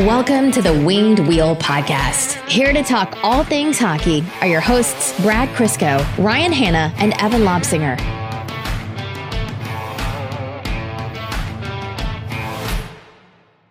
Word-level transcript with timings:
Welcome 0.00 0.52
to 0.52 0.62
the 0.62 0.72
Winged 0.72 1.18
Wheel 1.26 1.56
Podcast. 1.56 2.48
Here 2.48 2.72
to 2.72 2.84
talk 2.84 3.18
all 3.24 3.42
things 3.42 3.80
hockey 3.80 4.22
are 4.40 4.46
your 4.46 4.60
hosts, 4.60 5.20
Brad 5.22 5.48
Crisco, 5.56 5.98
Ryan 6.18 6.52
Hanna, 6.52 6.94
and 6.98 7.14
Evan 7.20 7.40
Lobsinger. 7.42 7.98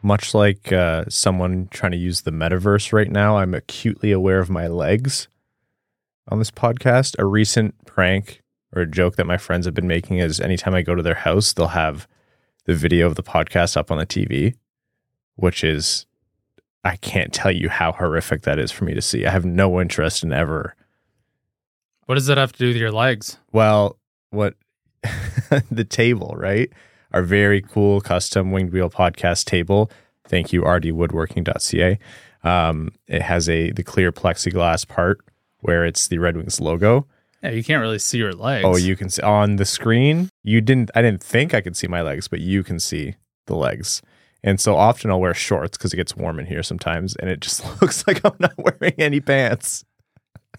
Much 0.03 0.33
like 0.33 0.73
uh, 0.73 1.05
someone 1.07 1.69
trying 1.71 1.93
to 1.93 1.97
use 1.97 2.19
the 2.21 2.31
metaverse 2.31 2.91
right 2.91 3.09
now, 3.09 3.37
I'm 3.37 3.53
acutely 3.53 4.11
aware 4.11 4.39
of 4.39 4.49
my 4.49 4.67
legs 4.67 5.29
on 6.27 6.39
this 6.39 6.51
podcast. 6.51 7.15
A 7.17 7.23
recent 7.23 7.85
prank 7.85 8.41
or 8.75 8.81
a 8.81 8.85
joke 8.85 9.15
that 9.15 9.27
my 9.27 9.37
friends 9.37 9.65
have 9.65 9.73
been 9.73 9.87
making 9.87 10.17
is 10.17 10.41
anytime 10.41 10.75
I 10.75 10.81
go 10.81 10.93
to 10.93 11.01
their 11.01 11.15
house, 11.15 11.53
they'll 11.53 11.67
have 11.67 12.05
the 12.65 12.75
video 12.75 13.07
of 13.07 13.15
the 13.15 13.23
podcast 13.23 13.77
up 13.77 13.89
on 13.91 13.97
the 13.97 14.05
TV, 14.05 14.55
which 15.37 15.63
is, 15.63 16.05
I 16.83 16.95
can't 16.97 17.33
tell 17.33 17.51
you 17.51 17.69
how 17.69 17.91
horrific 17.91 18.43
that 18.43 18.59
is 18.59 18.71
for 18.71 18.85
me 18.85 18.93
to 18.93 19.01
see. 19.01 19.25
I 19.25 19.31
have 19.31 19.45
no 19.45 19.81
interest 19.81 20.23
in 20.23 20.31
ever. 20.31 20.75
What 22.05 22.15
does 22.15 22.27
that 22.27 22.37
have 22.37 22.53
to 22.53 22.59
do 22.59 22.67
with 22.67 22.77
your 22.77 22.91
legs? 22.91 23.37
Well, 23.51 23.97
what 24.29 24.55
the 25.71 25.83
table, 25.83 26.33
right? 26.37 26.71
Our 27.11 27.21
very 27.21 27.61
cool 27.61 28.01
custom 28.01 28.51
winged 28.51 28.71
wheel 28.71 28.89
podcast 28.89 29.45
table. 29.45 29.91
Thank 30.25 30.53
you, 30.53 30.61
rdwoodworking.ca. 30.61 31.99
Um, 32.43 32.91
it 33.07 33.21
has 33.21 33.49
a 33.49 33.71
the 33.71 33.83
clear 33.83 34.11
plexiglass 34.11 34.87
part 34.87 35.19
where 35.61 35.85
it's 35.85 36.07
the 36.07 36.17
Red 36.17 36.37
Wings 36.37 36.59
logo. 36.59 37.07
Yeah, 37.43 37.51
you 37.51 37.63
can't 37.63 37.81
really 37.81 37.99
see 37.99 38.17
your 38.17 38.33
legs. 38.33 38.65
Oh, 38.65 38.77
you 38.77 38.95
can 38.95 39.09
see 39.09 39.21
on 39.21 39.57
the 39.57 39.65
screen. 39.65 40.29
You 40.43 40.61
didn't. 40.61 40.91
I 40.95 41.01
didn't 41.01 41.23
think 41.23 41.53
I 41.53 41.61
could 41.61 41.75
see 41.75 41.87
my 41.87 42.01
legs, 42.01 42.27
but 42.27 42.39
you 42.39 42.63
can 42.63 42.79
see 42.79 43.15
the 43.45 43.55
legs. 43.55 44.01
And 44.47 44.59
so 44.59 44.75
often 44.75 45.11
I'll 45.11 45.19
wear 45.19 45.33
shorts 45.33 45.77
because 45.77 45.93
it 45.93 45.97
gets 45.97 46.15
warm 46.15 46.39
in 46.39 46.45
here 46.45 46.63
sometimes, 46.63 47.15
and 47.17 47.29
it 47.29 47.41
just 47.41 47.63
looks 47.81 48.07
like 48.07 48.21
I'm 48.23 48.35
not 48.39 48.53
wearing 48.57 48.93
any 48.97 49.19
pants 49.19 49.83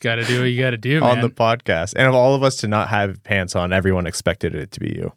got 0.00 0.16
to 0.16 0.24
do 0.24 0.40
what 0.40 0.46
you 0.46 0.60
got 0.60 0.70
to 0.70 0.76
do, 0.76 1.02
on 1.02 1.16
man. 1.16 1.20
the 1.22 1.30
podcast. 1.30 1.94
And 1.96 2.06
of 2.06 2.14
all 2.14 2.34
of 2.34 2.42
us 2.42 2.56
to 2.56 2.68
not 2.68 2.88
have 2.88 3.22
pants 3.24 3.56
on, 3.56 3.72
everyone 3.72 4.06
expected 4.06 4.54
it 4.54 4.70
to 4.72 4.80
be 4.80 4.90
you. 4.90 5.12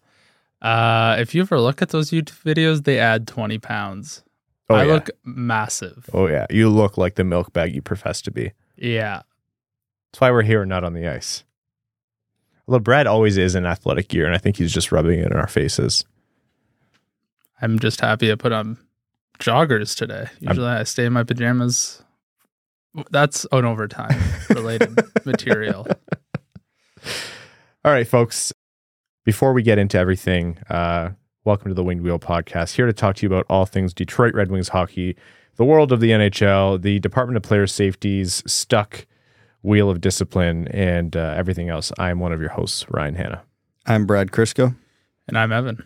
uh, 0.61 1.15
if 1.19 1.33
you 1.33 1.41
ever 1.41 1.59
look 1.59 1.81
at 1.81 1.89
those 1.89 2.11
YouTube 2.11 2.41
videos, 2.43 2.83
they 2.83 2.99
add 2.99 3.27
20 3.27 3.57
pounds. 3.59 4.23
Oh 4.69 4.75
I 4.75 4.85
yeah. 4.85 4.93
look 4.93 5.09
massive. 5.25 6.09
oh 6.13 6.27
yeah. 6.27 6.45
You 6.49 6.69
look 6.69 6.97
like 6.97 7.15
the 7.15 7.23
milk 7.23 7.51
bag 7.51 7.75
you 7.75 7.81
profess 7.81 8.21
to 8.23 8.31
be. 8.31 8.53
Yeah. 8.77 9.21
That's 10.11 10.21
why 10.21 10.31
we're 10.31 10.43
here 10.43 10.65
not 10.65 10.83
on 10.83 10.93
the 10.93 11.07
ice. 11.07 11.43
Although 12.67 12.79
Brad 12.79 13.05
always 13.05 13.37
is 13.37 13.55
in 13.55 13.65
athletic 13.65 14.07
gear, 14.07 14.25
and 14.25 14.33
I 14.33 14.37
think 14.37 14.55
he's 14.55 14.71
just 14.71 14.91
rubbing 14.91 15.19
it 15.19 15.25
in 15.31 15.33
our 15.37 15.47
faces. 15.47 16.05
I'm 17.61 17.77
just 17.77 18.01
happy 18.01 18.31
I 18.31 18.35
put 18.35 18.51
on 18.51 18.77
joggers 19.39 19.95
today. 19.95 20.27
Usually 20.39 20.67
I 20.67 20.83
stay 20.83 21.05
in 21.05 21.13
my 21.13 21.23
pajamas. 21.23 22.03
That's 23.11 23.45
an 23.51 23.65
overtime 23.65 24.19
related 24.49 24.97
material. 25.25 25.87
All 27.85 27.91
right, 27.91 28.07
folks. 28.07 28.51
Before 29.23 29.53
we 29.53 29.61
get 29.61 29.77
into 29.77 29.99
everything, 29.99 30.57
uh, 30.69 31.11
welcome 31.45 31.69
to 31.69 31.75
the 31.75 31.83
Winged 31.83 32.01
Wheel 32.01 32.17
Podcast. 32.17 32.73
Here 32.73 32.87
to 32.87 32.93
talk 32.93 33.17
to 33.17 33.25
you 33.25 33.29
about 33.31 33.45
all 33.47 33.67
things 33.67 33.93
Detroit 33.93 34.33
Red 34.33 34.49
Wings 34.49 34.69
hockey, 34.69 35.15
the 35.57 35.65
world 35.65 35.91
of 35.91 35.99
the 35.99 36.09
NHL, 36.09 36.81
the 36.81 36.99
Department 36.99 37.37
of 37.37 37.43
Player 37.43 37.67
Safety's 37.67 38.41
stuck 38.51 39.05
wheel 39.61 39.91
of 39.91 40.01
discipline, 40.01 40.67
and 40.69 41.15
uh, 41.15 41.35
everything 41.37 41.69
else. 41.69 41.91
I 41.99 42.09
am 42.09 42.19
one 42.19 42.33
of 42.33 42.41
your 42.41 42.49
hosts, 42.49 42.87
Ryan 42.89 43.13
Hanna. 43.13 43.43
I'm 43.85 44.07
Brad 44.07 44.31
Crisco. 44.31 44.75
And 45.27 45.37
I'm 45.37 45.51
Evan. 45.51 45.85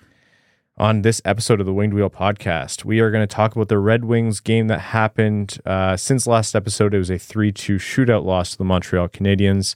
On 0.77 1.03
this 1.03 1.21
episode 1.23 1.61
of 1.61 1.65
the 1.65 1.73
Winged 1.73 1.93
Wheel 1.93 2.09
podcast, 2.09 2.83
we 2.83 2.99
are 2.99 3.09
going 3.09 3.25
to 3.25 3.33
talk 3.33 3.55
about 3.55 3.69
the 3.69 3.79
Red 3.79 4.03
Wings 4.03 4.41
game 4.41 4.67
that 4.67 4.79
happened 4.81 5.57
uh, 5.65 5.95
since 5.95 6.27
last 6.27 6.53
episode. 6.53 6.93
It 6.93 6.97
was 6.97 7.09
a 7.09 7.17
3 7.17 7.53
2 7.53 7.77
shootout 7.77 8.25
loss 8.25 8.51
to 8.51 8.57
the 8.57 8.65
Montreal 8.65 9.07
Canadiens 9.07 9.75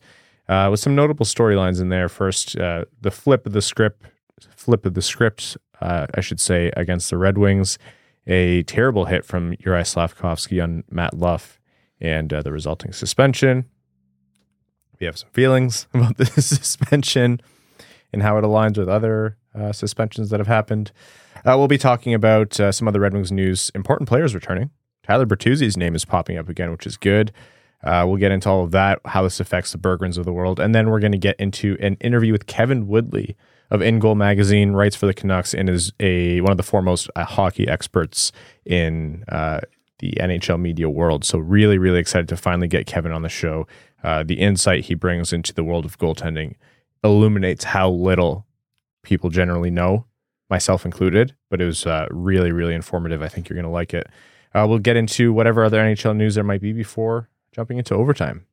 uh, 0.50 0.68
with 0.70 0.82
some 0.82 0.96
notable 0.96 1.26
storylines 1.26 1.80
in 1.80 1.88
there. 1.88 2.10
First, 2.10 2.58
uh, 2.58 2.84
the 3.00 3.12
flip 3.12 3.46
of 3.46 3.54
the 3.54 3.62
script, 3.62 4.08
flip 4.58 4.86
of 4.86 4.94
the 4.94 5.02
script, 5.02 5.56
uh, 5.80 6.08
I 6.16 6.20
should 6.20 6.42
say, 6.42 6.70
against 6.76 7.10
the 7.10 7.18
Red 7.18 7.38
Wings. 7.38 7.78
A 8.28 8.64
terrible 8.64 9.06
hit 9.06 9.24
from 9.24 9.56
Juraj 9.56 9.96
Slafkovsky 9.96 10.62
on 10.62 10.84
Matt 10.92 11.14
Luff 11.14 11.62
and 12.02 12.34
uh, 12.34 12.42
the 12.42 12.52
resulting 12.52 12.92
suspension. 12.92 13.70
We 15.00 15.06
have 15.06 15.18
some 15.18 15.30
feelings 15.30 15.88
about 15.94 16.18
the 16.18 16.26
suspension 16.42 17.40
and 18.12 18.22
how 18.22 18.38
it 18.38 18.42
aligns 18.42 18.78
with 18.78 18.90
other 18.90 19.38
uh, 19.60 19.74
suspensions 19.74 20.30
that 20.30 20.40
have 20.40 20.48
happened. 20.48 20.92
Uh, 21.38 21.56
we'll 21.58 21.68
be 21.68 21.78
talking 21.78 22.14
about 22.14 22.60
uh, 22.60 22.72
some 22.72 22.88
other 22.88 23.00
Red 23.00 23.14
Wings 23.14 23.32
news. 23.32 23.72
Important 23.76 24.08
players 24.10 24.34
returning. 24.34 24.70
Tyler 25.04 25.26
Bertuzzi's 25.26 25.78
name 25.78 25.96
is 25.96 26.06
popping 26.06 26.38
up 26.38 26.50
again, 26.50 26.72
which 26.72 26.86
is 26.86 26.98
good. 26.98 27.32
Uh, 27.84 28.04
we'll 28.06 28.18
get 28.18 28.32
into 28.32 28.50
all 28.50 28.64
of 28.64 28.72
that, 28.72 29.00
how 29.06 29.24
this 29.24 29.40
affects 29.40 29.72
the 29.72 29.78
Berggrens 29.78 30.18
of 30.18 30.26
the 30.26 30.34
world, 30.34 30.60
and 30.60 30.76
then 30.76 30.90
we're 30.90 31.00
going 31.00 31.14
to 31.14 31.18
get 31.18 31.40
into 31.40 31.78
an 31.80 31.96
interview 32.02 32.34
with 32.34 32.46
Kevin 32.46 32.88
Woodley 32.88 33.38
of 33.72 33.80
InGoal 33.82 34.18
Magazine, 34.18 34.72
writes 34.72 34.96
for 34.96 35.06
the 35.06 35.14
Canucks, 35.14 35.54
and 35.54 35.70
is 35.70 35.94
a 36.00 36.42
one 36.42 36.52
of 36.52 36.58
the 36.58 36.64
foremost 36.64 37.10
uh, 37.16 37.24
hockey 37.24 37.68
experts 37.68 38.32
in 38.66 39.24
uh, 39.30 39.62
the 40.00 40.12
NHL 40.20 40.60
media 40.60 40.90
world. 40.90 41.24
So 41.24 41.38
really, 41.38 41.78
really 41.78 42.00
excited 42.00 42.28
to 42.30 42.38
finally 42.38 42.68
get 42.68 42.86
Kevin 42.86 43.12
on 43.12 43.22
the 43.22 43.30
show. 43.30 43.68
Uh, 44.04 44.24
the 44.24 44.40
insight 44.40 44.86
he 44.86 44.96
brings 44.96 45.32
into 45.32 45.54
the 45.54 45.64
world 45.64 45.86
of 45.86 45.98
goaltending 45.98 46.56
illuminates 47.04 47.64
how 47.64 47.90
little 47.90 48.46
people 49.10 49.30
generally 49.30 49.72
know, 49.72 50.06
myself 50.50 50.86
included. 50.86 51.36
But 51.50 51.62
it 51.62 51.66
was 51.66 51.86
uh, 51.86 52.08
really, 52.12 52.52
really 52.52 52.76
informative. 52.76 53.22
I 53.22 53.28
think 53.28 53.50
you're 53.50 53.56
going 53.56 53.66
to 53.66 53.72
like 53.72 53.94
it. 53.94 54.08
Uh, 54.54 54.66
we'll 54.70 54.80
get 54.80 54.96
into 54.96 55.34
whatever 55.34 55.64
other 55.64 55.80
NHL 55.80 56.16
news 56.16 56.36
there 56.36 56.44
might 56.44 56.62
be 56.62 56.74
before 56.74 57.30
jumping 57.52 57.78
into 57.78 57.96
overtime. 57.96 58.46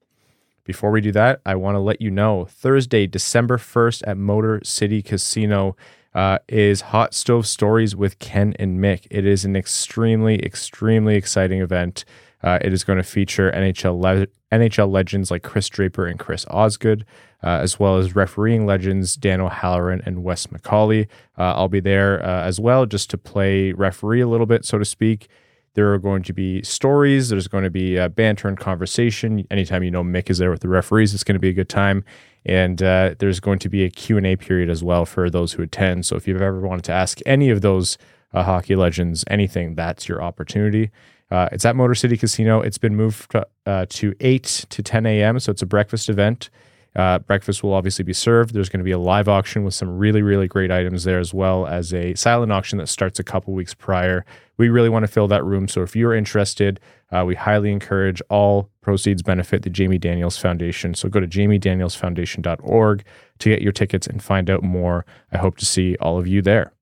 Before 0.64 0.90
we 0.90 1.00
do 1.00 1.12
that, 1.12 1.40
I 1.46 1.54
want 1.54 1.76
to 1.76 1.80
let 1.80 2.00
you 2.00 2.10
know 2.10 2.46
Thursday, 2.46 3.06
December 3.06 3.56
1st 3.56 4.02
at 4.06 4.16
Motor 4.16 4.60
City 4.64 5.00
Casino 5.00 5.76
uh, 6.12 6.38
is 6.48 6.80
Hot 6.80 7.14
Stove 7.14 7.46
Stories 7.46 7.94
with 7.94 8.18
Ken 8.18 8.54
and 8.58 8.80
Mick. 8.80 9.06
It 9.10 9.24
is 9.24 9.44
an 9.44 9.54
extremely, 9.54 10.44
extremely 10.44 11.14
exciting 11.14 11.60
event. 11.60 12.04
Uh, 12.42 12.58
it 12.60 12.72
is 12.72 12.84
going 12.84 12.98
to 12.98 13.02
feature 13.02 13.50
NHL 13.52 14.00
le- 14.00 14.26
NHL 14.52 14.90
legends 14.90 15.30
like 15.30 15.42
Chris 15.42 15.68
Draper 15.68 16.06
and 16.06 16.18
Chris 16.18 16.46
Osgood, 16.48 17.04
uh, 17.42 17.48
as 17.48 17.80
well 17.80 17.98
as 17.98 18.14
refereeing 18.14 18.66
legends 18.66 19.16
Dan 19.16 19.40
O'Halloran 19.40 20.02
and 20.06 20.22
Wes 20.22 20.46
McCauley. 20.46 21.08
Uh, 21.38 21.54
I'll 21.54 21.68
be 21.68 21.80
there 21.80 22.22
uh, 22.24 22.42
as 22.42 22.60
well 22.60 22.86
just 22.86 23.10
to 23.10 23.18
play 23.18 23.72
referee 23.72 24.20
a 24.20 24.28
little 24.28 24.46
bit, 24.46 24.64
so 24.64 24.78
to 24.78 24.84
speak. 24.84 25.28
There 25.74 25.92
are 25.92 25.98
going 25.98 26.22
to 26.22 26.32
be 26.32 26.62
stories. 26.62 27.28
There's 27.28 27.48
going 27.48 27.64
to 27.64 27.70
be 27.70 27.98
uh, 27.98 28.08
banter 28.08 28.48
and 28.48 28.58
conversation. 28.58 29.46
Anytime 29.50 29.82
you 29.82 29.90
know 29.90 30.02
Mick 30.02 30.30
is 30.30 30.38
there 30.38 30.50
with 30.50 30.60
the 30.60 30.68
referees, 30.68 31.12
it's 31.12 31.24
going 31.24 31.34
to 31.34 31.40
be 31.40 31.50
a 31.50 31.54
good 31.54 31.68
time. 31.68 32.02
And 32.46 32.82
uh, 32.82 33.14
there's 33.18 33.40
going 33.40 33.58
to 33.58 33.68
be 33.68 33.84
a 33.84 33.90
Q&A 33.90 34.36
period 34.36 34.70
as 34.70 34.82
well 34.82 35.04
for 35.04 35.28
those 35.28 35.52
who 35.52 35.62
attend. 35.62 36.06
So 36.06 36.16
if 36.16 36.26
you've 36.26 36.40
ever 36.40 36.60
wanted 36.60 36.84
to 36.84 36.92
ask 36.92 37.18
any 37.26 37.50
of 37.50 37.60
those 37.60 37.98
hockey 38.32 38.76
legends 38.76 39.24
anything, 39.28 39.74
that's 39.74 40.08
your 40.08 40.22
opportunity. 40.22 40.90
Uh, 41.30 41.48
it's 41.52 41.64
at 41.64 41.74
Motor 41.74 41.94
City 41.94 42.16
Casino. 42.16 42.60
It's 42.60 42.78
been 42.78 42.94
moved 42.94 43.34
uh, 43.66 43.86
to 43.88 44.14
8 44.20 44.66
to 44.70 44.82
10 44.82 45.06
a.m., 45.06 45.40
so 45.40 45.50
it's 45.50 45.62
a 45.62 45.66
breakfast 45.66 46.08
event. 46.08 46.50
Uh, 46.96 47.18
breakfast 47.18 47.62
will 47.62 47.74
obviously 47.74 48.04
be 48.04 48.14
served. 48.14 48.54
There's 48.54 48.70
going 48.70 48.80
to 48.80 48.84
be 48.84 48.90
a 48.90 48.98
live 48.98 49.28
auction 49.28 49.64
with 49.64 49.74
some 49.74 49.98
really, 49.98 50.22
really 50.22 50.48
great 50.48 50.70
items 50.70 51.04
there, 51.04 51.18
as 51.18 51.34
well 51.34 51.66
as 51.66 51.92
a 51.92 52.14
silent 52.14 52.52
auction 52.52 52.78
that 52.78 52.88
starts 52.88 53.18
a 53.18 53.22
couple 53.22 53.52
weeks 53.52 53.74
prior. 53.74 54.24
We 54.56 54.70
really 54.70 54.88
want 54.88 55.02
to 55.02 55.08
fill 55.08 55.28
that 55.28 55.44
room. 55.44 55.68
So 55.68 55.82
if 55.82 55.94
you're 55.94 56.14
interested, 56.14 56.80
uh, 57.12 57.24
we 57.26 57.34
highly 57.34 57.70
encourage 57.70 58.22
all 58.30 58.70
proceeds 58.80 59.22
benefit 59.22 59.62
the 59.62 59.68
Jamie 59.68 59.98
Daniels 59.98 60.38
Foundation. 60.38 60.94
So 60.94 61.10
go 61.10 61.20
to 61.20 61.26
jamiedanielsfoundation.org 61.26 63.04
to 63.40 63.48
get 63.50 63.60
your 63.60 63.72
tickets 63.72 64.06
and 64.06 64.22
find 64.22 64.48
out 64.48 64.62
more. 64.62 65.04
I 65.30 65.36
hope 65.36 65.58
to 65.58 65.66
see 65.66 65.96
all 66.00 66.18
of 66.18 66.26
you 66.26 66.40
there. 66.40 66.72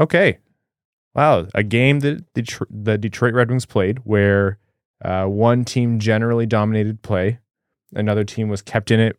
Okay. 0.00 0.38
Wow. 1.14 1.46
A 1.54 1.62
game 1.62 2.00
that 2.00 2.24
the, 2.34 2.98
Detroit 2.98 3.34
Red 3.34 3.48
Wings 3.48 3.66
played 3.66 3.98
where 4.04 4.58
uh, 5.04 5.26
one 5.26 5.64
team 5.64 5.98
generally 5.98 6.46
dominated 6.46 7.02
play, 7.02 7.38
another 7.94 8.24
team 8.24 8.48
was 8.48 8.62
kept 8.62 8.90
in 8.90 9.00
it 9.00 9.18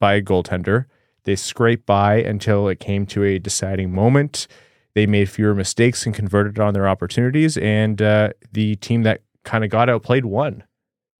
by 0.00 0.14
a 0.14 0.22
goaltender. 0.22 0.86
They 1.24 1.36
scraped 1.36 1.86
by 1.86 2.16
until 2.16 2.68
it 2.68 2.80
came 2.80 3.06
to 3.06 3.24
a 3.24 3.38
deciding 3.38 3.92
moment. 3.92 4.46
They 4.94 5.06
made 5.06 5.28
fewer 5.28 5.54
mistakes 5.54 6.06
and 6.06 6.14
converted 6.14 6.58
on 6.60 6.72
their 6.72 6.86
opportunities, 6.86 7.56
and 7.56 8.00
uh, 8.00 8.30
the 8.52 8.76
team 8.76 9.02
that 9.02 9.22
kind 9.42 9.64
of 9.64 9.70
got 9.70 9.88
outplayed 9.88 10.24
won. 10.24 10.62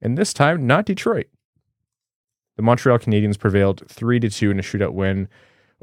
And 0.01 0.17
this 0.17 0.33
time, 0.33 0.67
not 0.67 0.87
Detroit. 0.87 1.27
The 2.57 2.63
Montreal 2.63 2.99
Canadiens 2.99 3.39
prevailed 3.39 3.83
three 3.89 4.21
to 4.21 4.31
two 4.31 4.51
in 4.51 4.59
a 4.59 4.63
shootout 4.63 4.93
win 4.93 5.29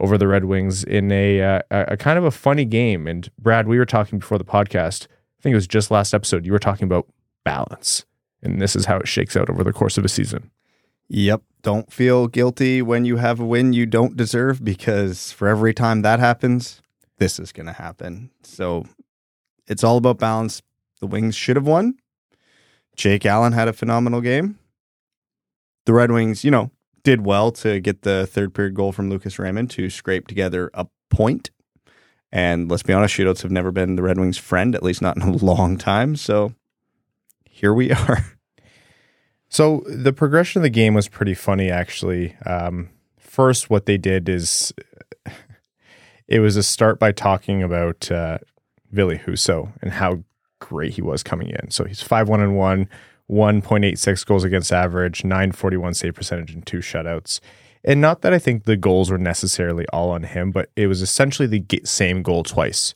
over 0.01 0.17
the 0.17 0.27
Red 0.27 0.45
Wings 0.45 0.83
in 0.83 1.11
a, 1.11 1.41
uh, 1.41 1.61
a 1.69 1.95
kind 1.95 2.17
of 2.17 2.25
a 2.25 2.31
funny 2.31 2.65
game. 2.65 3.07
And 3.07 3.29
Brad, 3.39 3.67
we 3.67 3.77
were 3.77 3.85
talking 3.85 4.19
before 4.19 4.37
the 4.37 4.43
podcast. 4.43 5.05
I 5.05 5.41
think 5.41 5.53
it 5.53 5.55
was 5.55 5.67
just 5.67 5.91
last 5.91 6.13
episode. 6.13 6.45
You 6.45 6.51
were 6.51 6.59
talking 6.59 6.85
about 6.85 7.07
balance, 7.45 8.05
and 8.43 8.61
this 8.61 8.75
is 8.75 8.85
how 8.85 8.97
it 8.97 9.07
shakes 9.07 9.37
out 9.37 9.49
over 9.49 9.63
the 9.63 9.71
course 9.71 9.97
of 9.97 10.03
a 10.03 10.09
season. 10.09 10.51
Yep. 11.07 11.43
Don't 11.61 11.91
feel 11.93 12.27
guilty 12.27 12.81
when 12.81 13.05
you 13.05 13.17
have 13.17 13.39
a 13.39 13.45
win 13.45 13.73
you 13.73 13.85
don't 13.85 14.17
deserve 14.17 14.63
because 14.63 15.31
for 15.31 15.47
every 15.47 15.73
time 15.73 16.01
that 16.01 16.19
happens, 16.19 16.81
this 17.17 17.37
is 17.37 17.51
going 17.51 17.67
to 17.67 17.73
happen. 17.73 18.31
So 18.43 18.85
it's 19.67 19.83
all 19.83 19.97
about 19.97 20.17
balance. 20.17 20.61
The 20.99 21.07
Wings 21.07 21.35
should 21.35 21.55
have 21.55 21.67
won. 21.67 21.95
Jake 22.95 23.25
Allen 23.25 23.53
had 23.53 23.67
a 23.67 23.73
phenomenal 23.73 24.21
game. 24.21 24.57
The 25.85 25.93
Red 25.93 26.11
Wings, 26.11 26.43
you 26.43 26.51
know, 26.51 26.71
did 27.03 27.25
well 27.25 27.51
to 27.51 27.79
get 27.79 28.03
the 28.03 28.27
third 28.27 28.53
period 28.53 28.75
goal 28.75 28.91
from 28.91 29.09
Lucas 29.09 29.39
Raymond 29.39 29.69
to 29.71 29.89
scrape 29.89 30.27
together 30.27 30.69
a 30.73 30.87
point. 31.09 31.51
And 32.31 32.69
let's 32.69 32.83
be 32.83 32.93
honest, 32.93 33.15
shootouts 33.15 33.41
have 33.41 33.51
never 33.51 33.71
been 33.71 33.95
the 33.95 34.03
Red 34.03 34.17
Wings' 34.17 34.37
friend, 34.37 34.73
at 34.73 34.83
least 34.83 35.01
not 35.01 35.17
in 35.17 35.23
a 35.23 35.31
long 35.45 35.77
time. 35.77 36.15
So 36.15 36.53
here 37.49 37.73
we 37.73 37.91
are. 37.91 38.25
So 39.49 39.83
the 39.85 40.13
progression 40.13 40.59
of 40.59 40.63
the 40.63 40.69
game 40.69 40.93
was 40.93 41.09
pretty 41.09 41.33
funny, 41.33 41.69
actually. 41.69 42.35
Um, 42.45 42.89
first, 43.19 43.69
what 43.69 43.85
they 43.85 43.97
did 43.97 44.29
is 44.29 44.73
it 46.27 46.39
was 46.39 46.55
a 46.55 46.63
start 46.63 46.99
by 46.99 47.11
talking 47.11 47.61
about 47.61 48.09
uh, 48.09 48.37
Ville 48.91 49.17
Husso 49.17 49.73
and 49.81 49.91
how 49.91 50.23
great 50.59 50.93
he 50.93 51.01
was 51.01 51.21
coming 51.23 51.49
in. 51.49 51.69
So 51.69 51.83
he's 51.83 52.01
5 52.01 52.29
1 52.29 52.39
and 52.39 52.55
1, 52.55 52.89
1.86 53.31 54.25
goals 54.25 54.43
against 54.43 54.73
average, 54.73 55.23
941 55.23 55.93
save 55.93 56.15
percentage, 56.15 56.53
and 56.53 56.65
two 56.65 56.79
shutouts. 56.79 57.39
And 57.83 58.01
not 58.01 58.21
that 58.21 58.33
I 58.33 58.39
think 58.39 58.65
the 58.65 58.77
goals 58.77 59.09
were 59.09 59.17
necessarily 59.17 59.87
all 59.93 60.11
on 60.11 60.23
him, 60.23 60.51
but 60.51 60.69
it 60.75 60.87
was 60.87 61.01
essentially 61.01 61.47
the 61.47 61.81
same 61.83 62.21
goal 62.21 62.43
twice. 62.43 62.93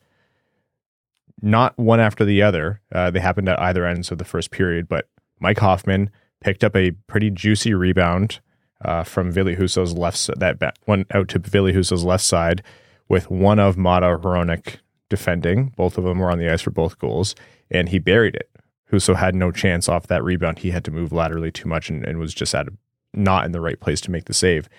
Not 1.42 1.78
one 1.78 2.00
after 2.00 2.26
the 2.26 2.42
other. 2.42 2.82
Uh, 2.92 3.12
they 3.12 3.20
happened 3.20 3.50
at 3.50 3.60
either 3.60 3.86
ends 3.86 4.12
of 4.12 4.18
the 4.18 4.26
first 4.26 4.52
period, 4.52 4.88
but 4.88 5.08
Mike 5.40 5.60
Hoffman 5.60 6.10
picked 6.42 6.64
up 6.64 6.76
a 6.76 6.92
pretty 7.08 7.32
juicy 7.32 7.74
rebound 7.74 8.40
uh, 8.84 9.04
from 9.04 9.32
Ville 9.32 9.56
Husso's 9.56 9.94
left 9.94 10.30
that 10.38 10.78
went 10.86 11.08
out 11.16 11.30
to 11.30 11.40
Ville 11.40 11.74
Husso's 11.74 12.04
left 12.04 12.24
side 12.24 12.62
with 13.08 13.30
one 13.32 13.60
of 13.60 13.78
Maatta 13.78 14.20
Hronek 14.20 14.78
defending. 15.10 15.74
Both 15.76 15.98
of 15.98 16.04
them 16.04 16.20
were 16.20 16.32
on 16.32 16.40
the 16.40 16.52
ice 16.52 16.62
for 16.62 16.72
both 16.72 17.00
goals, 17.00 17.36
and 17.72 17.90
he 17.90 18.00
buried 18.00 18.36
it. 18.36 18.50
Husso 18.92 19.16
had 19.16 19.36
no 19.36 19.52
chance 19.52 19.90
off 19.90 20.08
that 20.08 20.24
rebound. 20.24 20.60
He 20.60 20.72
had 20.72 20.86
to 20.86 20.92
move 20.92 21.12
laterally 21.12 21.52
too 21.52 21.68
much 21.68 21.90
and, 21.90 22.06
and 22.06 22.20
was 22.20 22.34
just 22.34 22.54
at 22.54 22.68
a, 22.68 22.74
not 23.14 23.46
in 23.46 23.52
the 23.52 23.62
right 23.62 23.80
place 23.80 24.02
to 24.02 24.12
make 24.12 24.26
the 24.26 24.34
save. 24.34 24.70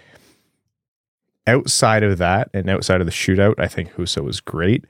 Outside 1.46 2.02
of 2.02 2.18
that 2.18 2.48
and 2.52 2.68
outside 2.68 3.00
of 3.00 3.06
the 3.06 3.12
shootout, 3.12 3.54
I 3.58 3.68
think 3.68 3.92
Husso 3.92 4.22
was 4.22 4.40
great, 4.40 4.84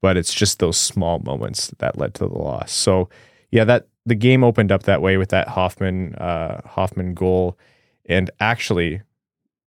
but 0.00 0.16
it's 0.16 0.34
just 0.34 0.58
those 0.58 0.76
small 0.76 1.18
moments 1.20 1.72
that 1.78 1.98
led 1.98 2.14
to 2.14 2.26
the 2.26 2.38
loss. 2.38 2.72
So, 2.72 3.08
yeah, 3.50 3.64
that 3.64 3.88
the 4.04 4.14
game 4.14 4.42
opened 4.44 4.72
up 4.72 4.82
that 4.84 5.02
way 5.02 5.16
with 5.16 5.28
that 5.30 5.48
Hoffman 5.48 6.14
uh, 6.16 6.60
Hoffman 6.66 7.14
goal. 7.14 7.58
And 8.06 8.30
actually, 8.40 9.02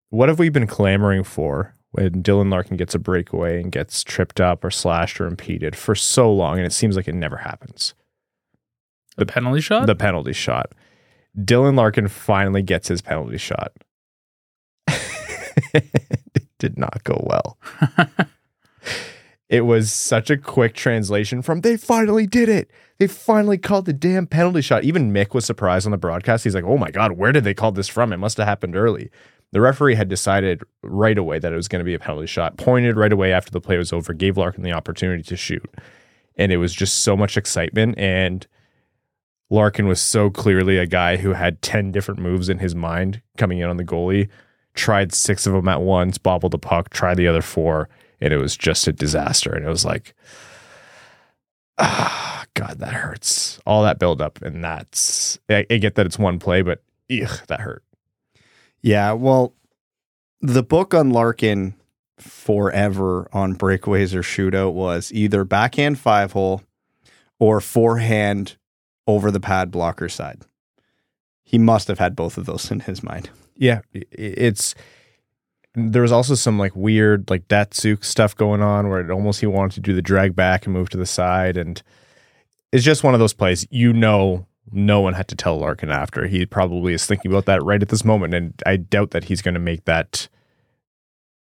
what 0.09 0.29
have 0.29 0.39
we 0.39 0.49
been 0.49 0.67
clamoring 0.67 1.23
for 1.23 1.73
when 1.95 2.21
Dylan 2.21 2.51
Larkin 2.51 2.75
gets 2.75 2.93
a 2.93 2.99
breakaway 2.99 3.61
and 3.61 3.71
gets 3.71 4.03
tripped 4.03 4.41
up 4.41 4.65
or 4.65 4.69
slashed 4.69 5.21
or 5.21 5.27
impeded 5.27 5.77
for 5.77 5.95
so 5.95 6.31
long, 6.31 6.57
and 6.57 6.65
it 6.65 6.73
seems 6.73 6.97
like 6.97 7.07
it 7.07 7.15
never 7.15 7.37
happens. 7.37 7.93
The 9.17 9.25
penalty 9.25 9.61
shot? 9.61 9.87
The 9.87 9.95
penalty 9.95 10.33
shot. 10.33 10.73
Dylan 11.37 11.75
Larkin 11.75 12.07
finally 12.07 12.61
gets 12.61 12.87
his 12.87 13.01
penalty 13.01 13.37
shot. 13.37 13.71
it 15.73 16.47
did 16.59 16.77
not 16.77 17.03
go 17.03 17.21
well. 17.25 17.57
it 19.49 19.61
was 19.61 19.91
such 19.91 20.29
a 20.29 20.37
quick 20.37 20.73
translation 20.73 21.41
from 21.41 21.61
they 21.61 21.77
finally 21.77 22.25
did 22.25 22.49
it. 22.49 22.71
They 22.97 23.07
finally 23.07 23.57
called 23.57 23.85
the 23.85 23.93
damn 23.93 24.27
penalty 24.27 24.61
shot. 24.61 24.85
Even 24.85 25.11
Mick 25.11 25.33
was 25.33 25.45
surprised 25.45 25.85
on 25.85 25.91
the 25.91 25.97
broadcast. 25.97 26.43
He's 26.45 26.55
like, 26.55 26.63
oh 26.63 26.77
my 26.77 26.91
God, 26.91 27.13
where 27.13 27.31
did 27.31 27.43
they 27.43 27.53
call 27.53 27.71
this 27.71 27.89
from? 27.89 28.13
It 28.13 28.17
must 28.17 28.37
have 28.37 28.47
happened 28.47 28.75
early. 28.75 29.11
The 29.51 29.61
referee 29.61 29.95
had 29.95 30.09
decided 30.09 30.63
right 30.81 31.17
away 31.17 31.39
that 31.39 31.53
it 31.53 31.55
was 31.55 31.67
going 31.67 31.79
to 31.79 31.85
be 31.85 31.93
a 31.93 31.99
penalty 31.99 32.27
shot, 32.27 32.57
pointed 32.57 32.97
right 32.97 33.13
away 33.13 33.31
after 33.31 33.51
the 33.51 33.61
play 33.61 33.77
was 33.77 33.93
over, 33.93 34.13
gave 34.13 34.37
Larkin 34.37 34.63
the 34.63 34.73
opportunity 34.73 35.23
to 35.23 35.37
shoot. 35.37 35.63
And 36.37 36.51
it 36.51 36.57
was 36.57 36.73
just 36.73 37.03
so 37.03 37.15
much 37.15 37.37
excitement. 37.37 37.97
And 37.97 38.45
Larkin 39.49 39.87
was 39.87 40.01
so 40.01 40.29
clearly 40.29 40.77
a 40.77 40.87
guy 40.87 41.17
who 41.17 41.33
had 41.33 41.61
10 41.61 41.91
different 41.91 42.19
moves 42.19 42.49
in 42.49 42.59
his 42.59 42.75
mind 42.75 43.21
coming 43.37 43.59
in 43.59 43.69
on 43.69 43.77
the 43.77 43.83
goalie, 43.83 44.29
tried 44.73 45.13
six 45.13 45.45
of 45.45 45.53
them 45.53 45.67
at 45.67 45.81
once, 45.81 46.17
bobbled 46.17 46.51
the 46.51 46.57
puck, 46.57 46.89
tried 46.89 47.17
the 47.17 47.27
other 47.27 47.41
four, 47.41 47.87
and 48.19 48.33
it 48.33 48.37
was 48.37 48.57
just 48.57 48.87
a 48.87 48.93
disaster. 48.93 49.53
And 49.53 49.65
it 49.65 49.69
was 49.69 49.85
like, 49.85 50.15
ah, 51.77 52.45
God, 52.55 52.79
that 52.79 52.93
hurts. 52.93 53.59
All 53.65 53.83
that 53.83 53.99
buildup. 53.99 54.41
And 54.41 54.63
that's, 54.63 55.39
I, 55.49 55.65
I 55.69 55.77
get 55.77 55.95
that 55.95 56.05
it's 56.05 56.19
one 56.19 56.39
play, 56.39 56.61
but 56.61 56.81
ugh, 57.11 57.41
that 57.47 57.61
hurt. 57.61 57.83
Yeah, 58.81 59.13
well, 59.13 59.53
the 60.41 60.63
book 60.63 60.93
on 60.93 61.09
Larkin 61.11 61.75
forever 62.17 63.27
on 63.33 63.55
breakaways 63.55 64.13
or 64.13 64.21
shootout 64.21 64.73
was 64.73 65.11
either 65.13 65.43
backhand 65.43 65.99
five 65.99 66.31
hole 66.31 66.63
or 67.39 67.59
forehand 67.59 68.55
over 69.07 69.31
the 69.31 69.39
pad 69.39 69.71
blocker 69.71 70.09
side. 70.09 70.41
He 71.43 71.57
must 71.57 71.87
have 71.87 71.99
had 71.99 72.15
both 72.15 72.37
of 72.37 72.45
those 72.45 72.71
in 72.71 72.81
his 72.81 73.03
mind. 73.03 73.29
Yeah, 73.55 73.81
it's 73.93 74.75
there 75.77 76.01
was 76.01 76.11
also 76.11 76.35
some 76.35 76.57
like 76.57 76.75
weird 76.75 77.29
like 77.29 77.47
Datsyuk 77.47 78.03
stuff 78.03 78.35
going 78.35 78.61
on 78.61 78.89
where 78.89 79.01
it 79.01 79.11
almost 79.11 79.41
he 79.41 79.45
wanted 79.45 79.75
to 79.75 79.81
do 79.81 79.93
the 79.93 80.01
drag 80.01 80.35
back 80.35 80.65
and 80.65 80.73
move 80.73 80.89
to 80.89 80.97
the 80.97 81.05
side 81.05 81.57
and 81.57 81.81
it's 82.71 82.83
just 82.83 83.03
one 83.03 83.13
of 83.13 83.19
those 83.19 83.33
plays 83.33 83.67
you 83.69 83.91
know 83.91 84.45
no 84.71 85.01
one 85.01 85.13
had 85.13 85.27
to 85.29 85.35
tell 85.35 85.57
Larkin 85.57 85.91
after. 85.91 86.27
He 86.27 86.45
probably 86.45 86.93
is 86.93 87.05
thinking 87.05 87.31
about 87.31 87.45
that 87.45 87.63
right 87.63 87.81
at 87.81 87.89
this 87.89 88.03
moment. 88.03 88.33
And 88.33 88.53
I 88.65 88.77
doubt 88.77 89.11
that 89.11 89.25
he's 89.25 89.41
going 89.41 89.53
to 89.53 89.59
make 89.59 89.85
that 89.85 90.27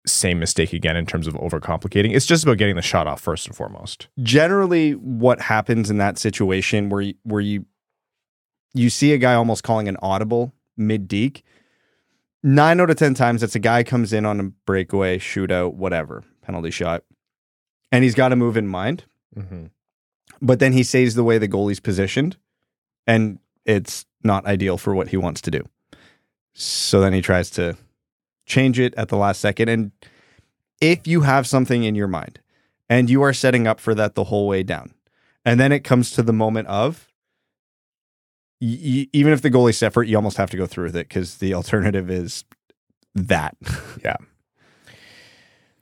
same 0.06 0.40
mistake 0.40 0.74
again 0.74 0.96
in 0.96 1.06
terms 1.06 1.28
of 1.28 1.34
overcomplicating. 1.36 2.16
It's 2.16 2.26
just 2.26 2.44
about 2.44 2.58
getting 2.58 2.76
the 2.76 2.82
shot 2.82 3.08
off 3.08 3.22
first 3.22 3.48
and 3.48 3.56
foremost. 3.56 4.08
Generally, 4.22 4.94
what 4.94 5.42
happens 5.42 5.90
in 5.90 5.98
that 5.98 6.18
situation 6.18 6.90
where 6.90 7.02
you, 7.02 7.14
where 7.24 7.42
you 7.42 7.66
you 8.74 8.90
see 8.90 9.14
a 9.14 9.18
guy 9.18 9.34
almost 9.34 9.64
calling 9.64 9.88
an 9.88 9.98
audible 10.02 10.54
mid 10.78 11.08
deke, 11.08 11.44
nine 12.44 12.80
out 12.80 12.90
of 12.90 12.98
ten 12.98 13.14
times 13.14 13.44
it's 13.44 13.56
a 13.56 13.60
guy 13.60 13.84
comes 13.84 14.14
in 14.14 14.26
on 14.26 14.40
a 14.40 14.44
breakaway, 14.66 15.18
shootout, 15.18 15.74
whatever 15.74 16.24
penalty 16.42 16.72
shot, 16.72 17.04
and 17.92 18.04
he's 18.04 18.16
got 18.16 18.30
to 18.30 18.36
move 18.36 18.58
in 18.58 18.68
mind. 18.68 19.06
Mm-hmm. 19.36 19.66
But 20.42 20.60
then 20.60 20.74
he 20.74 20.84
saves 20.84 21.16
the 21.16 21.24
way 21.24 21.38
the 21.38 21.48
goalie's 21.48 21.80
positioned 21.80 22.38
and 23.10 23.40
it's 23.66 24.06
not 24.24 24.46
ideal 24.46 24.78
for 24.78 24.94
what 24.94 25.10
he 25.10 25.18
wants 25.18 25.42
to 25.42 25.52
do. 25.52 25.68
So 26.54 27.02
then 27.02 27.14
he 27.14 27.22
tries 27.22 27.50
to 27.52 27.76
change 28.50 28.80
it 28.80 28.94
at 28.96 29.08
the 29.08 29.16
last 29.16 29.40
second. 29.40 29.70
And 29.70 29.92
if 30.82 31.08
you 31.08 31.22
have 31.22 31.48
something 31.48 31.84
in 31.84 31.96
your 31.96 32.08
mind 32.08 32.40
and 32.90 33.10
you 33.10 33.22
are 33.22 33.34
setting 33.34 33.68
up 33.68 33.80
for 33.80 33.96
that 33.96 34.16
the 34.16 34.26
whole 34.26 34.48
way 34.48 34.64
down, 34.64 34.94
and 35.46 35.60
then 35.60 35.72
it 35.72 35.86
comes 35.86 36.12
to 36.12 36.24
the 36.24 36.34
moment 36.34 36.68
of, 36.68 37.08
y- 38.60 39.08
even 39.14 39.32
if 39.32 39.42
the 39.42 39.50
goalie's 39.50 39.78
separate, 39.78 40.10
you 40.10 40.18
almost 40.18 40.38
have 40.38 40.50
to 40.50 40.58
go 40.58 40.66
through 40.66 40.86
with 40.86 40.96
it 40.98 41.08
because 41.08 41.38
the 41.38 41.54
alternative 41.54 42.10
is 42.10 42.44
that. 43.16 43.56
yeah. 44.04 44.18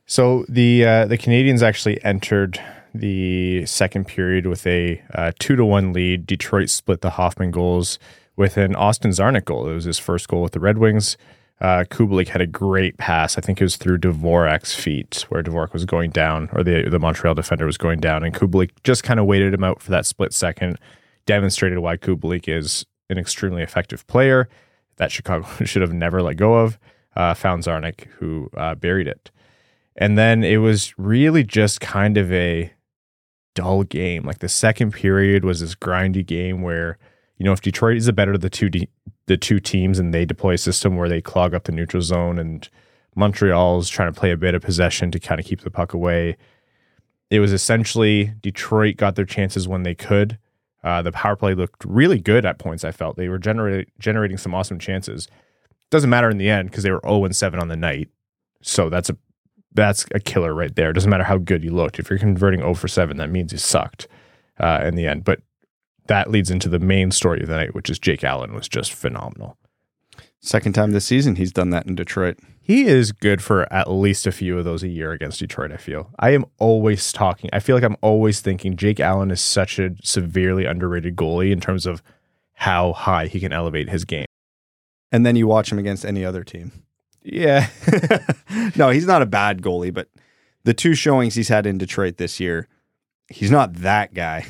So 0.06 0.46
the 0.48 0.86
uh, 0.86 1.06
the 1.06 1.18
Canadiens 1.18 1.62
actually 1.62 2.02
entered 2.04 2.62
the 2.94 3.66
second 3.66 4.08
period 4.08 4.48
with 4.48 4.66
a 4.66 5.02
uh, 5.14 5.32
two 5.38 5.56
to 5.58 5.66
one 5.66 5.92
lead. 5.92 6.26
Detroit 6.26 6.70
split 6.70 7.02
the 7.02 7.12
Hoffman 7.12 7.52
goals 7.52 8.00
with 8.38 8.56
an 8.56 8.76
Austin 8.76 9.12
Czarnik 9.12 9.44
goal. 9.44 9.68
It 9.68 9.74
was 9.74 9.84
his 9.84 10.00
first 10.00 10.30
goal 10.30 10.42
with 10.42 10.54
the 10.54 10.62
Red 10.62 10.78
Wings. 10.78 11.18
Uh, 11.60 11.84
Kubalik 11.90 12.28
had 12.28 12.42
a 12.42 12.48
great 12.48 12.98
pass. 12.98 13.38
I 13.38 13.42
think 13.42 13.60
it 13.60 13.64
was 13.64 13.78
through 13.78 13.98
Dvorak's 13.98 14.76
feet 14.76 15.26
where 15.30 15.42
Dvorak 15.42 15.74
was 15.74 15.86
going 15.86 16.12
down, 16.12 16.50
or 16.54 16.64
the 16.64 16.88
the 16.90 17.00
Montreal 17.00 17.34
defender 17.34 17.66
was 17.66 17.78
going 17.78 18.00
down, 18.00 18.24
and 18.24 18.34
Kubalik 18.34 18.72
just 18.84 19.04
kind 19.04 19.20
of 19.20 19.26
waited 19.26 19.54
him 19.54 19.64
out 19.64 19.82
for 19.82 19.92
that 19.92 20.06
split 20.06 20.34
second. 20.34 20.78
Demonstrated 21.26 21.80
why 21.80 21.98
Kubalik 21.98 22.48
is 22.48 22.86
an 23.10 23.18
extremely 23.18 23.64
effective 23.64 24.06
player 24.08 24.48
that 24.98 25.12
Chicago 25.12 25.48
should 25.66 25.82
have 25.82 25.94
never 25.94 26.22
let 26.22 26.38
go 26.38 26.56
of. 26.56 26.78
Uh, 27.16 27.34
found 27.34 27.64
Czarnik, 27.64 28.06
who 28.20 28.48
uh, 28.56 28.76
buried 28.76 29.08
it. 29.08 29.32
And 29.96 30.20
then 30.20 30.44
it 30.44 30.58
was 30.58 30.94
really 31.00 31.44
just 31.44 31.82
kind 31.82 32.16
of 32.16 32.32
a 32.32 32.72
dull 33.56 33.84
game. 33.84 34.24
Like 34.24 34.38
the 34.40 34.50
second 34.50 34.94
period 34.94 35.44
was 35.44 35.60
this 35.60 35.74
grindy 35.74 36.24
game 36.24 36.62
where, 36.62 37.00
you 37.38 37.44
know, 37.44 37.54
if 37.54 37.62
Detroit 37.62 37.98
is 37.98 38.06
the 38.06 38.14
better 38.14 38.34
of 38.34 38.42
the 38.42 38.52
two 38.52 38.70
de- 38.70 38.88
the 39.28 39.38
two 39.38 39.60
teams 39.60 40.00
and 40.00 40.14
they 40.14 40.26
deploy 40.26 40.54
a 40.54 40.58
system 40.58 40.96
where 40.96 41.10
they 41.10 41.22
clog 41.22 41.54
up 41.54 41.66
the 41.66 41.72
neutral 41.72 42.02
zone 42.02 42.40
and 42.40 42.70
Montreal's 43.16 43.90
trying 43.90 44.12
to 44.14 44.20
play 44.20 44.32
a 44.32 44.38
bit 44.38 44.56
of 44.56 44.62
possession 44.62 45.12
to 45.12 45.20
kind 45.20 45.40
of 45.40 45.46
keep 45.46 45.62
the 45.62 45.72
puck 45.72 45.94
away. 45.94 46.38
It 47.30 47.40
was 47.40 47.52
essentially 47.52 48.34
Detroit 48.42 48.96
got 48.96 49.16
their 49.16 49.26
chances 49.26 49.68
when 49.68 49.84
they 49.84 49.96
could. 49.96 50.38
Uh, 50.84 51.02
the 51.02 51.12
power 51.12 51.36
play 51.36 51.54
looked 51.54 51.84
really 51.84 52.20
good 52.20 52.46
at 52.46 52.60
points. 52.60 52.86
I 52.86 52.92
felt 52.92 53.18
they 53.18 53.28
were 53.28 53.40
generating 53.40 53.92
generating 54.00 54.38
some 54.38 54.54
awesome 54.54 54.80
chances. 54.80 55.28
Doesn't 55.90 56.10
matter 56.10 56.30
in 56.30 56.38
the 56.38 56.50
end 56.50 56.70
because 56.70 56.84
they 56.84 56.92
were 56.92 57.02
zero 57.04 57.26
and 57.26 57.36
seven 57.36 57.60
on 57.60 57.68
the 57.68 57.76
night. 57.76 58.10
So 58.62 58.90
that's 58.90 59.10
a 59.10 59.18
that's 59.74 60.06
a 60.14 60.20
killer 60.20 60.54
right 60.54 60.76
there. 60.76 60.94
Doesn't 60.94 61.10
matter 61.10 61.24
how 61.24 61.38
good 61.38 61.64
you 61.64 61.72
looked. 61.72 62.00
If 62.00 62.10
you're 62.10 62.20
converting 62.20 62.62
0 62.62 62.74
for 62.74 62.88
7, 62.88 63.18
that 63.18 63.30
means 63.30 63.52
you 63.52 63.60
sucked 63.60 64.08
uh, 64.60 64.82
in 64.84 64.96
the 64.96 65.06
end. 65.06 65.24
But 65.24 65.42
that 66.08 66.30
leads 66.30 66.52
into 66.52 66.70
the 66.70 66.80
main 66.80 67.12
story 67.12 67.42
of 67.42 67.48
the 67.48 67.56
night, 67.56 67.76
which 67.76 67.90
is 67.90 68.00
Jake 68.00 68.24
Allen 68.24 68.54
was 68.54 68.68
just 68.68 68.94
phenomenal. 68.94 69.58
Second 70.40 70.74
time 70.74 70.92
this 70.92 71.06
season 71.06 71.36
he's 71.36 71.52
done 71.52 71.72
that 71.72 71.88
in 71.88 71.96
Detroit. 71.96 72.40
He 72.62 72.86
is 72.86 73.12
good 73.12 73.42
for 73.42 73.72
at 73.72 73.90
least 73.90 74.28
a 74.28 74.32
few 74.32 74.58
of 74.58 74.66
those 74.66 74.84
a 74.84 74.88
year 74.88 75.12
against 75.12 75.40
Detroit, 75.40 75.72
I 75.72 75.78
feel. 75.78 76.10
I 76.20 76.32
am 76.32 76.46
always 76.58 77.12
talking. 77.12 77.50
I 77.54 77.60
feel 77.60 77.76
like 77.76 77.84
I'm 77.84 77.98
always 78.02 78.42
thinking 78.42 78.76
Jake 78.76 79.00
Allen 79.00 79.32
is 79.32 79.42
such 79.42 79.80
a 79.80 79.96
severely 80.04 80.66
underrated 80.66 81.16
goalie 81.16 81.52
in 81.52 81.62
terms 81.62 81.86
of 81.86 82.04
how 82.54 82.94
high 82.94 83.28
he 83.28 83.40
can 83.40 83.54
elevate 83.54 83.90
his 83.90 84.04
game. 84.04 84.26
And 85.12 85.26
then 85.26 85.36
you 85.36 85.48
watch 85.48 85.72
him 85.72 85.80
against 85.80 86.06
any 86.06 86.26
other 86.26 86.44
team. 86.44 86.72
Yeah. 87.24 87.70
no, 88.76 88.90
he's 88.90 89.08
not 89.08 89.22
a 89.22 89.28
bad 89.28 89.62
goalie, 89.62 89.94
but 89.94 90.10
the 90.64 90.74
two 90.74 90.94
showings 90.94 91.36
he's 91.36 91.50
had 91.50 91.66
in 91.66 91.78
Detroit 91.78 92.18
this 92.18 92.40
year, 92.40 92.68
he's 93.30 93.52
not 93.52 93.76
that 93.76 94.14
guy. 94.14 94.46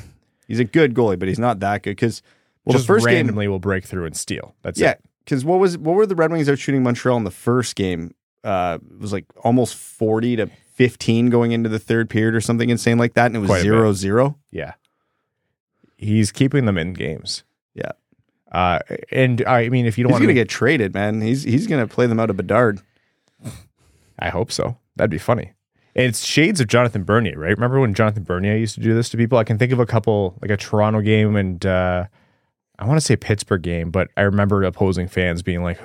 He's 0.48 0.58
a 0.58 0.64
good 0.64 0.94
goalie, 0.94 1.18
but 1.18 1.28
he's 1.28 1.38
not 1.38 1.60
that 1.60 1.82
good 1.82 1.90
because 1.90 2.22
well, 2.64 2.72
Just 2.72 2.86
the 2.86 2.94
first 2.94 3.06
game, 3.06 3.14
randomly 3.14 3.48
will 3.48 3.58
break 3.58 3.84
through 3.84 4.06
and 4.06 4.16
steal. 4.16 4.54
That's 4.62 4.80
yeah, 4.80 4.94
because 5.24 5.44
what 5.44 5.60
was 5.60 5.78
what 5.78 5.94
were 5.94 6.06
the 6.06 6.16
Red 6.16 6.32
Wings 6.32 6.48
out 6.48 6.58
shooting 6.58 6.82
Montreal 6.82 7.16
in 7.16 7.24
the 7.24 7.30
first 7.30 7.76
game? 7.76 8.14
Uh, 8.42 8.78
it 8.90 8.98
was 8.98 9.12
like 9.12 9.26
almost 9.44 9.76
forty 9.76 10.36
to 10.36 10.46
fifteen 10.74 11.30
going 11.30 11.52
into 11.52 11.68
the 11.68 11.78
third 11.78 12.10
period 12.10 12.34
or 12.34 12.40
something 12.40 12.70
insane 12.70 12.98
like 12.98 13.14
that, 13.14 13.26
and 13.26 13.36
it 13.36 13.40
was 13.40 13.48
Quite 13.48 13.62
zero 13.62 13.92
zero. 13.92 14.38
Yeah. 14.50 14.72
He's 15.96 16.30
keeping 16.30 16.64
them 16.64 16.78
in 16.78 16.92
games. 16.92 17.42
Yeah. 17.74 17.92
Uh, 18.50 18.78
and 19.10 19.44
I 19.46 19.68
mean, 19.68 19.84
if 19.84 19.98
you 19.98 20.04
don't 20.04 20.10
He's 20.10 20.14
want 20.14 20.22
gonna 20.22 20.34
to 20.34 20.40
get 20.40 20.48
traded, 20.48 20.94
man. 20.94 21.20
He's 21.20 21.42
he's 21.42 21.66
gonna 21.66 21.86
play 21.86 22.06
them 22.06 22.20
out 22.20 22.30
of 22.30 22.36
Bedard. 22.36 22.80
I 24.18 24.30
hope 24.30 24.50
so. 24.50 24.78
That'd 24.96 25.10
be 25.10 25.18
funny. 25.18 25.52
It's 25.94 26.24
shades 26.24 26.60
of 26.60 26.68
Jonathan 26.68 27.04
Bernier, 27.04 27.38
right? 27.38 27.50
Remember 27.50 27.80
when 27.80 27.94
Jonathan 27.94 28.22
Bernier 28.22 28.56
used 28.56 28.74
to 28.76 28.80
do 28.80 28.94
this 28.94 29.08
to 29.10 29.16
people? 29.16 29.38
I 29.38 29.44
can 29.44 29.58
think 29.58 29.72
of 29.72 29.80
a 29.80 29.86
couple, 29.86 30.38
like 30.40 30.50
a 30.50 30.56
Toronto 30.56 31.00
game 31.00 31.34
and 31.34 31.64
uh, 31.66 32.04
I 32.78 32.86
want 32.86 32.98
to 32.98 33.04
say 33.04 33.16
Pittsburgh 33.16 33.62
game, 33.62 33.90
but 33.90 34.08
I 34.16 34.22
remember 34.22 34.62
opposing 34.62 35.08
fans 35.08 35.42
being 35.42 35.64
like, 35.64 35.80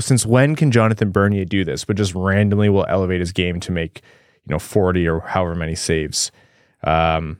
"Since 0.00 0.26
when 0.26 0.54
can 0.54 0.70
Jonathan 0.70 1.10
Bernier 1.12 1.46
do 1.46 1.64
this?" 1.64 1.84
But 1.84 1.96
just 1.96 2.14
randomly 2.14 2.68
will 2.68 2.84
elevate 2.88 3.20
his 3.20 3.32
game 3.32 3.58
to 3.60 3.72
make 3.72 4.02
you 4.46 4.52
know 4.52 4.58
forty 4.58 5.08
or 5.08 5.20
however 5.20 5.54
many 5.54 5.74
saves. 5.74 6.30
Um, 6.84 7.38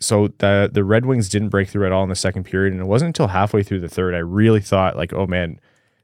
so 0.00 0.28
the 0.38 0.70
the 0.72 0.84
Red 0.84 1.04
Wings 1.04 1.28
didn't 1.28 1.50
break 1.50 1.68
through 1.68 1.84
at 1.84 1.92
all 1.92 2.02
in 2.02 2.08
the 2.08 2.16
second 2.16 2.44
period, 2.44 2.72
and 2.72 2.80
it 2.80 2.86
wasn't 2.86 3.08
until 3.08 3.28
halfway 3.28 3.62
through 3.62 3.80
the 3.80 3.88
third 3.88 4.14
I 4.14 4.18
really 4.18 4.60
thought 4.62 4.96
like, 4.96 5.12
"Oh 5.12 5.26
man." 5.26 5.60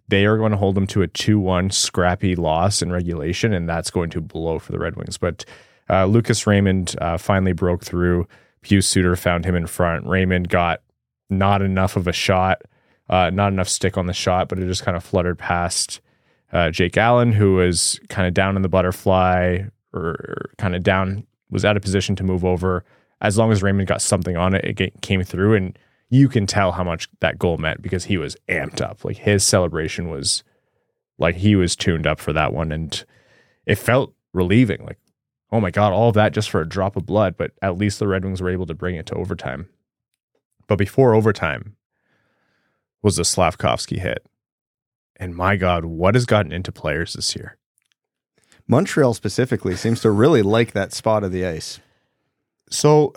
They 0.09 0.25
are 0.27 0.37
going 0.37 0.53
to 0.53 0.59
hold 0.59 0.75
them 0.75 0.87
to 0.89 1.03
a 1.03 1.09
2-1 1.09 1.73
scrappy 1.73 2.37
loss 2.37 2.83
in 2.83 2.93
regulation 2.93 3.53
and 3.53 3.69
that's 3.69 3.91
going 3.91 4.11
to 4.11 4.21
blow 4.21 4.59
for 4.59 4.73
the 4.73 4.79
red 4.79 4.97
wings. 4.97 5.19
But 5.19 5.45
uh, 5.91 6.07
lucas 6.07 6.47
raymond 6.47 6.95
uh, 7.01 7.19
finally 7.19 7.53
broke 7.53 7.85
through. 7.85 8.27
Pius 8.63 8.87
Suter 8.87 9.17
found 9.17 9.45
him 9.45 9.55
in 9.55 9.67
front. 9.67 10.07
Raymond 10.07 10.49
got 10.49 10.83
not 11.31 11.63
enough 11.63 11.97
of 11.97 12.07
a 12.07 12.13
shot 12.13 12.63
uh, 13.09 13.31
not 13.31 13.53
enough 13.53 13.69
stick 13.69 13.97
on 13.97 14.07
the 14.07 14.13
shot 14.13 14.49
but 14.49 14.59
it 14.59 14.67
just 14.67 14.85
kind 14.85 14.97
of 14.97 15.05
fluttered 15.05 15.39
past 15.39 16.01
uh, 16.53 16.71
jake 16.71 16.97
allen 16.97 17.33
who 17.33 17.55
was 17.55 18.01
kind 18.09 18.27
of 18.27 18.35
down 18.35 18.57
in 18.57 18.63
the 18.63 18.69
butterfly 18.69 19.61
or 19.93 20.51
kind 20.59 20.77
of 20.77 20.83
down 20.83 21.27
was 21.51 21.65
out 21.65 21.77
of 21.77 21.83
position 21.83 22.17
to 22.17 22.25
move 22.25 22.45
over. 22.45 22.85
As 23.21 23.39
long 23.39 23.51
as 23.51 23.63
raymond 23.63 23.89
got 23.89 24.03
something 24.03 24.37
on 24.37 24.55
it 24.55 24.81
it 24.81 25.01
came 25.03 25.23
through 25.23 25.55
and 25.55 25.79
you 26.09 26.29
can 26.29 26.47
tell 26.47 26.73
how 26.73 26.85
much 26.85 27.09
that 27.21 27.39
goal 27.39 27.59
meant 27.59 27.83
because 27.83 28.05
he 28.05 28.17
was 28.17 28.37
amped 28.49 28.81
up. 28.81 29.05
Like 29.05 29.19
his 29.19 29.45
celebration 29.45 30.09
was 30.09 30.45
like 31.19 31.37
he 31.37 31.57
was 31.57 31.75
tuned 31.75 32.07
up 32.07 32.21
for 32.21 32.33
that 32.33 32.53
one 32.53 32.73
and 32.73 33.05
it 33.65 33.77
felt 33.77 34.15
relieving. 34.33 34.85
Like, 34.85 34.99
oh 35.51 35.61
my 35.61 35.71
God, 35.71 35.93
all 35.93 36.09
of 36.09 36.15
that 36.15 36.33
just 36.33 36.51
for 36.51 36.61
a 36.61 36.69
drop 36.69 36.97
of 36.97 37.07
blood. 37.07 37.37
But 37.37 37.53
at 37.61 37.79
least 37.79 37.99
the 37.99 38.09
Red 38.09 38.25
Wings 38.25 38.41
were 38.41 38.51
able 38.51 38.67
to 38.67 38.75
bring 38.75 38.97
it 38.97 39.07
to 39.07 39.15
overtime. 39.15 39.69
But 40.69 40.77
before 40.77 41.15
overtime 41.15 41.77
was 43.03 43.17
the 43.17 43.23
Slafkovsky 43.23 43.99
hit. 43.99 44.25
And 45.17 45.35
my 45.35 45.57
God, 45.57 45.85
what 45.85 46.15
has 46.15 46.27
gotten 46.27 46.53
into 46.53 46.71
players 46.71 47.15
this 47.15 47.35
year? 47.35 47.57
Montreal 48.69 49.15
specifically 49.15 49.77
seems 49.77 50.01
to 50.01 50.11
really 50.11 50.43
like 50.43 50.73
that 50.73 50.93
spot 50.93 51.25
of 51.25 51.33
the 51.33 51.47
ice. 51.47 51.81
So 52.71 53.13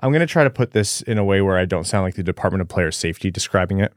I'm 0.00 0.12
going 0.12 0.20
to 0.20 0.26
try 0.26 0.44
to 0.44 0.50
put 0.50 0.72
this 0.72 1.02
in 1.02 1.18
a 1.18 1.24
way 1.24 1.40
where 1.42 1.58
I 1.58 1.64
don't 1.64 1.86
sound 1.86 2.04
like 2.04 2.14
the 2.14 2.22
Department 2.22 2.62
of 2.62 2.68
Player 2.68 2.90
Safety 2.90 3.30
describing 3.30 3.80
it. 3.80 3.92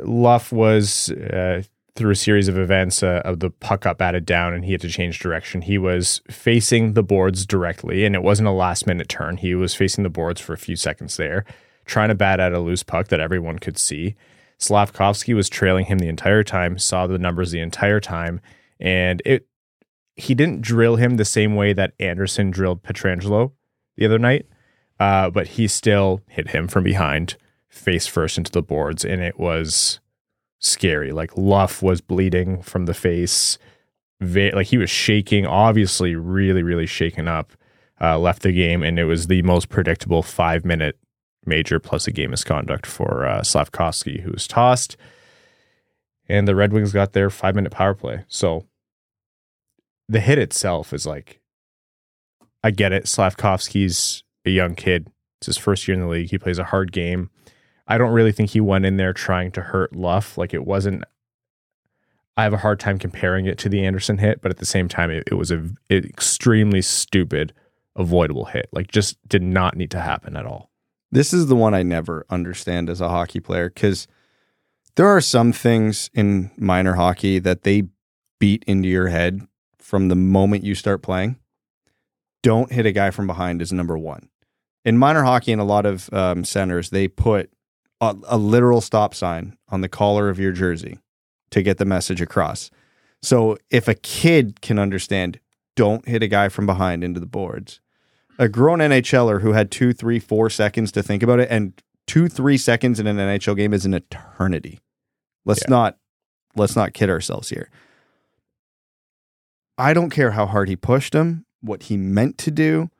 Luff 0.00 0.52
was 0.52 1.10
uh, 1.10 1.62
through 1.96 2.12
a 2.12 2.16
series 2.16 2.48
of 2.48 2.58
events 2.58 3.02
uh, 3.02 3.22
of 3.24 3.40
the 3.40 3.50
puck 3.50 3.82
got 3.82 3.98
batted 3.98 4.26
down 4.26 4.52
and 4.52 4.64
he 4.64 4.72
had 4.72 4.80
to 4.80 4.88
change 4.88 5.18
direction. 5.18 5.62
He 5.62 5.78
was 5.78 6.20
facing 6.28 6.94
the 6.94 7.02
boards 7.02 7.46
directly 7.46 8.04
and 8.04 8.14
it 8.14 8.22
wasn't 8.22 8.48
a 8.48 8.52
last 8.52 8.86
minute 8.86 9.08
turn. 9.08 9.36
He 9.36 9.54
was 9.54 9.74
facing 9.74 10.02
the 10.02 10.10
boards 10.10 10.40
for 10.40 10.52
a 10.52 10.58
few 10.58 10.76
seconds 10.76 11.16
there, 11.16 11.44
trying 11.84 12.08
to 12.08 12.14
bat 12.14 12.40
at 12.40 12.52
a 12.52 12.60
loose 12.60 12.82
puck 12.82 13.08
that 13.08 13.20
everyone 13.20 13.58
could 13.58 13.78
see. 13.78 14.16
Slafkovsky 14.58 15.34
was 15.34 15.48
trailing 15.48 15.86
him 15.86 15.98
the 15.98 16.08
entire 16.08 16.42
time, 16.42 16.78
saw 16.78 17.06
the 17.06 17.18
numbers 17.18 17.50
the 17.50 17.60
entire 17.60 18.00
time, 18.00 18.40
and 18.80 19.22
it 19.24 19.46
he 20.16 20.34
didn't 20.34 20.60
drill 20.60 20.94
him 20.94 21.16
the 21.16 21.24
same 21.24 21.56
way 21.56 21.72
that 21.72 21.92
Anderson 21.98 22.50
drilled 22.50 22.84
Pietrangelo 22.84 23.50
the 23.96 24.06
other 24.06 24.18
night, 24.18 24.46
uh, 25.00 25.30
but 25.30 25.48
he 25.48 25.68
still 25.68 26.20
hit 26.28 26.50
him 26.50 26.68
from 26.68 26.84
behind, 26.84 27.36
face 27.68 28.06
first 28.06 28.38
into 28.38 28.50
the 28.50 28.62
boards, 28.62 29.04
and 29.04 29.22
it 29.22 29.38
was 29.38 30.00
scary. 30.58 31.12
Like 31.12 31.36
Luff 31.36 31.82
was 31.82 32.00
bleeding 32.00 32.62
from 32.62 32.86
the 32.86 32.94
face, 32.94 33.58
like 34.20 34.68
he 34.68 34.78
was 34.78 34.90
shaking, 34.90 35.46
obviously 35.46 36.14
really, 36.14 36.62
really 36.62 36.86
shaken 36.86 37.28
up. 37.28 37.52
Uh, 38.00 38.18
left 38.18 38.42
the 38.42 38.50
game, 38.50 38.82
and 38.82 38.98
it 38.98 39.04
was 39.04 39.28
the 39.28 39.40
most 39.42 39.68
predictable 39.68 40.20
five 40.20 40.64
minute 40.64 40.98
major 41.46 41.78
plus 41.78 42.06
a 42.06 42.10
game 42.10 42.30
misconduct 42.30 42.86
for 42.86 43.24
uh, 43.26 43.40
Slafkovsky, 43.40 44.20
who 44.20 44.32
was 44.32 44.48
tossed. 44.48 44.96
And 46.28 46.48
the 46.48 46.56
Red 46.56 46.72
Wings 46.72 46.92
got 46.92 47.12
their 47.12 47.30
five 47.30 47.54
minute 47.54 47.72
power 47.72 47.94
play. 47.94 48.24
So 48.28 48.66
the 50.08 50.20
hit 50.20 50.38
itself 50.38 50.92
is 50.92 51.06
like, 51.06 51.40
I 52.64 52.70
get 52.70 52.92
it. 52.92 53.04
Slafkovsky's 53.04 54.24
a 54.46 54.50
young 54.50 54.74
kid. 54.74 55.10
It's 55.38 55.46
his 55.46 55.58
first 55.58 55.86
year 55.86 55.94
in 55.94 56.00
the 56.00 56.08
league. 56.08 56.30
He 56.30 56.38
plays 56.38 56.58
a 56.58 56.64
hard 56.64 56.92
game. 56.92 57.28
I 57.86 57.98
don't 57.98 58.12
really 58.12 58.32
think 58.32 58.50
he 58.50 58.60
went 58.60 58.86
in 58.86 58.96
there 58.96 59.12
trying 59.12 59.52
to 59.52 59.60
hurt 59.60 59.94
Luff. 59.94 60.38
Like 60.38 60.54
it 60.54 60.64
wasn't. 60.64 61.04
I 62.38 62.42
have 62.42 62.54
a 62.54 62.58
hard 62.58 62.80
time 62.80 62.98
comparing 62.98 63.44
it 63.44 63.58
to 63.58 63.68
the 63.68 63.84
Anderson 63.84 64.16
hit, 64.16 64.40
but 64.40 64.50
at 64.50 64.56
the 64.56 64.64
same 64.64 64.88
time, 64.88 65.10
it, 65.10 65.24
it 65.30 65.34
was 65.34 65.50
a 65.50 65.58
an 65.58 65.76
extremely 65.90 66.80
stupid, 66.80 67.52
avoidable 67.96 68.46
hit. 68.46 68.70
Like 68.72 68.88
just 68.88 69.16
did 69.28 69.42
not 69.42 69.76
need 69.76 69.90
to 69.90 70.00
happen 70.00 70.34
at 70.34 70.46
all. 70.46 70.70
This 71.12 71.34
is 71.34 71.48
the 71.48 71.56
one 71.56 71.74
I 71.74 71.82
never 71.82 72.24
understand 72.30 72.88
as 72.88 73.02
a 73.02 73.10
hockey 73.10 73.40
player 73.40 73.68
because 73.68 74.08
there 74.96 75.06
are 75.06 75.20
some 75.20 75.52
things 75.52 76.08
in 76.14 76.50
minor 76.56 76.94
hockey 76.94 77.38
that 77.40 77.62
they 77.62 77.84
beat 78.40 78.64
into 78.66 78.88
your 78.88 79.08
head 79.08 79.46
from 79.76 80.08
the 80.08 80.16
moment 80.16 80.64
you 80.64 80.74
start 80.74 81.02
playing. 81.02 81.36
Don't 82.44 82.70
hit 82.70 82.84
a 82.84 82.92
guy 82.92 83.10
from 83.10 83.26
behind 83.26 83.62
is 83.62 83.72
number 83.72 83.96
one. 83.96 84.28
In 84.84 84.98
minor 84.98 85.22
hockey 85.22 85.50
and 85.50 85.62
a 85.62 85.64
lot 85.64 85.86
of 85.86 86.12
um, 86.12 86.44
centers, 86.44 86.90
they 86.90 87.08
put 87.08 87.50
a, 88.02 88.14
a 88.28 88.36
literal 88.36 88.82
stop 88.82 89.14
sign 89.14 89.56
on 89.70 89.80
the 89.80 89.88
collar 89.88 90.28
of 90.28 90.38
your 90.38 90.52
jersey 90.52 90.98
to 91.52 91.62
get 91.62 91.78
the 91.78 91.86
message 91.86 92.20
across. 92.20 92.70
So 93.22 93.56
if 93.70 93.88
a 93.88 93.94
kid 93.94 94.60
can 94.60 94.78
understand, 94.78 95.40
don't 95.74 96.06
hit 96.06 96.22
a 96.22 96.28
guy 96.28 96.50
from 96.50 96.66
behind 96.66 97.02
into 97.02 97.18
the 97.18 97.24
boards. 97.24 97.80
A 98.38 98.46
grown 98.46 98.80
NHLer 98.80 99.40
who 99.40 99.52
had 99.54 99.70
two, 99.70 99.94
three, 99.94 100.18
four 100.18 100.50
seconds 100.50 100.92
to 100.92 101.02
think 101.02 101.22
about 101.22 101.40
it, 101.40 101.48
and 101.50 101.72
two, 102.06 102.28
three 102.28 102.58
seconds 102.58 103.00
in 103.00 103.06
an 103.06 103.16
NHL 103.16 103.56
game 103.56 103.72
is 103.72 103.86
an 103.86 103.94
eternity. 103.94 104.80
Let's 105.46 105.62
Yeah. 105.62 105.70
not 105.70 105.96
let's 106.56 106.76
not 106.76 106.92
kid 106.92 107.08
ourselves 107.08 107.48
here. 107.48 107.70
I 109.78 109.94
don't 109.94 110.10
care 110.10 110.32
how 110.32 110.44
hard 110.46 110.68
he 110.68 110.76
pushed 110.76 111.14
him, 111.14 111.46
what 111.64 111.84
he 111.84 111.96
meant 111.96 112.38
to 112.38 112.50
do. 112.50 112.90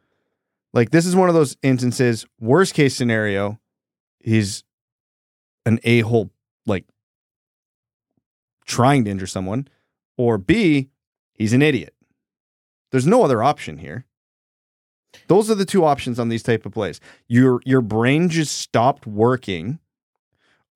Like 0.73 0.91
this 0.91 1.07
is 1.07 1.15
one 1.15 1.29
of 1.29 1.35
those 1.35 1.57
instances. 1.63 2.27
Worst 2.41 2.75
case 2.75 2.97
scenario, 2.97 3.61
he's 4.21 4.65
an 5.67 5.79
a 5.85 6.01
hole, 6.01 6.31
like 6.67 6.85
trying 8.67 9.05
to 9.05 9.11
injure 9.11 9.27
someone, 9.27 9.69
or 10.17 10.39
B, 10.39 10.91
he's 11.33 11.53
an 11.53 11.63
idiot. 11.63 11.95
There's 12.91 13.07
no 13.07 13.25
other 13.25 13.43
option 13.43 13.79
here. 13.79 14.05
Those 15.29 15.51
are 15.51 15.55
the 15.55 15.65
two 15.65 15.85
options 15.85 16.19
on 16.19 16.29
these 16.29 16.43
type 16.43 16.67
of 16.67 16.73
plays. 16.73 17.01
Your 17.29 17.61
your 17.65 17.81
brain 17.81 18.29
just 18.29 18.59
stopped 18.59 19.07
working, 19.07 19.79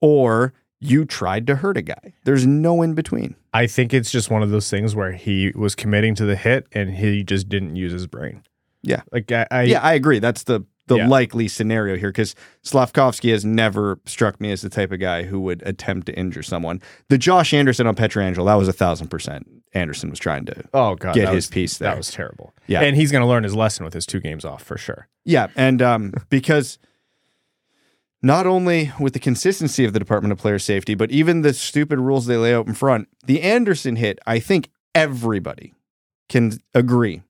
or 0.00 0.52
you 0.80 1.04
tried 1.04 1.46
to 1.48 1.56
hurt 1.56 1.76
a 1.76 1.82
guy. 1.82 2.14
There's 2.24 2.46
no 2.46 2.82
in 2.82 2.94
between. 2.94 3.34
I 3.52 3.66
think 3.66 3.92
it's 3.92 4.10
just 4.10 4.30
one 4.30 4.42
of 4.42 4.50
those 4.50 4.70
things 4.70 4.94
where 4.94 5.12
he 5.12 5.50
was 5.54 5.74
committing 5.74 6.14
to 6.16 6.24
the 6.24 6.36
hit 6.36 6.66
and 6.72 6.90
he 6.94 7.24
just 7.24 7.48
didn't 7.48 7.76
use 7.76 7.92
his 7.92 8.06
brain. 8.06 8.42
Yeah. 8.82 9.02
Like 9.10 9.30
I, 9.32 9.46
I 9.50 9.62
yeah, 9.62 9.80
I 9.82 9.94
agree. 9.94 10.18
That's 10.20 10.44
the 10.44 10.64
the 10.86 10.96
Yeah. 10.96 11.08
likely 11.08 11.48
scenario 11.48 11.96
here 11.96 12.08
because 12.08 12.34
Slafkovsky 12.64 13.30
has 13.32 13.44
never 13.44 14.00
struck 14.06 14.40
me 14.40 14.52
as 14.52 14.62
the 14.62 14.70
type 14.70 14.90
of 14.92 15.00
guy 15.00 15.24
who 15.24 15.40
would 15.40 15.62
attempt 15.66 16.06
to 16.06 16.14
injure 16.18 16.42
someone. 16.42 16.80
The 17.08 17.18
Josh 17.18 17.52
Anderson 17.52 17.86
on 17.86 17.94
Pietrangelo, 17.94 18.46
that 18.46 18.54
was 18.54 18.68
a 18.68 18.72
thousand 18.72 19.08
percent. 19.08 19.46
Anderson 19.74 20.08
was 20.08 20.18
trying 20.18 20.46
to. 20.46 20.64
oh 20.72 20.94
god, 20.94 21.14
get 21.14 21.28
his 21.28 21.34
was- 21.34 21.46
piece 21.48 21.76
there. 21.78 21.90
That 21.90 21.98
was 21.98 22.10
terrible. 22.10 22.54
Yeah. 22.68 22.80
and 22.82 22.96
he's 22.96 23.12
going 23.12 23.20
to 23.22 23.28
learn 23.28 23.44
his 23.44 23.54
lesson 23.54 23.84
with 23.84 23.92
his 23.94 24.06
two 24.06 24.20
games 24.20 24.44
off 24.46 24.62
for 24.62 24.78
sure. 24.78 25.08
Yeah, 25.24 25.48
and 25.56 25.82
um, 25.82 26.14
because 26.30 26.78
not 28.22 28.46
only 28.46 28.92
with 28.98 29.12
the 29.12 29.18
consistency 29.20 29.84
of 29.84 29.92
the 29.92 29.98
Department 29.98 30.32
of 30.32 30.38
Player 30.38 30.58
Safety, 30.58 30.94
but 30.94 31.10
even 31.10 31.42
the 31.42 31.52
stupid 31.52 31.98
rules 31.98 32.26
they 32.26 32.36
lay 32.36 32.54
out 32.54 32.66
in 32.66 32.74
front. 32.74 33.08
The 33.24 33.42
Anderson 33.42 33.96
hit, 33.96 34.18
I 34.26 34.40
think 34.40 34.70
everybody 34.94 35.74
can 36.28 36.58
agree, 36.74 37.22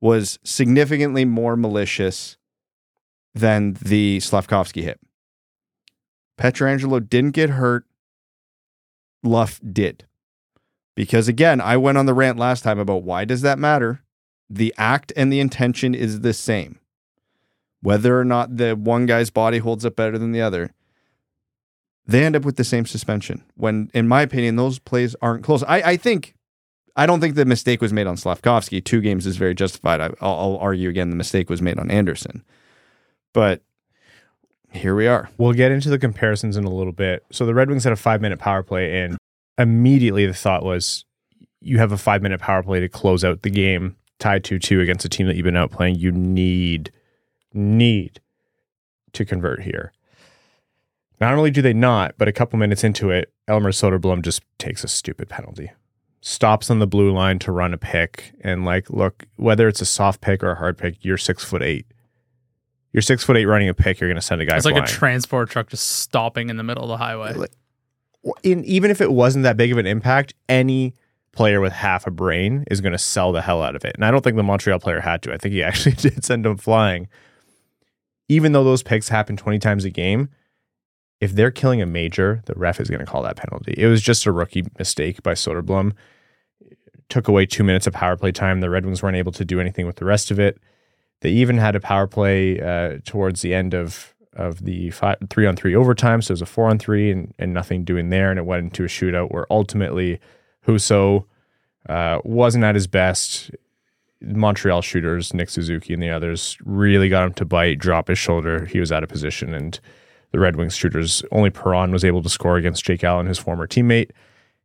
was 0.00 0.38
significantly 0.42 1.24
more 1.24 1.56
malicious 1.56 2.38
than 3.34 3.74
the 3.82 4.18
Slafkovsky 4.18 4.82
hit. 4.82 4.98
Pietrangelo 6.38 7.06
didn't 7.06 7.32
get 7.32 7.50
hurt. 7.50 7.84
Luff 9.22 9.60
did. 9.70 10.06
Because 10.96 11.28
again, 11.28 11.60
I 11.60 11.76
went 11.76 11.98
on 11.98 12.06
the 12.06 12.14
rant 12.14 12.38
last 12.38 12.62
time 12.62 12.78
about 12.78 13.02
why 13.02 13.24
does 13.24 13.42
that 13.42 13.58
matter? 13.58 14.02
The 14.48 14.74
act 14.78 15.12
and 15.16 15.32
the 15.32 15.40
intention 15.40 15.94
is 15.94 16.20
the 16.20 16.32
same. 16.32 16.80
Whether 17.82 18.18
or 18.18 18.24
not 18.24 18.56
the 18.56 18.72
one 18.74 19.06
guy's 19.06 19.30
body 19.30 19.58
holds 19.58 19.84
up 19.86 19.96
better 19.96 20.18
than 20.18 20.32
the 20.32 20.40
other, 20.40 20.72
they 22.06 22.24
end 22.24 22.36
up 22.36 22.44
with 22.44 22.56
the 22.56 22.64
same 22.64 22.86
suspension. 22.86 23.44
When, 23.54 23.90
in 23.94 24.08
my 24.08 24.22
opinion, 24.22 24.56
those 24.56 24.78
plays 24.78 25.16
aren't 25.22 25.44
close. 25.44 25.62
I, 25.62 25.82
I 25.82 25.96
think, 25.96 26.34
I 26.96 27.06
don't 27.06 27.20
think 27.20 27.36
the 27.36 27.44
mistake 27.44 27.80
was 27.80 27.92
made 27.92 28.06
on 28.06 28.16
Slafkovsky. 28.16 28.84
Two 28.84 29.00
games 29.00 29.26
is 29.26 29.36
very 29.36 29.54
justified. 29.54 30.00
I, 30.00 30.08
will 30.08 30.16
I'll 30.20 30.58
argue 30.60 30.88
again 30.88 31.10
the 31.10 31.16
mistake 31.16 31.48
was 31.48 31.62
made 31.62 31.78
on 31.78 31.90
Anderson. 31.90 32.44
But 33.32 33.62
here 34.72 34.94
we 34.94 35.06
are. 35.06 35.30
We'll 35.38 35.52
get 35.52 35.72
into 35.72 35.90
the 35.90 35.98
comparisons 35.98 36.56
in 36.56 36.64
a 36.64 36.70
little 36.70 36.92
bit. 36.92 37.24
So 37.30 37.46
the 37.46 37.54
Red 37.54 37.68
Wings 37.68 37.84
had 37.84 37.92
a 37.92 37.96
five 37.96 38.20
minute 38.20 38.38
power 38.38 38.62
play, 38.62 39.02
and 39.02 39.16
immediately 39.58 40.26
the 40.26 40.34
thought 40.34 40.64
was 40.64 41.04
you 41.60 41.78
have 41.78 41.92
a 41.92 41.96
five 41.96 42.22
minute 42.22 42.40
power 42.40 42.62
play 42.62 42.80
to 42.80 42.88
close 42.88 43.24
out 43.24 43.42
the 43.42 43.50
game, 43.50 43.96
tied 44.18 44.44
2 44.44 44.58
2 44.58 44.80
against 44.80 45.04
a 45.04 45.08
team 45.08 45.26
that 45.26 45.36
you've 45.36 45.44
been 45.44 45.56
out 45.56 45.70
playing. 45.70 45.96
You 45.96 46.12
need, 46.12 46.92
need 47.52 48.20
to 49.12 49.24
convert 49.24 49.62
here. 49.62 49.92
Not 51.20 51.34
only 51.34 51.50
do 51.50 51.60
they 51.60 51.74
not, 51.74 52.14
but 52.16 52.28
a 52.28 52.32
couple 52.32 52.58
minutes 52.58 52.82
into 52.82 53.10
it, 53.10 53.32
Elmer 53.46 53.72
Soderblom 53.72 54.22
just 54.22 54.42
takes 54.58 54.84
a 54.84 54.88
stupid 54.88 55.28
penalty. 55.28 55.70
Stops 56.22 56.70
on 56.70 56.78
the 56.78 56.86
blue 56.86 57.12
line 57.12 57.38
to 57.40 57.52
run 57.52 57.74
a 57.74 57.78
pick. 57.78 58.32
And 58.40 58.64
like, 58.64 58.88
look, 58.90 59.26
whether 59.36 59.68
it's 59.68 59.80
a 59.80 59.86
soft 59.86 60.20
pick 60.20 60.42
or 60.42 60.52
a 60.52 60.56
hard 60.56 60.78
pick, 60.78 61.04
you're 61.04 61.18
six 61.18 61.44
foot 61.44 61.62
eight 61.62 61.86
you're 62.92 63.02
six 63.02 63.22
foot 63.22 63.36
eight 63.36 63.46
running 63.46 63.68
a 63.68 63.74
pick, 63.74 64.00
you're 64.00 64.08
going 64.08 64.16
to 64.16 64.22
send 64.22 64.40
a 64.40 64.44
guy. 64.44 64.56
It's 64.56 64.64
flying. 64.64 64.76
like 64.76 64.88
a 64.88 64.92
transport 64.92 65.50
truck 65.50 65.68
just 65.68 65.88
stopping 66.00 66.50
in 66.50 66.56
the 66.56 66.62
middle 66.62 66.84
of 66.84 66.88
the 66.88 66.96
highway. 66.96 67.46
In, 68.42 68.64
even 68.64 68.90
if 68.90 69.00
it 69.00 69.12
wasn't 69.12 69.44
that 69.44 69.56
big 69.56 69.72
of 69.72 69.78
an 69.78 69.86
impact, 69.86 70.34
any 70.48 70.94
player 71.32 71.60
with 71.60 71.72
half 71.72 72.06
a 72.06 72.10
brain 72.10 72.64
is 72.70 72.80
going 72.80 72.92
to 72.92 72.98
sell 72.98 73.32
the 73.32 73.40
hell 73.40 73.62
out 73.62 73.76
of 73.76 73.84
it. 73.84 73.94
And 73.94 74.04
I 74.04 74.10
don't 74.10 74.22
think 74.22 74.36
the 74.36 74.42
Montreal 74.42 74.80
player 74.80 75.00
had 75.00 75.22
to. 75.22 75.32
I 75.32 75.38
think 75.38 75.52
he 75.52 75.62
actually 75.62 75.94
did 75.94 76.24
send 76.24 76.44
him 76.44 76.56
flying. 76.56 77.08
Even 78.30 78.52
though 78.52 78.62
those 78.62 78.84
picks 78.84 79.08
happen 79.08 79.36
20 79.36 79.58
times 79.58 79.84
a 79.84 79.90
game, 79.90 80.28
if 81.20 81.32
they're 81.32 81.50
killing 81.50 81.82
a 81.82 81.86
major, 81.86 82.42
the 82.46 82.54
ref 82.54 82.80
is 82.80 82.88
going 82.88 83.00
to 83.00 83.04
call 83.04 83.22
that 83.24 83.34
penalty. 83.34 83.74
It 83.76 83.88
was 83.88 84.00
just 84.00 84.24
a 84.24 84.30
rookie 84.30 84.64
mistake 84.78 85.20
by 85.24 85.32
Soderblom. 85.32 85.94
Took 87.08 87.26
away 87.26 87.44
two 87.44 87.64
minutes 87.64 87.88
of 87.88 87.92
power 87.92 88.16
play 88.16 88.30
time. 88.30 88.60
The 88.60 88.70
Red 88.70 88.86
Wings 88.86 89.02
weren't 89.02 89.16
able 89.16 89.32
to 89.32 89.44
do 89.44 89.58
anything 89.60 89.84
with 89.84 89.96
the 89.96 90.04
rest 90.04 90.30
of 90.30 90.38
it. 90.38 90.58
They 91.22 91.30
even 91.30 91.58
had 91.58 91.74
a 91.74 91.80
power 91.80 92.06
play 92.06 92.60
uh, 92.60 92.98
towards 93.04 93.42
the 93.42 93.52
end 93.52 93.74
of 93.74 94.14
of 94.34 94.64
the 94.64 94.90
five, 94.90 95.16
three 95.28 95.44
on 95.44 95.56
three 95.56 95.74
overtime. 95.74 96.22
So 96.22 96.30
it 96.30 96.34
was 96.34 96.42
a 96.42 96.46
four 96.46 96.68
on 96.70 96.78
three 96.78 97.10
and, 97.10 97.34
and 97.36 97.52
nothing 97.52 97.82
doing 97.82 98.10
there. 98.10 98.30
And 98.30 98.38
it 98.38 98.46
went 98.46 98.62
into 98.62 98.84
a 98.84 98.86
shootout 98.86 99.32
where 99.32 99.44
ultimately 99.50 100.20
Husso 100.68 101.24
uh, 101.88 102.20
wasn't 102.24 102.62
at 102.62 102.76
his 102.76 102.86
best. 102.86 103.50
Montreal 104.22 104.82
shooters, 104.82 105.32
Nick 105.32 105.50
Suzuki 105.50 105.94
and 105.94 106.02
the 106.02 106.10
others, 106.10 106.58
really 106.64 107.08
got 107.08 107.26
him 107.26 107.34
to 107.34 107.44
bite, 107.44 107.78
drop 107.78 108.08
his 108.08 108.18
shoulder. 108.18 108.66
He 108.66 108.80
was 108.80 108.92
out 108.92 109.02
of 109.02 109.08
position. 109.08 109.54
And 109.54 109.78
the 110.32 110.38
Red 110.38 110.56
Wings 110.56 110.76
shooters, 110.76 111.22
only 111.32 111.50
Perron 111.50 111.90
was 111.90 112.04
able 112.04 112.22
to 112.22 112.28
score 112.28 112.56
against 112.56 112.84
Jake 112.84 113.02
Allen, 113.02 113.26
his 113.26 113.38
former 113.38 113.66
teammate. 113.66 114.10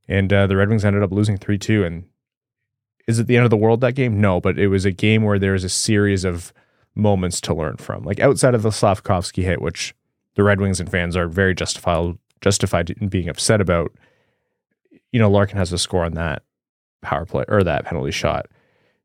And 0.07 0.31
uh, 0.31 0.47
the 0.47 0.55
Red 0.55 0.69
Wings 0.69 0.85
ended 0.85 1.03
up 1.03 1.11
losing 1.11 1.37
3 1.37 1.57
2. 1.57 1.83
And 1.83 2.05
is 3.07 3.19
it 3.19 3.27
the 3.27 3.37
end 3.37 3.45
of 3.45 3.49
the 3.49 3.57
world 3.57 3.81
that 3.81 3.95
game? 3.95 4.19
No, 4.19 4.41
but 4.41 4.59
it 4.59 4.67
was 4.67 4.85
a 4.85 4.91
game 4.91 5.23
where 5.23 5.39
there's 5.39 5.63
a 5.63 5.69
series 5.69 6.25
of 6.25 6.53
moments 6.93 7.39
to 7.41 7.53
learn 7.53 7.77
from. 7.77 8.03
Like 8.03 8.19
outside 8.19 8.55
of 8.55 8.61
the 8.61 8.69
Slafkovsky 8.69 9.43
hit, 9.43 9.61
which 9.61 9.95
the 10.35 10.43
Red 10.43 10.59
Wings 10.59 10.79
and 10.79 10.89
fans 10.89 11.15
are 11.15 11.27
very 11.27 11.55
justified 11.55 12.17
justified 12.41 12.89
in 12.91 13.07
being 13.07 13.29
upset 13.29 13.61
about. 13.61 13.91
You 15.11 15.19
know, 15.19 15.31
Larkin 15.31 15.57
has 15.57 15.71
a 15.71 15.77
score 15.77 16.03
on 16.03 16.13
that 16.13 16.43
power 17.01 17.25
play 17.25 17.45
or 17.47 17.63
that 17.63 17.85
penalty 17.85 18.11
shot. 18.11 18.47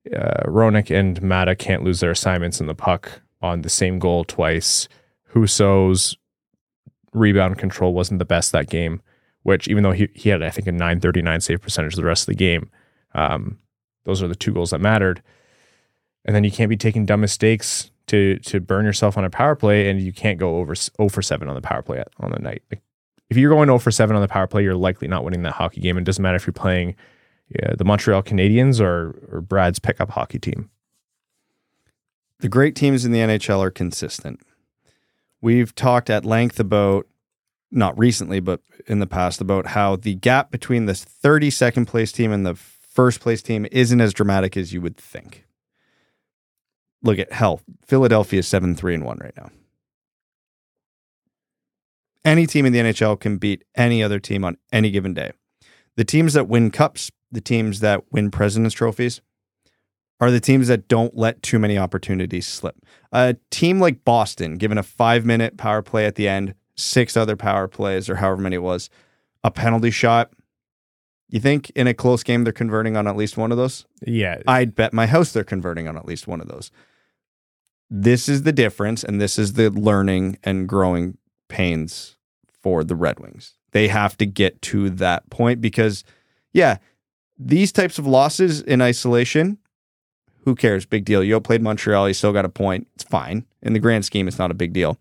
Uh, 0.07 0.45
Hronek 0.47 0.95
and 0.95 1.21
Maatta 1.21 1.55
can't 1.55 1.85
lose 1.85 2.01
their 2.01 2.11
assignments 2.11 2.61
in 2.61 2.67
the 2.67 2.75
puck 2.75 3.21
on 3.43 3.63
the 3.63 3.69
same 3.69 3.99
goal 3.99 4.25
twice. 4.25 4.89
Husso's 5.35 6.17
rebound 7.13 7.59
control 7.59 7.93
wasn't 7.93 8.19
the 8.19 8.25
best 8.25 8.53
that 8.53 8.69
game, 8.69 9.03
which 9.43 9.69
even 9.69 9.83
though 9.83 9.93
he, 9.93 10.09
he 10.15 10.31
had, 10.31 10.43
I 10.43 10.51
think, 10.51 10.67
a 10.67 10.73
939 10.73 11.41
save 11.41 11.61
percentage 11.61 11.95
the 11.95 12.05
rest 12.05 12.23
of 12.23 12.27
the 12.27 12.35
game, 12.35 12.71
um, 13.15 13.59
those 14.05 14.23
are 14.23 14.29
the 14.29 14.35
two 14.35 14.53
goals 14.53 14.71
that 14.71 14.81
mattered. 14.81 15.23
And 16.25 16.35
then 16.35 16.45
you 16.45 16.51
can't 16.51 16.69
be 16.69 16.77
taking 16.77 17.07
dumb 17.07 17.21
mistakes 17.21 17.91
to 18.07 18.39
to 18.41 18.61
burn 18.61 18.85
yourself 18.85 19.17
on 19.17 19.25
a 19.25 19.31
power 19.31 19.55
play, 19.55 19.89
and 19.89 20.01
you 20.01 20.13
can't 20.13 20.39
go 20.39 20.57
over 20.57 20.75
0 20.75 21.09
for 21.09 21.23
7 21.23 21.49
on 21.49 21.55
the 21.55 21.61
power 21.61 21.83
play 21.83 22.03
on 22.19 22.31
the 22.31 22.39
night. 22.39 22.63
Like, 22.71 22.83
if 23.31 23.37
you're 23.37 23.51
going 23.51 23.69
0 23.69 23.79
for 23.79 23.91
7 23.91 24.15
on 24.15 24.21
the 24.21 24.29
power 24.29 24.47
play, 24.47 24.63
you're 24.63 24.75
likely 24.75 25.09
not 25.09 25.25
winning 25.25 25.43
that 25.43 25.53
hockey 25.53 25.81
game. 25.81 25.97
It 25.97 26.05
doesn't 26.05 26.23
matter 26.23 26.37
if 26.37 26.47
you're 26.47 26.53
playing 26.53 26.97
yeah, 27.51 27.75
the 27.77 27.85
Montreal 27.85 28.23
Canadiens 28.23 28.81
or, 28.81 29.29
or 29.31 29.41
Brad's 29.41 29.79
pickup 29.79 30.11
hockey 30.11 30.39
team. 30.39 30.71
The 32.39 32.49
great 32.49 32.75
teams 32.75 33.05
in 33.05 33.13
the 33.13 33.19
NHL 33.19 33.61
are 33.61 33.71
consistent. 33.71 34.41
We've 35.41 35.75
talked 35.75 36.09
at 36.09 36.25
length 36.25 36.61
about, 36.61 37.07
not 37.71 37.99
recently, 37.99 38.41
but 38.41 38.61
in 38.87 38.99
the 39.01 39.07
past, 39.07 39.41
about 39.41 39.69
how 39.69 39.97
the 39.97 40.15
gap 40.15 40.51
between 40.51 40.87
the 40.87 40.93
32nd 40.93 41.87
place 41.87 42.13
team 42.13 42.33
and 42.33 42.47
the 42.47 42.55
first 42.55 43.21
place 43.21 43.43
team 43.43 43.67
isn't 43.71 44.01
as 44.01 44.15
dramatic 44.15 44.57
as 44.57 44.73
you 44.73 44.81
would 44.81 44.97
think. 44.97 45.45
Look 47.03 47.19
at 47.19 47.33
hell, 47.33 47.61
Philadelphia 47.87 48.41
is 48.41 48.49
7 48.49 48.75
3 48.75 48.95
and 48.95 49.05
1 49.05 49.19
right 49.19 49.37
now. 49.37 49.51
Any 52.25 52.47
team 52.47 52.67
in 52.67 52.73
the 52.73 52.81
NHL 52.81 53.19
can 53.19 53.39
beat 53.39 53.65
any 53.75 54.03
other 54.03 54.19
team 54.19 54.45
on 54.45 54.59
any 54.73 54.91
given 54.91 55.15
day. 55.15 55.33
The 55.97 56.05
teams 56.05 56.35
that 56.35 56.49
win 56.49 56.71
cups, 56.71 57.11
the 57.31 57.41
teams 57.41 57.81
that 57.81 58.05
win 58.13 58.31
president's 58.31 58.75
trophies, 58.75 59.21
are 60.21 60.31
the 60.31 60.41
teams 60.41 60.69
that 60.69 60.89
don't 60.89 61.17
let 61.17 61.43
too 61.43 61.59
many 61.59 61.79
opportunities 61.79 62.47
slip. 62.47 62.77
A 63.13 63.37
team 63.51 63.81
like 63.81 64.05
Boston, 64.05 64.57
given 64.57 64.79
a 64.79 64.83
five 64.83 65.25
minute 65.25 65.57
power 65.57 65.83
play 65.83 66.05
at 66.05 66.17
the 66.17 66.29
end, 66.29 66.55
six 66.77 67.17
other 67.17 67.37
power 67.37 67.69
plays, 67.69 68.11
or 68.11 68.17
however 68.17 68.43
many 68.43 68.57
it 68.57 68.63
was, 68.63 68.91
a 69.43 69.51
penalty 69.51 69.91
shot, 69.91 70.31
you 71.29 71.41
think 71.41 71.71
in 71.71 71.87
a 71.87 71.95
close 71.95 72.23
game 72.23 72.45
they're 72.45 72.53
converting 72.53 72.97
on 72.97 73.07
at 73.07 73.17
least 73.17 73.37
one 73.37 73.53
of 73.53 73.59
those? 73.59 73.87
Yeah. 74.05 74.43
I'd 74.47 74.75
bet 74.75 74.93
my 74.93 75.07
house 75.07 75.33
they're 75.33 75.45
converting 75.45 75.89
on 75.89 75.97
at 75.97 76.05
least 76.05 76.27
one 76.27 76.41
of 76.41 76.49
those. 76.49 76.71
This 77.89 78.29
is 78.29 78.43
the 78.43 78.53
difference, 78.53 79.03
and 79.03 79.21
this 79.21 79.39
is 79.39 79.55
the 79.55 79.71
learning 79.71 80.39
and 80.45 80.69
growing 80.69 81.19
pains 81.49 82.17
for 82.47 82.85
the 82.85 82.95
Red 82.95 83.21
Wings. 83.21 83.55
They 83.73 83.89
have 83.89 84.17
to 84.19 84.27
get 84.27 84.61
to 84.63 84.91
that 84.91 85.31
point 85.31 85.61
because, 85.61 86.05
yeah, 86.53 86.79
these 87.43 87.73
types 87.73 87.99
of 87.99 88.07
losses 88.07 88.61
in 88.61 88.83
isolation, 88.83 89.59
who 90.45 90.55
cares? 90.55 90.85
Big 90.85 91.05
deal. 91.05 91.25
You 91.25 91.41
played 91.41 91.63
Montreal, 91.63 92.09
you 92.09 92.15
still 92.15 92.33
got 92.33 92.45
a 92.45 92.51
point. 92.51 92.87
It's 92.95 93.05
fine. 93.05 93.47
In 93.63 93.73
the 93.73 93.79
grand 93.79 94.05
scheme, 94.05 94.29
it's 94.29 94.39
not 94.39 94.51
a 94.51 94.55
big 94.55 94.73
deal. 94.73 94.99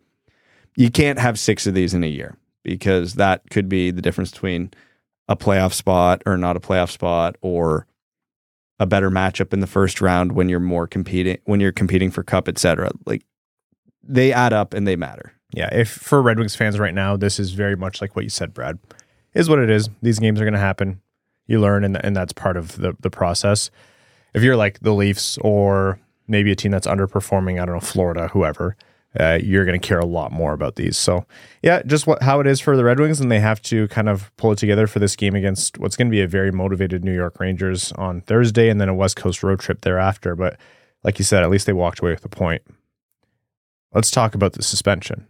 You 0.75 0.89
can't 0.89 1.19
have 1.19 1.37
six 1.37 1.67
of 1.67 1.73
these 1.73 1.93
in 1.93 2.03
a 2.03 2.07
year 2.07 2.37
because 2.63 3.15
that 3.15 3.49
could 3.49 3.67
be 3.67 3.91
the 3.91 4.01
difference 4.01 4.31
between 4.31 4.71
a 5.27 5.35
playoff 5.35 5.73
spot 5.73 6.21
or 6.25 6.37
not 6.37 6.55
a 6.55 6.59
playoff 6.59 6.89
spot 6.89 7.35
or 7.41 7.85
a 8.79 8.85
better 8.85 9.11
matchup 9.11 9.51
in 9.51 9.59
the 9.59 9.67
first 9.67 9.99
round 9.99 10.31
when 10.31 10.47
you're 10.49 10.59
more 10.59 10.87
competing 10.87 11.37
when 11.45 11.59
you're 11.59 11.71
competing 11.71 12.09
for 12.09 12.23
cup 12.23 12.47
etc 12.47 12.89
like 13.05 13.23
they 14.01 14.31
add 14.33 14.53
up 14.53 14.73
and 14.73 14.87
they 14.87 14.95
matter 14.95 15.33
yeah 15.51 15.69
if 15.71 15.89
for 15.89 16.21
red 16.21 16.39
wings 16.39 16.55
fans 16.55 16.79
right 16.79 16.93
now 16.93 17.15
this 17.15 17.39
is 17.39 17.51
very 17.51 17.75
much 17.75 18.01
like 18.01 18.15
what 18.15 18.23
you 18.23 18.29
said 18.29 18.53
brad 18.53 18.79
is 19.33 19.49
what 19.49 19.59
it 19.59 19.69
is 19.69 19.89
these 20.01 20.17
games 20.17 20.41
are 20.41 20.45
going 20.45 20.53
to 20.53 20.59
happen 20.59 21.01
you 21.49 21.59
learn 21.59 21.83
and, 21.83 22.03
and 22.03 22.15
that's 22.15 22.33
part 22.33 22.57
of 22.57 22.77
the, 22.77 22.95
the 22.99 23.09
process 23.09 23.71
if 24.33 24.43
you're 24.43 24.55
like 24.55 24.79
the 24.79 24.93
leafs 24.93 25.37
or 25.39 25.99
maybe 26.27 26.51
a 26.51 26.55
team 26.55 26.71
that's 26.71 26.87
underperforming 26.87 27.61
i 27.61 27.65
don't 27.65 27.75
know 27.75 27.79
florida 27.79 28.27
whoever 28.29 28.75
uh, 29.19 29.39
you're 29.41 29.65
going 29.65 29.79
to 29.79 29.87
care 29.87 29.99
a 29.99 30.05
lot 30.05 30.31
more 30.31 30.53
about 30.53 30.75
these. 30.75 30.97
So, 30.97 31.25
yeah, 31.63 31.81
just 31.83 32.05
what 32.05 32.21
how 32.21 32.39
it 32.39 32.47
is 32.47 32.59
for 32.59 32.77
the 32.77 32.83
Red 32.83 32.99
Wings, 32.99 33.19
and 33.19 33.31
they 33.31 33.39
have 33.39 33.61
to 33.63 33.87
kind 33.87 34.07
of 34.07 34.35
pull 34.37 34.51
it 34.51 34.59
together 34.59 34.85
for 34.85 34.99
this 34.99 35.15
game 35.15 35.33
against 35.33 35.79
what's 35.79 35.95
going 35.95 36.07
to 36.07 36.11
be 36.11 36.21
a 36.21 36.27
very 36.27 36.51
motivated 36.51 37.03
New 37.03 37.15
York 37.15 37.39
Rangers 37.39 37.91
on 37.93 38.21
Thursday, 38.21 38.69
and 38.69 38.79
then 38.79 38.89
a 38.89 38.93
West 38.93 39.15
Coast 39.15 39.41
road 39.41 39.59
trip 39.59 39.81
thereafter. 39.81 40.35
But 40.35 40.57
like 41.03 41.17
you 41.17 41.25
said, 41.25 41.43
at 41.43 41.49
least 41.49 41.65
they 41.65 41.73
walked 41.73 41.99
away 41.99 42.11
with 42.11 42.23
a 42.25 42.29
point. 42.29 42.61
Let's 43.93 44.11
talk 44.11 44.35
about 44.35 44.53
the 44.53 44.61
suspension. 44.61 45.25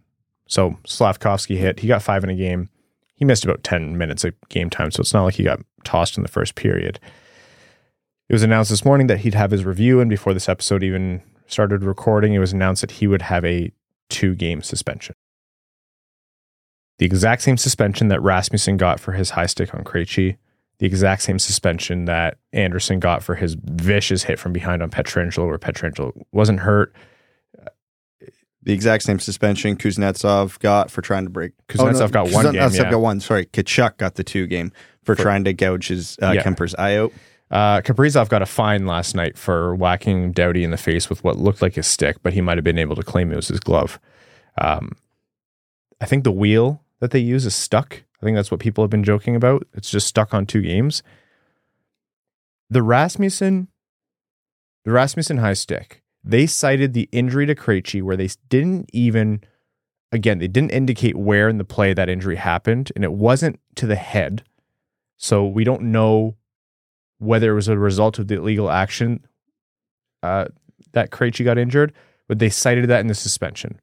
So 0.46 0.76
Slafkovsky 0.84 1.56
hit. 1.56 1.80
He 1.80 1.88
got 1.88 2.02
five 2.02 2.22
in 2.22 2.28
a 2.28 2.34
game. 2.34 2.68
He 3.20 3.24
missed 3.24 3.44
about 3.44 3.62
ten 3.62 3.96
minutes 3.96 4.24
of 4.24 4.34
game 4.48 4.68
time, 4.68 4.90
so 4.90 5.00
it's 5.02 5.14
not 5.14 5.22
like 5.22 5.34
he 5.34 5.44
got 5.44 5.60
tossed 5.84 6.16
in 6.16 6.24
the 6.24 6.28
first 6.28 6.56
period. 6.56 6.98
It 8.28 8.32
was 8.32 8.42
announced 8.42 8.70
this 8.70 8.84
morning 8.84 9.06
that 9.06 9.18
he'd 9.18 9.34
have 9.34 9.52
his 9.52 9.64
review, 9.64 10.00
and 10.00 10.10
before 10.10 10.34
this 10.34 10.48
episode 10.48 10.82
even 10.82 11.22
started 11.46 11.84
recording, 11.84 12.32
it 12.34 12.38
was 12.38 12.52
announced 12.52 12.80
that 12.80 12.92
he 12.92 13.06
would 13.06 13.22
have 13.22 13.44
a 13.44 13.70
two 14.08 14.34
game 14.34 14.62
suspension. 14.62 15.14
the 17.00 17.06
exact 17.06 17.40
same 17.40 17.56
suspension 17.56 18.08
that 18.08 18.20
Rasmussen 18.20 18.76
got 18.76 19.00
for 19.00 19.12
his 19.12 19.30
high 19.30 19.46
stick 19.46 19.74
on 19.74 19.84
Krejci, 19.84 20.36
the 20.78 20.86
exact 20.86 21.22
same 21.22 21.38
suspension 21.38 22.04
that 22.04 22.36
Anderson 22.52 23.00
got 23.00 23.22
for 23.22 23.34
his 23.34 23.54
vicious 23.54 24.24
hit 24.24 24.38
from 24.38 24.52
behind 24.52 24.82
on 24.82 24.90
Pietrangelo, 24.90 25.46
where 25.46 25.58
Pietrangelo 25.58 26.12
wasn't 26.32 26.60
hurt. 26.60 26.94
The 28.62 28.72
exact 28.74 29.04
same 29.04 29.18
suspension 29.18 29.76
Kuznetsov 29.76 30.58
got 30.58 30.90
for 30.90 31.00
trying 31.00 31.24
to 31.24 31.30
break. 31.30 31.52
Kuznetsov 31.68 32.10
got 32.10 32.30
one 32.30 32.44
game, 32.52 32.54
Kuznetsov 32.54 32.76
yeah. 32.76 32.90
got 32.90 33.00
one. 33.00 33.20
Sorry, 33.20 33.46
Tkachuk 33.46 33.96
got 33.96 34.16
the 34.16 34.24
two 34.24 34.46
game 34.46 34.72
for, 35.02 35.14
trying 35.14 35.44
to 35.44 35.54
gouge 35.54 35.88
his 35.88 36.18
uh, 36.22 36.32
Yeah. 36.32 36.42
Kuemper's 36.42 36.74
eye 36.74 36.96
out. 36.96 37.12
Uh, 37.50 37.80
Kaprizov 37.80 38.28
got 38.28 38.42
a 38.42 38.46
fine 38.46 38.86
last 38.86 39.14
night 39.14 39.36
for 39.36 39.74
whacking 39.74 40.32
Doughty 40.32 40.62
in 40.62 40.70
the 40.70 40.76
face 40.76 41.10
with 41.10 41.24
what 41.24 41.36
looked 41.36 41.62
like 41.62 41.74
his 41.74 41.86
stick, 41.86 42.22
but 42.22 42.32
he 42.32 42.40
might 42.40 42.58
have 42.58 42.64
been 42.64 42.78
able 42.78 42.94
to 42.96 43.02
claim 43.02 43.32
it 43.32 43.36
was 43.36 43.48
his 43.48 43.60
glove. 43.60 43.98
Um, 44.60 44.92
I 46.00 46.06
think 46.06 46.24
the 46.24 46.30
wheel 46.32 46.82
that 47.00 47.10
they 47.10 47.18
use 47.18 47.46
is 47.46 47.54
stuck. 47.54 48.02
I 48.22 48.24
think 48.24 48.36
that's 48.36 48.50
what 48.50 48.60
people 48.60 48.84
have 48.84 48.90
been 48.90 49.04
joking 49.04 49.34
about. 49.34 49.66
It's 49.74 49.90
just 49.90 50.06
stuck 50.06 50.32
on 50.32 50.46
two 50.46 50.62
games. 50.62 51.02
The 52.68 52.82
Rasmussen, 52.82 53.68
the 54.84 54.92
Rasmussen 54.92 55.38
high 55.38 55.54
stick, 55.54 55.99
they 56.22 56.46
cited 56.46 56.92
the 56.92 57.08
injury 57.12 57.46
to 57.46 57.54
Krejci 57.54 58.02
where 58.02 58.16
they 58.16 58.28
didn't 58.48 58.90
even, 58.92 59.42
again, 60.12 60.38
they 60.38 60.48
didn't 60.48 60.72
indicate 60.72 61.16
where 61.16 61.48
in 61.48 61.58
the 61.58 61.64
play 61.64 61.94
that 61.94 62.08
injury 62.08 62.36
happened, 62.36 62.92
and 62.94 63.04
it 63.04 63.12
wasn't 63.12 63.58
to 63.76 63.86
the 63.86 63.96
head. 63.96 64.44
So 65.16 65.46
we 65.46 65.64
don't 65.64 65.82
know 65.82 66.36
whether 67.18 67.52
it 67.52 67.54
was 67.54 67.68
a 67.68 67.78
result 67.78 68.18
of 68.18 68.28
the 68.28 68.36
illegal 68.36 68.70
action 68.70 69.24
uh, 70.22 70.46
that 70.92 71.10
Krejci 71.10 71.44
got 71.44 71.58
injured, 71.58 71.92
but 72.28 72.38
they 72.38 72.50
cited 72.50 72.88
that 72.88 73.00
in 73.00 73.06
the 73.06 73.14
suspension. 73.14 73.80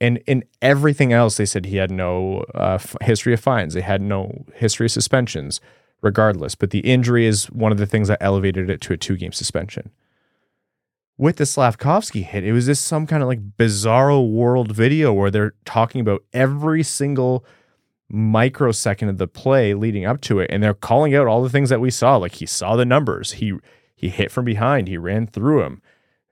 And 0.00 0.18
in 0.26 0.44
everything 0.62 1.12
else, 1.12 1.36
they 1.36 1.44
said 1.44 1.66
he 1.66 1.76
had 1.76 1.90
no 1.90 2.44
uh, 2.54 2.78
history 3.02 3.34
of 3.34 3.40
fines. 3.40 3.74
They 3.74 3.82
had 3.82 4.00
no 4.00 4.46
history 4.54 4.86
of 4.86 4.92
suspensions, 4.92 5.60
regardless. 6.00 6.54
But 6.54 6.70
the 6.70 6.80
injury 6.80 7.26
is 7.26 7.50
one 7.50 7.70
of 7.70 7.78
the 7.78 7.86
things 7.86 8.08
that 8.08 8.18
elevated 8.20 8.70
it 8.70 8.80
to 8.82 8.94
a 8.94 8.96
two 8.96 9.16
game 9.16 9.32
suspension. 9.32 9.90
With 11.20 11.36
the 11.36 11.44
Slafkovsky 11.44 12.24
hit, 12.24 12.44
it 12.44 12.52
was 12.54 12.64
this 12.64 12.80
some 12.80 13.06
kind 13.06 13.22
of 13.22 13.28
like 13.28 13.58
bizarro 13.58 14.26
world 14.26 14.72
video 14.72 15.12
where 15.12 15.30
they're 15.30 15.52
talking 15.66 16.00
about 16.00 16.24
every 16.32 16.82
single 16.82 17.44
microsecond 18.08 19.10
of 19.10 19.18
the 19.18 19.26
play 19.26 19.74
leading 19.74 20.06
up 20.06 20.22
to 20.22 20.38
it 20.38 20.50
and 20.50 20.62
they're 20.62 20.72
calling 20.72 21.14
out 21.14 21.26
all 21.26 21.42
the 21.42 21.50
things 21.50 21.68
that 21.68 21.78
we 21.78 21.90
saw. 21.90 22.16
Like 22.16 22.36
he 22.36 22.46
saw 22.46 22.74
the 22.74 22.86
numbers. 22.86 23.32
He 23.32 23.52
he 23.94 24.08
hit 24.08 24.30
from 24.30 24.46
behind. 24.46 24.88
He 24.88 24.96
ran 24.96 25.26
through 25.26 25.62
him 25.62 25.82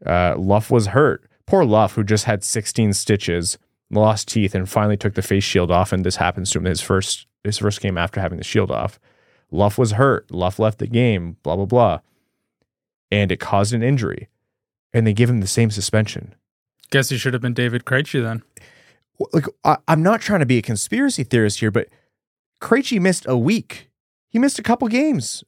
uh, 0.07 0.37
luff 0.39 0.71
was 0.71 0.87
hurt. 0.87 1.29
Poor 1.45 1.67
luff 1.67 1.93
who 1.93 2.03
just 2.03 2.25
had 2.25 2.43
16 2.43 2.95
stitches 2.95 3.59
lost 3.91 4.27
teeth 4.29 4.55
and 4.55 4.71
finally 4.71 4.97
took 4.97 5.13
the 5.13 5.21
face 5.21 5.45
shield 5.45 5.71
off 5.71 5.93
and 5.93 6.03
this 6.03 6.17
happens 6.17 6.51
to 6.53 6.61
him 6.61 6.65
his 6.65 6.81
first 6.81 7.27
his 7.45 7.59
first 7.59 7.83
game 7.83 7.99
after 7.99 8.23
having 8.23 8.39
the 8.39 8.43
shield 8.43 8.71
off. 8.71 8.99
Luff 9.51 9.77
was 9.77 9.93
hurt. 9.93 10.31
Luff 10.31 10.59
left 10.59 10.79
the 10.79 10.87
game 10.87 11.37
blah 11.43 11.57
blah 11.57 11.67
blah. 11.67 12.01
And 13.11 13.31
it 13.31 13.39
caused 13.39 13.75
an 13.75 13.83
injury 13.83 14.29
and 14.93 15.07
they 15.07 15.13
give 15.13 15.31
him 15.31 15.41
the 15.41 15.47
same 15.47 15.71
suspension 15.71 16.35
Guess 16.91 17.11
he 17.11 17.19
should 17.19 17.35
have 17.35 17.43
been 17.43 17.55
David 17.55 17.85
Krejci 17.85 18.23
then. 18.23 18.43
like 19.33 19.45
I, 19.65 19.77
I'm 19.87 20.03
not 20.03 20.21
trying 20.21 20.41
to 20.41 20.47
be 20.47 20.59
a 20.59 20.63
conspiracy 20.63 21.23
theorist 21.23 21.61
here, 21.61 21.71
but 21.71 21.89
Krejci 22.63 23.01
missed 23.01 23.27
a 23.29 23.37
week. 23.37 23.91
He 24.31 24.39
missed 24.39 24.59
a 24.59 24.63
couple 24.63 24.89
games. 24.89 25.45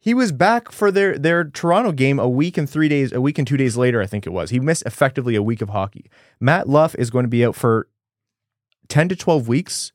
He 0.00 0.12
was 0.14 0.32
back 0.32 0.70
for 0.70 0.90
their 0.90 1.16
their 1.16 1.44
Toronto 1.44 1.92
game 1.92 2.18
a 2.18 2.28
week 2.28 2.58
and 2.58 2.68
three 2.68 2.88
days, 2.88 3.12
a 3.12 3.20
week 3.20 3.38
and 3.38 3.46
two 3.46 3.56
days 3.56 3.76
later, 3.76 4.02
I 4.02 4.06
think 4.06 4.26
it 4.26 4.32
was. 4.32 4.50
He 4.50 4.60
missed 4.60 4.82
effectively 4.84 5.34
a 5.34 5.42
week 5.42 5.62
of 5.62 5.70
hockey. 5.70 6.10
Matt 6.40 6.68
Luff 6.68 6.94
is 6.96 7.10
going 7.10 7.24
to 7.24 7.30
be 7.30 7.44
out 7.44 7.54
for 7.54 7.88
ten 8.88 9.08
to 9.08 9.16
twelve 9.16 9.48
weeks, 9.48 9.92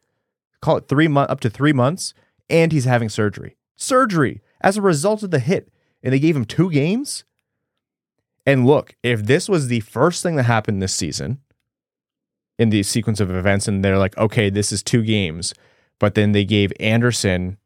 call 0.62 0.78
it 0.78 0.88
three 0.88 1.08
month 1.08 1.30
up 1.30 1.42
to 1.42 1.50
three 1.50 1.74
months, 1.74 2.14
and 2.50 2.72
he's 2.72 2.86
having 2.86 3.10
surgery. 3.10 3.58
Surgery 3.76 4.42
as 4.62 4.78
a 4.78 4.82
result 4.82 5.24
of 5.24 5.32
the 5.32 5.40
hit, 5.40 5.72
and 6.02 6.14
they 6.14 6.20
gave 6.20 6.36
him 6.36 6.46
two 6.46 6.72
games. 6.72 7.24
And 8.50 8.66
look, 8.66 8.96
if 9.04 9.24
this 9.28 9.48
was 9.48 9.68
the 9.68 9.82
first 9.82 10.24
thing 10.24 10.36
that 10.38 10.44
happened 10.44 10.82
this 10.82 10.96
season, 10.96 11.40
in 12.58 12.72
the 12.72 12.82
sequence 12.82 13.20
of 13.20 13.30
events 13.30 13.68
and 13.68 13.86
they're 13.86 14.00
like, 14.00 14.18
okay, 14.18 14.50
this 14.50 14.72
is 14.72 14.82
two 14.82 15.04
games. 15.04 15.54
But 16.00 16.16
then 16.16 16.32
they 16.32 16.46
gave 16.46 16.74
Anderson 16.80 17.58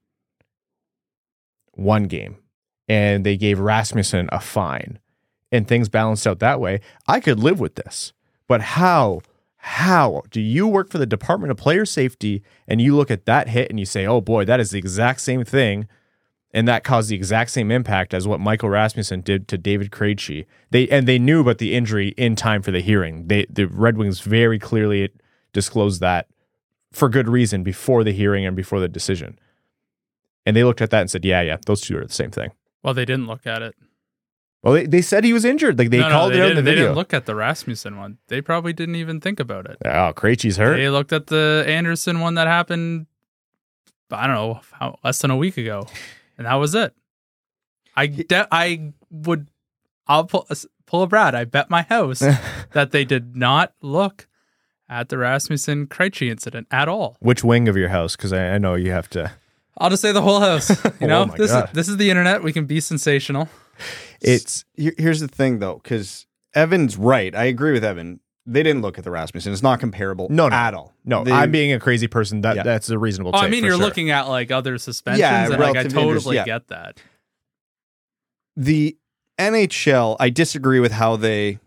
one 1.72 2.04
game 2.04 2.36
and 2.90 3.26
they 3.26 3.38
gave 3.38 3.60
Rasmussen 3.60 4.28
a 4.34 4.42
fine 4.42 5.00
and 5.54 5.68
things 5.68 5.88
balanced 5.88 6.28
out 6.28 6.40
that 6.40 6.60
way. 6.60 6.82
I 7.08 7.22
could 7.22 7.40
live 7.40 7.62
with 7.62 7.76
this. 7.76 8.12
But 8.48 8.60
how, 8.60 9.22
how 9.56 10.24
do 10.32 10.42
you 10.42 10.68
work 10.68 10.90
for 10.90 10.98
the 10.98 11.06
Department 11.06 11.52
of 11.52 11.58
Player 11.58 11.86
Safety 11.86 12.44
and 12.68 12.82
you 12.82 12.94
look 12.94 13.10
at 13.10 13.26
that 13.26 13.48
hit 13.48 13.70
and 13.70 13.80
you 13.80 13.86
say, 13.86 14.06
oh 14.06 14.20
boy, 14.20 14.44
that 14.44 14.60
is 14.60 14.72
the 14.72 14.80
exact 14.80 15.22
same 15.22 15.46
thing 15.46 15.88
and 16.54 16.68
that 16.68 16.84
caused 16.84 17.10
the 17.10 17.16
exact 17.16 17.50
same 17.52 17.72
impact 17.72 18.14
as 18.14 18.28
what 18.28 18.40
Michael 18.40 18.70
Rasmussen 18.70 19.22
did 19.22 19.48
to 19.48 19.58
David 19.58 19.92
Krejci. 19.92 20.46
They 20.72 20.88
and 20.90 21.08
they 21.08 21.18
knew 21.20 21.42
about 21.42 21.58
the 21.58 21.74
injury 21.74 22.10
in 22.18 22.36
time 22.36 22.62
for 22.62 22.72
the 22.72 22.82
hearing. 22.82 23.28
They 23.28 23.46
the 23.50 23.66
Red 23.66 23.98
Wings 23.98 24.20
very 24.22 24.60
clearly 24.60 25.10
disclosed 25.52 26.00
that 26.02 26.28
for 26.92 27.10
good 27.10 27.28
reason 27.28 27.64
before 27.64 28.04
the 28.04 28.12
hearing 28.12 28.46
and 28.46 28.56
before 28.56 28.80
the 28.80 28.88
decision. 28.88 29.40
And 30.46 30.56
they 30.56 30.64
looked 30.64 30.82
at 30.82 30.90
that 30.92 31.02
and 31.02 31.10
said, 31.10 31.26
"Yeah, 31.26 31.42
yeah, 31.42 31.58
those 31.66 31.82
two 31.82 31.98
are 31.98 32.06
the 32.06 32.14
same 32.14 32.32
thing." 32.32 32.52
Well, 32.84 32.94
they 32.94 33.06
didn't 33.06 33.28
look 33.28 33.48
at 33.48 33.62
it. 33.62 33.76
Well, 34.62 34.74
they, 34.74 34.86
they 34.86 35.02
said 35.02 35.24
he 35.24 35.34
was 35.34 35.44
injured. 35.46 35.78
Like 35.80 35.90
they 35.90 35.98
No, 36.00 36.08
no, 36.08 36.16
called 36.16 36.34
they 36.34 36.38
it 36.40 36.42
out 36.42 36.50
in 36.52 36.56
the 36.58 36.62
didn't- 36.62 36.76
They 36.76 36.82
didn't 36.84 36.96
look 36.96 37.14
at 37.14 37.26
the 37.26 37.36
Rasmussen 37.36 37.98
one. 37.98 38.18
They 38.28 38.42
probably 38.42 38.72
didn't 38.74 38.96
even 38.96 39.20
think 39.20 39.40
about 39.42 39.66
it. 39.70 39.78
oh, 39.86 40.14
Krejci's 40.16 40.56
hurt. 40.58 40.78
They 40.78 40.90
looked 40.90 41.12
at 41.12 41.28
the 41.28 41.66
Anderson 41.68 42.20
one 42.22 42.36
that 42.36 42.48
happened, 42.48 43.08
I 44.12 44.26
don't 44.28 44.36
know, 44.36 44.62
how, 44.72 45.00
less 45.04 45.20
than 45.20 45.32
a 45.32 45.36
week 45.38 45.58
ago, 45.58 45.88
and 46.38 46.48
that 46.48 46.56
was 46.56 46.74
it. 46.76 46.94
I 47.96 48.08
de- 48.08 48.48
I 48.52 48.94
would, 49.12 49.48
I'll 50.08 50.26
pull 50.26 50.48
pull 50.86 51.04
a 51.04 51.08
Brad. 51.08 51.36
I 51.36 51.46
bet 51.46 51.70
my 51.70 51.84
house 51.84 52.20
that 52.74 52.92
they 52.92 53.06
did 53.06 53.36
not 53.36 53.74
look 53.82 54.28
at 54.90 55.10
the 55.10 55.18
Rasmussen 55.18 55.88
Krejci 55.88 56.30
incident 56.30 56.68
at 56.72 56.88
all. 56.88 57.18
Which 57.20 57.44
wing 57.44 57.68
of 57.68 57.78
your 57.78 57.90
house? 57.90 58.16
Because 58.16 58.34
I, 58.34 58.56
I 58.56 58.58
know 58.58 58.76
you 58.76 58.92
have 58.92 59.10
to. 59.12 59.32
I'll 59.78 59.90
just 59.90 60.02
say 60.02 60.12
the 60.12 60.22
whole 60.22 60.40
house. 60.40 60.70
You 61.02 61.08
know, 61.08 61.24
Oh 61.32 61.36
this 61.38 61.52
God. 61.52 61.66
is 61.66 61.72
this 61.74 61.88
is 61.90 61.98
the 61.98 62.10
internet. 62.10 62.44
We 62.44 62.54
can 62.54 62.66
be 62.66 62.80
sensational. 62.80 63.50
It's 64.22 64.66
Here's 64.76 65.20
the 65.20 65.28
thing, 65.28 65.60
though, 65.60 65.80
because 65.84 66.26
Evan's 66.54 66.96
right. 66.98 67.36
I 67.36 67.46
agree 67.46 67.72
with 67.74 67.84
Evan. 67.84 68.20
They 68.46 68.62
didn't 68.62 68.82
look 68.82 68.98
at 68.98 69.06
the 69.06 69.12
Rasmussen. 69.12 69.54
It's 69.54 69.64
not 69.64 69.80
comparable 69.80 70.28
No, 70.30 70.50
no. 70.50 70.56
at 70.56 70.74
all. 70.74 70.94
no. 71.06 71.24
They- 71.24 71.32
I'm 71.32 71.50
being 71.52 71.72
a 71.72 71.80
crazy 71.80 72.08
person. 72.08 72.42
That 72.42 72.58
Yeah. 72.58 72.64
that's 72.64 72.90
a 72.90 72.98
reasonable. 73.00 73.32
Oh, 73.34 73.38
I 73.40 73.48
mean, 73.48 73.62
for 73.62 73.68
you're 73.68 73.78
sure. 73.78 73.86
looking 73.86 74.10
at 74.12 74.28
like 74.28 74.52
other 74.52 74.78
suspensions, 74.78 75.22
Yeah, 75.22 75.46
and 75.46 75.58
like 75.60 75.78
I 75.78 75.84
totally 75.86 76.36
yeah. 76.36 76.44
get 76.46 76.68
that. 76.68 77.02
the 78.56 78.98
NHL, 79.40 80.16
I 80.20 80.30
disagree 80.30 80.80
with 80.80 80.92
how 80.92 81.16
they 81.16 81.60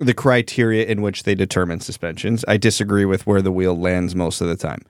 the 0.00 0.12
criteria 0.14 0.84
in 0.84 1.00
which 1.00 1.22
they 1.22 1.34
determine 1.34 1.80
suspensions. 1.80 2.44
I 2.48 2.56
disagree 2.56 3.04
with 3.04 3.26
where 3.26 3.40
the 3.40 3.52
wheel 3.52 3.78
lands 3.78 4.14
most 4.14 4.40
of 4.40 4.48
the 4.48 4.56
time. 4.56 4.82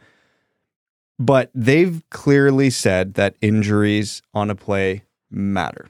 But 1.19 1.51
they've 1.55 2.03
clearly 2.11 2.71
said 2.71 3.15
that 3.15 3.37
injuries 3.41 4.23
on 4.33 4.51
a 4.51 4.55
play 4.57 5.05
matter. 5.31 5.87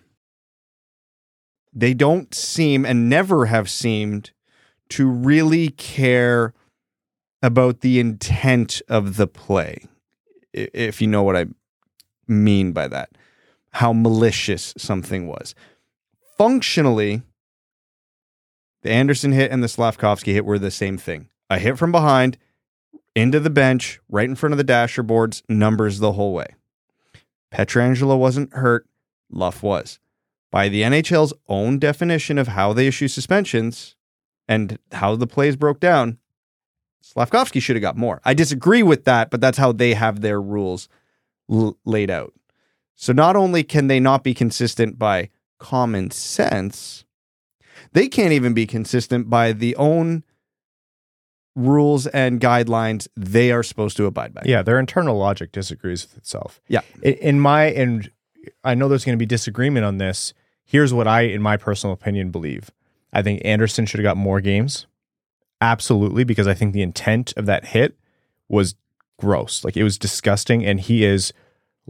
They 1.72 1.94
don't 1.94 2.34
seem 2.34 2.84
and 2.84 3.08
never 3.08 3.46
have 3.46 3.70
seemed 3.70 4.32
to 4.90 5.08
really 5.08 5.70
care 5.70 6.52
about 7.42 7.80
the 7.80 8.00
intent 8.00 8.80
of 8.88 9.16
the 9.16 9.26
play. 9.26 9.86
If 10.52 11.00
you 11.00 11.08
know 11.08 11.22
what 11.22 11.36
I 11.36 11.46
mean 12.26 12.72
by 12.72 12.88
that 12.88 13.10
how 13.74 13.92
malicious 13.92 14.72
something 14.78 15.26
was. 15.26 15.54
Functionally, 16.38 17.22
the 18.82 18.90
Anderson 18.90 19.32
hit 19.32 19.50
and 19.50 19.62
the 19.62 19.68
Slafkovsky 19.68 20.32
hit 20.32 20.44
were 20.44 20.60
the 20.60 20.70
same 20.70 20.96
thing. 20.96 21.28
A 21.50 21.58
hit 21.58 21.76
from 21.76 21.90
behind, 21.90 22.38
into 23.16 23.40
the 23.40 23.50
bench, 23.50 24.00
right 24.08 24.28
in 24.28 24.36
front 24.36 24.52
of 24.52 24.58
the 24.58 24.64
dasher 24.64 25.02
boards, 25.02 25.42
numbers 25.48 25.98
the 25.98 26.12
whole 26.12 26.32
way. 26.32 26.54
Pietrangelo 27.52 28.16
wasn't 28.16 28.52
hurt, 28.54 28.86
Luff 29.28 29.62
was. 29.62 29.98
By 30.52 30.68
the 30.68 30.82
NHL's 30.82 31.34
own 31.48 31.80
definition 31.80 32.38
of 32.38 32.48
how 32.48 32.72
they 32.72 32.86
issue 32.86 33.08
suspensions 33.08 33.96
and 34.48 34.78
how 34.92 35.16
the 35.16 35.26
plays 35.26 35.56
broke 35.56 35.80
down, 35.80 36.18
Slafkovsky 37.02 37.60
should 37.60 37.76
have 37.76 37.82
got 37.82 37.96
more. 37.96 38.20
I 38.24 38.34
disagree 38.34 38.82
with 38.82 39.04
that, 39.04 39.30
but 39.30 39.40
that's 39.40 39.58
how 39.58 39.72
they 39.72 39.94
have 39.94 40.20
their 40.20 40.40
rules 40.40 40.88
l- 41.50 41.76
laid 41.84 42.10
out. 42.10 42.32
So 42.96 43.12
not 43.12 43.36
only 43.36 43.62
can 43.62 43.88
they 43.88 44.00
not 44.00 44.24
be 44.24 44.34
consistent 44.34 44.98
by 44.98 45.30
common 45.58 46.10
sense, 46.10 47.04
they 47.92 48.08
can't 48.08 48.32
even 48.32 48.54
be 48.54 48.66
consistent 48.66 49.28
by 49.28 49.52
the 49.52 49.76
own 49.76 50.24
rules 51.56 52.06
and 52.08 52.40
guidelines 52.40 53.06
they 53.16 53.52
are 53.52 53.62
supposed 53.62 53.96
to 53.96 54.06
abide 54.06 54.34
by. 54.34 54.42
Yeah, 54.44 54.62
their 54.62 54.78
internal 54.78 55.16
logic 55.16 55.52
disagrees 55.52 56.02
with 56.04 56.16
itself. 56.16 56.60
Yeah. 56.68 56.80
In, 57.02 57.14
in 57.14 57.40
my 57.40 57.66
and 57.66 58.10
I 58.62 58.74
know 58.74 58.88
there's 58.88 59.04
going 59.04 59.16
to 59.16 59.22
be 59.22 59.26
disagreement 59.26 59.84
on 59.84 59.98
this. 59.98 60.34
Here's 60.64 60.92
what 60.92 61.06
I, 61.06 61.22
in 61.22 61.42
my 61.42 61.56
personal 61.56 61.92
opinion, 61.92 62.30
believe. 62.30 62.70
I 63.14 63.22
think 63.22 63.40
Anderson 63.44 63.86
should 63.86 64.00
have 64.00 64.04
got 64.04 64.16
more 64.16 64.40
games. 64.40 64.86
Absolutely, 65.60 66.24
because 66.24 66.46
I 66.46 66.54
think 66.54 66.72
the 66.72 66.82
intent 66.82 67.32
of 67.36 67.46
that 67.46 67.66
hit 67.66 67.96
was 68.48 68.74
gross. 69.18 69.64
Like 69.64 69.76
it 69.76 69.84
was 69.84 69.96
disgusting. 69.98 70.64
And 70.64 70.80
he 70.80 71.04
is 71.04 71.32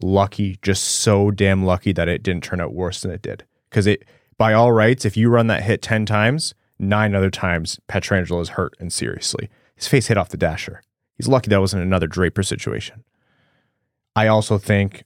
lucky, 0.00 0.58
just 0.62 0.84
so 0.84 1.30
damn 1.30 1.64
lucky 1.64 1.92
that 1.92 2.08
it 2.08 2.22
didn't 2.22 2.44
turn 2.44 2.60
out 2.60 2.74
worse 2.74 3.02
than 3.02 3.10
it 3.10 3.22
did. 3.22 3.44
Because 3.70 3.86
it, 3.86 4.04
by 4.36 4.52
all 4.52 4.72
rights, 4.72 5.04
if 5.04 5.16
you 5.16 5.28
run 5.28 5.46
that 5.48 5.62
hit 5.62 5.82
10 5.82 6.06
times, 6.06 6.54
nine 6.78 7.14
other 7.14 7.30
times, 7.30 7.80
Pietrangelo 7.88 8.40
is 8.40 8.50
hurt 8.50 8.76
and 8.78 8.92
seriously. 8.92 9.48
His 9.76 9.88
face 9.88 10.08
hit 10.08 10.18
off 10.18 10.28
the 10.28 10.36
dasher. 10.36 10.82
He's 11.16 11.28
lucky 11.28 11.48
that 11.48 11.60
wasn't 11.60 11.82
another 11.82 12.06
Draper 12.06 12.42
situation. 12.42 13.04
I 14.16 14.26
also 14.26 14.58
think 14.58 15.04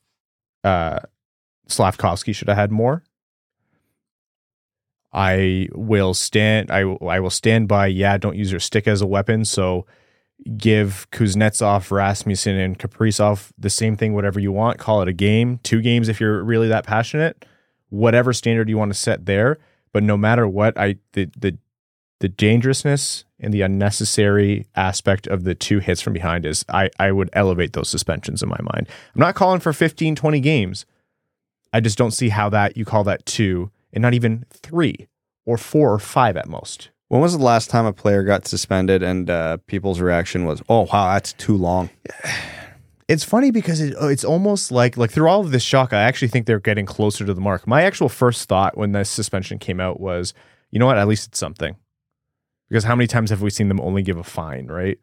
uh, 0.64 1.00
Slafkovsky 1.68 2.34
should 2.34 2.48
have 2.48 2.56
had 2.56 2.72
more. 2.72 3.04
I 5.12 5.68
will 5.72 6.14
stand. 6.14 6.70
I 6.70 6.80
I 6.80 7.20
will 7.20 7.30
stand 7.30 7.68
by. 7.68 7.86
Yeah, 7.86 8.18
don't 8.18 8.36
use 8.36 8.50
your 8.50 8.60
stick 8.60 8.86
as 8.86 9.00
a 9.00 9.06
weapon. 9.06 9.44
So 9.44 9.86
give 10.56 11.08
Kuznetsov, 11.10 11.90
Rasmussen, 11.90 12.56
and 12.56 12.78
Kaprizov 12.78 13.50
the 13.58 13.70
same 13.70 13.96
thing. 13.96 14.14
Whatever 14.14 14.38
you 14.38 14.52
want. 14.52 14.78
Call 14.78 15.02
it 15.02 15.08
a 15.08 15.12
game, 15.12 15.60
two 15.62 15.80
games 15.80 16.08
if 16.08 16.20
you're 16.20 16.42
really 16.42 16.68
that 16.68 16.86
passionate. 16.86 17.44
Whatever 17.88 18.32
standard 18.32 18.68
you 18.68 18.76
want 18.76 18.92
to 18.92 18.98
set 18.98 19.26
there. 19.26 19.58
But 19.92 20.02
no 20.02 20.16
matter 20.16 20.46
what, 20.46 20.78
I 20.78 20.96
the 21.12 21.30
the 21.38 21.56
the 22.20 22.28
dangerousness 22.28 23.24
and 23.40 23.54
the 23.54 23.62
unnecessary 23.62 24.66
aspect 24.74 25.26
of 25.26 25.44
the 25.44 25.54
two 25.54 25.78
hits 25.78 26.00
from 26.00 26.12
behind 26.12 26.44
is 26.44 26.64
I 26.68 26.90
I 26.98 27.12
would 27.12 27.30
elevate 27.32 27.72
those 27.72 27.88
suspensions 27.88 28.42
in 28.42 28.48
my 28.48 28.60
mind. 28.74 28.88
I'm 29.14 29.20
not 29.20 29.34
calling 29.34 29.60
for 29.60 29.72
15, 29.72 30.16
20 30.16 30.40
games. 30.40 30.84
I 31.72 31.80
just 31.80 31.98
don't 31.98 32.10
see 32.10 32.28
how 32.30 32.48
that 32.50 32.76
you 32.76 32.84
call 32.84 33.04
that 33.04 33.24
two 33.24 33.70
and 33.92 34.02
not 34.02 34.14
even 34.14 34.44
three 34.50 35.08
or 35.44 35.56
four 35.56 35.92
or 35.92 35.98
five 35.98 36.36
at 36.36 36.48
most. 36.48 36.90
When 37.08 37.22
was 37.22 37.36
the 37.36 37.42
last 37.42 37.70
time 37.70 37.86
a 37.86 37.92
player 37.92 38.22
got 38.22 38.46
suspended 38.46 39.02
and 39.02 39.30
uh, 39.30 39.56
people's 39.66 40.00
reaction 40.00 40.44
was, 40.44 40.62
"Oh, 40.68 40.82
wow, 40.92 41.12
that's 41.14 41.32
too 41.34 41.56
long"? 41.56 41.90
It's 43.08 43.24
funny 43.24 43.50
because 43.50 43.80
it, 43.80 43.94
it's 43.98 44.22
almost 44.22 44.70
like 44.70 44.98
like 44.98 45.10
through 45.10 45.30
all 45.30 45.40
of 45.40 45.50
this 45.50 45.62
shock, 45.62 45.94
I 45.94 46.02
actually 46.02 46.28
think 46.28 46.44
they're 46.44 46.60
getting 46.60 46.84
closer 46.84 47.24
to 47.24 47.32
the 47.32 47.40
mark. 47.40 47.66
My 47.66 47.84
actual 47.84 48.10
first 48.10 48.46
thought 48.50 48.76
when 48.76 48.92
this 48.92 49.08
suspension 49.08 49.58
came 49.58 49.80
out 49.80 49.98
was, 49.98 50.34
you 50.70 50.78
know 50.78 50.84
what? 50.84 50.98
At 50.98 51.08
least 51.08 51.28
it's 51.28 51.38
something. 51.38 51.74
Because 52.68 52.84
how 52.84 52.94
many 52.94 53.06
times 53.06 53.30
have 53.30 53.40
we 53.40 53.48
seen 53.48 53.68
them 53.68 53.80
only 53.80 54.02
give 54.02 54.18
a 54.18 54.22
fine, 54.22 54.66
right? 54.66 54.98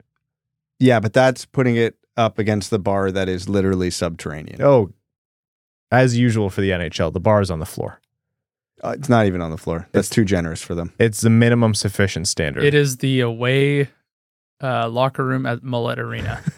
Yeah, 0.79 0.99
but 0.99 1.13
that's 1.13 1.45
putting 1.45 1.77
it 1.77 1.97
up 2.15 2.37
against 2.37 2.69
the 2.69 2.79
bar 2.79 3.11
that 3.11 3.27
is 3.27 3.49
literally 3.49 3.89
subterranean. 3.89 4.61
Oh, 4.61 4.91
as 5.91 6.17
usual 6.17 6.49
for 6.49 6.61
the 6.61 6.69
NHL, 6.71 7.11
the 7.11 7.19
bar 7.19 7.41
is 7.41 7.51
on 7.51 7.59
the 7.59 7.65
floor. 7.65 8.01
Uh, 8.85 8.91
it's 8.91 9.09
not 9.09 9.25
even 9.25 9.41
on 9.41 9.49
the 9.49 9.57
floor. 9.57 9.87
That's 9.93 10.09
too 10.09 10.23
generous 10.23 10.61
for 10.61 10.75
them. 10.75 10.93
It's 10.99 11.21
the 11.21 11.29
minimum 11.31 11.73
sufficient 11.73 12.27
standard. 12.27 12.63
It 12.63 12.75
is 12.75 12.97
the 12.97 13.21
away 13.21 13.89
uh, 14.61 14.89
locker 14.89 15.25
room 15.25 15.45
at 15.45 15.63
Mullet 15.63 15.99
Arena. 15.99 16.41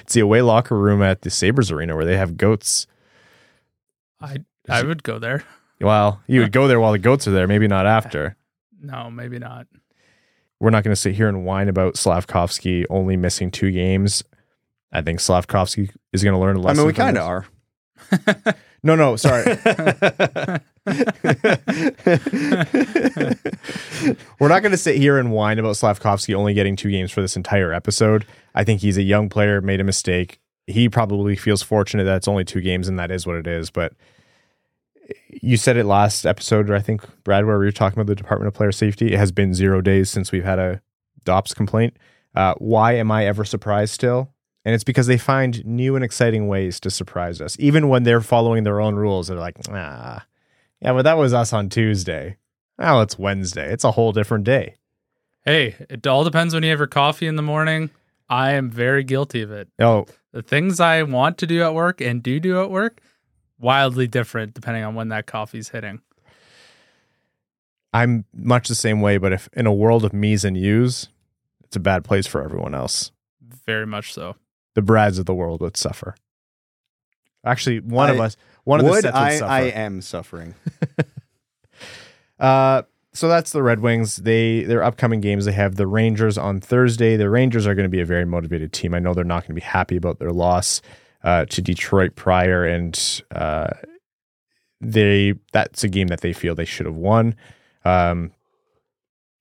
It's 0.00 0.14
the 0.14 0.20
away 0.20 0.42
locker 0.42 0.76
room 0.76 1.02
at 1.02 1.22
the 1.22 1.30
Sabres 1.30 1.70
Arena 1.70 1.94
where 1.94 2.04
they 2.04 2.16
have 2.16 2.36
goats. 2.36 2.88
I 4.20 4.38
I 4.68 4.82
would 4.82 5.04
go 5.04 5.20
there. 5.20 5.44
Well, 5.80 6.20
you 6.26 6.40
would 6.40 6.50
go 6.50 6.66
there 6.66 6.80
while 6.80 6.90
the 6.90 6.98
goats 6.98 7.28
are 7.28 7.30
there, 7.30 7.46
maybe 7.46 7.68
not 7.68 7.86
after. 7.98 8.36
No, 8.80 9.08
maybe 9.08 9.38
not. 9.38 9.68
We're 10.58 10.70
not 10.70 10.82
going 10.82 10.92
to 10.92 11.00
sit 11.00 11.14
here 11.14 11.28
and 11.28 11.44
whine 11.44 11.68
about 11.68 11.94
Slafkovsky 11.94 12.86
only 12.90 13.16
missing 13.16 13.52
two 13.52 13.70
games. 13.70 14.24
I 14.90 15.00
think 15.00 15.20
Slafkovsky 15.20 15.94
is 16.12 16.24
going 16.24 16.34
to 16.34 16.40
learn 16.40 16.56
a 16.56 16.60
I 16.60 16.62
lesson. 16.64 16.80
I 16.80 16.82
mean, 16.82 16.86
we 16.88 16.92
kind 16.94 17.16
of 17.18 17.24
are. 17.24 18.54
No, 18.82 18.94
no, 18.94 19.16
sorry. 19.16 19.44
We're 24.38 24.48
not 24.48 24.62
going 24.62 24.72
to 24.72 24.76
sit 24.76 24.96
here 24.96 25.18
and 25.18 25.32
whine 25.32 25.58
about 25.58 25.74
Slafkovsky 25.76 26.34
only 26.34 26.54
getting 26.54 26.76
two 26.76 26.90
games 26.90 27.10
for 27.10 27.20
this 27.20 27.36
entire 27.36 27.72
episode. 27.72 28.26
I 28.54 28.64
think 28.64 28.80
he's 28.80 28.96
a 28.96 29.02
young 29.02 29.28
player, 29.28 29.60
made 29.60 29.80
a 29.80 29.84
mistake. 29.84 30.40
He 30.66 30.88
probably 30.88 31.36
feels 31.36 31.62
fortunate 31.62 32.04
that 32.04 32.16
it's 32.16 32.28
only 32.28 32.44
two 32.44 32.60
games 32.60 32.88
and 32.88 32.98
that 32.98 33.10
is 33.10 33.26
what 33.26 33.36
it 33.36 33.46
is. 33.46 33.70
But 33.70 33.92
you 35.30 35.56
said 35.56 35.76
it 35.76 35.84
last 35.84 36.26
episode, 36.26 36.68
or 36.68 36.74
I 36.74 36.80
think, 36.80 37.02
Brad, 37.24 37.46
where 37.46 37.58
we 37.58 37.64
were 37.64 37.72
talking 37.72 37.98
about 37.98 38.08
the 38.08 38.14
Department 38.14 38.48
of 38.48 38.54
Player 38.54 38.72
Safety. 38.72 39.12
It 39.12 39.18
has 39.18 39.32
been 39.32 39.54
zero 39.54 39.80
days 39.80 40.10
since 40.10 40.32
we've 40.32 40.44
had 40.44 40.58
a 40.58 40.82
DOPS 41.24 41.54
complaint. 41.54 41.96
Uh, 42.34 42.54
why 42.58 42.94
am 42.94 43.10
I 43.10 43.26
ever 43.26 43.44
surprised 43.44 43.94
still? 43.94 44.32
And 44.64 44.74
it's 44.74 44.84
because 44.84 45.06
they 45.06 45.16
find 45.16 45.64
new 45.64 45.94
and 45.94 46.04
exciting 46.04 46.46
ways 46.46 46.78
to 46.80 46.90
surprise 46.90 47.40
us. 47.40 47.56
Even 47.58 47.88
when 47.88 48.02
they're 48.02 48.20
following 48.20 48.64
their 48.64 48.80
own 48.80 48.96
rules, 48.96 49.28
they're 49.28 49.38
like, 49.38 49.56
ah, 49.70 50.26
yeah, 50.80 50.92
but 50.92 51.02
that 51.02 51.18
was 51.18 51.34
us 51.34 51.52
on 51.52 51.68
Tuesday. 51.68 52.36
Now 52.78 53.00
it's 53.00 53.18
Wednesday. 53.18 53.72
It's 53.72 53.84
a 53.84 53.90
whole 53.92 54.12
different 54.12 54.44
day. 54.44 54.76
Hey, 55.44 55.74
it 55.88 56.06
all 56.06 56.24
depends 56.24 56.54
when 56.54 56.62
you 56.62 56.70
have 56.70 56.78
your 56.78 56.86
coffee 56.86 57.26
in 57.26 57.36
the 57.36 57.42
morning. 57.42 57.90
I 58.28 58.52
am 58.52 58.70
very 58.70 59.04
guilty 59.04 59.42
of 59.42 59.50
it. 59.50 59.68
Oh, 59.78 60.06
The 60.32 60.42
things 60.42 60.80
I 60.80 61.02
want 61.02 61.38
to 61.38 61.46
do 61.46 61.62
at 61.62 61.74
work 61.74 62.00
and 62.00 62.22
do 62.22 62.38
do 62.38 62.60
at 62.62 62.70
work, 62.70 63.00
wildly 63.58 64.06
different 64.06 64.54
depending 64.54 64.84
on 64.84 64.94
when 64.94 65.08
that 65.08 65.26
coffee's 65.26 65.70
hitting. 65.70 66.00
I'm 67.92 68.26
much 68.34 68.68
the 68.68 68.74
same 68.74 69.00
way, 69.00 69.16
but 69.16 69.32
if 69.32 69.48
in 69.54 69.66
a 69.66 69.72
world 69.72 70.04
of 70.04 70.12
me's 70.12 70.44
and 70.44 70.56
you's, 70.56 71.08
it's 71.64 71.76
a 71.76 71.80
bad 71.80 72.04
place 72.04 72.26
for 72.26 72.42
everyone 72.42 72.74
else. 72.74 73.10
Very 73.66 73.86
much 73.86 74.12
so. 74.12 74.36
The 74.74 74.82
Brads 74.82 75.18
of 75.18 75.26
the 75.26 75.34
world 75.34 75.60
would 75.62 75.76
suffer. 75.76 76.14
Actually, 77.44 77.80
one 77.80 78.10
of 78.10 78.20
us, 78.20 78.36
one 78.68 78.80
of 78.80 78.84
the 78.84 78.90
would 78.90 79.02
sets 79.02 79.14
would 79.14 79.22
I? 79.22 79.38
suffer. 79.38 79.52
I 79.52 79.60
am 79.62 80.00
suffering. 80.02 80.54
Uh, 82.40 82.82
so 83.12 83.26
that's 83.26 83.50
the 83.50 83.64
Red 83.64 83.80
Wings. 83.80 84.14
They 84.14 84.62
their 84.62 84.84
upcoming 84.84 85.20
games. 85.20 85.44
They 85.44 85.52
have 85.52 85.74
the 85.74 85.88
Rangers 85.88 86.38
on 86.38 86.60
Thursday. 86.60 87.16
The 87.16 87.28
Rangers 87.28 87.66
are 87.66 87.74
going 87.74 87.82
to 87.82 87.90
be 87.90 88.00
a 88.00 88.04
very 88.04 88.24
motivated 88.24 88.72
team. 88.72 88.94
I 88.94 89.00
know 89.00 89.12
they're 89.12 89.24
not 89.24 89.42
going 89.42 89.56
to 89.56 89.60
be 89.60 89.60
happy 89.60 89.96
about 89.96 90.20
their 90.20 90.30
loss 90.30 90.80
uh, 91.24 91.46
to 91.46 91.60
Detroit 91.60 92.14
prior, 92.14 92.64
and 92.64 93.22
uh, 93.34 93.70
they 94.80 95.34
that's 95.52 95.82
a 95.82 95.88
game 95.88 96.06
that 96.06 96.20
they 96.20 96.32
feel 96.32 96.54
they 96.54 96.64
should 96.64 96.86
have 96.86 96.94
won. 96.94 97.34
Um, 97.84 98.30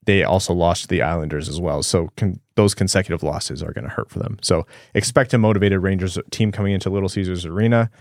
they 0.06 0.24
also 0.24 0.54
lost 0.54 0.84
to 0.84 0.88
the 0.88 1.04
Islanders 1.04 1.48
as 1.48 1.62
well, 1.62 1.84
so 1.84 2.10
con- 2.18 2.40
those 2.56 2.74
consecutive 2.74 3.22
losses 3.22 3.62
are 3.62 3.74
going 3.74 3.84
to 3.84 3.94
hurt 3.94 4.10
for 4.10 4.18
them. 4.18 4.40
So 4.42 4.66
expect 4.96 5.36
a 5.36 5.38
motivated 5.38 5.84
Rangers 5.84 6.18
team 6.32 6.52
coming 6.52 6.74
into 6.74 6.90
Little 6.90 7.10
Caesars 7.10 7.46
Arena, 7.46 7.92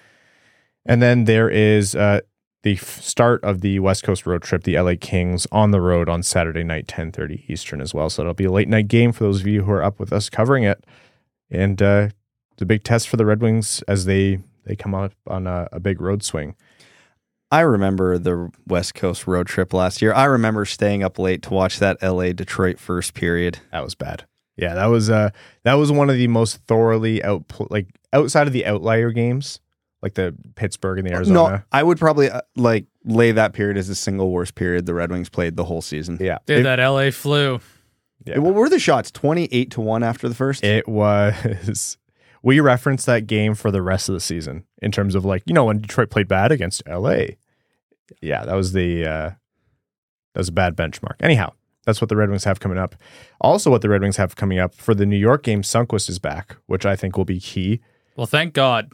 and 0.87 1.03
then 1.03 1.25
there 1.25 1.49
is. 1.49 1.95
Uh, 1.95 2.21
the 2.63 2.73
f- 2.73 3.01
start 3.01 3.45
of 3.45 3.61
the 3.61 3.79
West 3.79 4.03
Coast 4.03 4.27
road 4.27 4.43
trip, 4.43 4.65
the 4.65 4.77
LA 4.77 4.95
Kings 5.01 5.47
on 5.53 5.71
the 5.71 5.81
road 5.81 6.09
on 6.09 6.25
Saturday 6.25 6.65
night, 6.65 6.89
10:30 6.89 7.45
Eastern 7.49 7.81
as 7.81 7.95
well. 7.95 8.11
So 8.11 8.23
it'll 8.23 8.35
be 8.35 8.47
a 8.47 8.51
late 8.51 8.69
night 8.69 8.89
game 8.89 9.13
for 9.13 9.23
those 9.23 9.41
of 9.41 9.47
you 9.47 9.63
who 9.63 9.71
are 9.71 9.85
up 9.85 10.01
with 10.01 10.13
us 10.13 10.29
covering 10.29 10.65
it. 10.65 10.85
And 11.49 11.81
uh, 11.81 12.09
it's 12.53 12.63
a 12.63 12.67
big 12.67 12.83
test 12.83 13.09
for 13.09 13.17
the 13.17 13.25
Red 13.25 13.41
Wings 13.41 13.83
as 13.87 14.05
they 14.07 14.41
they 14.65 14.75
come 14.75 14.97
up 14.97 15.13
on 15.29 15.47
a, 15.47 15.69
a 15.71 15.79
big 15.79 16.01
road 16.01 16.25
swing. 16.25 16.57
I 17.53 17.61
remember 17.61 18.19
the 18.19 18.51
West 18.67 18.95
Coast 18.95 19.29
road 19.29 19.47
trip 19.47 19.73
last 19.73 20.03
year. 20.03 20.13
I 20.13 20.25
remember 20.25 20.65
staying 20.65 21.05
up 21.05 21.19
late 21.21 21.43
to 21.43 21.51
watch 21.55 21.79
that 21.79 22.03
LA 22.03 22.33
Detroit 22.33 22.81
first 22.81 23.15
period. 23.15 23.61
That 23.71 23.85
was 23.85 23.95
bad. 23.95 24.27
Yeah, 24.57 24.75
that 24.75 24.87
was 24.87 25.09
uh 25.09 25.31
that 25.63 25.75
was 25.75 25.93
one 25.93 26.11
of 26.11 26.17
the 26.17 26.29
most 26.29 26.57
thoroughly 26.67 27.23
out 27.23 27.45
like 27.71 27.87
outside 28.13 28.49
of 28.49 28.53
the 28.53 28.67
outlier 28.67 29.13
games, 29.13 29.61
like 30.07 30.15
the 30.15 30.37
Pittsburgh 30.55 31.01
and 31.01 31.09
the 31.09 31.13
Arizona. 31.13 31.35
No, 31.35 31.63
I 31.73 31.83
would 31.83 31.99
probably 31.99 32.31
uh, 32.31 32.43
like 32.55 32.87
lay 33.05 33.33
that 33.33 33.55
period 33.55 33.77
as 33.77 33.89
the 33.89 33.97
single 33.97 34.31
worst 34.31 34.55
period 34.55 34.87
the 34.87 34.95
Red 34.95 35.11
Wings 35.11 35.29
played 35.29 35.57
the 35.57 35.65
whole 35.65 35.83
season. 35.83 36.17
Yeah, 36.21 36.39
Did 36.47 36.61
it, 36.61 36.63
that 36.63 36.79
LA 36.79 37.11
flu. 37.11 37.59
Yeah. 38.25 38.39
What 38.39 38.55
were 38.55 38.69
the 38.69 38.79
shots? 38.79 39.11
28 39.11 39.73
to 39.73 39.81
1 39.81 40.03
after 40.05 40.29
the 40.29 40.35
first? 40.35 40.63
it 40.65 40.87
was. 40.89 41.97
We 42.43 42.61
referenced 42.61 43.07
that 43.07 43.27
game 43.27 43.57
for 43.57 43.73
the 43.73 43.83
rest 43.83 44.09
of 44.09 44.13
the 44.13 44.21
season 44.21 44.67
in 44.81 44.93
terms 44.93 45.17
of 45.17 45.25
like 45.25 45.43
you 45.47 45.53
know 45.53 45.65
when 45.65 45.81
Detroit 45.81 46.11
played 46.11 46.29
bad 46.29 46.53
against 46.53 46.81
LA. 46.87 47.23
Yeah, 48.23 48.45
that 48.45 48.55
was 48.55 48.73
the 48.73 49.05
uh, 49.05 49.31
that 49.31 50.37
was 50.37 50.51
a 50.51 50.53
bad 50.53 50.77
benchmark. 50.77 51.17
Anyhow, 51.19 51.55
that's 51.85 52.01
what 52.01 52.09
the 52.09 52.15
Red 52.15 52.31
Wings 52.31 52.45
have 52.45 52.61
coming 52.61 52.79
up. 52.79 52.95
Also, 53.41 53.69
what 53.69 53.83
the 53.83 53.89
Red 53.89 54.01
Wings 54.01 54.17
have 54.19 54.37
coming 54.37 54.61
up 54.61 54.77
for 54.77 54.95
the 54.95 55.07
New 55.07 55.17
York 55.17 55.43
game, 55.43 55.63
Sundqvist 55.63 56.09
is 56.09 56.21
back, 56.21 56.57
which 56.67 56.87
I 56.87 56.95
think 56.95 57.17
will 57.17 57.25
be 57.25 57.41
key. 57.41 57.81
Well, 58.15 58.27
thank 58.29 58.55
God. 58.55 58.93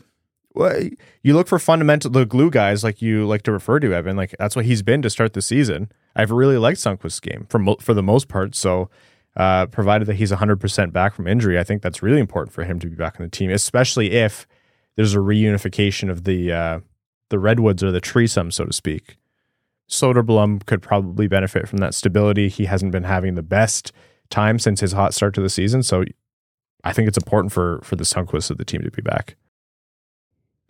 Well, 0.55 0.89
you 1.23 1.35
look 1.35 1.49
for 1.49 1.59
fundamental 1.59 2.11
the 2.11 2.27
glue 2.27 2.51
guys 2.51 2.85
like 2.85 3.01
you 3.01 3.27
like 3.27 3.43
to 3.43 3.53
refer 3.53 3.81
to 3.81 3.95
Evan. 3.95 4.17
Like 4.17 4.35
that's 4.39 4.55
what 4.55 4.67
he's 4.67 4.83
been 4.83 5.03
to 5.03 5.11
start 5.11 5.33
the 5.33 5.43
season. 5.43 5.91
I've 6.15 6.31
really 6.31 6.59
liked 6.59 6.79
Sundqvist's 6.79 7.21
game 7.21 7.47
for 7.49 7.77
for 7.81 7.95
the 7.95 8.03
most 8.03 8.29
part. 8.29 8.55
So, 8.55 8.91
uh, 9.37 9.67
provided 9.67 10.07
that 10.09 10.17
he's 10.17 10.31
hundred 10.31 10.61
percent 10.61 10.93
back 10.93 11.15
from 11.15 11.27
injury, 11.27 11.59
I 11.59 11.65
think 11.65 11.83
that's 11.83 12.03
really 12.03 12.21
important 12.21 12.53
for 12.53 12.65
him 12.65 12.79
to 12.81 12.87
be 12.87 12.95
back 12.95 13.19
on 13.19 13.25
the 13.25 13.31
team, 13.31 13.51
especially 13.51 14.13
if 14.13 14.47
there's 14.97 15.15
a 15.15 15.19
reunification 15.19 16.11
of 16.11 16.25
the 16.25 16.53
uh, 16.53 16.81
the 17.31 17.39
redwoods 17.39 17.83
or 17.83 17.91
the 17.91 18.01
treesome, 18.01 18.51
so 18.51 18.67
to 18.67 18.73
speak. 18.73 19.17
Soderblom 19.89 20.65
could 20.67 20.83
probably 20.83 21.29
benefit 21.29 21.69
from 21.69 21.79
that 21.79 21.95
stability. 21.95 22.49
He 22.49 22.67
hasn't 22.67 22.93
been 22.93 23.05
having 23.05 23.35
the 23.35 23.43
best 23.43 23.93
time 24.31 24.59
since 24.59 24.81
his 24.81 24.93
hot 24.93 25.15
start 25.15 25.35
to 25.35 25.41
the 25.41 25.51
season, 25.51 25.83
so 25.83 26.05
I 26.85 26.93
think 26.93 27.09
it's 27.09 27.19
important 27.19 27.53
for 27.53 27.81
for 27.83 27.97
the 27.97 28.05
Sunquist 28.05 28.51
of 28.51 28.59
the 28.59 28.67
team 28.67 28.83
to 28.83 28.91
be 28.91 29.03
back. 29.03 29.37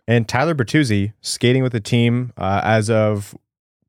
And 0.07 0.27
Tyler 0.27 0.53
Bertuzzi 0.53 1.13
skating 1.21 1.63
with 1.63 1.71
the 1.71 1.79
team 1.79 2.33
uh, 2.37 2.61
as 2.63 2.89
of 2.89 3.35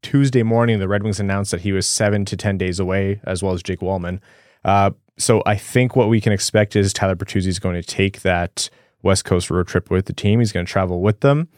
Tuesday 0.03 0.43
morning. 0.43 0.79
The 0.79 0.89
Red 0.89 1.03
Wings 1.03 1.19
announced 1.19 1.51
that 1.51 1.63
he 1.63 1.73
was 1.73 1.87
seven 1.87 2.25
to 2.27 2.37
ten 2.37 2.57
days 2.57 2.79
away, 2.79 3.21
as 3.25 3.43
well 3.43 3.53
as 3.53 3.63
Jake 3.63 3.81
Walman. 3.81 4.21
Uh, 4.65 4.91
so 5.17 5.43
I 5.47 5.57
think 5.57 5.97
what 5.97 6.09
we 6.09 6.21
can 6.21 6.33
expect 6.33 6.77
is 6.77 6.93
Tyler 6.93 7.17
Bertuzzi 7.17 7.49
is 7.49 7.59
going 7.59 7.75
to 7.75 7.83
take 7.83 8.23
that 8.23 8.69
West 9.03 9.25
Coast 9.25 9.51
road 9.51 9.67
trip 9.67 9.91
with 9.91 10.07
the 10.07 10.13
team. 10.13 10.39
He's 10.39 10.53
going 10.53 10.67
to 10.67 10.73
travel 10.73 11.01
with 11.01 11.21
them. 11.21 11.49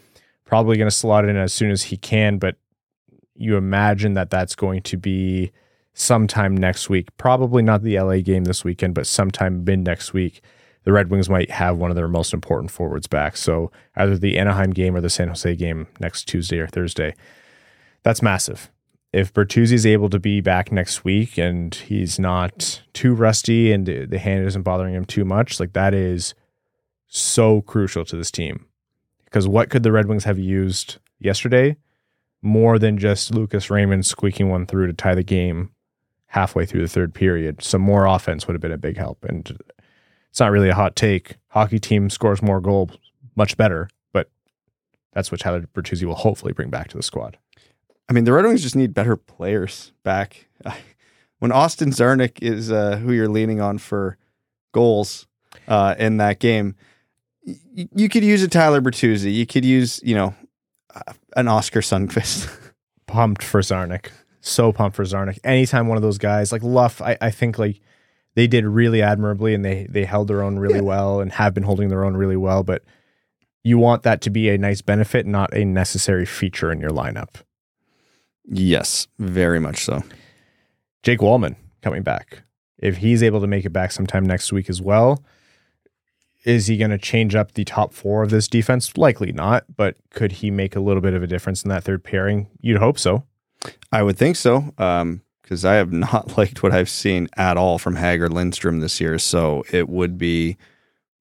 Probably 0.45 0.77
going 0.77 0.91
to 0.91 0.95
slot 0.95 1.29
in 1.29 1.37
as 1.37 1.53
soon 1.53 1.71
as 1.71 1.85
he 1.85 1.97
can, 1.97 2.39
but 2.39 2.57
you 3.35 3.57
imagine 3.57 4.15
that 4.15 4.31
that's 4.31 4.55
going 4.55 4.83
to 4.83 4.97
be 4.97 5.53
sometime 5.95 6.57
next 6.57 6.89
week. 6.89 7.15
Probably 7.17 7.63
not 7.63 7.83
the 7.83 7.99
LA 7.99 8.19
game 8.19 8.45
this 8.45 8.65
weekend, 8.65 8.95
but 8.95 9.07
sometime 9.07 9.65
mid 9.65 9.81
next 9.81 10.13
week. 10.13 10.43
The 10.87 10.93
Red 10.93 11.11
Wings 11.11 11.29
might 11.29 11.51
have 11.51 11.79
one 11.79 11.91
of 11.91 11.97
their 11.97 12.07
most 12.07 12.33
important 12.33 12.71
forwards 12.71 13.09
back. 13.09 13.37
So 13.37 13.73
either 13.97 14.17
the 14.17 14.39
Anaheim 14.39 14.71
game 14.71 14.95
or 14.95 15.01
the 15.01 15.11
San 15.11 15.27
Jose 15.27 15.57
game 15.57 15.89
next 15.99 16.25
Tuesday 16.25 16.61
or 16.61 16.69
Thursday. 16.69 17.17
That's 18.05 18.23
massive. 18.23 18.71
If 19.13 19.35
Bertuzzi 19.35 19.73
is 19.73 19.85
able 19.85 20.09
to 20.11 20.21
be 20.21 20.41
back 20.41 20.71
next 20.71 21.05
week 21.05 21.39
and 21.39 21.75
he's 21.75 22.21
not 22.21 22.83
too 22.93 23.15
rusty 23.15 23.73
and 23.73 23.85
the 23.85 24.19
hand 24.19 24.47
isn't 24.47 24.63
bothering 24.63 24.95
him 24.95 25.05
too 25.05 25.25
much, 25.25 25.59
like 25.59 25.73
that 25.73 25.93
is 25.93 26.35
so 27.09 27.63
crucial 27.63 28.05
to 28.05 28.15
this 28.15 28.31
team. 28.31 28.67
Because 29.25 29.49
what 29.49 29.71
could 29.71 29.83
the 29.83 29.91
Red 29.91 30.07
Wings 30.07 30.23
have 30.23 30.39
used 30.39 30.99
yesterday? 31.19 31.77
More 32.43 32.79
than 32.79 32.97
just 32.97 33.35
Lucas 33.35 33.71
Raymond 33.71 34.07
squeaking 34.07 34.51
one 34.51 34.67
through 34.67 34.87
to 34.87 34.93
tie 34.93 35.17
the 35.17 35.25
game 35.25 35.73
halfway 36.27 36.65
through 36.65 36.83
the 36.83 36.89
third 36.89 37.13
period. 37.13 37.61
Some 37.61 37.83
more 37.83 38.07
offense 38.07 38.47
would 38.47 38.55
have 38.55 38.63
been 38.63 38.71
a 38.71 38.79
big 38.79 38.97
help. 38.97 39.25
And 39.25 39.59
it's 40.37 40.41
not 40.43 40.53
really 40.53 40.69
a 40.69 40.75
hot 40.75 40.97
take. 40.97 41.37
Hockey 41.49 41.79
team 41.79 42.11
scores 42.11 42.43
more 42.43 42.61
goals, 42.61 42.91
much 43.37 43.57
better, 43.57 43.89
but 44.13 44.29
that's 45.15 45.33
what 45.33 45.41
Tyler 45.41 45.63
Bertuzzi 45.63 46.05
will 46.05 46.15
hopefully 46.15 46.53
bring 46.53 46.69
back 46.69 46.89
to 46.89 46.97
the 46.99 47.03
squad. 47.03 47.39
I 48.07 48.13
mean, 48.13 48.25
the 48.25 48.35
Red 48.35 48.45
Wings 48.45 48.61
just 48.63 48.77
need 48.77 48.93
better 48.93 49.17
players 49.17 49.93
back. 50.05 50.47
When 51.39 51.53
Austin 51.53 51.91
Czarnik 51.91 52.43
is 52.43 52.71
uh, 52.71 52.97
who 52.97 53.13
you're 53.13 53.29
leaning 53.29 53.61
on 53.63 53.79
for 53.79 54.17
goals 54.73 55.27
uh, 55.69 55.95
in 55.99 56.17
that 56.19 56.39
game, 56.39 56.75
y- 57.47 57.89
you 57.95 58.09
could 58.09 58.25
use 58.25 58.43
a 58.43 58.49
Tyler 58.49 58.81
Bertuzzi. 58.81 59.33
You 59.33 59.47
could 59.47 59.65
use, 59.65 60.01
you 60.03 60.15
know, 60.15 60.35
uh, 60.95 61.13
an 61.37 61.49
Oskar 61.49 61.81
Sundqvist. 61.81 62.51
pumped 63.07 63.43
for 63.43 63.61
Czarnik. 63.61 64.09
So 64.41 64.73
pumped 64.73 64.97
for 64.97 65.05
Czarnik. 65.05 65.39
Anytime 65.45 65.89
one 65.89 65.97
of 65.97 66.03
those 66.03 66.19
guys 66.19 66.53
like 66.53 66.63
Luff, 66.63 67.03
I, 67.03 67.19
I 67.21 67.31
think 67.31 67.59
like 67.59 67.81
they 68.37 68.47
did 68.47 68.65
really 68.65 69.03
admirably 69.03 69.53
and 69.55 69.65
they 69.65 69.87
they 69.91 70.05
held 70.05 70.29
their 70.29 70.43
own 70.43 70.59
really 70.61 70.77
Yeah. 70.77 70.83
well 70.83 71.21
and 71.21 71.33
have 71.33 71.53
been 71.55 71.65
holding 71.65 71.89
their 71.89 72.05
own 72.05 72.17
really 72.17 72.37
well. 72.37 72.63
But 72.63 72.85
you 73.65 73.77
want 73.79 74.05
that 74.05 74.21
to 74.21 74.31
be 74.31 74.49
a 74.49 74.57
nice 74.59 74.81
benefit, 74.81 75.27
not 75.27 75.53
a 75.53 75.65
necessary 75.65 76.25
feature 76.25 76.71
in 76.71 76.81
your 76.81 76.91
lineup. 76.91 77.43
yes, 78.49 79.09
very 79.19 79.59
much 79.59 79.85
so. 79.85 80.03
Jake 81.03 81.19
Walman 81.21 81.57
coming 81.83 82.03
back. 82.03 82.43
If 82.79 82.99
he's 82.99 83.23
able 83.23 83.41
to 83.41 83.47
make 83.47 83.65
it 83.65 83.71
back 83.73 83.91
sometime 83.91 84.25
next 84.25 84.53
week 84.53 84.69
as 84.71 84.81
well, 84.81 85.25
is 86.45 86.67
he 86.69 86.77
going 86.77 86.91
to 86.93 86.99
change 86.99 87.35
up 87.35 87.53
the 87.55 87.65
top 87.65 87.93
four 87.93 88.23
of 88.23 88.31
this 88.31 88.47
defense? 88.49 88.97
Likely 88.97 89.33
not, 89.33 89.65
but 89.77 89.97
could 90.11 90.31
he 90.33 90.51
make 90.51 90.77
a 90.77 90.81
little 90.81 91.01
bit 91.01 91.15
of 91.15 91.23
a 91.23 91.27
difference 91.27 91.65
in 91.65 91.71
that 91.71 91.83
third 91.85 92.05
pairing? 92.05 92.49
You'd 92.61 92.79
hope 92.79 92.99
so. 92.99 93.25
I 93.91 94.03
would 94.03 94.17
think 94.17 94.37
so. 94.37 94.73
Um, 94.79 95.23
because 95.47 95.65
I 95.65 95.75
have 95.75 95.93
not 96.07 96.37
liked 96.37 96.63
what 96.63 96.73
I've 96.73 96.91
seen 96.91 97.29
at 97.37 97.57
all 97.57 97.79
from 97.79 97.97
Hager 97.97 98.29
Lindstrom 98.29 98.81
this 98.81 99.01
year. 99.01 99.19
So 99.19 99.65
it 99.73 99.89
would 99.89 100.19
be 100.19 100.57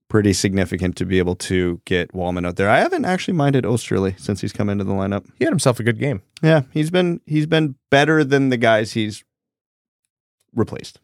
pretty 0.10 0.34
significant 0.34 0.96
to 0.98 1.06
be 1.06 1.20
able 1.20 1.36
to 1.36 1.82
get 1.86 2.12
Walman 2.14 2.48
out 2.48 2.56
there. 2.56 2.70
I 2.70 2.80
haven't 2.80 3.06
actually 3.06 3.36
minded 3.36 3.64
Oesterle 3.64 4.20
since 4.20 4.42
he's 4.42 4.54
come 4.54 4.70
into 4.70 4.84
the 4.84 4.94
lineup. 4.94 5.26
He 5.38 5.46
had 5.46 5.52
himself 5.52 5.80
a 5.80 5.84
good 5.84 6.00
game. 6.00 6.24
Yeah, 6.42 6.64
he's 6.72 6.90
been 6.90 7.22
he's 7.26 7.46
been 7.46 7.76
better 7.90 8.24
than 8.24 8.50
the 8.50 8.58
guys 8.58 8.94
he's 8.94 9.24
replaced. 10.54 11.00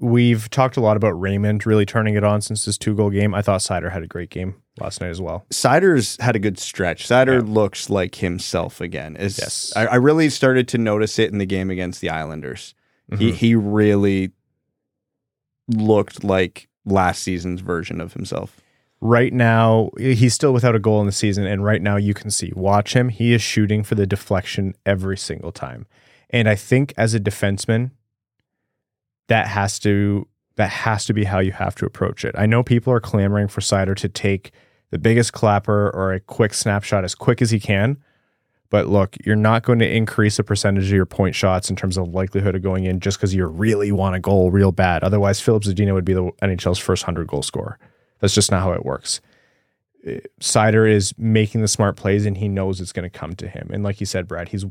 We've 0.00 0.50
talked 0.50 0.76
a 0.76 0.80
lot 0.80 0.96
about 0.96 1.12
Raymond 1.12 1.64
really 1.66 1.86
turning 1.86 2.14
it 2.14 2.24
on 2.24 2.40
since 2.40 2.64
his 2.64 2.76
two 2.76 2.94
goal 2.94 3.10
game. 3.10 3.34
I 3.34 3.42
thought 3.42 3.60
Seider 3.60 3.92
had 3.92 4.02
a 4.02 4.06
great 4.08 4.28
game 4.30 4.56
last 4.80 5.00
night 5.00 5.10
as 5.10 5.20
well. 5.20 5.46
Seider's 5.50 6.20
had 6.20 6.34
a 6.34 6.40
good 6.40 6.58
stretch. 6.58 7.06
Seider 7.06 7.40
Yeah. 7.46 7.52
looks 7.52 7.88
like 7.88 8.16
himself 8.16 8.80
again. 8.80 9.14
It's- 9.14 9.38
Yes. 9.38 9.72
I, 9.76 9.86
I 9.86 9.94
really 9.96 10.28
started 10.30 10.66
to 10.68 10.78
notice 10.78 11.18
it 11.18 11.30
in 11.30 11.38
the 11.38 11.46
game 11.46 11.70
against 11.70 12.00
the 12.00 12.10
Islanders. 12.10 12.74
He 13.08 13.14
mm-hmm. 13.28 13.34
he 13.36 13.54
really 13.54 14.32
looked 15.68 16.24
like 16.24 16.68
last 16.84 17.22
season's 17.22 17.60
version 17.60 18.00
of 18.00 18.14
himself. 18.14 18.60
Right 19.00 19.32
now, 19.32 19.90
he's 19.98 20.32
still 20.34 20.52
without 20.54 20.74
a 20.74 20.78
goal 20.78 21.00
in 21.00 21.06
the 21.06 21.12
season, 21.12 21.46
and 21.46 21.62
right 21.62 21.82
now 21.82 21.96
you 21.96 22.14
can 22.14 22.30
see, 22.30 22.52
watch 22.56 22.94
him. 22.94 23.10
He 23.10 23.34
is 23.34 23.42
shooting 23.42 23.82
for 23.82 23.94
the 23.94 24.06
deflection 24.06 24.74
every 24.86 25.18
single 25.18 25.52
time, 25.52 25.86
and 26.30 26.48
I 26.48 26.54
think 26.54 26.94
as 26.96 27.12
a 27.14 27.20
defenseman, 27.20 27.90
that 29.28 29.46
has 29.46 29.78
to 29.80 30.26
that 30.56 30.70
has 30.70 31.04
to 31.06 31.12
be 31.12 31.24
how 31.24 31.40
you 31.40 31.52
have 31.52 31.74
to 31.76 31.86
approach 31.86 32.24
it. 32.24 32.34
I 32.38 32.46
know 32.46 32.62
people 32.62 32.92
are 32.92 33.00
clamoring 33.00 33.48
for 33.48 33.60
Seider 33.60 33.96
to 33.96 34.08
take 34.08 34.52
the 34.90 34.98
biggest 34.98 35.32
clapper 35.32 35.90
or 35.90 36.12
a 36.12 36.20
quick 36.20 36.54
snapshot 36.54 37.02
as 37.02 37.14
quick 37.14 37.42
as 37.42 37.50
he 37.50 37.58
can. 37.58 37.96
But 38.70 38.88
look, 38.88 39.16
you're 39.24 39.36
not 39.36 39.62
going 39.62 39.78
to 39.80 39.88
increase 39.88 40.36
the 40.36 40.44
percentage 40.44 40.84
of 40.84 40.90
your 40.90 41.06
point 41.06 41.34
shots 41.34 41.70
in 41.70 41.76
terms 41.76 41.96
of 41.96 42.08
likelihood 42.08 42.54
of 42.54 42.62
going 42.62 42.84
in 42.84 43.00
just 43.00 43.18
because 43.18 43.34
you 43.34 43.46
really 43.46 43.92
want 43.92 44.16
a 44.16 44.20
goal 44.20 44.50
real 44.50 44.72
bad. 44.72 45.04
Otherwise, 45.04 45.40
Filip 45.40 45.64
Zadina 45.64 45.94
would 45.94 46.04
be 46.04 46.14
the 46.14 46.30
NHL's 46.42 46.78
first 46.78 47.04
100 47.04 47.26
goal 47.26 47.42
scorer. 47.42 47.78
That's 48.20 48.34
just 48.34 48.50
not 48.50 48.62
how 48.62 48.72
it 48.72 48.84
works. 48.84 49.20
Uh, 50.06 50.12
Seider 50.40 50.90
is 50.90 51.14
making 51.18 51.60
the 51.60 51.68
smart 51.68 51.96
plays 51.96 52.26
and 52.26 52.36
he 52.36 52.48
knows 52.48 52.80
it's 52.80 52.92
going 52.92 53.08
to 53.08 53.18
come 53.18 53.34
to 53.34 53.48
him. 53.48 53.70
And 53.72 53.84
like 53.84 54.00
you 54.00 54.06
said, 54.06 54.26
Brad, 54.26 54.48
he's 54.48 54.64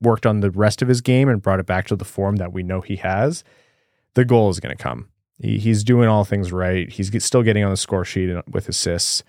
worked 0.00 0.26
on 0.26 0.40
the 0.40 0.50
rest 0.50 0.82
of 0.82 0.88
his 0.88 1.00
game 1.00 1.28
and 1.28 1.42
brought 1.42 1.60
it 1.60 1.66
back 1.66 1.86
to 1.88 1.96
the 1.96 2.04
form 2.04 2.36
that 2.36 2.52
we 2.52 2.62
know 2.62 2.80
he 2.80 2.96
has. 2.96 3.42
The 4.14 4.24
goal 4.24 4.50
is 4.50 4.60
going 4.60 4.76
to 4.76 4.82
come. 4.82 5.08
He, 5.40 5.58
he's 5.58 5.84
doing 5.84 6.08
all 6.08 6.24
things 6.24 6.52
right. 6.52 6.90
He's 6.90 7.10
get, 7.10 7.22
still 7.22 7.42
getting 7.42 7.64
on 7.64 7.70
the 7.70 7.76
score 7.76 8.04
sheet 8.04 8.34
with 8.50 8.68
assists. 8.68 9.22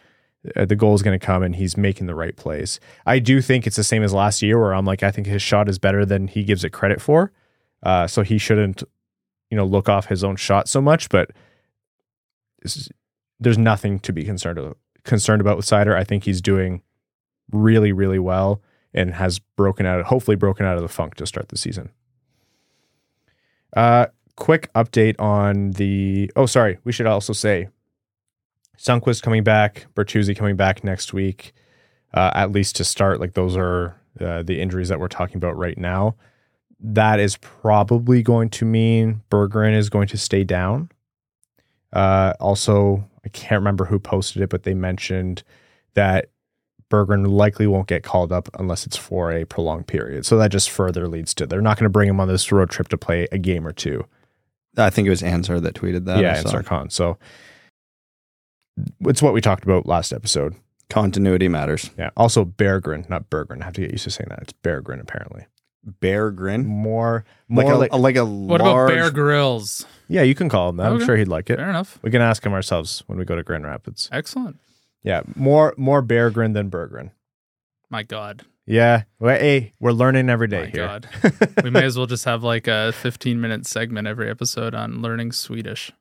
Uh, 0.56 0.66
the 0.66 0.76
goal 0.76 0.96
is 0.96 1.04
going 1.04 1.18
to 1.18 1.24
come 1.24 1.44
and 1.44 1.56
he's 1.56 1.78
making 1.78 2.08
the 2.08 2.16
right 2.16 2.36
plays. 2.36 2.80
I 3.06 3.20
do 3.20 3.42
think 3.42 3.68
it's 3.68 3.76
the 3.76 3.84
same 3.84 4.02
as 4.04 4.12
last 4.14 4.42
year 4.42 4.60
where 4.60 4.74
I'm 4.74 4.86
like, 4.86 5.04
I 5.04 5.12
think 5.12 5.28
his 5.28 5.42
shot 5.42 5.70
is 5.70 5.78
better 5.78 6.04
than 6.06 6.28
he 6.28 6.44
gives 6.44 6.64
it 6.64 6.72
credit 6.72 7.00
for. 7.00 7.32
Uh, 7.84 8.08
so 8.08 8.24
he 8.24 8.38
shouldn't, 8.40 8.84
you 9.50 9.58
know, 9.58 9.66
look 9.66 9.88
off 9.88 10.08
his 10.08 10.24
own 10.24 10.36
shot 10.36 10.68
so 10.68 10.82
much, 10.82 11.10
but 11.10 11.32
it's- 12.64 12.90
there's 13.40 13.58
nothing 13.58 14.00
to 14.00 14.14
be 14.14 14.24
concerned 14.24 14.76
concerned 15.04 15.42
about 15.42 15.58
with 15.58 15.66
Seider. 15.66 15.96
I 15.96 16.04
think 16.04 16.26
he's 16.26 16.42
doing 16.42 16.84
really, 17.52 17.92
really 17.92 18.20
well 18.20 18.62
and 18.94 19.16
has 19.16 19.40
broken 19.40 19.86
out, 19.86 20.06
hopefully 20.06 20.36
broken 20.36 20.66
out 20.66 20.76
of 20.76 20.84
the 20.84 20.88
funk 20.88 21.16
to 21.16 21.26
start 21.26 21.50
the 21.50 21.58
season. 21.58 21.90
Uh, 23.76 24.06
quick 24.42 24.74
update 24.74 25.16
on 25.20 25.72
the. 25.72 26.32
Oh, 26.36 26.48
sorry. 26.48 26.80
We 26.84 26.92
should 26.92 27.06
also 27.06 27.32
say 27.32 27.68
Sundqvist 28.76 29.22
coming 29.22 29.44
back, 29.44 29.86
Bertuzzi 29.94 30.36
coming 30.36 30.56
back 30.56 30.84
next 30.84 31.14
week, 31.14 31.54
uh, 32.16 32.32
at 32.34 32.52
least 32.52 32.76
to 32.78 32.84
start. 32.84 33.20
Like 33.20 33.36
those 33.36 33.56
are 33.56 33.96
uh, 34.20 34.42
the 34.42 34.60
injuries 34.60 34.90
that 34.90 35.00
we're 35.00 35.10
talking 35.10 35.38
about 35.38 35.56
right 35.58 35.78
now. 35.78 36.16
That 36.80 37.20
is 37.20 37.38
probably 37.38 38.24
going 38.24 38.50
to 38.50 38.66
mean 38.66 39.22
Berggren 39.30 39.76
is 39.76 39.90
going 39.90 40.08
to 40.08 40.18
stay 40.18 40.44
down. 40.44 40.90
Uh, 41.94 42.34
also, 42.40 43.08
I 43.24 43.30
can't 43.30 43.60
remember 43.60 43.86
who 43.86 44.00
posted 44.00 44.42
it, 44.42 44.50
but 44.50 44.64
they 44.64 44.74
mentioned 44.74 45.44
that 45.94 46.32
Berggren 46.90 47.28
likely 47.28 47.68
won't 47.68 47.88
get 47.88 48.02
called 48.02 48.32
up 48.32 48.50
unless 48.58 48.88
it's 48.88 48.98
for 48.98 49.32
a 49.32 49.46
prolonged 49.46 49.86
period. 49.86 50.26
So 50.26 50.36
that 50.38 50.50
just 50.50 50.72
further 50.72 51.08
leads 51.08 51.36
to 51.36 51.46
they're 51.46 51.62
not 51.62 51.78
going 51.78 51.86
to 51.86 51.92
bring 51.92 52.10
him 52.10 52.20
on 52.20 52.28
this 52.28 52.52
road 52.52 52.72
trip 52.72 52.88
to 52.88 52.98
play 52.98 53.28
a 53.32 53.38
game 53.38 53.68
or 53.68 53.72
two. 53.72 54.04
I 54.78 54.90
think 54.90 55.06
it 55.08 55.10
was 55.10 55.22
Ansar 55.24 55.60
that 55.60 55.76
tweeted 55.76 56.06
that. 56.06 56.20
yeah, 56.22 56.34
I 56.34 56.38
and 56.38 56.48
saw. 56.50 56.58
Sarkhan. 56.62 56.92
So 56.92 57.18
it's 59.02 59.22
what 59.22 59.34
we 59.34 59.42
talked 59.42 59.64
about 59.64 59.86
last 59.86 60.14
episode. 60.14 60.56
Continuity 60.90 61.48
matters. 61.48 61.90
Yeah. 61.98 62.10
Also, 62.18 62.44
Berggren, 62.46 63.10
not 63.10 63.30
Berggren. 63.30 63.62
I 63.62 63.66
have 63.66 63.74
to 63.76 63.82
get 63.82 63.92
used 63.92 64.04
to 64.06 64.12
saying 64.12 64.28
that. 64.30 64.40
It's 64.42 64.54
Berggren, 64.64 65.00
apparently. 65.02 65.46
Bear 65.84 66.32
grin. 66.32 66.66
More, 66.66 67.24
Like 67.50 67.68
a, 67.68 67.76
like, 67.76 67.92
a, 67.92 67.98
like 67.98 68.16
a 68.16 68.26
What 68.26 68.62
large, 68.62 68.92
about 68.92 68.96
Bear 68.96 69.12
Grylls? 69.12 69.86
yeah, 70.08 70.22
you 70.22 70.36
can 70.36 70.48
call 70.50 70.70
him 70.70 70.78
that. 70.78 70.92
I'm 70.92 71.04
sure 71.04 71.16
he'd 71.18 71.28
like 71.28 71.50
it. 71.50 71.58
Fair 71.58 71.70
enough. 71.70 71.98
We 72.02 72.12
can 72.12 72.22
ask 72.22 72.46
him 72.46 72.54
ourselves 72.54 73.04
when 73.08 73.18
we 73.18 73.26
go 73.26 73.36
to 73.36 73.44
Grand 73.44 73.64
Rapids. 73.66 74.08
Excellent. 74.12 74.60
Yeah, 75.04 75.22
more 75.36 75.74
more 75.78 76.04
Berggren 76.04 76.54
than 76.54 76.70
Berggren. 76.70 77.12
My 77.90 78.04
God. 78.04 78.46
Yeah. 78.66 79.04
Well, 79.20 79.38
hey, 79.38 79.74
we're 79.80 79.92
learning 79.92 80.30
every 80.30 80.48
day 80.48 80.66
My 80.66 80.68
here. 80.68 80.88
God. 80.88 81.10
we 81.64 81.70
may 81.70 81.84
as 81.84 81.98
well 81.98 82.08
just 82.08 82.26
have 82.26 82.44
like 82.44 82.68
a 82.68 82.92
15 82.94 83.42
minute 83.42 83.66
segment 83.66 84.08
every 84.08 84.30
episode 84.30 84.76
on 84.76 85.02
learning 85.02 85.32
Swedish. 85.32 85.92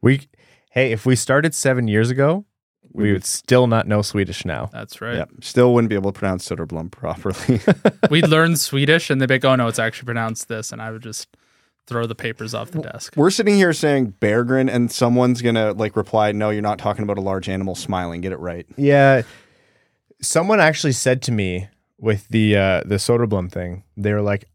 We, 0.00 0.28
hey, 0.70 0.92
if 0.92 1.04
we 1.04 1.14
started 1.14 1.54
seven 1.54 1.88
years 1.88 2.10
ago, 2.10 2.46
we 2.92 3.04
mm-hmm. 3.04 3.12
would 3.12 3.24
still 3.24 3.66
not 3.66 3.86
know 3.86 4.02
Swedish 4.02 4.44
now. 4.44 4.70
That's 4.72 5.00
right. 5.00 5.16
Yeah, 5.16 5.24
still 5.40 5.74
wouldn't 5.74 5.90
be 5.90 5.94
able 5.94 6.12
to 6.12 6.18
pronounce 6.18 6.48
Soderblom 6.48 6.90
properly. 6.90 7.60
We'd 8.10 8.28
learn 8.28 8.56
Swedish 8.56 9.10
and 9.10 9.20
they'd 9.20 9.26
be 9.26 9.34
like, 9.34 9.44
oh 9.44 9.56
no, 9.56 9.68
it's 9.68 9.78
actually 9.78 10.06
pronounced 10.06 10.48
this. 10.48 10.72
And 10.72 10.82
I 10.82 10.90
would 10.90 11.02
just 11.02 11.28
throw 11.86 12.06
the 12.06 12.14
papers 12.14 12.54
off 12.54 12.70
the 12.70 12.80
desk. 12.80 13.14
We're 13.16 13.30
sitting 13.30 13.56
here 13.56 13.72
saying 13.72 14.14
bear 14.20 14.44
grin, 14.44 14.68
and 14.68 14.90
someone's 14.92 15.42
gonna 15.42 15.72
like 15.72 15.96
reply, 15.96 16.30
"No, 16.30 16.50
you're 16.50 16.62
not 16.62 16.78
talking 16.78 17.02
about 17.02 17.18
a 17.18 17.20
large 17.20 17.48
animal 17.48 17.74
smiling. 17.74 18.20
Get 18.20 18.30
it 18.30 18.38
right." 18.38 18.64
Yeah. 18.76 19.22
Someone 20.22 20.60
actually 20.60 20.92
said 20.92 21.20
to 21.22 21.32
me 21.32 21.68
with 22.00 22.28
the 22.28 22.56
uh 22.56 22.82
the 22.84 22.96
Soderblom 22.96 23.50
thing, 23.52 23.84
they 23.96 24.12
were 24.12 24.22
like, 24.22 24.46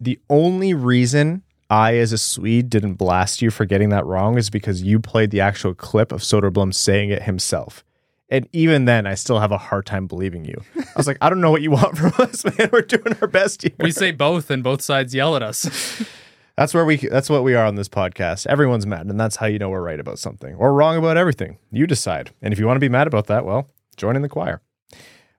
the 0.00 0.20
only 0.28 0.74
reason 0.74 1.42
I, 1.70 1.96
as 1.96 2.12
a 2.12 2.18
Swede, 2.18 2.70
didn't 2.70 2.94
blast 2.94 3.42
you 3.42 3.50
for 3.50 3.64
getting 3.64 3.90
that 3.90 4.06
wrong 4.06 4.38
is 4.38 4.48
because 4.48 4.82
you 4.82 5.00
played 5.00 5.30
the 5.30 5.40
actual 5.40 5.74
clip 5.74 6.12
of 6.12 6.22
Soderblom 6.22 6.72
saying 6.72 7.10
it 7.10 7.22
himself. 7.22 7.84
And 8.30 8.48
even 8.52 8.84
then, 8.84 9.06
I 9.06 9.14
still 9.14 9.40
have 9.40 9.52
a 9.52 9.58
hard 9.58 9.86
time 9.86 10.06
believing 10.06 10.44
you. 10.44 10.62
I 10.76 10.84
was 10.96 11.06
like, 11.06 11.16
I 11.20 11.30
don't 11.30 11.40
know 11.40 11.50
what 11.50 11.62
you 11.62 11.70
want 11.70 11.96
from 11.96 12.12
us, 12.18 12.44
man. 12.44 12.68
We're 12.72 12.82
doing 12.82 13.16
our 13.20 13.28
best 13.28 13.62
here. 13.62 13.72
We 13.80 13.90
say 13.90 14.12
both, 14.12 14.50
and 14.50 14.62
both 14.62 14.82
sides 14.82 15.14
yell 15.14 15.34
at 15.34 15.42
us. 15.42 16.04
That's 16.56 16.74
where 16.74 16.84
we. 16.84 16.96
That's 16.96 17.30
what 17.30 17.44
we 17.44 17.54
are 17.54 17.64
on 17.64 17.76
this 17.76 17.88
podcast. 17.88 18.46
Everyone's 18.46 18.84
mad, 18.84 19.06
and 19.06 19.20
that's 19.20 19.36
how 19.36 19.46
you 19.46 19.60
know 19.60 19.68
we're 19.68 19.80
right 19.80 20.00
about 20.00 20.18
something 20.18 20.56
or 20.56 20.74
wrong 20.74 20.96
about 20.96 21.16
everything. 21.16 21.56
You 21.70 21.86
decide. 21.86 22.32
And 22.42 22.52
if 22.52 22.58
you 22.58 22.66
want 22.66 22.74
to 22.74 22.80
be 22.80 22.88
mad 22.88 23.06
about 23.06 23.28
that, 23.28 23.44
well, 23.44 23.70
join 23.96 24.16
in 24.16 24.22
the 24.22 24.28
choir. 24.28 24.60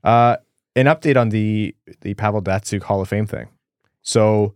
Uh, 0.01 0.38
an 0.80 0.88
update 0.88 1.17
on 1.17 1.30
the 1.30 1.75
the 2.01 2.13
Pavel 2.15 2.41
Datsyuk 2.41 2.84
Hall 2.84 3.01
of 3.01 3.09
Fame 3.09 3.25
thing. 3.25 3.47
So 4.01 4.53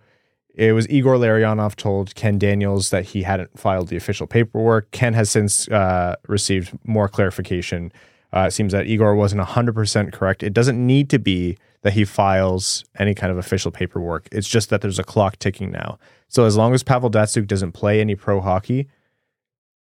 it 0.55 0.74
was 0.74 0.88
Igor 0.89 1.15
Larionov 1.15 1.76
told 1.76 2.15
Ken 2.15 2.38
Daniels 2.38 2.91
that 2.91 3.05
he 3.05 3.24
hadn't 3.24 3.57
filed 3.57 3.88
the 3.88 3.97
official 3.97 4.28
paperwork. 4.28 4.91
Ken 4.91 5.13
has 5.13 5.30
since 5.30 5.67
uh, 5.69 6.15
received 6.28 6.78
more 6.84 7.07
clarification. 7.07 7.91
Uh, 8.32 8.45
it 8.47 8.51
seems 8.51 8.71
that 8.71 8.88
Igor 8.88 9.15
wasn't 9.15 9.41
100% 9.41 10.11
correct. 10.13 10.43
It 10.43 10.53
doesn't 10.53 10.84
need 10.84 11.09
to 11.09 11.19
be 11.19 11.57
that 11.82 11.93
he 11.93 12.05
files 12.05 12.84
any 12.97 13.13
kind 13.13 13.32
of 13.32 13.38
official 13.38 13.71
paperwork. 13.71 14.28
It's 14.32 14.47
just 14.47 14.69
that 14.69 14.82
there's 14.82 14.99
a 14.99 15.03
clock 15.03 15.38
ticking 15.38 15.71
now. 15.71 15.99
So 16.30 16.45
as 16.45 16.55
long 16.55 16.74
as 16.74 16.82
Pavel 16.82 17.11
Datsyuk 17.11 17.45
doesn't 17.45 17.74
play 17.74 17.99
any 17.99 18.15
pro 18.15 18.39
hockey, 18.39 18.88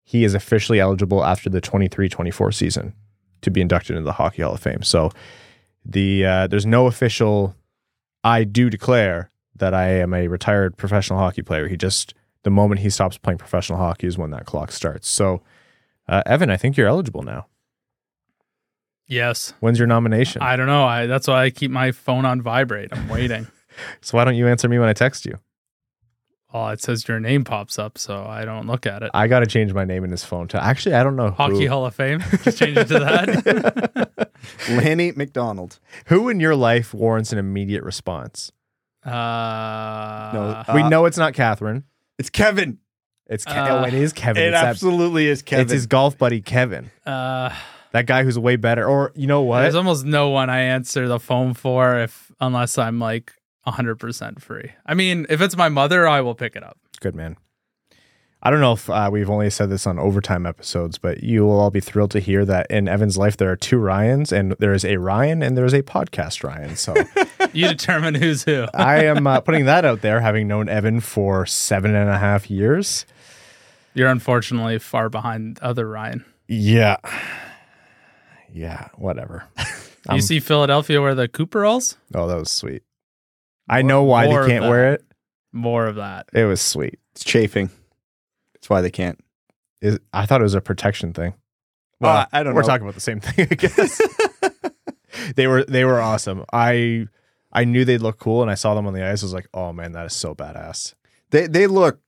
he 0.03 0.23
is 0.23 0.33
officially 0.33 0.79
eligible 0.79 1.23
after 1.23 1.49
the 1.49 1.61
23-24 1.61 2.53
season 2.53 2.93
to 3.41 3.51
be 3.51 3.61
inducted 3.61 3.95
into 3.95 4.05
the 4.05 4.13
Hockey 4.13 4.41
Hall 4.41 4.53
of 4.53 4.59
Fame. 4.59 4.83
So 4.83 5.11
the 5.85 6.25
uh, 6.25 6.47
there's 6.47 6.65
no 6.65 6.87
official 6.87 7.55
I 8.23 8.43
do 8.43 8.69
declare 8.69 9.31
that 9.55 9.73
I 9.73 9.87
am 9.89 10.13
a 10.13 10.27
retired 10.27 10.77
professional 10.77 11.19
hockey 11.19 11.41
player. 11.41 11.67
He 11.67 11.77
just 11.77 12.13
the 12.43 12.49
moment 12.49 12.81
he 12.81 12.89
stops 12.89 13.17
playing 13.17 13.37
professional 13.37 13.77
hockey 13.77 14.07
is 14.07 14.17
when 14.17 14.31
that 14.31 14.45
clock 14.45 14.71
starts. 14.71 15.07
So 15.09 15.41
uh, 16.07 16.23
Evan, 16.25 16.49
I 16.49 16.57
think 16.57 16.77
you're 16.77 16.87
eligible 16.87 17.23
now. 17.23 17.47
yes. 19.07 19.53
When's 19.59 19.77
your 19.77 19.87
nomination? 19.87 20.41
I 20.41 20.55
don't 20.55 20.67
know. 20.67 20.85
I 20.85 21.05
that's 21.05 21.27
why 21.27 21.43
I 21.43 21.49
keep 21.49 21.71
my 21.71 21.91
phone 21.91 22.25
on 22.25 22.41
vibrate. 22.41 22.89
I'm 22.91 23.07
waiting. 23.07 23.47
so 24.01 24.17
why 24.17 24.25
don't 24.25 24.35
you 24.35 24.47
answer 24.47 24.67
me 24.67 24.79
when 24.79 24.89
I 24.89 24.93
text 24.93 25.25
you? 25.25 25.39
Oh, 26.53 26.67
it 26.67 26.81
says 26.81 27.07
your 27.07 27.19
name 27.19 27.43
pops 27.43 27.77
up, 27.79 27.97
so 27.97 28.25
I 28.25 28.45
don't 28.45 28.67
look 28.67 28.85
at 28.85 29.03
it. 29.03 29.11
I 29.13 29.27
got 29.27 29.39
to 29.39 29.45
change 29.45 29.73
my 29.73 29.85
name 29.85 30.03
in 30.03 30.11
his 30.11 30.23
phone 30.23 30.47
to 30.49 30.63
actually 30.63 30.95
I 30.95 31.03
don't 31.03 31.15
know 31.15 31.31
Hockey 31.31 31.63
who, 31.65 31.69
Hall 31.69 31.85
of 31.85 31.95
Fame. 31.95 32.21
Just 32.43 32.57
change 32.57 32.77
it 32.77 32.87
to 32.89 32.99
that. 32.99 34.29
Lanny 34.69 35.11
McDonald. 35.13 35.79
who 36.07 36.29
in 36.29 36.39
your 36.39 36.55
life 36.55 36.93
warrants 36.93 37.31
an 37.31 37.37
immediate 37.39 37.83
response. 37.83 38.51
uh, 39.05 40.31
No, 40.33 40.63
we 40.75 40.81
Uh, 40.81 40.89
know 40.89 41.05
it's 41.05 41.17
not 41.17 41.33
Catherine. 41.33 41.83
It's 42.17 42.29
Kevin. 42.29 42.77
It's 43.27 43.45
Ke- 43.45 43.49
Uh, 43.55 43.67
oh, 43.81 43.83
it 43.87 43.93
is 43.93 44.13
Kevin. 44.13 44.43
It 44.43 44.47
it's, 44.47 44.57
absolutely 44.57 45.27
is 45.27 45.41
Kevin. 45.41 45.63
it's 45.63 45.71
his 45.71 45.87
golf 45.87 46.17
buddy 46.17 46.41
Kevin. 46.41 46.91
uh, 47.05 47.49
That 47.93 48.05
guy 48.05 48.23
who's 48.23 48.37
way 48.37 48.55
better. 48.57 48.85
Or 48.85 49.11
you 49.15 49.27
know 49.27 49.41
what? 49.41 49.61
there's 49.61 49.75
almost 49.75 50.05
no 50.05 50.29
one 50.29 50.49
I 50.49 50.61
answer 50.61 51.07
the 51.07 51.19
phone 51.19 51.53
for 51.53 51.99
if 51.99 52.31
unless 52.39 52.77
I'm 52.77 52.99
like 52.99 53.33
100% 53.67 54.41
free. 54.41 54.71
I 54.85 54.93
mean, 54.93 55.25
if 55.29 55.41
it's 55.41 55.57
my 55.57 55.69
mother, 55.69 56.07
I 56.07 56.21
will 56.21 56.35
pick 56.35 56.55
it 56.55 56.63
up. 56.63 56.77
Good 56.99 57.15
man. 57.15 57.37
I 58.43 58.49
don't 58.49 58.61
know 58.61 58.73
if 58.73 58.89
uh, 58.89 59.09
we've 59.11 59.29
only 59.29 59.51
said 59.51 59.69
this 59.69 59.85
on 59.85 59.99
overtime 59.99 60.47
episodes, 60.47 60.97
but 60.97 61.21
you 61.23 61.43
will 61.45 61.59
all 61.59 61.69
be 61.69 61.79
thrilled 61.79 62.09
to 62.11 62.19
hear 62.19 62.43
that 62.45 62.65
in 62.71 62.87
Evan's 62.87 63.15
life 63.15 63.37
there 63.37 63.51
are 63.51 63.55
two 63.55 63.77
Ryans, 63.77 64.31
and 64.31 64.53
there 64.57 64.73
is 64.73 64.83
a 64.83 64.97
Ryan 64.97 65.43
and 65.43 65.55
there 65.55 65.65
is 65.65 65.73
a 65.73 65.83
podcast 65.83 66.43
Ryan. 66.43 66.75
So 66.75 66.95
You 67.53 67.67
determine 67.67 68.15
who's 68.15 68.43
who. 68.43 68.65
I 68.73 69.05
am 69.05 69.27
uh, 69.27 69.41
putting 69.41 69.65
that 69.65 69.85
out 69.85 70.01
there, 70.01 70.21
having 70.21 70.47
known 70.47 70.69
Evan 70.69 70.99
for 71.01 71.45
seven 71.45 71.95
and 71.95 72.09
a 72.09 72.17
half 72.17 72.49
years. 72.49 73.05
You're 73.93 74.09
unfortunately 74.09 74.79
far 74.79 75.09
behind 75.09 75.59
other 75.59 75.87
Ryan. 75.87 76.23
Yeah, 76.47 76.97
yeah, 78.51 78.89
whatever. 78.95 79.45
You 80.11 80.19
see 80.19 80.39
Philadelphia 80.39 80.99
where 80.99 81.13
the 81.13 81.27
Cooperalls? 81.27 81.95
Oh, 82.15 82.27
that 82.27 82.35
was 82.35 82.51
sweet. 82.51 82.81
I 83.71 83.81
know 83.81 84.03
why 84.03 84.25
more 84.25 84.41
of 84.41 84.45
they 84.45 84.51
can't 84.51 84.63
that. 84.63 84.69
wear 84.69 84.93
it. 84.93 85.03
More 85.53 85.85
of 85.87 85.95
that. 85.95 86.29
It 86.33 86.45
was 86.45 86.61
sweet. 86.61 86.99
It's 87.13 87.23
chafing. 87.23 87.69
That's 88.53 88.69
why 88.69 88.81
they 88.81 88.91
can't. 88.91 89.19
Is 89.81 89.99
I 90.13 90.25
thought 90.25 90.41
it 90.41 90.43
was 90.43 90.53
a 90.53 90.61
protection 90.61 91.13
thing. 91.13 91.31
Uh, 91.31 91.35
well, 91.99 92.27
I 92.31 92.43
don't 92.43 92.53
We're 92.53 92.61
know. 92.61 92.67
talking 92.67 92.83
about 92.83 92.95
the 92.95 93.01
same 93.01 93.19
thing, 93.19 93.47
I 93.49 93.55
guess. 93.55 94.01
they 95.35 95.47
were 95.47 95.63
they 95.63 95.85
were 95.85 95.99
awesome. 95.99 96.45
I 96.53 97.07
I 97.51 97.65
knew 97.65 97.85
they'd 97.85 98.01
look 98.01 98.19
cool, 98.19 98.41
and 98.41 98.51
I 98.51 98.55
saw 98.55 98.75
them 98.75 98.87
on 98.87 98.93
the 98.93 99.03
ice. 99.03 99.23
I 99.23 99.25
was 99.25 99.33
like, 99.33 99.47
oh 99.53 99.73
man, 99.73 99.93
that 99.93 100.05
is 100.05 100.13
so 100.13 100.35
badass. 100.35 100.93
They 101.31 101.47
they 101.47 101.67
look 101.67 101.99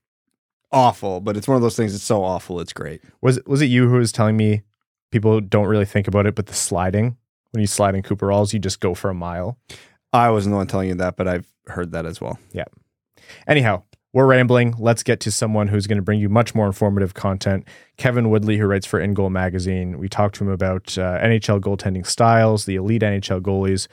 awful, 0.72 1.22
but 1.22 1.38
it's 1.38 1.48
one 1.48 1.56
of 1.56 1.62
those 1.62 1.76
things 1.76 1.94
that's 1.94 2.04
so 2.04 2.24
awful 2.24 2.60
it's 2.60 2.74
great. 2.74 3.02
Was 3.22 3.40
was 3.46 3.62
it 3.62 3.66
you 3.66 3.88
who 3.90 3.98
was 3.98 4.12
telling 4.12 4.38
me 4.38 4.64
people 5.12 5.40
don't 5.42 5.68
really 5.68 5.86
think 5.86 6.08
about 6.08 6.26
it, 6.26 6.36
but 6.36 6.48
the 6.48 6.54
sliding 6.54 7.18
when 7.52 7.62
you 7.62 7.68
slide 7.68 7.94
in 7.94 8.02
Cooperalls, 8.02 8.52
you 8.52 8.60
just 8.60 8.80
go 8.80 8.96
for 8.96 9.10
a 9.12 9.14
mile. 9.14 9.58
I 10.14 10.30
wasn't 10.30 10.54
the 10.54 10.58
one 10.58 10.68
telling 10.68 10.90
you 10.90 10.96
that, 10.96 11.18
but 11.18 11.28
I've 11.28 11.48
heard 11.68 11.92
that 11.92 12.06
as 12.06 12.22
well. 12.22 12.38
Yeah. 12.52 12.66
Anyhow, 13.48 13.84
we're 14.14 14.28
rambling. 14.28 14.76
Let's 14.78 15.02
get 15.02 15.20
to 15.22 15.32
someone 15.32 15.68
who's 15.68 15.88
going 15.88 15.98
to 15.98 16.04
bring 16.04 16.20
you 16.20 16.30
much 16.30 16.54
more 16.54 16.68
informative 16.68 17.16
content. 17.16 17.68
Kevin 17.98 18.30
Woodley, 18.30 18.58
who 18.58 18.68
writes 18.68 18.86
for 18.86 19.00
InGoal 19.00 19.32
Magazine. 19.32 19.98
We 19.98 20.08
talked 20.08 20.36
to 20.36 20.44
him 20.44 20.52
about 20.52 20.96
uh, 21.00 21.20
NHL 21.20 21.60
goaltending 21.60 22.06
styles, 22.06 22.66
the 22.66 22.76
elite 22.76 23.02
NHL 23.02 23.42
goalies, 23.42 23.88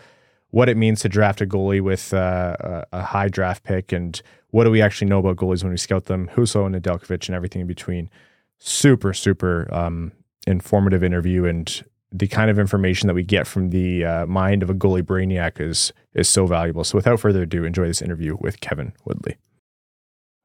what 0.51 0.69
it 0.69 0.77
means 0.77 1.01
to 1.01 1.09
draft 1.09 1.41
a 1.41 1.47
goalie 1.47 1.81
with 1.81 2.13
uh, 2.13 2.85
a, 2.93 3.03
high 3.03 3.29
draft 3.29 3.65
pick, 3.65 3.93
and 3.93 4.21
what 4.51 4.65
do 4.65 4.71
we 4.71 4.83
actually 4.83 5.09
know 5.09 5.21
about 5.21 5.37
goalies 5.37 5.63
when 5.63 5.71
we 5.71 5.79
scout 5.79 6.05
them, 6.05 6.29
Husso 6.35 6.67
and 6.67 6.75
Nedeljkovic, 6.75 7.29
and 7.29 7.35
everything 7.35 7.63
in 7.63 7.67
between. 7.67 8.11
Super, 8.59 9.15
super 9.15 9.73
um, 9.73 10.13
informative 10.47 11.03
interview, 11.03 11.47
and 11.47 11.83
the 12.13 12.27
kind 12.27 12.51
of 12.51 12.59
information 12.59 13.07
that 13.07 13.15
we 13.15 13.23
get 13.23 13.47
from 13.47 13.71
the 13.71 14.05
uh, 14.05 14.27
mind 14.27 14.63
of 14.63 14.71
a 14.71 14.75
goalie 14.75 15.03
brainiac 15.03 15.61
is 15.61 15.93
is 16.15 16.29
so 16.29 16.47
valuable. 16.47 16.85
So, 16.85 16.97
without 16.97 17.21
further 17.21 17.43
ado, 17.43 17.65
enjoy 17.65 17.87
this 17.87 18.03
interview 18.03 18.37
with 18.41 18.61
Kevin 18.61 18.93
Woodley. 19.05 19.37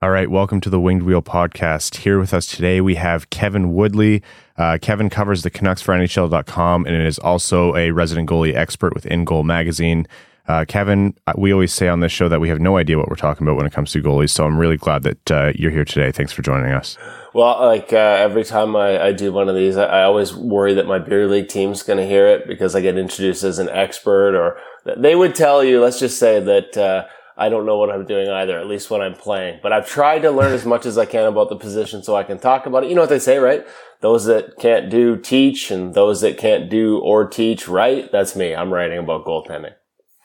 All 0.02 0.12
right, 0.12 0.30
welcome 0.30 0.62
to 0.62 0.70
the 0.70 0.80
Winged 0.80 1.04
Wheel 1.04 1.22
podcast. 1.22 1.98
Here 1.98 2.20
with 2.20 2.34
us 2.34 2.46
today, 2.46 2.82
we 2.82 2.96
have 2.96 3.30
Kevin 3.32 3.74
Woodley. 3.74 4.22
Uh, 4.58 4.78
Kevin 4.80 5.10
covers 5.10 5.42
the 5.42 5.50
Canucks 5.50 5.82
for 5.82 5.94
NHL.com 5.96 6.86
and 6.86 7.08
is 7.08 7.18
also 7.18 7.76
a 7.76 7.92
resident 7.92 8.30
goalie 8.30 8.54
expert 8.54 8.94
with 8.94 9.06
InGoal 9.06 9.44
Magazine. 9.44 10.06
Uh, 10.48 10.64
Kevin, 10.68 11.16
uh, 11.26 11.34
we 11.38 11.52
always 11.52 11.74
say 11.74 11.88
on 11.88 12.02
this 12.02 12.12
show 12.12 12.30
that 12.30 12.40
we 12.40 12.50
have 12.50 12.60
no 12.60 12.78
idea 12.78 12.98
what 12.98 13.10
we're 13.10 13.16
talking 13.16 13.48
about 13.48 13.58
when 13.58 13.66
it 13.66 13.74
comes 13.74 13.92
to 13.92 14.02
goalies, 14.02 14.30
so 14.30 14.46
I'm 14.46 14.58
really 14.58 14.78
glad 14.78 15.04
that 15.04 15.32
uh, 15.32 15.54
you're 15.56 15.72
here 15.72 15.86
today. 15.86 16.12
Thanks 16.12 16.32
for 16.32 16.44
joining 16.44 16.72
us. 16.72 16.98
Well, 17.34 17.66
like 17.66 17.92
uh, 17.92 17.98
every 17.98 18.44
time 18.44 18.76
I, 18.76 19.08
I 19.08 19.12
do 19.12 19.34
one 19.34 19.50
of 19.50 19.56
these, 19.56 19.76
I, 19.76 19.86
I 19.86 20.04
always 20.04 20.36
worry 20.36 20.76
that 20.76 20.86
my 20.86 21.00
beer 21.00 21.28
league 21.28 21.48
team's 21.48 21.82
going 21.82 21.98
to 21.98 22.06
hear 22.06 22.28
it 22.28 22.48
because 22.48 22.76
I 22.76 22.82
get 22.82 22.98
introduced 22.98 23.44
as 23.44 23.58
an 23.58 23.70
expert, 23.70 24.36
or 24.36 24.58
they 24.96 25.16
would 25.16 25.34
tell 25.34 25.64
you. 25.64 25.82
Let's 25.82 26.00
just 26.00 26.20
say 26.20 26.40
that 26.40 26.78
uh, 26.78 27.06
I 27.36 27.50
don't 27.50 27.66
know 27.66 27.78
what 27.78 27.90
I'm 27.90 28.06
doing 28.06 28.30
either, 28.30 28.60
at 28.60 28.68
least 28.68 28.92
when 28.92 29.02
I'm 29.02 29.16
playing. 29.16 29.60
But 29.64 29.74
I've 29.74 29.88
tried 29.88 30.20
to 30.20 30.32
learn 30.32 30.54
as 30.54 30.66
much 30.66 30.86
as 30.86 30.98
I 30.98 31.06
can 31.06 31.26
about 31.26 31.50
the 31.50 31.58
position 31.58 32.04
so 32.04 32.16
I 32.16 32.24
can 32.24 32.38
talk 32.38 32.68
about 32.68 32.84
it. 32.84 32.90
You 32.90 32.96
know 32.96 33.02
what 33.02 33.10
they 33.10 33.20
say, 33.20 33.40
right? 33.40 33.66
Those 34.02 34.26
that 34.26 34.58
can't 34.60 34.92
do 34.92 35.18
teach, 35.18 35.72
and 35.72 35.96
those 35.96 36.22
that 36.22 36.38
can't 36.38 36.70
do 36.70 37.00
or 37.00 37.28
teach 37.28 37.68
write. 37.68 38.12
That's 38.12 38.36
me. 38.36 38.54
I'm 38.54 38.72
writing 38.72 39.00
about 39.00 39.26
goaltending. 39.26 39.74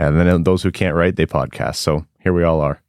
And 0.00 0.18
then 0.18 0.44
those 0.44 0.62
who 0.62 0.72
can't 0.72 0.96
write, 0.96 1.16
they 1.16 1.26
podcast. 1.26 1.76
So 1.76 2.06
here 2.20 2.32
we 2.32 2.42
all 2.42 2.62
are. 2.62 2.80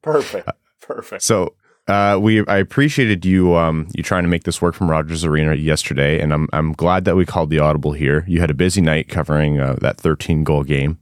Perfect. 0.00 0.48
Perfect. 0.80 1.22
So 1.22 1.54
uh, 1.86 2.18
we 2.20 2.46
I 2.46 2.56
appreciated 2.56 3.26
you 3.26 3.54
um, 3.56 3.88
you 3.94 4.02
trying 4.02 4.22
to 4.22 4.28
make 4.28 4.44
this 4.44 4.62
work 4.62 4.74
from 4.74 4.90
Rogers 4.90 5.22
Arena 5.22 5.54
yesterday, 5.54 6.18
and 6.18 6.32
I'm 6.32 6.48
I'm 6.54 6.72
glad 6.72 7.04
that 7.04 7.14
we 7.14 7.26
called 7.26 7.50
the 7.50 7.58
audible 7.58 7.92
here. 7.92 8.24
You 8.26 8.40
had 8.40 8.50
a 8.50 8.54
busy 8.54 8.80
night 8.80 9.08
covering 9.08 9.60
uh, 9.60 9.76
that 9.82 9.98
13 9.98 10.42
goal 10.42 10.64
game. 10.64 10.98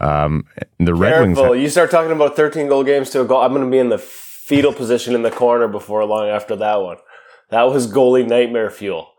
Um, 0.00 0.46
the 0.78 0.94
Red 0.94 1.20
Wings. 1.20 1.36
Careful. 1.36 1.56
You 1.56 1.68
start 1.68 1.90
talking 1.90 2.12
about 2.12 2.34
13 2.34 2.68
goal 2.68 2.82
games 2.82 3.10
to 3.10 3.20
a 3.20 3.24
goal. 3.26 3.42
I'm 3.42 3.52
going 3.52 3.64
to 3.64 3.70
be 3.70 3.78
in 3.78 3.90
the 3.90 3.98
fetal 3.98 4.72
position 4.72 5.14
in 5.14 5.20
the 5.20 5.30
corner 5.30 5.68
before 5.68 6.02
long 6.06 6.28
after 6.28 6.56
that 6.56 6.76
one. 6.76 6.96
That 7.50 7.64
was 7.64 7.86
goalie 7.86 8.26
nightmare 8.26 8.70
fuel. 8.70 9.12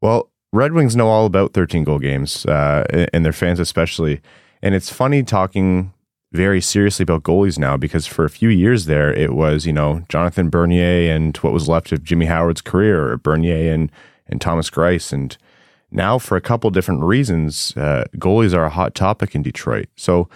Well, 0.00 0.30
Red 0.52 0.74
Wings 0.74 0.94
know 0.94 1.08
all 1.08 1.26
about 1.26 1.54
13 1.54 1.82
goal 1.82 1.98
games, 1.98 2.46
uh, 2.46 2.84
and 3.12 3.24
their 3.24 3.32
fans 3.32 3.58
especially. 3.58 4.20
And 4.62 4.74
it's 4.74 4.90
funny 4.90 5.22
talking 5.22 5.92
very 6.32 6.60
seriously 6.60 7.04
about 7.04 7.22
goalies 7.22 7.58
now 7.58 7.76
because 7.76 8.06
for 8.06 8.24
a 8.24 8.30
few 8.30 8.48
years 8.48 8.84
there, 8.84 9.12
it 9.12 9.32
was, 9.32 9.64
you 9.64 9.72
know, 9.72 10.04
Jonathan 10.08 10.50
Bernier 10.50 11.14
and 11.14 11.36
what 11.38 11.52
was 11.52 11.68
left 11.68 11.90
of 11.92 12.04
Jimmy 12.04 12.26
Howard's 12.26 12.60
career, 12.60 13.12
or 13.12 13.16
Bernier 13.16 13.72
and, 13.72 13.90
and 14.26 14.40
Thomas 14.40 14.68
Greiss. 14.68 15.12
And 15.12 15.36
now, 15.90 16.18
for 16.18 16.36
a 16.36 16.40
couple 16.40 16.70
different 16.70 17.02
reasons, 17.02 17.74
uh, 17.76 18.04
goalies 18.16 18.54
are 18.54 18.64
a 18.64 18.70
hot 18.70 18.94
topic 18.94 19.34
in 19.34 19.42
Detroit. 19.42 19.88
So, 19.96 20.28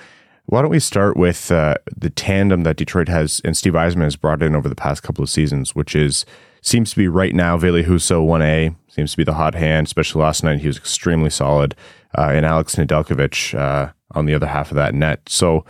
why 0.47 0.61
don't 0.61 0.71
we 0.71 0.81
start 0.81 1.17
with 1.17 1.53
uh, 1.53 1.77
the 1.97 2.11
tandem 2.11 2.65
that 2.65 2.77
Detroit 2.77 3.09
has 3.09 3.41
and 3.45 3.57
Steve 3.57 3.75
Yzerman 3.75 4.03
has 4.03 4.17
brought 4.17 4.43
in 4.43 4.57
over 4.57 4.69
the 4.69 4.75
past 4.75 5.03
couple 5.03 5.23
of 5.23 5.31
seasons, 5.31 5.75
which 5.75 5.95
is 5.95 6.27
seems 6.63 6.91
to 6.91 6.97
be 6.97 7.09
right 7.09 7.35
now 7.35 7.57
Ville 7.57 7.83
Husso 7.83 8.25
1A 8.25 8.75
seems 8.89 9.13
to 9.13 9.17
be 9.17 9.25
the 9.25 9.35
hot 9.35 9.55
hand, 9.55 9.87
especially 9.87 10.23
last 10.23 10.45
night 10.45 10.61
he 10.61 10.67
was 10.67 10.77
extremely 10.77 11.31
solid, 11.31 11.75
uh, 12.17 12.31
and 12.33 12.47
Alex 12.47 12.77
Nedeljkovic 12.77 13.59
uh, 13.59 13.93
on 14.13 14.27
the 14.27 14.35
other 14.35 14.47
half 14.47 14.71
of 14.71 14.77
that 14.77 14.95
net. 14.95 15.21
So 15.29 15.65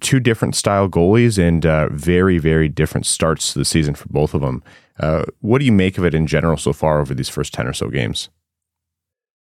two 0.00 0.20
different 0.20 0.56
style 0.56 0.88
goalies 0.88 1.38
and 1.38 1.64
uh, 1.64 1.88
very, 1.90 2.38
very 2.38 2.68
different 2.68 3.06
starts 3.06 3.52
to 3.52 3.58
the 3.58 3.64
season 3.64 3.94
for 3.94 4.08
both 4.08 4.34
of 4.34 4.40
them. 4.40 4.62
Uh, 4.98 5.24
what 5.40 5.58
do 5.58 5.64
you 5.64 5.72
make 5.72 5.96
of 5.96 6.04
it 6.04 6.14
in 6.14 6.26
general 6.26 6.56
so 6.56 6.72
far 6.72 7.00
over 7.00 7.14
these 7.14 7.28
first 7.28 7.54
10 7.54 7.66
or 7.66 7.72
so 7.72 7.88
games? 7.88 8.28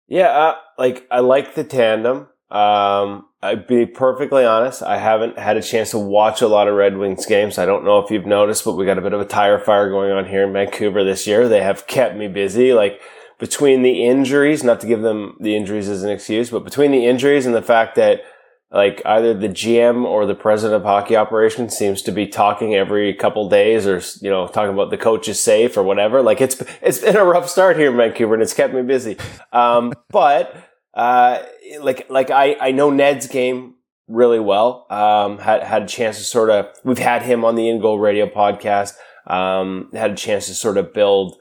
Yeah, 0.07 0.29
uh, 0.29 0.57
like 0.79 1.07
I 1.11 1.21
like 1.21 1.55
the 1.55 1.65
tandem. 1.65 2.29
Um, 2.51 3.27
I'd 3.43 3.67
be 3.67 3.85
perfectly 3.85 4.45
honest. 4.45 4.83
I 4.83 4.99
haven't 4.99 5.39
had 5.39 5.57
a 5.57 5.63
chance 5.63 5.91
to 5.91 5.99
watch 5.99 6.41
a 6.41 6.49
lot 6.49 6.67
of 6.67 6.75
Red 6.75 6.97
Wings 6.97 7.27
games. 7.27 7.59
I 7.59 7.67
don't 7.67 7.85
know 7.85 7.99
if 7.99 8.11
you've 8.11 8.27
noticed, 8.27 8.65
but 8.65 8.75
we 8.75 8.87
got 8.87 8.99
a 8.99 9.03
bit 9.03 9.13
of 9.13 9.21
a 9.21 9.27
tire 9.27 9.59
fire 9.59 9.91
going 9.91 10.11
on 10.11 10.25
here 10.25 10.45
in 10.45 10.53
Vancouver 10.53 11.05
this 11.05 11.27
year. 11.27 11.49
They 11.49 11.63
have 11.63 11.87
kept 11.87 12.17
me 12.17 12.27
busy. 12.27 12.73
Like 12.73 13.01
between 13.39 13.83
the 13.83 14.05
injuries, 14.05 14.65
not 14.65 14.81
to 14.81 14.87
give 14.87 15.03
them 15.03 15.37
the 15.41 15.57
injuries 15.57 15.89
as 15.89 16.03
an 16.03 16.11
excuse, 16.11 16.51
but 16.51 16.65
between 16.65 16.91
the 16.91 17.07
injuries 17.07 17.47
and 17.47 17.55
the 17.55 17.63
fact 17.63 17.95
that 17.95 18.23
like 18.71 19.01
either 19.07 19.33
the 19.33 19.49
GM 19.49 20.05
or 20.05 20.27
the 20.27 20.35
president 20.35 20.77
of 20.77 20.83
hockey 20.83 21.17
operations 21.17 21.77
seems 21.77 22.03
to 22.03 22.13
be 22.13 22.27
talking 22.27 22.75
every 22.75 23.15
couple 23.15 23.49
days 23.49 23.87
or, 23.87 24.03
you 24.21 24.29
know, 24.29 24.47
talking 24.47 24.75
about 24.75 24.91
the 24.91 24.99
coach 24.99 25.27
is 25.29 25.41
safe 25.41 25.77
or 25.77 25.83
whatever. 25.83 26.21
Like 26.21 26.41
it's, 26.41 26.63
it's 26.83 26.99
been 26.99 27.17
a 27.17 27.25
rough 27.25 27.49
start 27.49 27.79
here 27.79 27.91
in 27.91 27.97
Vancouver 27.97 28.35
and 28.35 28.43
it's 28.43 28.53
kept 28.53 28.75
me 28.75 28.83
busy. 28.83 29.17
Um, 29.53 29.95
but, 30.11 30.55
uh, 30.93 31.43
like, 31.81 32.11
like 32.11 32.31
I, 32.31 32.57
I 32.61 32.73
know 32.73 32.91
Ned's 32.91 33.27
game 33.27 33.77
really 34.07 34.41
well. 34.41 34.87
Um, 34.91 35.39
had, 35.39 35.63
had 35.63 35.83
a 35.85 35.87
chance 35.87 36.19
to 36.19 36.25
sort 36.25 36.51
of, 36.51 36.67
we've 36.85 36.99
had 36.99 37.23
him 37.23 37.47
on 37.47 37.55
the 37.55 37.65
InGoal 37.65 38.01
radio 38.01 38.27
podcast. 38.27 38.95
Um, 39.27 39.91
had 39.93 40.11
a 40.13 40.17
chance 40.17 40.47
to 40.49 40.55
sort 40.55 40.77
of 40.77 40.93
build, 40.93 41.37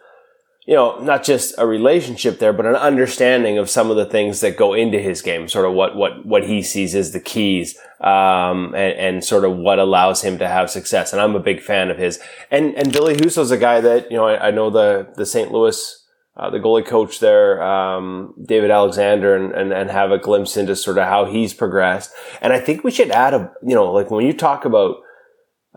you 0.68 0.76
know, 0.76 1.00
not 1.00 1.24
just 1.24 1.56
a 1.58 1.66
relationship 1.66 2.40
there, 2.40 2.52
but 2.52 2.66
an 2.66 2.76
understanding 2.76 3.58
of 3.58 3.70
some 3.70 3.90
of 3.90 3.96
the 3.96 4.06
things 4.06 4.42
that 4.42 4.58
go 4.58 4.74
into 4.74 5.00
his 5.00 5.22
game, 5.22 5.48
sort 5.48 5.66
of 5.66 5.72
what, 5.72 5.96
what, 5.96 6.26
what 6.26 6.44
he 6.44 6.62
sees 6.62 6.94
as 6.94 7.14
the 7.14 7.22
keys, 7.22 7.78
um, 8.02 8.76
and, 8.76 9.00
and 9.00 9.24
sort 9.24 9.46
of 9.46 9.56
what 9.56 9.80
allows 9.80 10.22
him 10.22 10.38
to 10.38 10.48
have 10.48 10.70
success. 10.70 11.14
And 11.14 11.22
I'm 11.22 11.36
a 11.36 11.40
big 11.40 11.62
fan 11.62 11.90
of 11.90 11.98
his. 11.98 12.20
And, 12.52 12.76
and 12.76 12.92
Billy 12.92 13.16
Husso's 13.16 13.50
a 13.50 13.58
guy 13.58 13.80
that, 13.80 14.12
you 14.12 14.18
know, 14.18 14.28
I, 14.28 14.50
I 14.50 14.52
know 14.52 14.70
the, 14.70 15.08
the 15.16 15.26
St. 15.26 15.54
Louis, 15.54 16.06
uh, 16.36 16.50
the 16.50 16.60
goalie 16.60 16.86
coach 16.86 17.22
there, 17.22 17.64
um, 17.64 18.34
David 18.46 18.70
Alexander, 18.70 19.38
and, 19.38 19.54
and, 19.54 19.72
and 19.72 19.90
have 19.90 20.12
a 20.12 20.18
glimpse 20.18 20.58
into 20.58 20.76
sort 20.76 20.98
of 20.98 21.06
how 21.06 21.24
he's 21.24 21.54
progressed. 21.54 22.12
And 22.42 22.52
I 22.52 22.60
think 22.60 22.84
we 22.84 22.92
should 22.92 23.12
add 23.12 23.34
a, 23.34 23.54
you 23.64 23.74
know, 23.74 23.90
like 23.94 24.12
when 24.12 24.26
you 24.26 24.34
talk 24.34 24.66
about, 24.66 24.98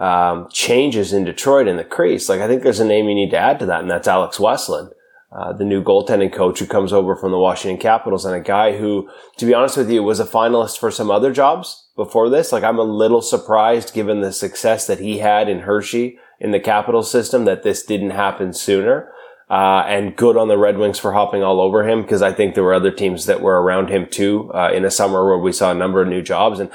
um, 0.00 0.48
changes 0.50 1.12
in 1.12 1.24
Detroit 1.24 1.68
in 1.68 1.76
the 1.76 1.84
crease. 1.84 2.28
Like 2.28 2.40
I 2.40 2.48
think 2.48 2.62
there's 2.62 2.80
a 2.80 2.84
name 2.84 3.08
you 3.08 3.14
need 3.14 3.30
to 3.30 3.38
add 3.38 3.58
to 3.60 3.66
that, 3.66 3.82
and 3.82 3.90
that's 3.90 4.08
Alex 4.08 4.38
Westlund, 4.38 4.90
uh, 5.30 5.52
the 5.52 5.64
new 5.64 5.84
goaltending 5.84 6.32
coach 6.32 6.58
who 6.58 6.66
comes 6.66 6.92
over 6.92 7.14
from 7.14 7.30
the 7.30 7.38
Washington 7.38 7.78
Capitals, 7.78 8.24
and 8.24 8.34
a 8.34 8.40
guy 8.40 8.78
who, 8.78 9.08
to 9.36 9.44
be 9.44 9.52
honest 9.52 9.76
with 9.76 9.90
you, 9.90 10.02
was 10.02 10.18
a 10.18 10.24
finalist 10.24 10.78
for 10.78 10.90
some 10.90 11.10
other 11.10 11.32
jobs 11.32 11.88
before 11.96 12.30
this. 12.30 12.50
Like 12.50 12.64
I'm 12.64 12.78
a 12.78 12.82
little 12.82 13.20
surprised, 13.20 13.92
given 13.92 14.22
the 14.22 14.32
success 14.32 14.86
that 14.86 15.00
he 15.00 15.18
had 15.18 15.50
in 15.50 15.60
Hershey 15.60 16.18
in 16.40 16.50
the 16.50 16.60
Capital 16.60 17.02
system, 17.02 17.44
that 17.44 17.62
this 17.62 17.84
didn't 17.84 18.10
happen 18.10 18.54
sooner. 18.54 19.12
Uh, 19.50 19.84
and 19.88 20.14
good 20.14 20.36
on 20.36 20.46
the 20.46 20.56
Red 20.56 20.78
Wings 20.78 21.00
for 21.00 21.12
hopping 21.12 21.42
all 21.42 21.60
over 21.60 21.86
him 21.86 22.02
because 22.02 22.22
I 22.22 22.32
think 22.32 22.54
there 22.54 22.62
were 22.62 22.72
other 22.72 22.92
teams 22.92 23.26
that 23.26 23.40
were 23.40 23.60
around 23.60 23.90
him 23.90 24.06
too 24.08 24.48
uh, 24.54 24.70
in 24.72 24.84
a 24.84 24.92
summer 24.92 25.26
where 25.26 25.38
we 25.38 25.50
saw 25.50 25.72
a 25.72 25.74
number 25.74 26.00
of 26.00 26.06
new 26.06 26.22
jobs 26.22 26.60
and 26.60 26.70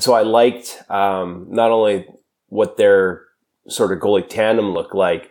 so 0.00 0.12
I 0.12 0.22
liked 0.22 0.82
um, 0.90 1.46
not 1.50 1.70
only 1.70 2.04
what 2.48 2.76
their 2.76 3.22
sort 3.68 3.92
of 3.92 3.98
goalie 3.98 4.28
tandem 4.28 4.72
look 4.72 4.94
like. 4.94 5.30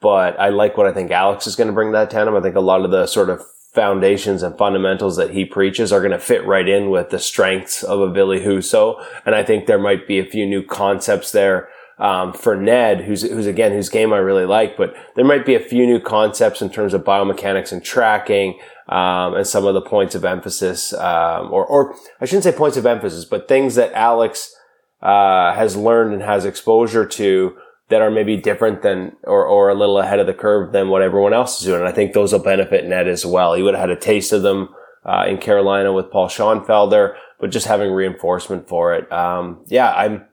But 0.00 0.38
I 0.38 0.50
like 0.50 0.76
what 0.76 0.86
I 0.86 0.92
think 0.92 1.10
Alex 1.10 1.46
is 1.46 1.56
going 1.56 1.68
to 1.68 1.74
bring 1.74 1.92
that 1.92 2.10
tandem. 2.10 2.36
I 2.36 2.40
think 2.40 2.56
a 2.56 2.60
lot 2.60 2.84
of 2.84 2.90
the 2.90 3.06
sort 3.06 3.30
of 3.30 3.42
foundations 3.72 4.42
and 4.42 4.56
fundamentals 4.56 5.16
that 5.16 5.30
he 5.30 5.44
preaches 5.44 5.92
are 5.92 6.00
going 6.00 6.12
to 6.12 6.18
fit 6.18 6.46
right 6.46 6.68
in 6.68 6.90
with 6.90 7.10
the 7.10 7.18
strengths 7.18 7.82
of 7.82 8.00
a 8.00 8.10
Billy 8.10 8.40
Husso. 8.40 9.04
And 9.24 9.34
I 9.34 9.42
think 9.42 9.66
there 9.66 9.78
might 9.78 10.08
be 10.08 10.18
a 10.18 10.24
few 10.24 10.46
new 10.46 10.62
concepts 10.62 11.32
there. 11.32 11.68
Um, 11.98 12.34
for 12.34 12.56
Ned, 12.56 13.04
who's, 13.04 13.22
who's 13.22 13.46
again, 13.46 13.72
whose 13.72 13.88
game 13.88 14.12
I 14.12 14.18
really 14.18 14.44
like, 14.44 14.76
but 14.76 14.94
there 15.14 15.24
might 15.24 15.46
be 15.46 15.54
a 15.54 15.60
few 15.60 15.86
new 15.86 15.98
concepts 15.98 16.60
in 16.60 16.68
terms 16.68 16.92
of 16.92 17.04
biomechanics 17.04 17.72
and 17.72 17.82
tracking, 17.82 18.58
um, 18.88 19.34
and 19.34 19.46
some 19.46 19.64
of 19.64 19.72
the 19.72 19.80
points 19.80 20.14
of 20.14 20.22
emphasis, 20.22 20.92
um, 20.92 21.50
or, 21.50 21.64
or 21.64 21.94
I 22.20 22.26
shouldn't 22.26 22.44
say 22.44 22.52
points 22.52 22.76
of 22.76 22.84
emphasis, 22.84 23.24
but 23.24 23.48
things 23.48 23.76
that 23.76 23.94
Alex 23.94 24.54
uh, 25.02 25.54
has 25.54 25.76
learned 25.76 26.14
and 26.14 26.22
has 26.22 26.44
exposure 26.44 27.06
to 27.06 27.56
that 27.88 28.02
are 28.02 28.10
maybe 28.10 28.36
different 28.36 28.82
than 28.82 29.12
or, 29.24 29.46
or 29.46 29.68
a 29.68 29.74
little 29.74 29.98
ahead 29.98 30.18
of 30.18 30.26
the 30.26 30.34
curve 30.34 30.72
than 30.72 30.88
what 30.88 31.02
everyone 31.02 31.32
else 31.32 31.60
is 31.60 31.66
doing. 31.66 31.80
And 31.80 31.88
I 31.88 31.92
think 31.92 32.12
those 32.12 32.32
will 32.32 32.40
benefit 32.40 32.84
Ned 32.84 33.06
as 33.06 33.24
well. 33.24 33.54
He 33.54 33.62
would 33.62 33.74
have 33.74 33.88
had 33.88 33.96
a 33.96 34.00
taste 34.00 34.32
of 34.32 34.42
them 34.42 34.70
uh, 35.04 35.24
in 35.28 35.38
Carolina 35.38 35.92
with 35.92 36.10
Paul 36.10 36.28
Schonfelder, 36.28 37.14
but 37.38 37.50
just 37.50 37.66
having 37.66 37.92
reinforcement 37.92 38.68
for 38.68 38.94
it. 38.94 39.10
Um, 39.12 39.64
yeah, 39.66 39.92
I'm 39.92 40.24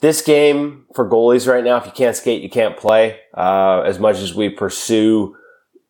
this 0.00 0.20
game 0.20 0.84
for 0.94 1.08
goalies 1.08 1.50
right 1.50 1.64
now. 1.64 1.78
If 1.78 1.86
you 1.86 1.92
can't 1.92 2.14
skate, 2.14 2.42
you 2.42 2.50
can't 2.50 2.76
play. 2.76 3.20
Uh, 3.34 3.80
as 3.86 3.98
much 3.98 4.18
as 4.18 4.34
we 4.34 4.50
pursue. 4.50 5.36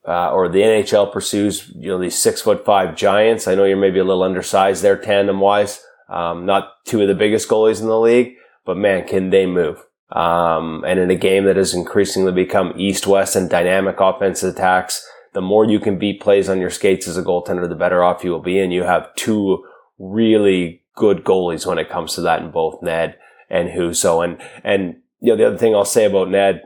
Uh, 0.09 0.31
or 0.31 0.49
the 0.49 0.61
NHL 0.61 1.13
pursues, 1.13 1.69
you 1.75 1.89
know, 1.89 1.99
these 1.99 2.17
six 2.17 2.41
foot 2.41 2.65
five 2.65 2.95
giants. 2.95 3.49
I 3.49 3.57
know 3.57 3.65
you're 3.65 3.77
maybe 3.77 3.99
a 3.99 4.05
little 4.05 4.23
undersized 4.23 4.85
there 4.85 4.97
tandem 4.97 5.41
wise. 5.41 5.83
Um, 6.09 6.47
not 6.47 6.85
two 6.85 7.01
of 7.03 7.09
the 7.09 7.15
biggest 7.15 7.49
goalies 7.49 7.81
in 7.81 7.89
the 7.89 7.99
league, 7.99 8.37
but 8.65 8.77
man, 8.77 9.07
can 9.07 9.31
they 9.31 9.47
move? 9.47 9.85
Um, 10.13 10.85
and 10.87 11.01
in 11.01 11.11
a 11.11 11.17
game 11.17 11.45
that 11.45 11.57
has 11.57 11.75
increasingly 11.75 12.33
become 12.33 12.73
east-west 12.77 13.35
and 13.35 13.51
dynamic 13.51 13.97
offensive 13.99 14.55
attacks, 14.55 15.05
the 15.35 15.41
more 15.41 15.65
you 15.65 15.81
can 15.81 15.99
beat 15.99 16.21
plays 16.21 16.49
on 16.49 16.61
your 16.61 16.71
skates 16.71 17.09
as 17.09 17.17
a 17.17 17.23
goaltender, 17.23 17.69
the 17.69 17.75
better 17.75 18.05
off 18.05 18.23
you 18.23 18.31
will 18.31 18.41
be. 18.41 18.59
And 18.61 18.73
you 18.73 18.85
have 18.85 19.15
two 19.17 19.65
really 19.99 20.85
good 20.95 21.25
goalies 21.25 21.67
when 21.67 21.79
it 21.79 21.91
comes 21.91 22.15
to 22.15 22.21
that 22.23 22.41
in 22.41 22.51
both 22.51 22.83
Ned 22.83 23.19
and 23.51 23.69
Husso. 23.69 24.25
And, 24.25 24.41
and, 24.63 24.97
you 25.21 25.33
know, 25.33 25.37
the 25.37 25.47
other 25.49 25.59
thing 25.59 25.75
I'll 25.75 25.85
say 25.85 26.05
about 26.05 26.31
Ned, 26.31 26.63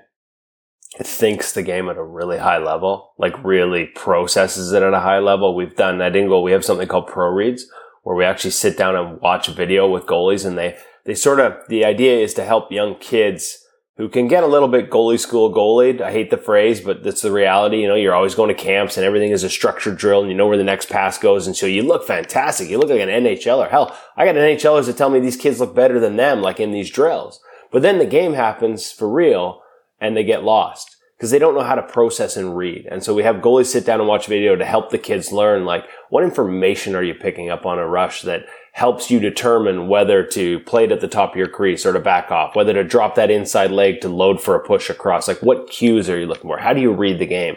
it 0.99 1.07
thinks 1.07 1.53
the 1.53 1.63
game 1.63 1.89
at 1.89 1.97
a 1.97 2.05
really 2.05 2.39
high 2.39 2.59
level, 2.59 3.15
like 3.17 3.43
really 3.43 3.87
processes 3.87 4.73
it 4.73 4.83
at 4.83 4.93
a 4.93 5.01
high 5.01 5.19
level. 5.19 5.55
We've 5.55 5.75
done 5.75 5.99
that 5.99 6.15
in 6.15 6.29
goal. 6.29 6.43
We 6.43 6.53
have 6.53 6.65
something 6.65 6.89
called 6.89 7.07
pro 7.07 7.29
reads 7.29 7.67
where 8.11 8.17
we 8.17 8.25
actually 8.25 8.51
sit 8.51 8.77
down 8.77 8.97
and 8.97 9.21
watch 9.21 9.47
a 9.47 9.53
video 9.53 9.89
with 9.89 10.05
goalies 10.05 10.45
and 10.45 10.59
they, 10.59 10.77
they 11.05 11.15
sort 11.15 11.39
of, 11.39 11.57
the 11.69 11.85
idea 11.85 12.19
is 12.19 12.35
to 12.35 12.45
help 12.45 12.73
young 12.73 12.97
kids 12.97 13.65
who 13.99 14.09
can 14.09 14.27
get 14.27 14.43
a 14.43 14.49
little 14.49 14.67
bit 14.67 14.91
goalie 14.91 15.17
school 15.17 15.55
goalied. 15.55 16.01
I 16.01 16.11
hate 16.11 16.29
the 16.29 16.37
phrase, 16.37 16.81
but 16.81 17.05
that's 17.05 17.23
the 17.23 17.31
reality. 17.31 17.83
You 17.83 17.87
know, 17.87 17.95
you're 17.95 18.13
always 18.13 18.35
going 18.35 18.49
to 18.49 18.61
camps 18.61 18.97
and 18.97 19.07
everything 19.07 19.31
is 19.31 19.45
a 19.45 19.49
structured 19.49 19.97
drill 19.97 20.23
and 20.23 20.29
you 20.29 20.37
know 20.37 20.49
where 20.49 20.57
the 20.57 20.65
next 20.65 20.91
pass 20.91 21.19
goes. 21.19 21.47
And 21.47 21.55
so 21.55 21.67
you 21.67 21.85
look 21.85 22.05
fantastic. 22.05 22.69
You 22.69 22.79
look 22.79 22.91
like 22.91 22.99
an 22.99 23.09
NHLer. 23.09 23.71
Hell, 23.71 23.97
I 24.17 24.25
got 24.25 24.35
NHLers 24.35 24.87
that 24.87 24.97
tell 24.97 25.11
me 25.11 25.21
these 25.21 25.37
kids 25.37 25.61
look 25.61 25.77
better 25.77 26.01
than 26.01 26.17
them, 26.17 26.43
like 26.43 26.59
in 26.59 26.73
these 26.73 26.91
drills. 26.91 27.39
But 27.71 27.83
then 27.83 27.99
the 27.99 28.07
game 28.07 28.33
happens 28.33 28.91
for 28.91 29.09
real 29.09 29.63
and 30.01 30.17
they 30.17 30.25
get 30.25 30.43
lost 30.43 30.97
because 31.21 31.31
they 31.31 31.39
don't 31.39 31.55
know 31.55 31.63
how 31.63 31.75
to 31.75 31.83
process 31.83 32.35
and 32.39 32.57
read. 32.57 32.89
And 32.91 33.05
so 33.05 33.13
we 33.13 33.25
have 33.25 33.43
goalies 33.43 33.67
sit 33.67 33.85
down 33.85 34.01
and 34.01 34.09
watch 34.09 34.27
video 34.27 34.57
to 34.57 34.65
help 34.65 34.89
the 34.89 34.97
kids 34.97 35.31
learn, 35.31 35.67
like, 35.67 35.85
what 36.09 36.25
information 36.25 36.97
are 36.97 37.03
you 37.03 37.13
picking 37.13 37.51
up 37.51 37.67
on 37.67 37.79
a 37.79 37.87
rush 37.87 38.23
that 38.23 38.47
helps 38.73 39.11
you 39.11 39.21
determine 39.21 39.87
whether 39.87 40.25
to 40.25 40.61
play 40.61 40.85
it 40.85 40.93
at 40.93 41.03
the 41.03 41.09
top 41.09 41.33
of 41.33 41.37
your 41.37 41.47
crease 41.47 41.85
or 41.85 41.93
to 41.93 42.01
back 42.01 42.31
off, 42.31 42.57
whether 42.57 42.73
to 42.73 42.83
drop 42.83 43.17
that 43.17 43.31
inside 43.31 43.71
leg 43.71 44.01
to 44.01 44.09
load 44.09 44.41
for 44.41 44.55
a 44.55 44.67
push 44.67 44.89
across. 44.89 45.29
Like, 45.29 45.43
what 45.43 45.69
cues 45.69 46.09
are 46.09 46.19
you 46.19 46.25
looking 46.25 46.49
for? 46.49 46.57
How 46.57 46.73
do 46.73 46.81
you 46.81 46.91
read 46.91 47.19
the 47.19 47.27
game? 47.27 47.57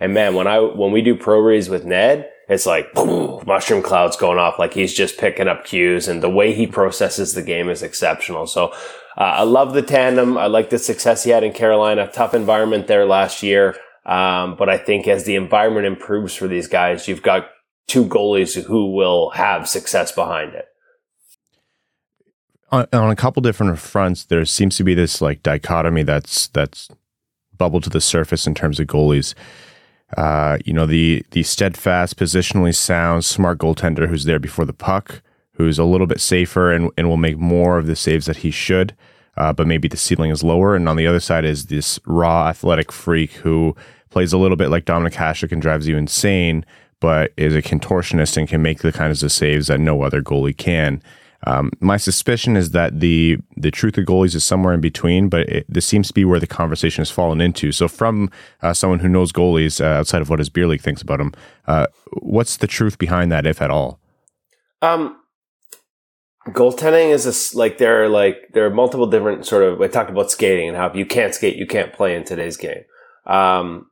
And 0.00 0.12
man, 0.12 0.34
when 0.34 0.48
I, 0.48 0.58
when 0.58 0.90
we 0.90 1.00
do 1.00 1.14
pro 1.14 1.38
reads 1.38 1.68
with 1.68 1.84
Ned, 1.84 2.28
it's 2.48 2.66
like 2.66 2.92
boom, 2.94 3.44
mushroom 3.46 3.80
clouds 3.80 4.16
going 4.16 4.38
off 4.38 4.58
like 4.58 4.74
he's 4.74 4.92
just 4.92 5.18
picking 5.18 5.46
up 5.46 5.64
cues 5.64 6.08
and 6.08 6.20
the 6.20 6.28
way 6.28 6.52
he 6.52 6.66
processes 6.66 7.34
the 7.34 7.42
game 7.42 7.68
is 7.68 7.80
exceptional. 7.80 8.48
So 8.48 8.74
uh, 9.16 9.20
I 9.20 9.42
love 9.42 9.74
the 9.74 9.82
tandem. 9.82 10.36
I 10.36 10.46
like 10.46 10.70
the 10.70 10.78
success 10.78 11.24
he 11.24 11.30
had 11.30 11.44
in 11.44 11.52
Carolina. 11.52 12.10
Tough 12.12 12.34
environment 12.34 12.86
there 12.86 13.06
last 13.06 13.42
year. 13.42 13.76
Um, 14.06 14.56
but 14.56 14.68
I 14.68 14.76
think 14.76 15.08
as 15.08 15.24
the 15.24 15.36
environment 15.36 15.86
improves 15.86 16.34
for 16.34 16.48
these 16.48 16.66
guys, 16.66 17.08
you've 17.08 17.22
got 17.22 17.48
two 17.86 18.04
goalies 18.04 18.60
who 18.62 18.92
will 18.92 19.30
have 19.30 19.68
success 19.68 20.12
behind 20.12 20.54
it. 20.54 20.66
On, 22.70 22.86
on 22.92 23.10
a 23.10 23.16
couple 23.16 23.40
different 23.40 23.78
fronts, 23.78 24.24
there 24.24 24.44
seems 24.44 24.76
to 24.76 24.84
be 24.84 24.94
this 24.94 25.20
like 25.20 25.42
dichotomy 25.42 26.02
that's 26.02 26.48
that's 26.48 26.88
bubbled 27.56 27.84
to 27.84 27.90
the 27.90 28.00
surface 28.00 28.46
in 28.46 28.54
terms 28.54 28.80
of 28.80 28.88
goalies. 28.88 29.34
Uh, 30.16 30.58
you 30.64 30.72
know, 30.72 30.86
the 30.86 31.24
the 31.30 31.42
steadfast, 31.42 32.16
positionally 32.16 32.74
sound, 32.74 33.24
smart 33.24 33.58
goaltender 33.58 34.08
who's 34.08 34.24
there 34.24 34.38
before 34.38 34.64
the 34.64 34.72
puck, 34.72 35.22
who's 35.54 35.78
a 35.78 35.84
little 35.84 36.06
bit 36.06 36.20
safer 36.20 36.72
and, 36.72 36.90
and 36.96 37.08
will 37.08 37.16
make 37.16 37.38
more 37.38 37.78
of 37.78 37.86
the 37.86 37.96
saves 37.96 38.26
that 38.26 38.38
he 38.38 38.50
should, 38.50 38.94
uh, 39.36 39.52
but 39.52 39.66
maybe 39.66 39.88
the 39.88 39.96
ceiling 39.96 40.30
is 40.30 40.42
lower. 40.42 40.76
And 40.76 40.88
on 40.88 40.96
the 40.96 41.06
other 41.06 41.20
side 41.20 41.44
is 41.44 41.66
this 41.66 41.98
raw 42.06 42.48
athletic 42.48 42.92
freak 42.92 43.32
who 43.32 43.76
plays 44.10 44.32
a 44.32 44.38
little 44.38 44.56
bit 44.56 44.68
like 44.68 44.84
Dominik 44.84 45.14
Hasek 45.14 45.52
and 45.52 45.62
drives 45.62 45.88
you 45.88 45.96
insane, 45.96 46.64
but 47.00 47.32
is 47.36 47.54
a 47.54 47.62
contortionist 47.62 48.36
and 48.36 48.48
can 48.48 48.62
make 48.62 48.80
the 48.80 48.92
kinds 48.92 49.22
of 49.22 49.32
saves 49.32 49.66
that 49.66 49.80
no 49.80 50.02
other 50.02 50.22
goalie 50.22 50.56
can. 50.56 51.02
Um, 51.46 51.70
my 51.80 51.98
suspicion 51.98 52.56
is 52.56 52.70
that 52.70 53.00
the 53.00 53.36
the 53.56 53.70
truth 53.70 53.98
of 53.98 54.06
goalies 54.06 54.34
is 54.34 54.44
somewhere 54.44 54.72
in 54.72 54.80
between, 54.80 55.28
but 55.28 55.46
it, 55.48 55.66
this 55.68 55.84
seems 55.84 56.08
to 56.08 56.14
be 56.14 56.24
where 56.24 56.40
the 56.40 56.46
conversation 56.46 57.02
has 57.02 57.10
fallen 57.10 57.40
into. 57.40 57.70
So, 57.70 57.86
from 57.86 58.30
uh, 58.62 58.72
someone 58.72 59.00
who 59.00 59.08
knows 59.08 59.30
goalies 59.30 59.80
uh, 59.80 59.98
outside 59.98 60.22
of 60.22 60.30
what 60.30 60.38
his 60.38 60.48
beer 60.48 60.66
league 60.66 60.80
thinks 60.80 61.02
about 61.02 61.18
them, 61.18 61.34
uh, 61.66 61.86
what's 62.14 62.56
the 62.56 62.66
truth 62.66 62.96
behind 62.96 63.30
that, 63.30 63.46
if 63.46 63.60
at 63.60 63.70
all? 63.70 64.00
Um, 64.80 65.18
goaltending 66.48 67.10
is 67.10 67.26
a 67.26 67.56
like 67.56 67.78
there 67.78 68.04
are 68.04 68.08
like 68.08 68.50
there 68.52 68.66
are 68.66 68.70
multiple 68.70 69.06
different 69.06 69.46
sort 69.46 69.62
of. 69.62 69.80
I 69.80 69.88
talked 69.88 70.10
about 70.10 70.30
skating 70.30 70.68
and 70.68 70.76
how 70.76 70.86
if 70.86 70.96
you 70.96 71.06
can't 71.06 71.34
skate, 71.34 71.56
you 71.56 71.66
can't 71.66 71.92
play 71.92 72.14
in 72.14 72.24
today's 72.24 72.56
game. 72.56 72.84
Um, 73.26 73.90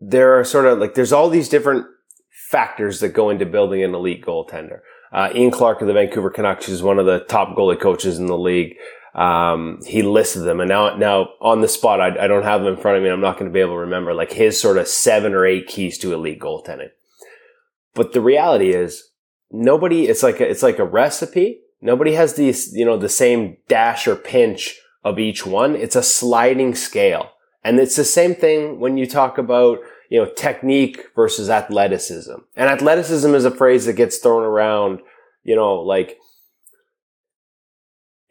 there 0.00 0.38
are 0.38 0.44
sort 0.44 0.66
of 0.66 0.78
like 0.78 0.94
there's 0.94 1.12
all 1.12 1.28
these 1.28 1.48
different 1.48 1.86
factors 2.50 3.00
that 3.00 3.10
go 3.10 3.30
into 3.30 3.46
building 3.46 3.82
an 3.82 3.94
elite 3.94 4.24
goaltender. 4.24 4.80
Uh, 5.12 5.30
Ian 5.34 5.50
Clark 5.50 5.82
of 5.82 5.86
the 5.86 5.92
Vancouver 5.92 6.30
Canucks 6.30 6.68
is 6.68 6.82
one 6.82 6.98
of 6.98 7.06
the 7.06 7.20
top 7.20 7.56
goalie 7.56 7.80
coaches 7.80 8.18
in 8.18 8.26
the 8.26 8.38
league. 8.38 8.76
Um, 9.14 9.80
he 9.86 10.00
listed 10.00 10.44
them, 10.44 10.60
and 10.60 10.70
now 10.70 10.96
now 10.96 11.28
on 11.40 11.60
the 11.60 11.68
spot, 11.68 12.00
I, 12.00 12.24
I 12.24 12.26
don't 12.26 12.44
have 12.44 12.62
them 12.62 12.74
in 12.74 12.80
front 12.80 12.96
of 12.96 13.02
me. 13.02 13.10
I'm 13.10 13.20
not 13.20 13.38
going 13.38 13.50
to 13.50 13.54
be 13.54 13.60
able 13.60 13.74
to 13.74 13.80
remember 13.80 14.14
like 14.14 14.32
his 14.32 14.58
sort 14.58 14.78
of 14.78 14.88
seven 14.88 15.34
or 15.34 15.44
eight 15.44 15.66
keys 15.66 15.98
to 15.98 16.14
elite 16.14 16.40
goaltending. 16.40 16.88
But 17.94 18.14
the 18.14 18.22
reality 18.22 18.70
is, 18.70 19.11
nobody. 19.52 20.06
It's 20.06 20.22
like 20.22 20.40
a, 20.40 20.48
it's 20.48 20.62
like 20.62 20.78
a 20.78 20.84
recipe. 20.84 21.60
Nobody 21.80 22.14
has 22.14 22.34
these, 22.34 22.72
you 22.74 22.84
know, 22.84 22.96
the 22.96 23.08
same 23.08 23.56
dash 23.68 24.06
or 24.06 24.16
pinch 24.16 24.80
of 25.04 25.18
each 25.18 25.44
one. 25.46 25.76
It's 25.76 25.96
a 25.96 26.02
sliding 26.02 26.74
scale, 26.74 27.30
and 27.62 27.78
it's 27.78 27.96
the 27.96 28.04
same 28.04 28.34
thing 28.34 28.80
when 28.80 28.96
you 28.96 29.06
talk 29.06 29.38
about 29.38 29.78
you 30.10 30.18
know 30.18 30.30
technique 30.30 31.06
versus 31.14 31.50
athleticism. 31.50 32.34
And 32.56 32.68
athleticism 32.68 33.34
is 33.34 33.44
a 33.44 33.50
phrase 33.50 33.86
that 33.86 33.94
gets 33.94 34.18
thrown 34.18 34.42
around. 34.42 35.00
You 35.44 35.56
know, 35.56 35.74
like 35.74 36.18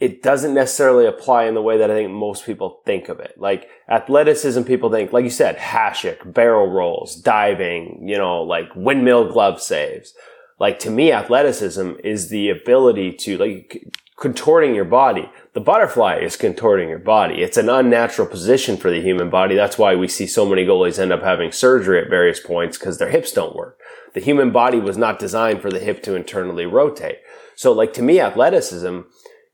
it 0.02 0.24
doesn't 0.24 0.56
necessarily 0.56 1.06
apply 1.06 1.46
in 1.46 1.54
the 1.54 1.62
way 1.62 1.78
that 1.78 1.92
I 1.92 1.94
think 1.94 2.12
most 2.12 2.44
people 2.44 2.82
think 2.88 3.08
of 3.08 3.20
it. 3.20 3.36
Like 3.38 3.70
athleticism, 3.88 4.64
people 4.64 4.90
think, 4.90 5.14
like 5.14 5.24
you 5.24 5.30
said, 5.30 5.58
hasek, 5.58 6.34
barrel 6.34 6.68
rolls, 6.68 7.16
diving, 7.16 8.08
you 8.08 8.18
know, 8.18 8.42
like 8.42 8.66
windmill 8.76 9.32
glove 9.32 9.62
saves. 9.62 10.16
Like 10.62 10.78
to 10.82 10.92
me, 10.92 11.12
athleticism 11.12 11.94
is 12.04 12.30
the 12.30 12.50
ability 12.50 13.14
to 13.14 13.36
like 13.36 13.84
contorting 14.20 14.76
your 14.76 14.86
body. 14.86 15.28
The 15.54 15.60
butterfly 15.60 16.20
is 16.20 16.38
contorting 16.38 16.88
your 16.88 17.00
body. 17.00 17.42
It's 17.42 17.58
an 17.58 17.68
unnatural 17.68 18.28
position 18.28 18.78
for 18.78 18.92
the 18.92 19.02
human 19.02 19.32
body. 19.32 19.56
That's 19.56 19.80
why 19.80 19.96
we 19.96 20.08
see 20.08 20.28
so 20.28 20.46
many 20.46 20.64
goalies 20.64 21.00
end 21.00 21.12
up 21.12 21.24
having 21.24 21.52
surgery 21.52 22.00
at 22.00 22.12
various 22.12 22.40
points 22.40 22.78
because 22.78 23.00
their 23.00 23.10
hips 23.10 23.32
don't 23.32 23.56
work. 23.56 23.80
The 24.14 24.20
human 24.20 24.52
body 24.52 24.80
was 24.80 24.98
not 24.98 25.18
designed 25.18 25.64
for 25.64 25.72
the 25.72 25.80
hip 25.80 26.04
to 26.04 26.16
internally 26.16 26.68
rotate. 26.68 27.18
So 27.56 27.72
like 27.72 27.94
to 27.94 28.04
me, 28.04 28.20
athleticism 28.20 29.00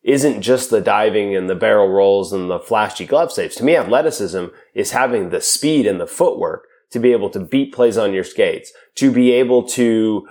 isn't 0.03 0.41
just 0.41 0.71
the 0.71 0.81
diving 0.81 1.37
and 1.37 1.49
the 1.49 1.55
barrel 1.55 1.87
rolls 1.87 2.33
and 2.33 2.49
the 2.49 2.59
flashy 2.59 3.05
glove 3.05 3.31
saves. 3.31 3.55
To 3.55 3.63
me, 3.63 3.77
athleticism 3.77 4.47
is 4.73 4.91
having 4.91 5.29
the 5.29 5.39
speed 5.39 5.87
and 5.87 6.01
the 6.01 6.05
footwork 6.05 6.67
to 6.91 6.99
be 6.99 7.13
able 7.13 7.29
to 7.29 7.39
beat 7.39 7.73
plays 7.73 7.97
on 7.97 8.13
your 8.13 8.23
skates, 8.25 8.73
to 8.95 9.09
be 9.09 9.31
able 9.31 9.63
to, 9.63 10.27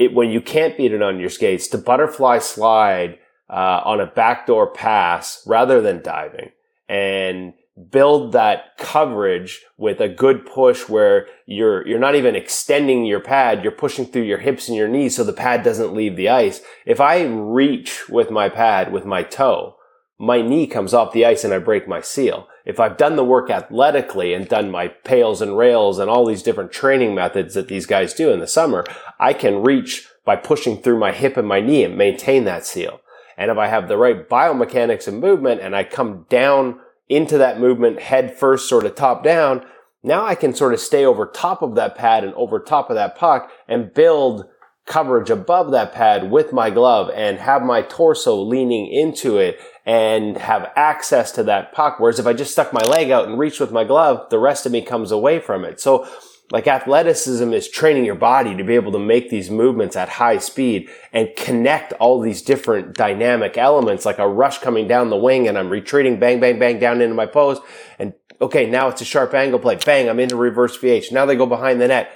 it, 0.00 0.14
when 0.14 0.30
you 0.30 0.40
can't 0.40 0.78
beat 0.78 0.92
it 0.92 1.02
on 1.02 1.20
your 1.20 1.28
skates, 1.28 1.68
to 1.68 1.78
butterfly 1.78 2.38
slide 2.38 3.18
uh, 3.50 3.82
on 3.84 4.00
a 4.00 4.06
backdoor 4.06 4.72
pass 4.72 5.42
rather 5.46 5.82
than 5.82 6.02
diving 6.02 6.50
and 6.88 7.52
build 7.90 8.32
that 8.32 8.76
coverage 8.78 9.60
with 9.76 10.00
a 10.00 10.08
good 10.08 10.46
push 10.46 10.88
where 10.88 11.26
you're 11.46 11.86
you're 11.86 11.98
not 11.98 12.14
even 12.14 12.34
extending 12.36 13.06
your 13.06 13.20
pad 13.20 13.62
you're 13.62 13.72
pushing 13.72 14.04
through 14.04 14.22
your 14.22 14.38
hips 14.38 14.68
and 14.68 14.76
your 14.76 14.88
knees 14.88 15.16
so 15.16 15.24
the 15.24 15.32
pad 15.32 15.62
doesn't 15.62 15.94
leave 15.94 16.16
the 16.16 16.28
ice. 16.28 16.60
If 16.84 17.00
i 17.00 17.22
reach 17.22 18.08
with 18.08 18.30
my 18.30 18.48
pad 18.48 18.92
with 18.92 19.04
my 19.04 19.22
toe 19.22 19.76
my 20.20 20.42
knee 20.42 20.66
comes 20.66 20.92
off 20.94 21.12
the 21.12 21.24
ice 21.24 21.44
and 21.44 21.54
i 21.54 21.58
break 21.58 21.88
my 21.88 22.00
seal 22.00 22.46
if 22.64 22.78
i've 22.78 22.96
done 22.96 23.16
the 23.16 23.24
work 23.24 23.50
athletically 23.50 24.34
and 24.34 24.48
done 24.48 24.70
my 24.70 24.88
pails 24.88 25.40
and 25.40 25.56
rails 25.56 25.98
and 25.98 26.10
all 26.10 26.26
these 26.26 26.42
different 26.42 26.70
training 26.70 27.14
methods 27.14 27.54
that 27.54 27.68
these 27.68 27.86
guys 27.86 28.14
do 28.14 28.30
in 28.30 28.38
the 28.38 28.46
summer 28.46 28.84
i 29.18 29.32
can 29.32 29.62
reach 29.62 30.06
by 30.24 30.36
pushing 30.36 30.80
through 30.80 30.98
my 30.98 31.10
hip 31.12 31.36
and 31.36 31.48
my 31.48 31.60
knee 31.60 31.84
and 31.84 31.96
maintain 31.96 32.44
that 32.44 32.66
seal 32.66 33.00
and 33.36 33.50
if 33.50 33.56
i 33.56 33.66
have 33.66 33.88
the 33.88 33.96
right 33.96 34.28
biomechanics 34.28 35.08
and 35.08 35.20
movement 35.20 35.60
and 35.60 35.74
i 35.74 35.82
come 35.82 36.26
down 36.28 36.78
into 37.10 37.36
that 37.36 37.60
movement 37.60 38.00
head 38.00 38.34
first, 38.34 38.68
sort 38.68 38.86
of 38.86 38.94
top 38.94 39.22
down. 39.22 39.66
Now 40.02 40.24
I 40.24 40.34
can 40.34 40.54
sort 40.54 40.72
of 40.72 40.80
stay 40.80 41.04
over 41.04 41.26
top 41.26 41.60
of 41.60 41.74
that 41.74 41.96
pad 41.96 42.24
and 42.24 42.32
over 42.34 42.58
top 42.58 42.88
of 42.88 42.96
that 42.96 43.16
puck 43.16 43.50
and 43.68 43.92
build 43.92 44.46
coverage 44.86 45.30
above 45.30 45.70
that 45.70 45.92
pad 45.92 46.30
with 46.30 46.52
my 46.52 46.70
glove 46.70 47.10
and 47.14 47.38
have 47.38 47.62
my 47.62 47.82
torso 47.82 48.40
leaning 48.42 48.86
into 48.88 49.38
it 49.38 49.60
and 49.86 50.36
have 50.36 50.70
access 50.74 51.30
to 51.32 51.42
that 51.44 51.72
puck. 51.72 52.00
Whereas 52.00 52.18
if 52.18 52.26
I 52.26 52.32
just 52.32 52.52
stuck 52.52 52.72
my 52.72 52.82
leg 52.82 53.10
out 53.10 53.28
and 53.28 53.38
reached 53.38 53.60
with 53.60 53.72
my 53.72 53.84
glove, 53.84 54.28
the 54.30 54.38
rest 54.38 54.66
of 54.66 54.72
me 54.72 54.82
comes 54.82 55.12
away 55.12 55.38
from 55.38 55.64
it. 55.64 55.80
So 55.80 56.08
like 56.50 56.66
athleticism 56.66 57.52
is 57.52 57.68
training 57.68 58.04
your 58.04 58.16
body 58.16 58.56
to 58.56 58.64
be 58.64 58.74
able 58.74 58.92
to 58.92 58.98
make 58.98 59.30
these 59.30 59.50
movements 59.50 59.94
at 59.94 60.08
high 60.08 60.38
speed 60.38 60.88
and 61.12 61.28
connect 61.36 61.92
all 61.94 62.20
these 62.20 62.42
different 62.42 62.94
dynamic 62.94 63.56
elements, 63.56 64.04
like 64.04 64.18
a 64.18 64.28
rush 64.28 64.58
coming 64.58 64.88
down 64.88 65.10
the 65.10 65.16
wing 65.16 65.46
and 65.46 65.56
I'm 65.56 65.70
retreating, 65.70 66.18
bang, 66.18 66.40
bang, 66.40 66.58
bang 66.58 66.80
down 66.80 67.00
into 67.00 67.14
my 67.14 67.26
pose. 67.26 67.60
And 67.98 68.14
okay, 68.40 68.68
now 68.68 68.88
it's 68.88 69.00
a 69.00 69.04
sharp 69.04 69.32
angle 69.34 69.60
play. 69.60 69.76
Bang, 69.76 70.08
I'm 70.08 70.18
into 70.18 70.36
reverse 70.36 70.76
VH. 70.76 71.12
Now 71.12 71.24
they 71.24 71.36
go 71.36 71.46
behind 71.46 71.80
the 71.80 71.88
net. 71.88 72.12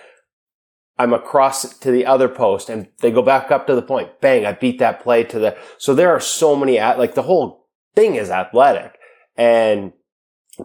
I'm 0.99 1.13
across 1.13 1.77
to 1.79 1.91
the 1.91 2.07
other 2.07 2.29
post 2.29 2.69
and 2.69 2.89
they 3.01 3.11
go 3.11 3.23
back 3.23 3.51
up 3.51 3.67
to 3.67 3.75
the 3.75 3.83
point. 3.83 4.21
Bang, 4.21 4.47
I 4.47 4.53
beat 4.53 4.79
that 4.79 5.01
play 5.01 5.25
to 5.25 5.39
the, 5.39 5.57
so 5.77 5.95
there 5.95 6.11
are 6.11 6.21
so 6.21 6.55
many, 6.55 6.79
at 6.79 6.99
like 6.99 7.15
the 7.15 7.23
whole 7.23 7.67
thing 7.95 8.15
is 8.15 8.31
athletic 8.31 8.99
and 9.37 9.93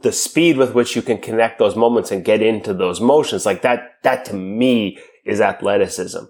the 0.01 0.11
speed 0.11 0.57
with 0.57 0.75
which 0.75 0.95
you 0.95 1.01
can 1.01 1.17
connect 1.17 1.57
those 1.57 1.75
moments 1.75 2.11
and 2.11 2.23
get 2.23 2.43
into 2.43 2.73
those 2.75 3.01
motions, 3.01 3.45
like 3.45 3.63
that, 3.63 3.95
that 4.03 4.23
to 4.25 4.35
me 4.35 4.99
is 5.25 5.41
athleticism. 5.41 6.25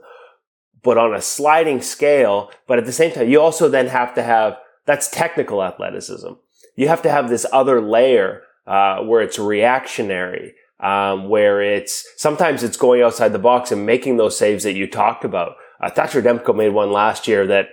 But 0.82 0.98
on 0.98 1.14
a 1.14 1.22
sliding 1.22 1.82
scale, 1.82 2.52
but 2.68 2.80
at 2.80 2.86
the 2.86 2.94
same 2.94 3.12
time, 3.12 3.28
you 3.28 3.42
also 3.42 3.68
then 3.68 3.88
have 3.88 4.16
to 4.16 4.24
have, 4.24 4.58
that's 4.86 5.10
technical 5.10 5.62
athleticism. 5.62 6.30
You 6.78 6.88
have 6.88 7.02
to 7.02 7.12
have 7.12 7.28
this 7.28 7.46
other 7.52 7.82
layer, 7.82 8.44
uh, 8.66 9.00
where 9.00 9.22
it's 9.22 9.38
reactionary, 9.38 10.54
um, 10.80 11.30
where 11.30 11.62
it's, 11.62 12.06
sometimes 12.18 12.64
it's 12.64 12.78
going 12.78 13.02
outside 13.02 13.34
the 13.34 13.40
box 13.40 13.72
and 13.72 13.86
making 13.86 14.18
those 14.18 14.38
saves 14.38 14.64
that 14.64 14.76
you 14.76 14.88
talked 14.88 15.26
about. 15.26 15.56
Uh, 15.82 15.90
Thatcher 15.90 16.22
Demko 16.22 16.56
made 16.56 16.70
one 16.70 16.92
last 16.92 17.28
year 17.28 17.48
that 17.48 17.68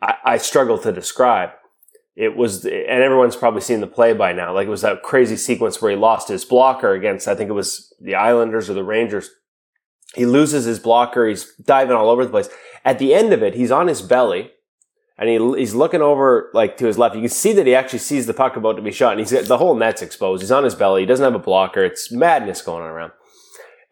I, 0.00 0.14
I 0.24 0.38
struggle 0.38 0.78
to 0.78 0.92
describe 0.92 1.50
it 2.16 2.36
was, 2.36 2.64
and 2.64 2.74
everyone's 2.74 3.36
probably 3.36 3.60
seen 3.60 3.80
the 3.80 3.86
play 3.86 4.12
by 4.12 4.32
now. 4.32 4.52
Like 4.54 4.66
it 4.66 4.70
was 4.70 4.82
that 4.82 5.02
crazy 5.02 5.36
sequence 5.36 5.80
where 5.80 5.90
he 5.90 5.96
lost 5.96 6.28
his 6.28 6.44
blocker 6.44 6.92
against, 6.92 7.28
I 7.28 7.34
think 7.34 7.48
it 7.48 7.54
was 7.54 7.94
the 8.00 8.14
Islanders 8.14 8.68
or 8.68 8.74
the 8.74 8.84
Rangers. 8.84 9.30
He 10.14 10.26
loses 10.26 10.64
his 10.64 10.78
blocker. 10.78 11.26
He's 11.26 11.54
diving 11.54 11.96
all 11.96 12.10
over 12.10 12.24
the 12.24 12.30
place. 12.30 12.48
At 12.84 12.98
the 12.98 13.14
end 13.14 13.32
of 13.32 13.42
it, 13.42 13.54
he's 13.54 13.70
on 13.70 13.86
his 13.86 14.02
belly 14.02 14.50
and 15.20 15.28
he, 15.28 15.60
he's 15.60 15.74
looking 15.74 16.00
over 16.00 16.50
like 16.54 16.78
to 16.78 16.86
his 16.86 16.98
left. 16.98 17.14
You 17.14 17.20
can 17.20 17.28
see 17.28 17.52
that 17.52 17.66
he 17.66 17.74
actually 17.74 17.98
sees 17.98 18.26
the 18.26 18.32
puck 18.32 18.56
about 18.56 18.76
to 18.76 18.82
be 18.82 18.90
shot 18.90 19.12
and 19.12 19.20
he's 19.20 19.46
the 19.46 19.58
whole 19.58 19.74
net's 19.74 20.00
exposed. 20.00 20.42
He's 20.42 20.50
on 20.50 20.64
his 20.64 20.74
belly. 20.74 21.02
He 21.02 21.06
doesn't 21.06 21.22
have 21.22 21.34
a 21.34 21.44
blocker. 21.44 21.84
It's 21.84 22.10
madness 22.10 22.62
going 22.62 22.82
on 22.82 22.88
around. 22.88 23.12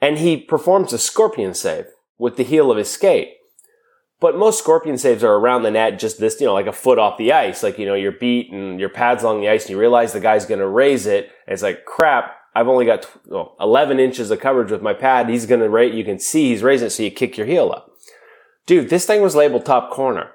And 0.01 0.19
he 0.19 0.39
performs 0.39 0.93
a 0.95 0.99
scorpion 0.99 1.53
save 1.53 1.87
with 2.17 2.37
the 2.37 2.45
heel 2.45 2.71
of 2.71 2.79
his 2.79 2.91
skate. 2.91 3.35
But 4.21 4.37
most 4.37 4.59
scorpion 4.59 4.97
saves 4.97 5.23
are 5.23 5.35
around 5.35 5.63
the 5.63 5.71
net, 5.71 5.99
just 5.99 6.19
this, 6.19 6.41
you 6.41 6.47
know, 6.47 6.55
like 6.55 6.67
a 6.67 6.73
foot 6.73 6.99
off 6.99 7.19
the 7.19 7.33
ice. 7.33 7.63
Like, 7.63 7.79
you 7.79 7.87
know, 7.87 7.95
you're 7.95 8.11
beat 8.11 8.51
and 8.51 8.81
your 8.81 8.89
pad's 8.89 9.23
along 9.23 9.43
the 9.43 9.49
ice 9.49 9.65
and 9.65 9.71
you 9.71 9.79
realize 9.79 10.13
the 10.13 10.21
guy's 10.21 10.47
going 10.47 10.61
to 10.61 10.67
raise 10.67 11.07
it. 11.07 11.27
And 11.47 11.53
it's 11.53 11.63
like, 11.63 11.85
crap, 11.85 12.35
I've 12.55 12.67
only 12.69 12.87
got 12.87 13.07
11 13.61 14.01
inches 14.01 14.31
of 14.31 14.41
coverage 14.41 14.73
with 14.73 14.83
my 14.83 14.95
pad. 14.95 15.29
He's 15.29 15.47
going 15.47 15.61
to 15.61 15.69
rate, 15.69 15.95
you 15.95 16.05
can 16.05 16.19
see 16.19 16.49
he's 16.49 16.63
raising 16.63 16.87
it 16.87 16.91
so 16.91 17.03
you 17.03 17.11
kick 17.11 17.37
your 17.37 17.47
heel 17.47 17.71
up. 17.71 17.93
Dude, 18.67 18.89
this 18.89 19.07
thing 19.07 19.23
was 19.23 19.37
labeled 19.37 19.67
top 19.67 19.91
corner. 19.91 20.31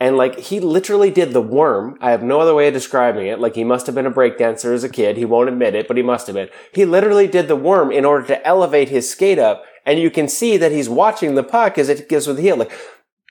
And 0.00 0.16
like, 0.16 0.38
he 0.38 0.58
literally 0.58 1.10
did 1.10 1.32
the 1.32 1.40
worm. 1.40 1.96
I 2.00 2.10
have 2.10 2.22
no 2.22 2.40
other 2.40 2.54
way 2.54 2.66
of 2.68 2.74
describing 2.74 3.26
it. 3.26 3.38
Like, 3.38 3.54
he 3.54 3.64
must 3.64 3.86
have 3.86 3.94
been 3.94 4.06
a 4.06 4.10
breakdancer 4.10 4.74
as 4.74 4.82
a 4.82 4.88
kid. 4.88 5.16
He 5.16 5.24
won't 5.24 5.48
admit 5.48 5.74
it, 5.74 5.86
but 5.86 5.96
he 5.96 6.02
must 6.02 6.26
have 6.26 6.34
been. 6.34 6.48
He 6.72 6.84
literally 6.84 7.28
did 7.28 7.46
the 7.46 7.56
worm 7.56 7.92
in 7.92 8.04
order 8.04 8.26
to 8.26 8.46
elevate 8.46 8.88
his 8.88 9.08
skate 9.08 9.38
up. 9.38 9.64
And 9.86 10.00
you 10.00 10.10
can 10.10 10.28
see 10.28 10.56
that 10.56 10.72
he's 10.72 10.88
watching 10.88 11.34
the 11.34 11.44
puck 11.44 11.78
as 11.78 11.88
it 11.88 12.08
gives 12.08 12.26
with 12.26 12.36
the 12.36 12.42
heel. 12.42 12.56
Like, 12.56 12.72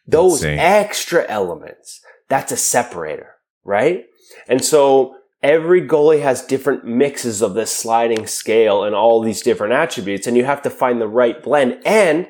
those 0.07 0.43
Insane. 0.43 0.59
extra 0.59 1.26
elements, 1.28 2.01
that's 2.30 2.51
a 2.51 2.57
separator, 2.57 3.36
right? 3.64 4.05
And 4.47 4.64
so 4.64 5.16
every 5.41 5.82
goalie 5.82 6.22
has 6.22 6.41
different 6.45 6.86
mixes 6.86 7.41
of 7.41 7.53
this 7.53 7.72
sliding 7.72 8.26
scale 8.26 8.84
and 8.84 8.95
all 8.95 9.22
these 9.22 9.41
different 9.41 9.74
attributes. 9.74 10.28
And 10.28 10.38
you 10.38 10.45
have 10.45 10.61
to 10.64 10.70
find 10.70 11.01
the 11.01 11.07
right 11.07 11.41
blend 11.43 11.82
and 11.86 12.28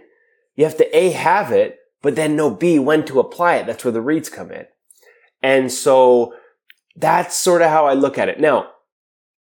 you 0.55 0.65
have 0.65 0.77
to 0.77 0.97
A, 0.97 1.11
have 1.11 1.51
it, 1.51 1.77
but 2.03 2.15
then 2.15 2.35
know 2.35 2.51
B, 2.51 2.77
when 2.77 3.03
to 3.05 3.19
apply 3.19 3.55
it. 3.55 3.65
That's 3.65 3.83
where 3.83 3.91
the 3.91 4.01
reads 4.01 4.29
come 4.29 4.51
in. 4.51 4.67
And 5.41 5.71
so 5.71 6.35
that's 6.95 7.35
sort 7.35 7.63
of 7.63 7.71
how 7.71 7.87
I 7.87 7.93
look 7.93 8.19
at 8.19 8.29
it. 8.29 8.39
Now, 8.39 8.67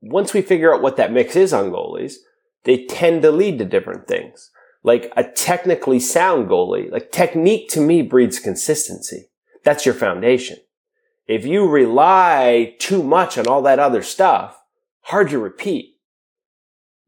once 0.01 0.33
we 0.33 0.41
figure 0.41 0.75
out 0.75 0.81
what 0.81 0.97
that 0.97 1.13
mix 1.13 1.37
is 1.37 1.53
on 1.53 1.71
goalies, 1.71 2.15
they 2.63 2.87
tend 2.87 3.21
to 3.23 3.31
lead 3.31 3.59
to 3.59 3.67
different 3.67 4.09
things 4.09 4.51
like 4.85 5.11
a 5.17 5.25
technically 5.25 5.99
sound 5.99 6.49
goalie, 6.49 6.93
like 6.93 7.11
technique 7.11 7.69
to 7.71 7.81
me 7.81 8.03
breeds 8.03 8.39
consistency. 8.39 9.31
That's 9.65 9.85
your 9.85 9.95
foundation. 9.95 10.59
If 11.27 11.47
you 11.47 11.67
rely 11.67 12.77
too 12.79 13.03
much 13.03 13.39
on 13.39 13.47
all 13.47 13.63
that 13.63 13.79
other 13.79 14.03
stuff, 14.03 14.63
hard 15.01 15.31
to 15.31 15.39
repeat. 15.39 15.94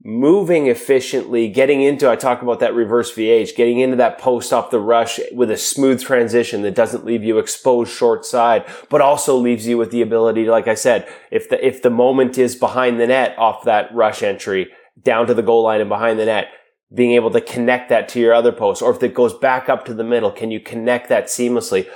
Moving 0.07 0.69
efficiently, 0.69 1.49
getting 1.49 1.83
into, 1.83 2.09
I 2.09 2.15
talk 2.15 2.41
about 2.41 2.61
that 2.61 2.75
reverse 2.75 3.13
VH, 3.13 3.57
getting 3.57 3.81
into 3.81 3.97
that 3.97 4.19
post 4.19 4.53
off 4.53 4.71
the 4.71 4.79
rush 4.79 5.19
with 5.33 5.51
a 5.51 5.57
smooth 5.57 6.01
transition 6.01 6.63
that 6.63 6.77
doesn't 6.77 7.05
leave 7.05 7.25
you 7.25 7.39
exposed 7.39 7.93
short 7.93 8.25
side, 8.25 8.65
but 8.89 9.01
also 9.01 9.37
leaves 9.37 9.67
you 9.67 9.77
with 9.77 9.91
the 9.91 10.03
ability, 10.03 10.45
like 10.45 10.69
I 10.69 10.75
said, 10.75 11.09
if 11.33 11.49
the, 11.49 11.67
if 11.67 11.83
the 11.83 11.91
moment 11.91 12.39
is 12.39 12.55
behind 12.55 13.01
the 13.01 13.09
net 13.09 13.37
off 13.37 13.65
that 13.65 13.93
rush 13.93 14.23
entry 14.23 14.69
down 15.03 15.27
to 15.27 15.35
the 15.35 15.43
goal 15.43 15.65
line 15.65 15.81
and 15.81 15.89
behind 15.89 16.21
the 16.21 16.27
net, 16.27 16.53
being 16.95 17.11
able 17.13 17.33
to 17.33 17.41
connect 17.41 17.89
that 17.89 18.09
to 18.11 18.21
your 18.21 18.33
other 18.33 18.53
post, 18.53 18.83
or 18.83 18.95
if 18.95 19.03
it 19.03 19.13
goes 19.13 19.35
back 19.35 19.69
up 19.69 19.85
to 19.87 19.95
the 19.95 20.05
middle, 20.05 20.31
can 20.31 20.53
you 20.53 20.61
connect 20.61 21.09
that 21.09 21.25
seamlessly? 21.25 21.89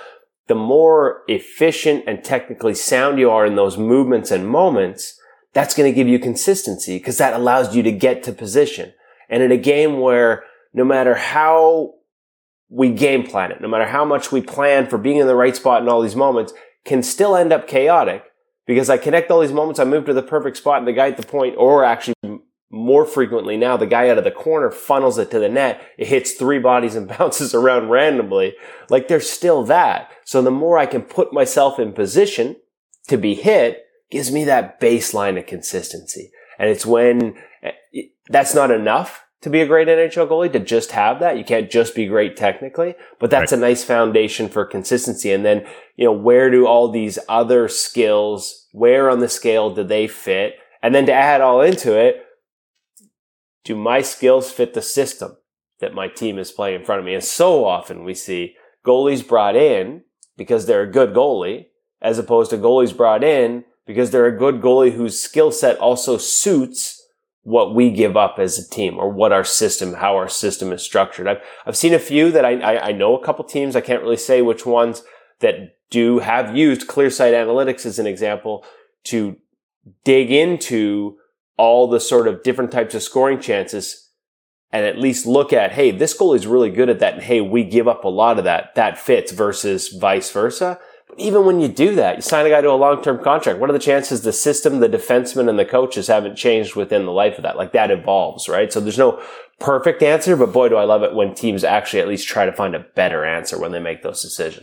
The 0.48 0.56
more 0.56 1.22
efficient 1.28 2.02
and 2.08 2.24
technically 2.24 2.74
sound 2.74 3.20
you 3.20 3.30
are 3.30 3.46
in 3.46 3.54
those 3.54 3.78
movements 3.78 4.32
and 4.32 4.48
moments, 4.48 5.16
that's 5.52 5.74
going 5.74 5.90
to 5.90 5.94
give 5.94 6.08
you 6.08 6.18
consistency 6.18 6.98
because 6.98 7.18
that 7.18 7.34
allows 7.34 7.74
you 7.74 7.82
to 7.82 7.92
get 7.92 8.22
to 8.24 8.32
position. 8.32 8.92
And 9.28 9.42
in 9.42 9.52
a 9.52 9.56
game 9.56 10.00
where 10.00 10.44
no 10.72 10.84
matter 10.84 11.14
how 11.14 11.94
we 12.68 12.90
game 12.90 13.24
plan 13.24 13.50
it, 13.50 13.60
no 13.60 13.68
matter 13.68 13.86
how 13.86 14.04
much 14.04 14.30
we 14.30 14.40
plan 14.40 14.86
for 14.86 14.98
being 14.98 15.16
in 15.16 15.26
the 15.26 15.34
right 15.34 15.56
spot 15.56 15.82
in 15.82 15.88
all 15.88 16.00
these 16.00 16.16
moments, 16.16 16.52
can 16.84 17.02
still 17.02 17.36
end 17.36 17.52
up 17.52 17.66
chaotic 17.66 18.24
because 18.66 18.88
I 18.88 18.98
connect 18.98 19.30
all 19.30 19.40
these 19.40 19.52
moments, 19.52 19.80
I 19.80 19.84
move 19.84 20.06
to 20.06 20.12
the 20.12 20.22
perfect 20.22 20.56
spot 20.56 20.78
and 20.78 20.86
the 20.86 20.92
guy 20.92 21.08
at 21.08 21.16
the 21.16 21.26
point, 21.26 21.56
or 21.58 21.84
actually 21.84 22.14
more 22.70 23.04
frequently 23.04 23.56
now, 23.56 23.76
the 23.76 23.86
guy 23.86 24.08
out 24.08 24.18
of 24.18 24.24
the 24.24 24.30
corner 24.30 24.70
funnels 24.70 25.18
it 25.18 25.30
to 25.32 25.40
the 25.40 25.48
net. 25.48 25.82
It 25.98 26.06
hits 26.06 26.32
three 26.34 26.60
bodies 26.60 26.94
and 26.94 27.08
bounces 27.18 27.52
around 27.52 27.90
randomly. 27.90 28.54
Like 28.88 29.08
there's 29.08 29.28
still 29.28 29.64
that. 29.64 30.10
So 30.24 30.40
the 30.40 30.52
more 30.52 30.78
I 30.78 30.86
can 30.86 31.02
put 31.02 31.32
myself 31.32 31.80
in 31.80 31.92
position 31.92 32.56
to 33.08 33.16
be 33.16 33.34
hit, 33.34 33.84
gives 34.10 34.30
me 34.32 34.44
that 34.44 34.80
baseline 34.80 35.38
of 35.38 35.46
consistency. 35.46 36.30
And 36.58 36.68
it's 36.68 36.84
when 36.84 37.36
eh, 37.62 38.02
that's 38.28 38.54
not 38.54 38.70
enough 38.70 39.24
to 39.42 39.50
be 39.50 39.60
a 39.60 39.66
great 39.66 39.88
NHL 39.88 40.28
goalie 40.28 40.52
to 40.52 40.60
just 40.60 40.92
have 40.92 41.20
that. 41.20 41.38
You 41.38 41.44
can't 41.44 41.70
just 41.70 41.94
be 41.94 42.06
great 42.06 42.36
technically, 42.36 42.94
but 43.18 43.30
that's 43.30 43.52
right. 43.52 43.58
a 43.58 43.60
nice 43.60 43.82
foundation 43.82 44.48
for 44.48 44.64
consistency. 44.64 45.32
And 45.32 45.44
then, 45.44 45.66
you 45.96 46.04
know, 46.04 46.12
where 46.12 46.50
do 46.50 46.66
all 46.66 46.90
these 46.90 47.18
other 47.28 47.68
skills, 47.68 48.66
where 48.72 49.08
on 49.08 49.20
the 49.20 49.28
scale 49.28 49.74
do 49.74 49.82
they 49.82 50.06
fit? 50.06 50.56
And 50.82 50.94
then 50.94 51.06
to 51.06 51.12
add 51.12 51.40
all 51.40 51.62
into 51.62 51.98
it, 51.98 52.24
do 53.64 53.74
my 53.76 54.02
skills 54.02 54.50
fit 54.50 54.74
the 54.74 54.82
system 54.82 55.36
that 55.80 55.94
my 55.94 56.08
team 56.08 56.38
is 56.38 56.52
playing 56.52 56.80
in 56.80 56.84
front 56.84 57.00
of 57.00 57.06
me? 57.06 57.14
And 57.14 57.24
so 57.24 57.64
often 57.64 58.04
we 58.04 58.14
see 58.14 58.56
goalies 58.84 59.26
brought 59.26 59.56
in 59.56 60.02
because 60.36 60.66
they're 60.66 60.82
a 60.82 60.90
good 60.90 61.14
goalie 61.14 61.66
as 62.02 62.18
opposed 62.18 62.50
to 62.50 62.56
goalies 62.56 62.96
brought 62.96 63.24
in 63.24 63.64
because 63.90 64.12
they're 64.12 64.26
a 64.26 64.38
good 64.38 64.60
goalie 64.60 64.92
whose 64.92 65.18
skill 65.18 65.50
set 65.50 65.76
also 65.78 66.16
suits 66.16 67.04
what 67.42 67.74
we 67.74 67.90
give 67.90 68.16
up 68.16 68.36
as 68.38 68.56
a 68.56 68.70
team 68.70 68.96
or 68.96 69.10
what 69.10 69.32
our 69.32 69.42
system, 69.42 69.94
how 69.94 70.14
our 70.14 70.28
system 70.28 70.72
is 70.72 70.80
structured. 70.80 71.26
I've, 71.26 71.40
I've 71.66 71.76
seen 71.76 71.92
a 71.92 71.98
few 71.98 72.30
that 72.30 72.44
I, 72.44 72.60
I, 72.60 72.86
I 72.86 72.92
know 72.92 73.16
a 73.16 73.24
couple 73.24 73.44
teams. 73.44 73.74
I 73.74 73.80
can't 73.80 74.02
really 74.02 74.16
say 74.16 74.42
which 74.42 74.64
ones 74.64 75.02
that 75.40 75.76
do 75.90 76.20
have 76.20 76.56
used 76.56 76.86
ClearSight 76.86 77.32
Analytics 77.32 77.84
as 77.84 77.98
an 77.98 78.06
example 78.06 78.64
to 79.06 79.36
dig 80.04 80.30
into 80.30 81.16
all 81.56 81.88
the 81.88 81.98
sort 81.98 82.28
of 82.28 82.44
different 82.44 82.70
types 82.70 82.94
of 82.94 83.02
scoring 83.02 83.40
chances 83.40 84.08
and 84.70 84.86
at 84.86 85.00
least 85.00 85.26
look 85.26 85.52
at, 85.52 85.72
hey, 85.72 85.90
this 85.90 86.16
goalie 86.16 86.36
is 86.36 86.46
really 86.46 86.70
good 86.70 86.88
at 86.88 87.00
that. 87.00 87.14
And 87.14 87.22
hey, 87.24 87.40
we 87.40 87.64
give 87.64 87.88
up 87.88 88.04
a 88.04 88.08
lot 88.08 88.38
of 88.38 88.44
that. 88.44 88.76
That 88.76 88.98
fits 88.98 89.32
versus 89.32 89.88
vice 89.88 90.30
versa. 90.30 90.78
But 91.10 91.20
even 91.20 91.44
when 91.44 91.60
you 91.60 91.68
do 91.68 91.94
that, 91.96 92.16
you 92.16 92.22
sign 92.22 92.46
a 92.46 92.50
guy 92.50 92.60
to 92.60 92.70
a 92.70 92.72
long-term 92.72 93.22
contract. 93.22 93.58
What 93.58 93.68
are 93.68 93.72
the 93.72 93.78
chances 93.78 94.22
the 94.22 94.32
system, 94.32 94.80
the 94.80 94.88
defenseman, 94.88 95.48
and 95.48 95.58
the 95.58 95.64
coaches 95.64 96.06
haven't 96.06 96.36
changed 96.36 96.76
within 96.76 97.04
the 97.04 97.12
life 97.12 97.36
of 97.36 97.42
that? 97.42 97.56
Like 97.56 97.72
that 97.72 97.90
evolves, 97.90 98.48
right? 98.48 98.72
So 98.72 98.80
there's 98.80 98.98
no 98.98 99.22
perfect 99.58 100.02
answer, 100.02 100.36
but 100.36 100.52
boy, 100.52 100.68
do 100.68 100.76
I 100.76 100.84
love 100.84 101.02
it 101.02 101.14
when 101.14 101.34
teams 101.34 101.64
actually 101.64 102.00
at 102.00 102.08
least 102.08 102.28
try 102.28 102.46
to 102.46 102.52
find 102.52 102.74
a 102.74 102.80
better 102.80 103.24
answer 103.24 103.58
when 103.58 103.72
they 103.72 103.80
make 103.80 104.02
those 104.02 104.22
decisions. 104.22 104.62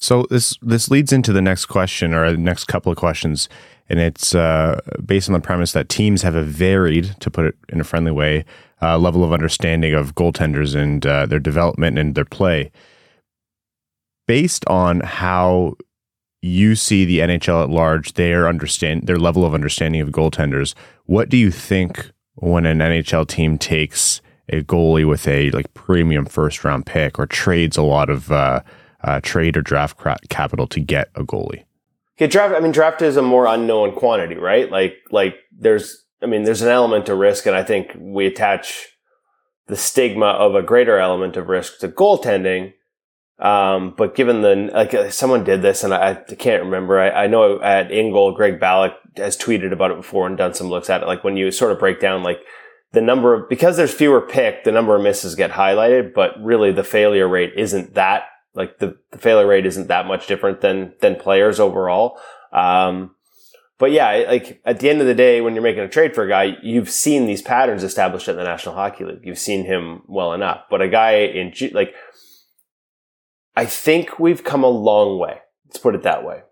So 0.00 0.26
this 0.30 0.56
this 0.62 0.88
leads 0.88 1.12
into 1.12 1.32
the 1.32 1.42
next 1.42 1.66
question 1.66 2.14
or 2.14 2.30
the 2.30 2.38
next 2.38 2.66
couple 2.66 2.92
of 2.92 2.98
questions, 2.98 3.48
and 3.88 3.98
it's 3.98 4.32
uh, 4.32 4.80
based 5.04 5.28
on 5.28 5.32
the 5.32 5.40
premise 5.40 5.72
that 5.72 5.88
teams 5.88 6.22
have 6.22 6.36
a 6.36 6.42
varied, 6.42 7.16
to 7.18 7.30
put 7.32 7.46
it 7.46 7.56
in 7.68 7.80
a 7.80 7.84
friendly 7.84 8.12
way, 8.12 8.44
uh, 8.80 8.96
level 8.96 9.24
of 9.24 9.32
understanding 9.32 9.94
of 9.94 10.14
goaltenders 10.14 10.76
and 10.76 11.04
uh, 11.04 11.26
their 11.26 11.40
development 11.40 11.98
and 11.98 12.14
their 12.14 12.24
play 12.24 12.70
based 14.28 14.64
on 14.66 15.00
how 15.00 15.74
you 16.40 16.76
see 16.76 17.04
the 17.04 17.18
NHL 17.18 17.64
at 17.64 17.70
large, 17.70 18.12
their 18.12 18.46
understand 18.46 19.08
their 19.08 19.18
level 19.18 19.44
of 19.44 19.54
understanding 19.54 20.00
of 20.00 20.10
goaltenders. 20.10 20.74
What 21.06 21.28
do 21.28 21.36
you 21.36 21.50
think 21.50 22.12
when 22.34 22.66
an 22.66 22.78
NHL 22.78 23.26
team 23.26 23.58
takes 23.58 24.20
a 24.50 24.62
goalie 24.62 25.08
with 25.08 25.26
a 25.26 25.50
like 25.50 25.74
premium 25.74 26.26
first 26.26 26.62
round 26.62 26.86
pick 26.86 27.18
or 27.18 27.26
trades 27.26 27.76
a 27.76 27.82
lot 27.82 28.08
of 28.08 28.30
uh, 28.30 28.60
uh, 29.02 29.20
trade 29.22 29.56
or 29.56 29.62
draft 29.62 29.98
capital 30.28 30.68
to 30.68 30.78
get 30.78 31.08
a 31.16 31.24
goalie? 31.24 31.64
Yeah, 32.18 32.26
draft. 32.26 32.54
I 32.54 32.60
mean, 32.60 32.72
draft 32.72 33.02
is 33.02 33.16
a 33.16 33.22
more 33.22 33.46
unknown 33.46 33.94
quantity, 33.94 34.36
right? 34.36 34.70
Like, 34.70 34.96
like 35.10 35.36
there's, 35.56 36.04
I 36.22 36.26
mean, 36.26 36.44
there's 36.44 36.62
an 36.62 36.68
element 36.68 37.08
of 37.08 37.18
risk, 37.18 37.46
and 37.46 37.56
I 37.56 37.62
think 37.62 37.92
we 37.96 38.26
attach 38.26 38.88
the 39.68 39.76
stigma 39.76 40.26
of 40.26 40.54
a 40.54 40.62
greater 40.62 40.98
element 40.98 41.36
of 41.36 41.48
risk 41.48 41.78
to 41.78 41.88
goaltending 41.88 42.72
um, 43.38 43.94
but 43.96 44.16
given 44.16 44.42
the, 44.42 44.70
like 44.72 44.94
uh, 44.94 45.10
someone 45.10 45.44
did 45.44 45.62
this 45.62 45.84
and 45.84 45.94
I, 45.94 46.10
I 46.10 46.34
can't 46.34 46.64
remember. 46.64 46.98
I, 46.98 47.24
I, 47.24 47.26
know 47.28 47.62
at 47.62 47.88
InGoal, 47.88 48.34
Greg 48.34 48.58
Balloch 48.58 48.94
has 49.16 49.36
tweeted 49.36 49.72
about 49.72 49.92
it 49.92 49.96
before 49.96 50.26
and 50.26 50.36
done 50.36 50.54
some 50.54 50.68
looks 50.68 50.90
at 50.90 51.02
it. 51.02 51.06
Like 51.06 51.22
when 51.22 51.36
you 51.36 51.52
sort 51.52 51.70
of 51.70 51.78
break 51.78 52.00
down 52.00 52.24
like 52.24 52.40
the 52.92 53.00
number 53.00 53.34
of, 53.34 53.48
because 53.48 53.76
there's 53.76 53.94
fewer 53.94 54.20
pick, 54.20 54.64
the 54.64 54.72
number 54.72 54.96
of 54.96 55.02
misses 55.02 55.36
get 55.36 55.52
highlighted, 55.52 56.14
but 56.14 56.32
really 56.42 56.72
the 56.72 56.82
failure 56.82 57.28
rate 57.28 57.52
isn't 57.56 57.94
that, 57.94 58.24
like 58.54 58.78
the, 58.80 58.98
the 59.12 59.18
failure 59.18 59.46
rate 59.46 59.66
isn't 59.66 59.86
that 59.86 60.06
much 60.06 60.26
different 60.26 60.60
than, 60.60 60.94
than 61.00 61.14
players 61.14 61.60
overall. 61.60 62.18
Um, 62.52 63.14
but 63.78 63.92
yeah, 63.92 64.24
like 64.28 64.60
at 64.64 64.80
the 64.80 64.90
end 64.90 65.00
of 65.00 65.06
the 65.06 65.14
day, 65.14 65.40
when 65.40 65.54
you're 65.54 65.62
making 65.62 65.84
a 65.84 65.88
trade 65.88 66.12
for 66.12 66.24
a 66.24 66.28
guy, 66.28 66.56
you've 66.64 66.90
seen 66.90 67.26
these 67.26 67.42
patterns 67.42 67.84
established 67.84 68.26
at 68.26 68.34
the 68.34 68.42
National 68.42 68.74
Hockey 68.74 69.04
League. 69.04 69.20
You've 69.22 69.38
seen 69.38 69.64
him 69.64 70.02
well 70.08 70.32
enough. 70.32 70.62
But 70.68 70.82
a 70.82 70.88
guy 70.88 71.18
in 71.18 71.52
like 71.72 71.94
I 73.58 73.66
think 73.66 74.20
we've 74.20 74.44
come 74.44 74.62
a 74.62 74.68
long 74.68 75.18
way. 75.18 75.40
Let's 75.66 75.78
put 75.78 75.96
it 75.96 76.04
that 76.04 76.24
way. 76.24 76.42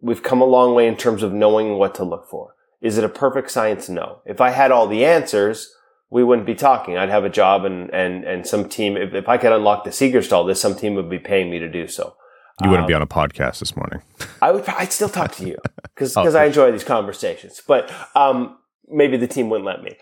We've 0.00 0.24
come 0.24 0.40
a 0.40 0.46
long 0.46 0.74
way 0.74 0.88
in 0.88 0.96
terms 0.96 1.22
of 1.22 1.32
knowing 1.32 1.78
what 1.78 1.94
to 1.94 2.04
look 2.04 2.28
for. 2.28 2.56
Is 2.80 2.98
it 2.98 3.04
a 3.04 3.08
perfect 3.08 3.52
science? 3.52 3.88
No. 3.88 4.18
If 4.26 4.40
I 4.40 4.50
had 4.50 4.72
all 4.72 4.88
the 4.88 5.04
answers, 5.04 5.72
we 6.10 6.24
wouldn't 6.24 6.44
be 6.44 6.56
talking. 6.56 6.96
I'd 6.98 7.08
have 7.08 7.22
a 7.22 7.28
job 7.28 7.64
and, 7.64 7.88
and, 7.94 8.24
and 8.24 8.44
some 8.44 8.68
team, 8.68 8.96
if, 8.96 9.14
if 9.14 9.28
I 9.28 9.38
could 9.38 9.52
unlock 9.52 9.84
the 9.84 9.92
Seager 9.92 10.20
this, 10.20 10.60
some 10.60 10.74
team 10.74 10.96
would 10.96 11.08
be 11.08 11.20
paying 11.20 11.52
me 11.52 11.60
to 11.60 11.70
do 11.70 11.86
so. 11.86 12.16
You 12.60 12.70
wouldn't 12.70 12.86
um, 12.86 12.88
be 12.88 12.94
on 12.94 13.02
a 13.02 13.06
podcast 13.06 13.60
this 13.60 13.76
morning. 13.76 14.02
I 14.42 14.50
would, 14.50 14.68
I'd 14.68 14.92
still 14.92 15.08
talk 15.08 15.36
to 15.36 15.46
you 15.46 15.58
because, 15.82 16.14
because 16.14 16.34
oh, 16.34 16.40
I 16.40 16.46
enjoy 16.46 16.72
these 16.72 16.82
conversations, 16.82 17.62
but, 17.64 17.92
um, 18.16 18.58
maybe 18.88 19.16
the 19.16 19.28
team 19.28 19.50
wouldn't 19.50 19.66
let 19.66 19.84
me. 19.84 19.98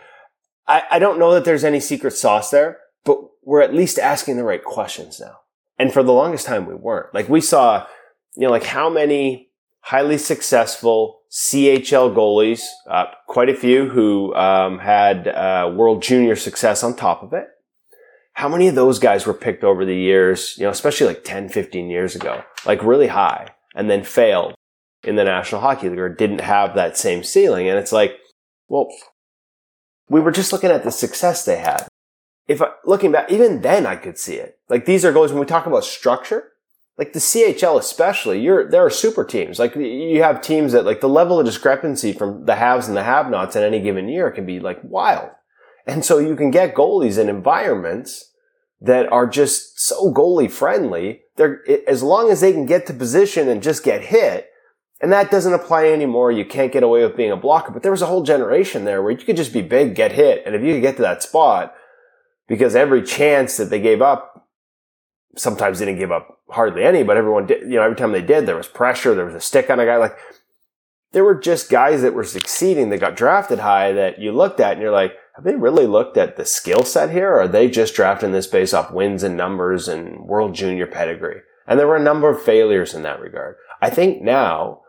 I, 0.66 0.84
I 0.92 0.98
don't 0.98 1.18
know 1.18 1.34
that 1.34 1.44
there's 1.44 1.62
any 1.62 1.80
secret 1.80 2.12
sauce 2.12 2.50
there, 2.50 2.78
but 3.04 3.18
we're 3.42 3.60
at 3.60 3.74
least 3.74 3.98
asking 3.98 4.38
the 4.38 4.44
right 4.44 4.64
questions 4.64 5.20
now. 5.20 5.40
And 5.78 5.92
for 5.92 6.02
the 6.02 6.12
longest 6.12 6.46
time, 6.46 6.66
we 6.66 6.74
weren't. 6.74 7.14
Like 7.14 7.28
we 7.28 7.40
saw, 7.40 7.86
you 8.36 8.42
know, 8.42 8.50
like 8.50 8.64
how 8.64 8.88
many 8.88 9.48
highly 9.80 10.18
successful 10.18 11.20
CHL 11.30 12.14
goalies, 12.14 12.62
uh, 12.88 13.06
quite 13.28 13.48
a 13.48 13.56
few 13.56 13.88
who 13.88 14.34
um, 14.34 14.78
had 14.78 15.26
uh, 15.28 15.72
world 15.74 16.02
junior 16.02 16.36
success 16.36 16.82
on 16.82 16.94
top 16.94 17.22
of 17.22 17.32
it. 17.32 17.48
How 18.34 18.48
many 18.48 18.68
of 18.68 18.74
those 18.74 18.98
guys 18.98 19.26
were 19.26 19.34
picked 19.34 19.62
over 19.62 19.84
the 19.84 19.96
years, 19.96 20.54
you 20.56 20.64
know, 20.64 20.70
especially 20.70 21.06
like 21.08 21.24
10, 21.24 21.48
15 21.48 21.90
years 21.90 22.16
ago, 22.16 22.42
like 22.66 22.82
really 22.82 23.08
high 23.08 23.48
and 23.74 23.90
then 23.90 24.04
failed 24.04 24.54
in 25.02 25.16
the 25.16 25.24
National 25.24 25.60
Hockey 25.60 25.88
League 25.88 25.98
or 25.98 26.08
didn't 26.08 26.40
have 26.40 26.74
that 26.74 26.96
same 26.96 27.22
ceiling. 27.22 27.68
And 27.68 27.78
it's 27.78 27.92
like, 27.92 28.14
well, 28.68 28.88
we 30.08 30.20
were 30.20 30.32
just 30.32 30.52
looking 30.52 30.70
at 30.70 30.84
the 30.84 30.90
success 30.90 31.44
they 31.44 31.58
had 31.58 31.86
if 32.46 32.60
I, 32.60 32.68
looking 32.84 33.12
back, 33.12 33.30
even 33.30 33.62
then 33.62 33.86
I 33.86 33.96
could 33.96 34.18
see 34.18 34.34
it. 34.34 34.58
Like 34.68 34.84
these 34.86 35.04
are 35.04 35.12
goals 35.12 35.32
when 35.32 35.40
we 35.40 35.46
talk 35.46 35.66
about 35.66 35.84
structure, 35.84 36.52
like 36.98 37.12
the 37.12 37.18
CHL 37.18 37.78
especially, 37.78 38.40
you're, 38.40 38.68
there 38.68 38.84
are 38.84 38.90
super 38.90 39.24
teams. 39.24 39.58
Like 39.58 39.74
you 39.74 40.22
have 40.22 40.40
teams 40.40 40.72
that 40.72 40.84
like 40.84 41.00
the 41.00 41.08
level 41.08 41.40
of 41.40 41.46
discrepancy 41.46 42.12
from 42.12 42.44
the 42.46 42.56
haves 42.56 42.86
and 42.86 42.96
the 42.96 43.02
have-nots 43.02 43.56
in 43.56 43.62
any 43.62 43.80
given 43.80 44.08
year 44.08 44.30
can 44.30 44.46
be 44.46 44.60
like 44.60 44.78
wild. 44.82 45.30
And 45.86 46.04
so 46.04 46.18
you 46.18 46.36
can 46.36 46.50
get 46.50 46.74
goalies 46.74 47.18
in 47.18 47.28
environments 47.28 48.32
that 48.80 49.10
are 49.10 49.26
just 49.26 49.80
so 49.80 50.12
goalie 50.12 50.50
friendly. 50.50 51.22
They're, 51.36 51.62
as 51.88 52.02
long 52.02 52.30
as 52.30 52.40
they 52.40 52.52
can 52.52 52.66
get 52.66 52.86
to 52.86 52.94
position 52.94 53.48
and 53.48 53.62
just 53.62 53.82
get 53.82 54.02
hit, 54.02 54.50
and 55.00 55.12
that 55.12 55.30
doesn't 55.30 55.52
apply 55.52 55.88
anymore. 55.88 56.32
You 56.32 56.46
can't 56.46 56.72
get 56.72 56.82
away 56.82 57.02
with 57.04 57.16
being 57.16 57.32
a 57.32 57.36
blocker, 57.36 57.72
but 57.72 57.82
there 57.82 57.90
was 57.90 58.00
a 58.00 58.06
whole 58.06 58.22
generation 58.22 58.84
there 58.84 59.02
where 59.02 59.10
you 59.10 59.18
could 59.18 59.36
just 59.36 59.52
be 59.52 59.60
big, 59.60 59.94
get 59.94 60.12
hit. 60.12 60.42
And 60.46 60.54
if 60.54 60.62
you 60.62 60.72
could 60.74 60.82
get 60.82 60.96
to 60.96 61.02
that 61.02 61.22
spot, 61.22 61.74
because 62.48 62.74
every 62.74 63.02
chance 63.02 63.56
that 63.56 63.70
they 63.70 63.80
gave 63.80 64.02
up, 64.02 64.48
sometimes 65.36 65.78
they 65.78 65.86
didn't 65.86 65.98
give 65.98 66.12
up 66.12 66.40
hardly 66.50 66.84
any, 66.84 67.02
but 67.02 67.16
everyone 67.16 67.46
did, 67.46 67.62
you 67.62 67.76
know, 67.76 67.82
every 67.82 67.96
time 67.96 68.12
they 68.12 68.22
did, 68.22 68.46
there 68.46 68.56
was 68.56 68.68
pressure, 68.68 69.14
there 69.14 69.24
was 69.24 69.34
a 69.34 69.40
stick 69.40 69.70
on 69.70 69.80
a 69.80 69.86
guy. 69.86 69.96
Like 69.96 70.16
there 71.12 71.24
were 71.24 71.34
just 71.34 71.70
guys 71.70 72.02
that 72.02 72.14
were 72.14 72.24
succeeding 72.24 72.90
that 72.90 72.98
got 72.98 73.16
drafted 73.16 73.60
high 73.60 73.92
that 73.92 74.18
you 74.18 74.32
looked 74.32 74.60
at 74.60 74.72
and 74.72 74.82
you're 74.82 74.90
like, 74.90 75.12
have 75.36 75.44
they 75.44 75.56
really 75.56 75.86
looked 75.86 76.16
at 76.16 76.36
the 76.36 76.44
skill 76.44 76.84
set 76.84 77.10
here? 77.10 77.30
Or 77.30 77.40
are 77.42 77.48
they 77.48 77.68
just 77.68 77.94
drafting 77.94 78.32
this 78.32 78.46
based 78.46 78.74
off 78.74 78.92
wins 78.92 79.22
and 79.22 79.36
numbers 79.36 79.88
and 79.88 80.20
world 80.26 80.54
junior 80.54 80.86
pedigree? 80.86 81.40
And 81.66 81.78
there 81.78 81.88
were 81.88 81.96
a 81.96 82.02
number 82.02 82.28
of 82.28 82.42
failures 82.42 82.94
in 82.94 83.02
that 83.02 83.20
regard. 83.20 83.56
I 83.80 83.90
think 83.90 84.22
now 84.22 84.82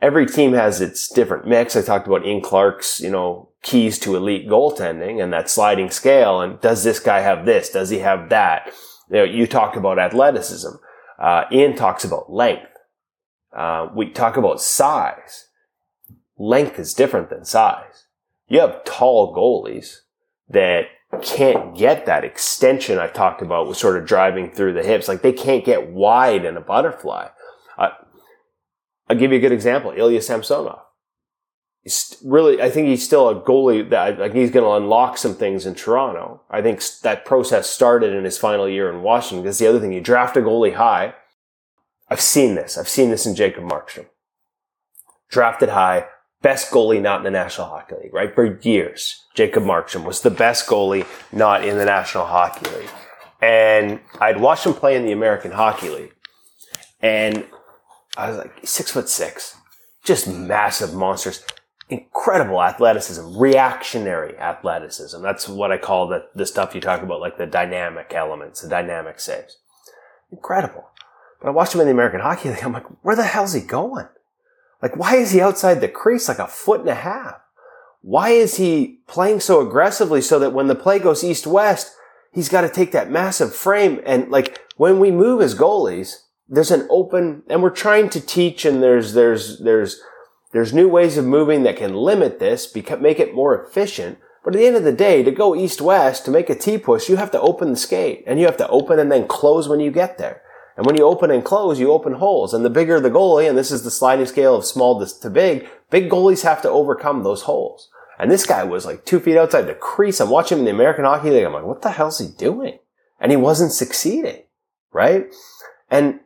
every 0.00 0.26
team 0.26 0.54
has 0.54 0.80
its 0.80 1.08
different 1.08 1.46
mix. 1.46 1.76
I 1.76 1.82
talked 1.82 2.06
about 2.06 2.26
Ian 2.26 2.40
Clark's, 2.40 3.00
you 3.00 3.10
know, 3.10 3.50
keys 3.66 3.98
to 3.98 4.14
elite 4.14 4.48
goaltending 4.48 5.20
and 5.20 5.32
that 5.32 5.50
sliding 5.50 5.90
scale. 5.90 6.40
And 6.40 6.60
does 6.60 6.84
this 6.84 7.00
guy 7.00 7.20
have 7.20 7.44
this? 7.44 7.68
Does 7.68 7.90
he 7.90 7.98
have 7.98 8.28
that? 8.30 8.72
You 9.10 9.16
know, 9.16 9.24
you 9.24 9.46
talked 9.48 9.76
about 9.76 9.98
athleticism. 9.98 10.70
Uh, 11.18 11.44
Ian 11.50 11.74
talks 11.74 12.04
about 12.04 12.32
length. 12.32 12.70
Uh, 13.54 13.88
we 13.94 14.10
talk 14.10 14.36
about 14.36 14.62
size. 14.62 15.48
Length 16.38 16.78
is 16.78 16.94
different 16.94 17.28
than 17.28 17.44
size. 17.44 18.06
You 18.46 18.60
have 18.60 18.84
tall 18.84 19.34
goalies 19.34 19.96
that 20.48 20.82
can't 21.22 21.76
get 21.76 22.06
that 22.06 22.24
extension 22.24 22.98
I 22.98 23.08
talked 23.08 23.42
about 23.42 23.66
with 23.66 23.78
sort 23.78 23.96
of 23.96 24.06
driving 24.06 24.52
through 24.52 24.74
the 24.74 24.84
hips. 24.84 25.08
Like 25.08 25.22
they 25.22 25.32
can't 25.32 25.64
get 25.64 25.90
wide 25.90 26.44
in 26.44 26.56
a 26.56 26.60
butterfly. 26.60 27.28
Uh, 27.76 27.88
I'll 29.08 29.16
give 29.16 29.32
you 29.32 29.38
a 29.38 29.40
good 29.40 29.50
example. 29.50 29.92
Ilya 29.96 30.22
Samsonov. 30.22 30.85
Really, 32.24 32.60
I 32.60 32.68
think 32.68 32.88
he's 32.88 33.04
still 33.04 33.28
a 33.28 33.40
goalie 33.40 33.88
that 33.90 34.18
think 34.18 34.34
he's 34.34 34.50
going 34.50 34.64
to 34.64 34.84
unlock 34.84 35.16
some 35.18 35.34
things 35.34 35.66
in 35.66 35.76
Toronto. 35.76 36.42
I 36.50 36.60
think 36.60 36.82
that 37.02 37.24
process 37.24 37.70
started 37.70 38.12
in 38.12 38.24
his 38.24 38.38
final 38.38 38.68
year 38.68 38.90
in 38.90 39.02
Washington. 39.02 39.44
That's 39.44 39.58
the 39.58 39.68
other 39.68 39.78
thing. 39.78 39.92
You 39.92 40.00
draft 40.00 40.36
a 40.36 40.40
goalie 40.40 40.74
high. 40.74 41.14
I've 42.08 42.20
seen 42.20 42.56
this. 42.56 42.76
I've 42.76 42.88
seen 42.88 43.10
this 43.10 43.24
in 43.24 43.36
Jacob 43.36 43.64
Markstrom. 43.64 44.06
Drafted 45.28 45.68
high, 45.68 46.06
best 46.42 46.70
goalie 46.72 47.00
not 47.00 47.18
in 47.18 47.24
the 47.24 47.30
National 47.30 47.68
Hockey 47.68 47.94
League, 48.02 48.14
right? 48.14 48.34
For 48.34 48.58
years, 48.62 49.24
Jacob 49.34 49.62
Markstrom 49.62 50.04
was 50.04 50.20
the 50.20 50.30
best 50.30 50.66
goalie 50.66 51.06
not 51.32 51.64
in 51.64 51.78
the 51.78 51.84
National 51.84 52.26
Hockey 52.26 52.68
League. 52.70 52.90
And 53.40 54.00
I'd 54.20 54.40
watched 54.40 54.66
him 54.66 54.74
play 54.74 54.96
in 54.96 55.04
the 55.04 55.12
American 55.12 55.52
Hockey 55.52 55.90
League. 55.90 56.14
And 57.00 57.46
I 58.16 58.28
was 58.28 58.38
like, 58.38 58.66
six 58.66 58.90
foot 58.90 59.08
six, 59.08 59.56
just 60.04 60.26
massive 60.26 60.94
monsters, 60.94 61.44
incredible 61.88 62.62
athleticism, 62.62 63.38
reactionary 63.38 64.36
athleticism. 64.38 65.22
That's 65.22 65.48
what 65.48 65.70
I 65.70 65.78
call 65.78 66.08
the, 66.08 66.26
the 66.34 66.46
stuff 66.46 66.74
you 66.74 66.80
talk 66.80 67.02
about, 67.02 67.20
like 67.20 67.38
the 67.38 67.46
dynamic 67.46 68.12
elements, 68.14 68.60
the 68.60 68.68
dynamic 68.68 69.20
saves. 69.20 69.58
Incredible. 70.32 70.88
But 71.40 71.48
I 71.48 71.50
watched 71.52 71.74
him 71.74 71.80
in 71.80 71.86
the 71.86 71.92
American 71.92 72.20
Hockey 72.20 72.48
League. 72.48 72.64
I'm 72.64 72.72
like, 72.72 72.86
where 73.04 73.16
the 73.16 73.24
hell's 73.24 73.52
he 73.52 73.60
going? 73.60 74.08
Like, 74.82 74.96
why 74.96 75.16
is 75.16 75.30
he 75.30 75.40
outside 75.40 75.80
the 75.80 75.88
crease 75.88 76.28
like 76.28 76.38
a 76.38 76.46
foot 76.46 76.80
and 76.80 76.88
a 76.88 76.94
half? 76.94 77.40
Why 78.02 78.30
is 78.30 78.56
he 78.56 79.00
playing 79.06 79.40
so 79.40 79.66
aggressively 79.66 80.20
so 80.20 80.38
that 80.38 80.52
when 80.52 80.66
the 80.66 80.74
play 80.74 80.98
goes 80.98 81.24
east 81.24 81.46
west, 81.46 81.92
he's 82.32 82.48
got 82.48 82.60
to 82.62 82.68
take 82.68 82.92
that 82.92 83.10
massive 83.10 83.54
frame 83.54 84.00
and 84.04 84.30
like 84.30 84.60
when 84.76 85.00
we 85.00 85.10
move 85.10 85.40
as 85.40 85.54
goalies, 85.54 86.22
there's 86.48 86.70
an 86.70 86.86
open, 86.90 87.42
and 87.48 87.62
we're 87.62 87.70
trying 87.70 88.08
to 88.10 88.20
teach 88.20 88.64
and 88.64 88.82
there's, 88.82 89.14
there's, 89.14 89.58
there's, 89.60 90.00
there's 90.52 90.72
new 90.72 90.88
ways 90.88 91.16
of 91.16 91.24
moving 91.24 91.62
that 91.64 91.76
can 91.76 91.94
limit 91.94 92.38
this, 92.38 92.74
make 92.74 93.20
it 93.20 93.34
more 93.34 93.60
efficient. 93.60 94.18
But 94.44 94.54
at 94.54 94.58
the 94.58 94.66
end 94.66 94.76
of 94.76 94.84
the 94.84 94.92
day, 94.92 95.22
to 95.22 95.30
go 95.32 95.56
east-west, 95.56 96.24
to 96.24 96.30
make 96.30 96.48
a 96.48 96.54
T-push, 96.54 97.08
you 97.08 97.16
have 97.16 97.32
to 97.32 97.40
open 97.40 97.70
the 97.70 97.76
skate 97.76 98.22
and 98.26 98.38
you 98.38 98.46
have 98.46 98.56
to 98.58 98.68
open 98.68 98.98
and 98.98 99.10
then 99.10 99.26
close 99.26 99.68
when 99.68 99.80
you 99.80 99.90
get 99.90 100.18
there. 100.18 100.42
And 100.76 100.86
when 100.86 100.96
you 100.96 101.04
open 101.04 101.30
and 101.30 101.44
close, 101.44 101.80
you 101.80 101.90
open 101.90 102.14
holes. 102.14 102.54
And 102.54 102.64
the 102.64 102.70
bigger 102.70 103.00
the 103.00 103.10
goalie, 103.10 103.48
and 103.48 103.58
this 103.58 103.70
is 103.70 103.82
the 103.82 103.90
sliding 103.90 104.26
scale 104.26 104.54
of 104.54 104.64
small 104.64 105.04
to 105.04 105.30
big, 105.30 105.68
big 105.90 106.10
goalies 106.10 106.42
have 106.42 106.62
to 106.62 106.70
overcome 106.70 107.22
those 107.22 107.42
holes. 107.42 107.90
And 108.18 108.30
this 108.30 108.46
guy 108.46 108.62
was 108.62 108.86
like 108.86 109.04
two 109.04 109.20
feet 109.20 109.36
outside 109.36 109.62
the 109.62 109.74
crease. 109.74 110.20
I'm 110.20 110.30
watching 110.30 110.58
him 110.58 110.60
in 110.60 110.64
the 110.66 110.70
American 110.70 111.04
Hockey 111.04 111.30
League. 111.30 111.44
I'm 111.44 111.52
like, 111.52 111.64
what 111.64 111.82
the 111.82 111.90
hell's 111.90 112.18
he 112.18 112.28
doing? 112.28 112.78
And 113.18 113.32
he 113.32 113.36
wasn't 113.36 113.72
succeeding, 113.72 114.42
right? 114.92 115.26
And 115.90 116.20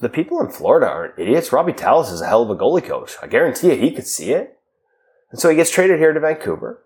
the 0.00 0.08
people 0.08 0.40
in 0.40 0.50
Florida 0.50 0.86
aren't 0.86 1.18
idiots. 1.18 1.52
Robbie 1.52 1.72
Tallas 1.72 2.12
is 2.12 2.20
a 2.20 2.26
hell 2.26 2.42
of 2.42 2.50
a 2.50 2.56
goalie 2.56 2.84
coach. 2.84 3.16
I 3.22 3.26
guarantee 3.26 3.68
you 3.68 3.76
he 3.76 3.92
could 3.92 4.06
see 4.06 4.32
it. 4.32 4.58
And 5.30 5.40
so 5.40 5.48
he 5.48 5.56
gets 5.56 5.70
traded 5.70 5.98
here 5.98 6.12
to 6.12 6.20
Vancouver. 6.20 6.84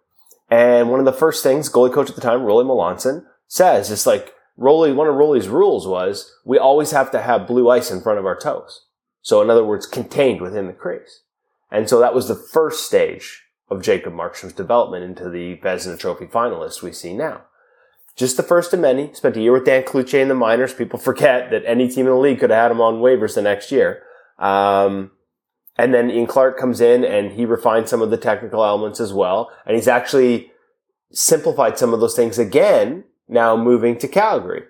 And 0.50 0.90
one 0.90 1.00
of 1.00 1.06
the 1.06 1.12
first 1.12 1.42
things 1.42 1.70
goalie 1.70 1.92
coach 1.92 2.08
at 2.08 2.14
the 2.14 2.22
time, 2.22 2.40
Rollie 2.40 2.64
Melanson, 2.64 3.24
says 3.46 3.90
is 3.90 4.06
like, 4.06 4.34
Rollie, 4.58 4.94
one 4.94 5.06
of 5.06 5.14
Rollie's 5.14 5.48
rules 5.48 5.86
was 5.86 6.34
we 6.44 6.58
always 6.58 6.90
have 6.90 7.10
to 7.12 7.22
have 7.22 7.46
blue 7.46 7.70
ice 7.70 7.90
in 7.90 8.00
front 8.00 8.18
of 8.18 8.26
our 8.26 8.38
toes. 8.38 8.86
So 9.22 9.40
in 9.42 9.50
other 9.50 9.64
words, 9.64 9.86
contained 9.86 10.40
within 10.40 10.66
the 10.66 10.72
crease. 10.72 11.22
And 11.70 11.88
so 11.88 12.00
that 12.00 12.14
was 12.14 12.28
the 12.28 12.34
first 12.34 12.86
stage 12.86 13.44
of 13.70 13.82
Jacob 13.82 14.14
Markstrom's 14.14 14.54
development 14.54 15.04
into 15.04 15.28
the 15.28 15.56
Vezina 15.56 15.98
Trophy 15.98 16.26
finalist 16.26 16.82
we 16.82 16.92
see 16.92 17.14
now 17.14 17.42
just 18.18 18.36
the 18.36 18.42
first 18.42 18.74
of 18.74 18.80
many. 18.80 19.12
Spent 19.14 19.36
a 19.36 19.40
year 19.40 19.52
with 19.52 19.64
Dan 19.64 19.84
Cloutier 19.84 20.20
in 20.20 20.28
the 20.28 20.34
minors. 20.34 20.74
People 20.74 20.98
forget 20.98 21.50
that 21.50 21.62
any 21.64 21.88
team 21.88 22.06
in 22.06 22.12
the 22.12 22.18
league 22.18 22.40
could 22.40 22.50
have 22.50 22.62
had 22.62 22.70
him 22.72 22.80
on 22.80 22.96
waivers 22.96 23.36
the 23.36 23.42
next 23.42 23.70
year. 23.70 24.02
Um, 24.38 25.12
and 25.76 25.94
then 25.94 26.10
Ian 26.10 26.26
Clark 26.26 26.58
comes 26.58 26.80
in 26.80 27.04
and 27.04 27.32
he 27.32 27.46
refined 27.46 27.88
some 27.88 28.02
of 28.02 28.10
the 28.10 28.16
technical 28.16 28.64
elements 28.64 28.98
as 28.98 29.12
well. 29.12 29.50
And 29.64 29.76
he's 29.76 29.86
actually 29.86 30.50
simplified 31.12 31.78
some 31.78 31.94
of 31.94 32.00
those 32.00 32.16
things 32.16 32.38
again, 32.38 33.04
now 33.28 33.56
moving 33.56 33.96
to 33.98 34.08
Calgary. 34.08 34.64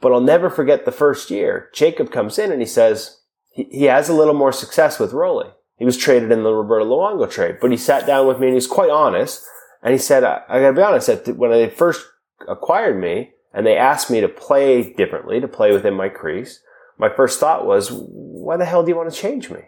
But 0.00 0.12
I'll 0.12 0.20
never 0.20 0.50
forget 0.50 0.84
the 0.84 0.92
first 0.92 1.30
year. 1.30 1.70
Jacob 1.72 2.10
comes 2.10 2.38
in 2.40 2.50
and 2.50 2.60
he 2.60 2.66
says 2.66 3.20
he, 3.52 3.64
he 3.70 3.84
has 3.84 4.08
a 4.08 4.14
little 4.14 4.34
more 4.34 4.52
success 4.52 4.98
with 4.98 5.12
Rollie. 5.12 5.52
He 5.76 5.84
was 5.84 5.96
traded 5.96 6.32
in 6.32 6.42
the 6.42 6.52
Roberto 6.52 6.84
Luongo 6.86 7.30
trade, 7.30 7.58
but 7.60 7.70
he 7.70 7.76
sat 7.76 8.04
down 8.04 8.26
with 8.26 8.40
me 8.40 8.48
and 8.48 8.54
he's 8.54 8.66
quite 8.66 8.90
honest. 8.90 9.44
And 9.80 9.92
he 9.92 9.98
said, 9.98 10.24
I, 10.24 10.42
I 10.48 10.60
gotta 10.60 10.72
be 10.72 10.82
honest, 10.82 11.28
when 11.28 11.52
I 11.52 11.68
first 11.68 12.04
acquired 12.46 13.00
me 13.00 13.32
and 13.52 13.66
they 13.66 13.76
asked 13.76 14.10
me 14.10 14.20
to 14.20 14.28
play 14.28 14.92
differently, 14.92 15.40
to 15.40 15.48
play 15.48 15.72
within 15.72 15.94
my 15.94 16.08
crease, 16.08 16.60
my 16.98 17.08
first 17.08 17.40
thought 17.40 17.66
was, 17.66 17.90
why 17.90 18.56
the 18.56 18.64
hell 18.64 18.82
do 18.82 18.90
you 18.90 18.96
want 18.96 19.12
to 19.12 19.18
change 19.18 19.50
me? 19.50 19.60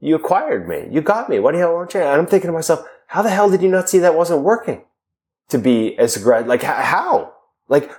You 0.00 0.16
acquired 0.16 0.68
me. 0.68 0.88
You 0.90 1.00
got 1.00 1.28
me. 1.28 1.38
Why 1.38 1.52
do 1.52 1.58
you 1.58 1.64
want 1.64 1.90
to 1.90 1.92
change? 1.92 2.06
And 2.06 2.20
I'm 2.20 2.26
thinking 2.26 2.48
to 2.48 2.52
myself, 2.52 2.86
how 3.08 3.22
the 3.22 3.30
hell 3.30 3.50
did 3.50 3.62
you 3.62 3.68
not 3.68 3.88
see 3.88 3.98
that 3.98 4.14
wasn't 4.14 4.42
working? 4.42 4.84
To 5.50 5.58
be 5.58 5.96
as 5.96 6.16
aggressive, 6.16 6.48
like 6.48 6.62
how? 6.62 7.32
Like, 7.68 7.90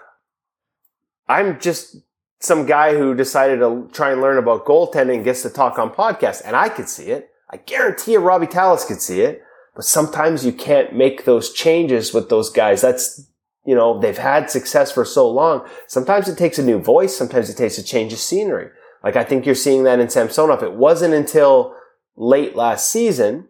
I'm 1.29 1.59
just 1.59 1.97
some 2.39 2.65
guy 2.65 2.95
who 2.95 3.15
decided 3.15 3.59
to 3.59 3.89
try 3.91 4.11
and 4.11 4.21
learn 4.21 4.37
about 4.37 4.65
goaltending 4.65 5.23
gets 5.23 5.41
to 5.41 5.49
talk 5.49 5.79
on 5.79 5.89
podcasts 5.89 6.41
and 6.43 6.55
I 6.55 6.69
could 6.69 6.89
see 6.89 7.05
it. 7.05 7.29
I 7.49 7.57
guarantee 7.57 8.13
you 8.13 8.19
Robbie 8.19 8.47
Tallas 8.47 8.85
could 8.85 9.01
see 9.01 9.21
it, 9.21 9.41
but 9.75 9.85
sometimes 9.85 10.45
you 10.45 10.51
can't 10.51 10.93
make 10.93 11.23
those 11.23 11.53
changes 11.53 12.13
with 12.13 12.29
those 12.29 12.49
guys. 12.49 12.81
That's 12.81 13.27
you 13.67 13.75
know, 13.75 13.99
they've 13.99 14.17
had 14.17 14.49
success 14.49 14.93
for 14.93 15.03
so 15.03 15.29
long. 15.29 15.67
Sometimes 15.87 16.29
it 16.29 16.37
takes 16.37 16.57
a 16.57 16.63
new 16.63 16.79
voice. 16.79 17.15
Sometimes 17.15 17.49
it 17.49 17.57
takes 17.57 17.77
a 17.77 17.83
change 17.83 18.13
of 18.13 18.19
scenery. 18.19 18.69
Like 19.03 19.17
I 19.17 19.25
think 19.25 19.45
you're 19.45 19.55
seeing 19.55 19.83
that 19.83 19.99
in 19.99 20.09
Samsonov. 20.09 20.63
It 20.63 20.73
wasn't 20.73 21.13
until 21.13 21.75
late 22.15 22.55
last 22.55 22.89
season 22.89 23.49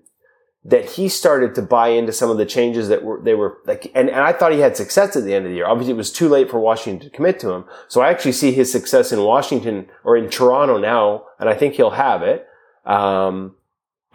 that 0.66 0.90
he 0.90 1.08
started 1.08 1.54
to 1.54 1.62
buy 1.62 1.90
into 1.90 2.12
some 2.12 2.32
of 2.32 2.38
the 2.38 2.48
changes 2.48 2.90
that 2.90 3.04
were, 3.04 3.22
they 3.22 3.36
were 3.36 3.60
like, 3.68 3.92
and, 3.94 4.10
and 4.10 4.20
I 4.20 4.34
thought 4.34 4.52
he 4.52 4.60
had 4.60 4.76
success 4.76 5.16
at 5.16 5.24
the 5.24 5.36
end 5.36 5.46
of 5.46 5.52
the 5.52 5.56
year. 5.56 5.68
Obviously 5.68 5.94
it 5.94 5.98
was 5.98 6.12
too 6.12 6.28
late 6.28 6.50
for 6.50 6.60
Washington 6.60 7.08
to 7.08 7.16
commit 7.16 7.40
to 7.42 7.52
him. 7.52 7.66
So 7.88 8.02
I 8.02 8.10
actually 8.10 8.32
see 8.32 8.52
his 8.52 8.72
success 8.72 9.12
in 9.12 9.22
Washington 9.22 9.86
or 10.04 10.18
in 10.18 10.32
Toronto 10.32 10.80
now, 10.80 11.26
and 11.40 11.48
I 11.48 11.54
think 11.54 11.76
he'll 11.76 11.92
have 11.92 12.24
it, 12.24 12.48
um, 12.86 13.56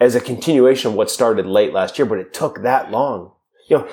as 0.01 0.15
a 0.15 0.19
continuation 0.19 0.91
of 0.91 0.97
what 0.97 1.09
started 1.09 1.45
late 1.45 1.71
last 1.71 1.97
year, 1.97 2.05
but 2.05 2.19
it 2.19 2.33
took 2.33 2.61
that 2.61 2.91
long. 2.91 3.31
You 3.69 3.77
know, 3.77 3.87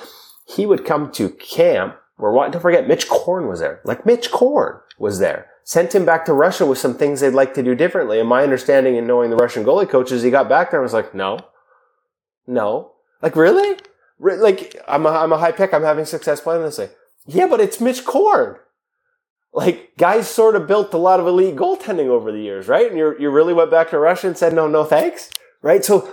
he 0.45 0.67
would 0.67 0.85
come 0.85 1.13
to 1.13 1.31
camp 1.31 1.97
we're 2.21 2.33
wanting 2.33 2.53
to 2.53 2.61
forget 2.61 2.87
Mitch 2.87 3.09
Korn 3.09 3.49
was 3.49 3.61
there. 3.61 3.81
Like 3.85 4.07
Mitch 4.07 4.31
Korn 4.31 4.81
was 4.99 5.19
there. 5.19 5.47
Sent 5.65 5.95
him 5.95 6.05
back 6.05 6.25
to 6.25 6.33
Russia 6.33 6.67
with 6.67 6.79
some 6.79 6.95
things 6.95 7.21
they'd 7.21 7.31
like 7.31 7.55
to 7.55 7.63
do 7.63 7.75
differently. 7.75 8.19
And 8.21 8.29
my 8.29 8.43
understanding 8.43 8.97
and 8.97 9.07
knowing 9.07 9.31
the 9.31 9.37
Russian 9.37 9.65
goalie 9.65 9.89
coaches, 9.89 10.23
he 10.23 10.31
got 10.31 10.49
back 10.49 10.71
there 10.71 10.81
and 10.81 10.85
was 10.85 10.93
like, 10.93 11.15
no, 11.15 11.39
no. 12.47 12.93
Like, 13.23 13.37
really? 13.37 13.79
Re- 14.19 14.37
like, 14.37 14.77
I'm 14.89 15.07
a, 15.07 15.11
I'm 15.11 15.33
a 15.33 15.39
high 15.39 15.53
pick. 15.53 15.73
I'm 15.73 15.83
having 15.83 16.05
success 16.05 16.41
playing 16.41 16.63
this 16.63 16.77
thing. 16.77 16.91
Yeah, 17.27 17.47
but 17.47 17.61
it's 17.61 17.81
Mitch 17.81 18.05
Korn. 18.05 18.57
Like, 19.53 19.93
guys 19.97 20.29
sort 20.29 20.57
of 20.57 20.67
built 20.67 20.95
a 20.95 20.99
lot 20.99 21.21
of 21.21 21.27
elite 21.27 21.57
goaltending 21.57 22.09
over 22.09 22.33
the 22.33 22.41
years, 22.41 22.69
right? 22.69 22.89
And 22.89 22.99
you 22.99 23.17
you 23.19 23.31
really 23.31 23.55
went 23.55 23.71
back 23.71 23.91
to 23.91 23.99
Russia 23.99 24.29
and 24.29 24.39
said, 24.39 24.55
no, 24.55 24.69
no 24.69 24.85
thanks, 24.85 25.31
right? 25.61 25.85
So 25.85 26.13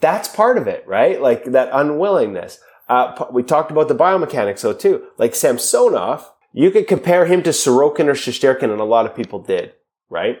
that's 0.00 0.28
part 0.28 0.58
of 0.58 0.66
it, 0.66 0.86
right? 0.86 1.20
Like 1.20 1.44
that 1.44 1.68
unwillingness. 1.72 2.58
Uh, 2.90 3.24
we 3.30 3.44
talked 3.44 3.70
about 3.70 3.86
the 3.86 3.94
biomechanics 3.94 4.62
though 4.62 4.72
too. 4.72 5.04
Like 5.16 5.36
Samsonov, 5.36 6.32
you 6.52 6.72
could 6.72 6.88
compare 6.88 7.24
him 7.24 7.40
to 7.44 7.50
Sorokin 7.50 8.08
or 8.08 8.14
Shesterkin, 8.14 8.64
and 8.64 8.80
a 8.80 8.84
lot 8.84 9.06
of 9.06 9.14
people 9.14 9.38
did, 9.38 9.74
right? 10.08 10.38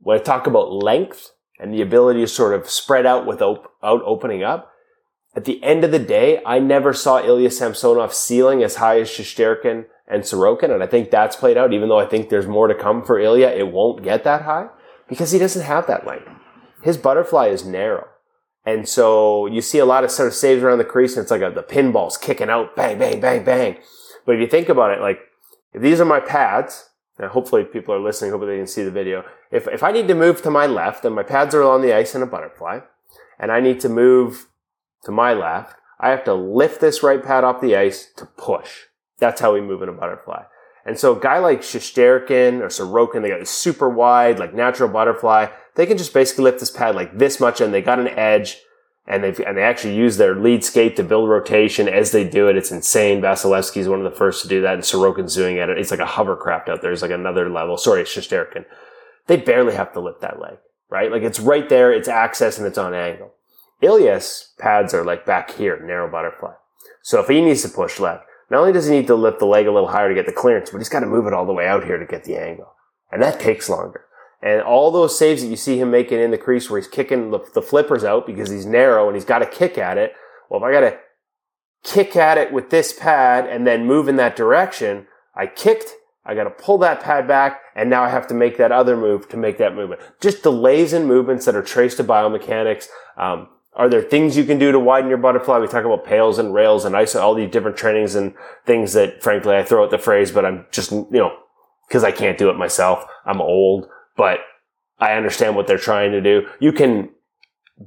When 0.00 0.20
I 0.20 0.22
talk 0.22 0.46
about 0.46 0.70
length 0.70 1.30
and 1.58 1.72
the 1.72 1.80
ability 1.80 2.20
to 2.20 2.28
sort 2.28 2.52
of 2.52 2.68
spread 2.68 3.06
out 3.06 3.26
without 3.26 3.70
opening 3.82 4.42
up, 4.42 4.70
at 5.34 5.46
the 5.46 5.62
end 5.64 5.82
of 5.82 5.92
the 5.92 5.98
day, 5.98 6.42
I 6.44 6.58
never 6.58 6.92
saw 6.92 7.24
Ilya 7.24 7.50
Samsonov 7.50 8.12
ceiling 8.12 8.62
as 8.62 8.76
high 8.76 9.00
as 9.00 9.08
Shesterkin 9.08 9.86
and 10.06 10.24
Sorokin, 10.24 10.70
and 10.70 10.82
I 10.82 10.86
think 10.86 11.10
that's 11.10 11.36
played 11.36 11.56
out. 11.56 11.72
Even 11.72 11.88
though 11.88 11.98
I 11.98 12.06
think 12.06 12.28
there's 12.28 12.46
more 12.46 12.68
to 12.68 12.74
come 12.74 13.02
for 13.02 13.18
Ilya, 13.18 13.48
it 13.48 13.72
won't 13.72 14.04
get 14.04 14.24
that 14.24 14.42
high 14.42 14.68
because 15.08 15.32
he 15.32 15.38
doesn't 15.38 15.64
have 15.64 15.86
that 15.86 16.06
length. 16.06 16.28
his 16.82 16.98
butterfly 16.98 17.46
is 17.46 17.64
narrow. 17.64 18.08
And 18.66 18.88
so 18.88 19.46
you 19.46 19.60
see 19.60 19.78
a 19.78 19.86
lot 19.86 20.02
of 20.02 20.10
sort 20.10 20.26
of 20.26 20.34
saves 20.34 20.62
around 20.62 20.78
the 20.78 20.84
crease 20.84 21.16
and 21.16 21.22
it's 21.22 21.30
like 21.30 21.40
a, 21.40 21.50
the 21.50 21.62
pinball's 21.62 22.18
kicking 22.18 22.50
out, 22.50 22.74
bang, 22.74 22.98
bang, 22.98 23.20
bang, 23.20 23.44
bang. 23.44 23.78
But 24.26 24.34
if 24.34 24.40
you 24.40 24.48
think 24.48 24.68
about 24.68 24.90
it, 24.90 25.00
like 25.00 25.20
if 25.72 25.80
these 25.80 26.00
are 26.00 26.04
my 26.04 26.20
pads, 26.20 26.90
and 27.18 27.30
hopefully 27.30 27.64
people 27.64 27.94
are 27.94 28.00
listening, 28.00 28.30
hopefully 28.30 28.52
they 28.52 28.58
can 28.58 28.66
see 28.66 28.82
the 28.82 28.90
video. 28.90 29.24
If, 29.50 29.68
if 29.68 29.82
I 29.82 29.92
need 29.92 30.08
to 30.08 30.14
move 30.14 30.42
to 30.42 30.50
my 30.50 30.66
left 30.66 31.04
and 31.04 31.14
my 31.14 31.22
pads 31.22 31.54
are 31.54 31.62
on 31.62 31.80
the 31.80 31.94
ice 31.94 32.14
in 32.14 32.22
a 32.22 32.26
butterfly 32.26 32.80
and 33.38 33.52
I 33.52 33.60
need 33.60 33.80
to 33.80 33.88
move 33.88 34.48
to 35.04 35.12
my 35.12 35.32
left, 35.32 35.76
I 35.98 36.10
have 36.10 36.24
to 36.24 36.34
lift 36.34 36.80
this 36.80 37.02
right 37.02 37.24
pad 37.24 37.44
off 37.44 37.60
the 37.60 37.76
ice 37.76 38.10
to 38.16 38.26
push. 38.26 38.84
That's 39.18 39.40
how 39.40 39.54
we 39.54 39.60
move 39.60 39.80
in 39.82 39.88
a 39.88 39.92
butterfly. 39.92 40.42
And 40.84 40.98
so 40.98 41.16
a 41.16 41.20
guy 41.20 41.38
like 41.38 41.62
Shesterkin 41.62 42.60
or 42.60 42.68
Sorokin, 42.68 43.22
they 43.22 43.30
got 43.30 43.40
this 43.40 43.50
super 43.50 43.88
wide, 43.88 44.38
like 44.38 44.54
natural 44.54 44.88
butterfly. 44.88 45.46
They 45.76 45.86
can 45.86 45.98
just 45.98 46.12
basically 46.12 46.44
lift 46.44 46.60
this 46.60 46.70
pad 46.70 46.94
like 46.94 47.16
this 47.16 47.38
much 47.38 47.60
and 47.60 47.72
they 47.72 47.82
got 47.82 48.00
an 48.00 48.08
edge 48.08 48.58
and 49.06 49.22
they 49.22 49.44
and 49.44 49.56
they 49.56 49.62
actually 49.62 49.94
use 49.94 50.16
their 50.16 50.34
lead 50.34 50.64
skate 50.64 50.96
to 50.96 51.04
build 51.04 51.28
rotation 51.28 51.88
as 51.88 52.10
they 52.10 52.28
do 52.28 52.48
it. 52.48 52.56
It's 52.56 52.72
insane. 52.72 53.20
Vasilevskiy 53.20 53.78
is 53.78 53.88
one 53.88 54.04
of 54.04 54.10
the 54.10 54.18
first 54.18 54.42
to 54.42 54.48
do 54.48 54.62
that, 54.62 54.74
and 54.74 54.82
Sorokin's 54.82 55.34
doing 55.34 55.56
it. 55.56 55.70
It's 55.70 55.90
like 55.90 56.00
a 56.00 56.06
hovercraft 56.06 56.68
out 56.68 56.82
there. 56.82 56.90
It's 56.92 57.02
like 57.02 57.12
another 57.12 57.48
level. 57.48 57.76
Sorry, 57.76 58.02
it's 58.02 58.12
just 58.12 58.30
Shesterkin. 58.30 58.64
They 59.28 59.36
barely 59.36 59.74
have 59.74 59.92
to 59.92 60.00
lift 60.00 60.20
that 60.22 60.40
leg, 60.40 60.58
right? 60.90 61.10
Like 61.10 61.22
it's 61.22 61.38
right 61.38 61.68
there. 61.68 61.92
It's 61.92 62.08
access 62.08 62.58
and 62.58 62.66
it's 62.66 62.78
on 62.78 62.94
angle. 62.94 63.32
Ilias 63.80 64.54
pads 64.58 64.94
are 64.94 65.04
like 65.04 65.26
back 65.26 65.52
here, 65.52 65.80
narrow 65.84 66.10
butterfly. 66.10 66.54
So 67.02 67.20
if 67.20 67.28
he 67.28 67.40
needs 67.40 67.62
to 67.62 67.68
push 67.68 68.00
left, 68.00 68.24
not 68.50 68.60
only 68.60 68.72
does 68.72 68.86
he 68.86 68.92
need 68.92 69.06
to 69.08 69.14
lift 69.14 69.38
the 69.38 69.46
leg 69.46 69.66
a 69.66 69.72
little 69.72 69.90
higher 69.90 70.08
to 70.08 70.14
get 70.14 70.26
the 70.26 70.32
clearance, 70.32 70.70
but 70.70 70.78
he's 70.78 70.88
got 70.88 71.00
to 71.00 71.06
move 71.06 71.26
it 71.26 71.32
all 71.32 71.46
the 71.46 71.52
way 71.52 71.66
out 71.66 71.84
here 71.84 71.98
to 71.98 72.06
get 72.06 72.24
the 72.24 72.36
angle. 72.36 72.72
And 73.12 73.22
that 73.22 73.38
takes 73.38 73.68
longer. 73.68 74.05
And 74.42 74.60
all 74.62 74.90
those 74.90 75.18
saves 75.18 75.42
that 75.42 75.48
you 75.48 75.56
see 75.56 75.78
him 75.78 75.90
making 75.90 76.20
in 76.20 76.30
the 76.30 76.38
crease 76.38 76.68
where 76.68 76.78
he's 76.78 76.88
kicking 76.88 77.30
the, 77.30 77.40
the 77.54 77.62
flippers 77.62 78.04
out 78.04 78.26
because 78.26 78.50
he's 78.50 78.66
narrow 78.66 79.06
and 79.06 79.16
he's 79.16 79.24
got 79.24 79.38
to 79.38 79.46
kick 79.46 79.78
at 79.78 79.98
it. 79.98 80.12
Well, 80.48 80.60
if 80.60 80.64
I 80.64 80.72
got 80.72 80.80
to 80.80 80.98
kick 81.82 82.16
at 82.16 82.38
it 82.38 82.52
with 82.52 82.70
this 82.70 82.92
pad 82.92 83.46
and 83.48 83.66
then 83.66 83.86
move 83.86 84.08
in 84.08 84.16
that 84.16 84.36
direction, 84.36 85.06
I 85.34 85.46
kicked, 85.46 85.90
I 86.24 86.34
got 86.34 86.44
to 86.44 86.50
pull 86.50 86.78
that 86.78 87.02
pad 87.02 87.26
back, 87.26 87.60
and 87.74 87.88
now 87.88 88.02
I 88.02 88.08
have 88.08 88.26
to 88.28 88.34
make 88.34 88.56
that 88.58 88.72
other 88.72 88.96
move 88.96 89.28
to 89.30 89.36
make 89.36 89.58
that 89.58 89.74
movement. 89.74 90.00
Just 90.20 90.42
delays 90.42 90.92
in 90.92 91.06
movements 91.06 91.44
that 91.46 91.56
are 91.56 91.62
traced 91.62 91.96
to 91.98 92.04
biomechanics. 92.04 92.88
Um, 93.16 93.48
are 93.74 93.88
there 93.88 94.02
things 94.02 94.36
you 94.36 94.44
can 94.44 94.58
do 94.58 94.72
to 94.72 94.78
widen 94.78 95.08
your 95.08 95.18
butterfly? 95.18 95.58
We 95.58 95.66
talk 95.66 95.84
about 95.84 96.06
pails 96.06 96.38
and 96.38 96.54
rails 96.54 96.84
and 96.84 96.94
iso, 96.94 97.20
all 97.20 97.34
these 97.34 97.50
different 97.50 97.76
trainings 97.76 98.14
and 98.14 98.34
things 98.64 98.94
that, 98.94 99.22
frankly, 99.22 99.54
I 99.54 99.62
throw 99.62 99.84
out 99.84 99.90
the 99.90 99.98
phrase, 99.98 100.30
but 100.30 100.44
I'm 100.44 100.66
just, 100.70 100.90
you 100.90 101.06
know, 101.12 101.36
because 101.86 102.02
I 102.02 102.10
can't 102.10 102.38
do 102.38 102.48
it 102.50 102.56
myself. 102.56 103.04
I'm 103.26 103.40
old 103.40 103.86
but 104.16 104.40
I 104.98 105.12
understand 105.12 105.56
what 105.56 105.66
they're 105.66 105.78
trying 105.78 106.12
to 106.12 106.20
do. 106.20 106.46
You 106.58 106.72
can 106.72 107.10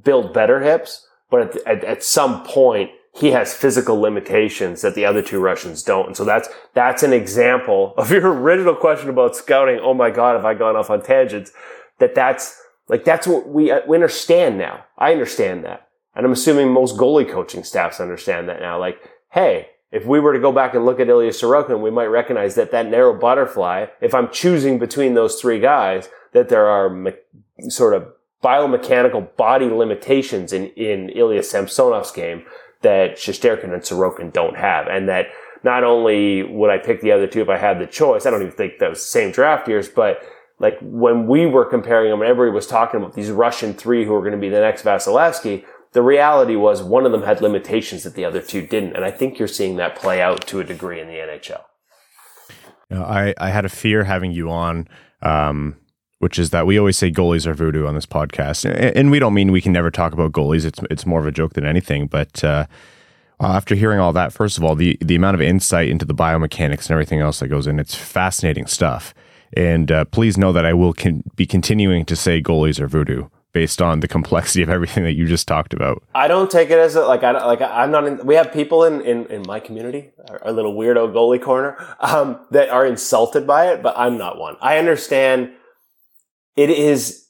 build 0.04 0.32
better 0.32 0.60
hips, 0.60 1.06
but 1.30 1.56
at, 1.56 1.66
at, 1.66 1.84
at, 1.84 2.04
some 2.04 2.44
point, 2.44 2.90
he 3.14 3.32
has 3.32 3.52
physical 3.52 4.00
limitations 4.00 4.82
that 4.82 4.94
the 4.94 5.04
other 5.04 5.22
two 5.22 5.40
Russians 5.40 5.82
don't. 5.82 6.06
And 6.06 6.16
so 6.16 6.24
that's, 6.24 6.48
that's 6.74 7.02
an 7.02 7.12
example 7.12 7.94
of 7.96 8.10
your 8.10 8.32
original 8.32 8.74
question 8.74 9.08
about 9.08 9.34
scouting. 9.34 9.80
Oh 9.82 9.94
my 9.94 10.10
God, 10.10 10.36
have 10.36 10.44
I 10.44 10.54
gone 10.54 10.76
off 10.76 10.90
on 10.90 11.02
tangents? 11.02 11.52
That 11.98 12.14
that's, 12.14 12.60
like, 12.88 13.04
that's 13.04 13.26
what 13.26 13.48
we, 13.48 13.70
uh, 13.70 13.80
we 13.86 13.96
understand 13.96 14.58
now. 14.58 14.84
I 14.96 15.12
understand 15.12 15.64
that. 15.64 15.88
And 16.14 16.24
I'm 16.24 16.32
assuming 16.32 16.72
most 16.72 16.96
goalie 16.96 17.30
coaching 17.30 17.64
staffs 17.64 18.00
understand 18.00 18.48
that 18.48 18.60
now. 18.60 18.78
Like, 18.78 18.98
hey, 19.30 19.68
if 19.92 20.06
we 20.06 20.20
were 20.20 20.32
to 20.32 20.40
go 20.40 20.52
back 20.52 20.74
and 20.74 20.84
look 20.84 21.00
at 21.00 21.08
Ilya 21.08 21.30
Sorokin, 21.30 21.80
we 21.80 21.90
might 21.90 22.06
recognize 22.06 22.54
that 22.54 22.70
that 22.70 22.86
narrow 22.86 23.12
butterfly, 23.12 23.86
if 24.00 24.14
I'm 24.14 24.30
choosing 24.30 24.78
between 24.78 25.14
those 25.14 25.40
three 25.40 25.58
guys, 25.58 26.08
that 26.32 26.48
there 26.48 26.66
are 26.66 26.88
me- 26.88 27.12
sort 27.68 27.94
of 27.94 28.06
biomechanical 28.42 29.36
body 29.36 29.66
limitations 29.66 30.52
in, 30.52 30.68
in 30.68 31.10
Ilya 31.10 31.42
Samsonov's 31.42 32.12
game 32.12 32.44
that 32.82 33.16
Shesterkin 33.16 33.72
and 33.72 33.82
Sorokin 33.82 34.32
don't 34.32 34.56
have. 34.56 34.86
And 34.86 35.08
that 35.08 35.26
not 35.62 35.84
only 35.84 36.42
would 36.42 36.70
I 36.70 36.78
pick 36.78 37.02
the 37.02 37.12
other 37.12 37.26
two 37.26 37.42
if 37.42 37.48
I 37.48 37.58
had 37.58 37.78
the 37.78 37.86
choice, 37.86 38.24
I 38.24 38.30
don't 38.30 38.40
even 38.40 38.54
think 38.54 38.78
that 38.78 38.88
was 38.88 39.00
the 39.00 39.06
same 39.06 39.30
draft 39.30 39.68
years, 39.68 39.88
but 39.88 40.22
like 40.58 40.78
when 40.80 41.26
we 41.26 41.46
were 41.46 41.64
comparing 41.64 42.10
them, 42.10 42.20
and 42.20 42.30
everybody 42.30 42.54
was 42.54 42.66
talking 42.66 43.00
about 43.00 43.14
these 43.14 43.30
Russian 43.30 43.74
three 43.74 44.04
who 44.04 44.14
are 44.14 44.20
going 44.20 44.32
to 44.32 44.38
be 44.38 44.50
the 44.50 44.60
next 44.60 44.84
Vasilevskiy. 44.84 45.64
The 45.92 46.02
reality 46.02 46.54
was 46.54 46.82
one 46.82 47.04
of 47.04 47.10
them 47.10 47.22
had 47.22 47.40
limitations 47.40 48.04
that 48.04 48.14
the 48.14 48.24
other 48.24 48.40
two 48.40 48.64
didn't. 48.64 48.94
And 48.94 49.04
I 49.04 49.10
think 49.10 49.38
you're 49.38 49.48
seeing 49.48 49.76
that 49.76 49.96
play 49.96 50.22
out 50.22 50.46
to 50.48 50.60
a 50.60 50.64
degree 50.64 51.00
in 51.00 51.08
the 51.08 51.14
NHL. 51.14 51.62
You 52.90 52.96
know, 52.96 53.02
I, 53.02 53.34
I 53.38 53.50
had 53.50 53.64
a 53.64 53.68
fear 53.68 54.04
having 54.04 54.30
you 54.30 54.50
on 54.50 54.86
um, 55.22 55.76
which 56.20 56.38
is 56.38 56.50
that 56.50 56.66
we 56.66 56.78
always 56.78 56.98
say 56.98 57.10
goalies 57.10 57.46
are 57.46 57.54
voodoo 57.54 57.86
on 57.86 57.94
this 57.94 58.06
podcast, 58.06 58.70
and 58.94 59.10
we 59.10 59.18
don't 59.18 59.34
mean 59.34 59.50
we 59.50 59.62
can 59.62 59.72
never 59.72 59.90
talk 59.90 60.12
about 60.12 60.32
goalies. 60.32 60.64
It's 60.64 60.78
it's 60.90 61.06
more 61.06 61.18
of 61.18 61.26
a 61.26 61.32
joke 61.32 61.54
than 61.54 61.64
anything. 61.64 62.06
But 62.06 62.44
uh, 62.44 62.66
after 63.40 63.74
hearing 63.74 64.00
all 64.00 64.12
that, 64.12 64.32
first 64.32 64.58
of 64.58 64.62
all, 64.62 64.74
the 64.74 64.98
the 65.00 65.16
amount 65.16 65.34
of 65.34 65.40
insight 65.40 65.88
into 65.88 66.04
the 66.04 66.14
biomechanics 66.14 66.82
and 66.82 66.90
everything 66.90 67.20
else 67.20 67.40
that 67.40 67.48
goes 67.48 67.66
in, 67.66 67.80
it's 67.80 67.94
fascinating 67.94 68.66
stuff. 68.66 69.14
And 69.54 69.90
uh, 69.90 70.04
please 70.04 70.36
know 70.36 70.52
that 70.52 70.64
I 70.64 70.74
will 70.74 70.92
con- 70.92 71.24
be 71.36 71.46
continuing 71.46 72.04
to 72.04 72.14
say 72.14 72.40
goalies 72.40 72.78
are 72.78 72.86
voodoo 72.86 73.28
based 73.52 73.82
on 73.82 74.00
the 74.00 74.06
complexity 74.06 74.62
of 74.62 74.68
everything 74.68 75.02
that 75.04 75.14
you 75.14 75.26
just 75.26 75.48
talked 75.48 75.72
about. 75.72 76.02
I 76.14 76.28
don't 76.28 76.50
take 76.50 76.70
it 76.70 76.78
as 76.78 76.96
a, 76.96 77.00
like 77.00 77.24
I 77.24 77.32
like 77.46 77.62
I'm 77.62 77.90
not. 77.90 78.06
In, 78.06 78.26
we 78.26 78.34
have 78.34 78.52
people 78.52 78.84
in, 78.84 79.00
in 79.00 79.24
in 79.26 79.42
my 79.46 79.58
community, 79.58 80.10
our, 80.28 80.44
our 80.44 80.52
little 80.52 80.74
weirdo 80.74 81.14
goalie 81.14 81.40
corner, 81.42 81.78
um, 82.00 82.38
that 82.50 82.68
are 82.68 82.84
insulted 82.84 83.46
by 83.46 83.72
it, 83.72 83.82
but 83.82 83.94
I'm 83.96 84.18
not 84.18 84.38
one. 84.38 84.58
I 84.60 84.76
understand 84.76 85.52
it 86.56 86.70
is 86.70 87.28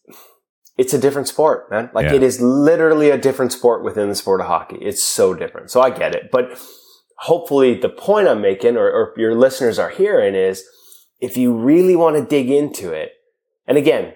it's 0.77 0.95
a 0.95 0.99
different 0.99 1.29
sport, 1.29 1.71
man. 1.71 1.91
Like 1.93 2.07
yeah. 2.07 2.15
it 2.15 2.23
is 2.23 2.41
literally 2.41 3.11
a 3.11 3.19
different 3.19 3.53
sport 3.53 3.85
within 3.85 4.09
the 4.09 4.15
sport 4.15 4.41
of 4.41 4.47
hockey. 4.47 4.79
It's 4.81 5.03
so 5.03 5.35
different. 5.35 5.71
So 5.71 5.83
I 5.83 5.91
get 5.91 6.15
it. 6.15 6.31
But 6.33 6.59
hopefully 7.19 7.75
the 7.75 7.91
point 7.91 8.29
I'm 8.29 8.41
making 8.41 8.77
or, 8.77 8.91
or 8.91 9.13
your 9.17 9.35
listeners 9.35 9.79
are 9.79 9.91
hearing 9.91 10.35
is 10.35 10.65
if 11.21 11.37
you 11.37 11.53
really 11.53 11.97
want 11.97 12.17
to 12.17 12.25
dig 12.25 12.51
into 12.51 12.93
it, 12.93 13.13
and 13.67 13.77
again, 13.77 14.15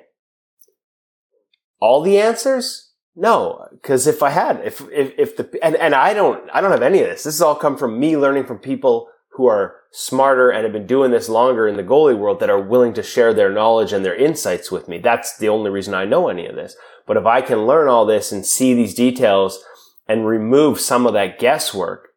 all 1.80 2.00
the 2.00 2.18
answers? 2.18 2.92
No, 3.14 3.68
because 3.72 4.06
if 4.06 4.22
I 4.22 4.30
had, 4.30 4.62
if, 4.64 4.80
if, 4.90 5.12
if 5.18 5.36
the, 5.36 5.48
and, 5.62 5.76
and 5.76 5.94
I 5.94 6.14
don't, 6.14 6.48
I 6.52 6.60
don't 6.62 6.70
have 6.70 6.82
any 6.82 7.00
of 7.00 7.08
this. 7.08 7.24
This 7.24 7.34
has 7.34 7.42
all 7.42 7.54
come 7.54 7.76
from 7.76 8.00
me 8.00 8.16
learning 8.16 8.46
from 8.46 8.58
people 8.58 9.08
who 9.36 9.46
are 9.46 9.76
smarter 9.90 10.50
and 10.50 10.64
have 10.64 10.72
been 10.72 10.86
doing 10.86 11.10
this 11.10 11.28
longer 11.28 11.68
in 11.68 11.76
the 11.76 11.82
goalie 11.82 12.18
world 12.18 12.40
that 12.40 12.50
are 12.50 12.60
willing 12.60 12.92
to 12.94 13.02
share 13.02 13.32
their 13.34 13.52
knowledge 13.52 13.92
and 13.92 14.04
their 14.04 14.14
insights 14.14 14.70
with 14.70 14.88
me. 14.88 14.98
That's 14.98 15.36
the 15.36 15.48
only 15.48 15.70
reason 15.70 15.94
I 15.94 16.04
know 16.04 16.28
any 16.28 16.46
of 16.46 16.56
this. 16.56 16.76
But 17.06 17.16
if 17.16 17.26
I 17.26 17.40
can 17.40 17.66
learn 17.66 17.88
all 17.88 18.06
this 18.06 18.32
and 18.32 18.46
see 18.46 18.74
these 18.74 18.94
details 18.94 19.62
and 20.08 20.26
remove 20.26 20.80
some 20.80 21.06
of 21.06 21.12
that 21.14 21.38
guesswork, 21.38 22.08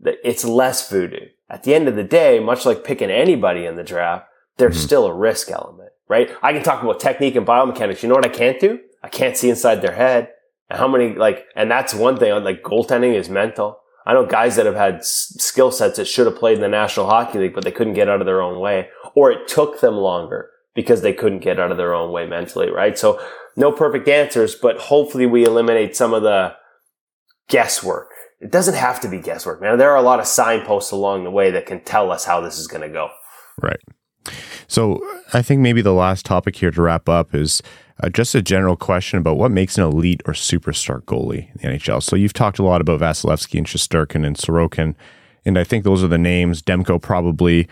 that 0.00 0.16
it's 0.24 0.44
less 0.44 0.88
voodoo. 0.88 1.26
At 1.48 1.64
the 1.64 1.74
end 1.74 1.88
of 1.88 1.96
the 1.96 2.04
day, 2.04 2.38
much 2.38 2.64
like 2.64 2.84
picking 2.84 3.10
anybody 3.10 3.66
in 3.66 3.76
the 3.76 3.82
draft, 3.82 4.26
there's 4.56 4.76
mm-hmm. 4.76 4.86
still 4.86 5.06
a 5.06 5.14
risk 5.14 5.50
element, 5.50 5.90
right? 6.08 6.30
I 6.42 6.52
can 6.52 6.62
talk 6.62 6.82
about 6.82 7.00
technique 7.00 7.36
and 7.36 7.46
biomechanics. 7.46 8.02
You 8.02 8.08
know 8.08 8.14
what 8.14 8.26
I 8.26 8.30
can't 8.30 8.60
do? 8.60 8.78
I 9.02 9.08
can't 9.08 9.36
see 9.36 9.50
inside 9.50 9.82
their 9.82 9.94
head. 9.94 10.30
And 10.68 10.78
how 10.78 10.86
many, 10.86 11.14
like, 11.14 11.46
and 11.56 11.70
that's 11.70 11.92
one 11.92 12.16
thing, 12.16 12.32
like 12.44 12.62
goaltending 12.62 13.14
is 13.14 13.28
mental. 13.28 13.79
I 14.06 14.14
know 14.14 14.26
guys 14.26 14.56
that 14.56 14.66
have 14.66 14.74
had 14.74 15.04
skill 15.04 15.70
sets 15.70 15.96
that 15.96 16.06
should 16.06 16.26
have 16.26 16.36
played 16.36 16.56
in 16.56 16.62
the 16.62 16.68
National 16.68 17.06
Hockey 17.06 17.38
League, 17.38 17.54
but 17.54 17.64
they 17.64 17.70
couldn't 17.70 17.94
get 17.94 18.08
out 18.08 18.20
of 18.20 18.26
their 18.26 18.42
own 18.42 18.60
way, 18.60 18.88
or 19.14 19.30
it 19.30 19.46
took 19.46 19.80
them 19.80 19.96
longer 19.96 20.50
because 20.74 21.02
they 21.02 21.12
couldn't 21.12 21.40
get 21.40 21.60
out 21.60 21.70
of 21.70 21.76
their 21.76 21.94
own 21.94 22.12
way 22.12 22.26
mentally, 22.26 22.70
right? 22.70 22.98
So 22.98 23.20
no 23.56 23.72
perfect 23.72 24.08
answers, 24.08 24.54
but 24.54 24.78
hopefully 24.78 25.26
we 25.26 25.44
eliminate 25.44 25.96
some 25.96 26.14
of 26.14 26.22
the 26.22 26.54
guesswork. 27.48 28.10
It 28.40 28.50
doesn't 28.50 28.74
have 28.74 29.00
to 29.00 29.08
be 29.08 29.18
guesswork, 29.18 29.60
man. 29.60 29.76
There 29.78 29.90
are 29.90 29.96
a 29.96 30.02
lot 30.02 30.20
of 30.20 30.26
signposts 30.26 30.92
along 30.92 31.24
the 31.24 31.30
way 31.30 31.50
that 31.50 31.66
can 31.66 31.80
tell 31.84 32.10
us 32.10 32.24
how 32.24 32.40
this 32.40 32.58
is 32.58 32.66
going 32.66 32.82
to 32.82 32.88
go. 32.88 33.10
Right. 33.60 33.80
So 34.66 35.00
I 35.32 35.42
think 35.42 35.60
maybe 35.60 35.82
the 35.82 35.92
last 35.92 36.24
topic 36.24 36.56
here 36.56 36.70
to 36.70 36.82
wrap 36.82 37.08
up 37.08 37.34
is 37.34 37.62
uh, 38.02 38.08
just 38.08 38.34
a 38.34 38.42
general 38.42 38.76
question 38.76 39.18
about 39.18 39.36
what 39.36 39.50
makes 39.50 39.76
an 39.78 39.84
elite 39.84 40.22
or 40.26 40.32
superstar 40.32 41.02
goalie 41.04 41.48
in 41.54 41.72
the 41.72 41.78
NHL. 41.78 42.02
So 42.02 42.16
you've 42.16 42.32
talked 42.32 42.58
a 42.58 42.62
lot 42.62 42.80
about 42.80 43.00
Vasilevskiy 43.00 43.58
and 43.58 43.66
Shesterkin 43.66 44.26
and 44.26 44.36
Sorokin, 44.36 44.94
and 45.44 45.58
I 45.58 45.64
think 45.64 45.84
those 45.84 46.04
are 46.04 46.08
the 46.08 46.18
names. 46.18 46.62
Demko 46.62 47.00
probably. 47.00 47.68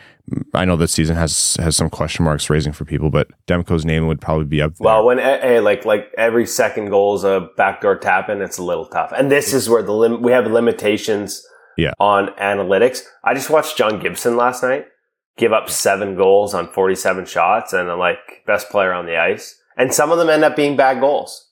I 0.54 0.64
know 0.64 0.76
this 0.76 0.92
season 0.92 1.16
has 1.16 1.56
has 1.56 1.76
some 1.76 1.90
question 1.90 2.24
marks 2.24 2.50
raising 2.50 2.72
for 2.72 2.84
people, 2.84 3.10
but 3.10 3.28
Demko's 3.46 3.84
name 3.84 4.06
would 4.06 4.20
probably 4.20 4.46
be 4.46 4.62
up. 4.62 4.74
There. 4.74 4.84
Well, 4.86 5.04
when 5.04 5.18
hey, 5.18 5.60
like 5.60 5.84
like 5.84 6.10
every 6.16 6.46
second 6.46 6.90
goal 6.90 7.14
is 7.16 7.24
a 7.24 7.48
backdoor 7.56 7.96
tap 7.96 8.28
in, 8.28 8.40
it's 8.42 8.58
a 8.58 8.62
little 8.62 8.86
tough, 8.86 9.12
and 9.16 9.30
this 9.30 9.52
is 9.52 9.68
where 9.68 9.82
the 9.82 9.92
lim- 9.92 10.22
we 10.22 10.32
have 10.32 10.46
limitations. 10.46 11.42
Yeah. 11.76 11.92
on 12.00 12.30
analytics. 12.40 13.02
I 13.22 13.34
just 13.34 13.50
watched 13.50 13.76
John 13.78 14.00
Gibson 14.00 14.36
last 14.36 14.64
night 14.64 14.86
give 15.38 15.52
up 15.52 15.70
seven 15.70 16.16
goals 16.16 16.52
on 16.52 16.68
47 16.68 17.24
shots 17.24 17.72
and 17.72 17.90
I'm 17.90 17.98
like 17.98 18.18
best 18.46 18.68
player 18.68 18.92
on 18.92 19.06
the 19.06 19.16
ice. 19.16 19.57
And 19.78 19.94
some 19.94 20.12
of 20.12 20.18
them 20.18 20.28
end 20.28 20.44
up 20.44 20.56
being 20.56 20.76
bad 20.76 21.00
goals. 21.00 21.48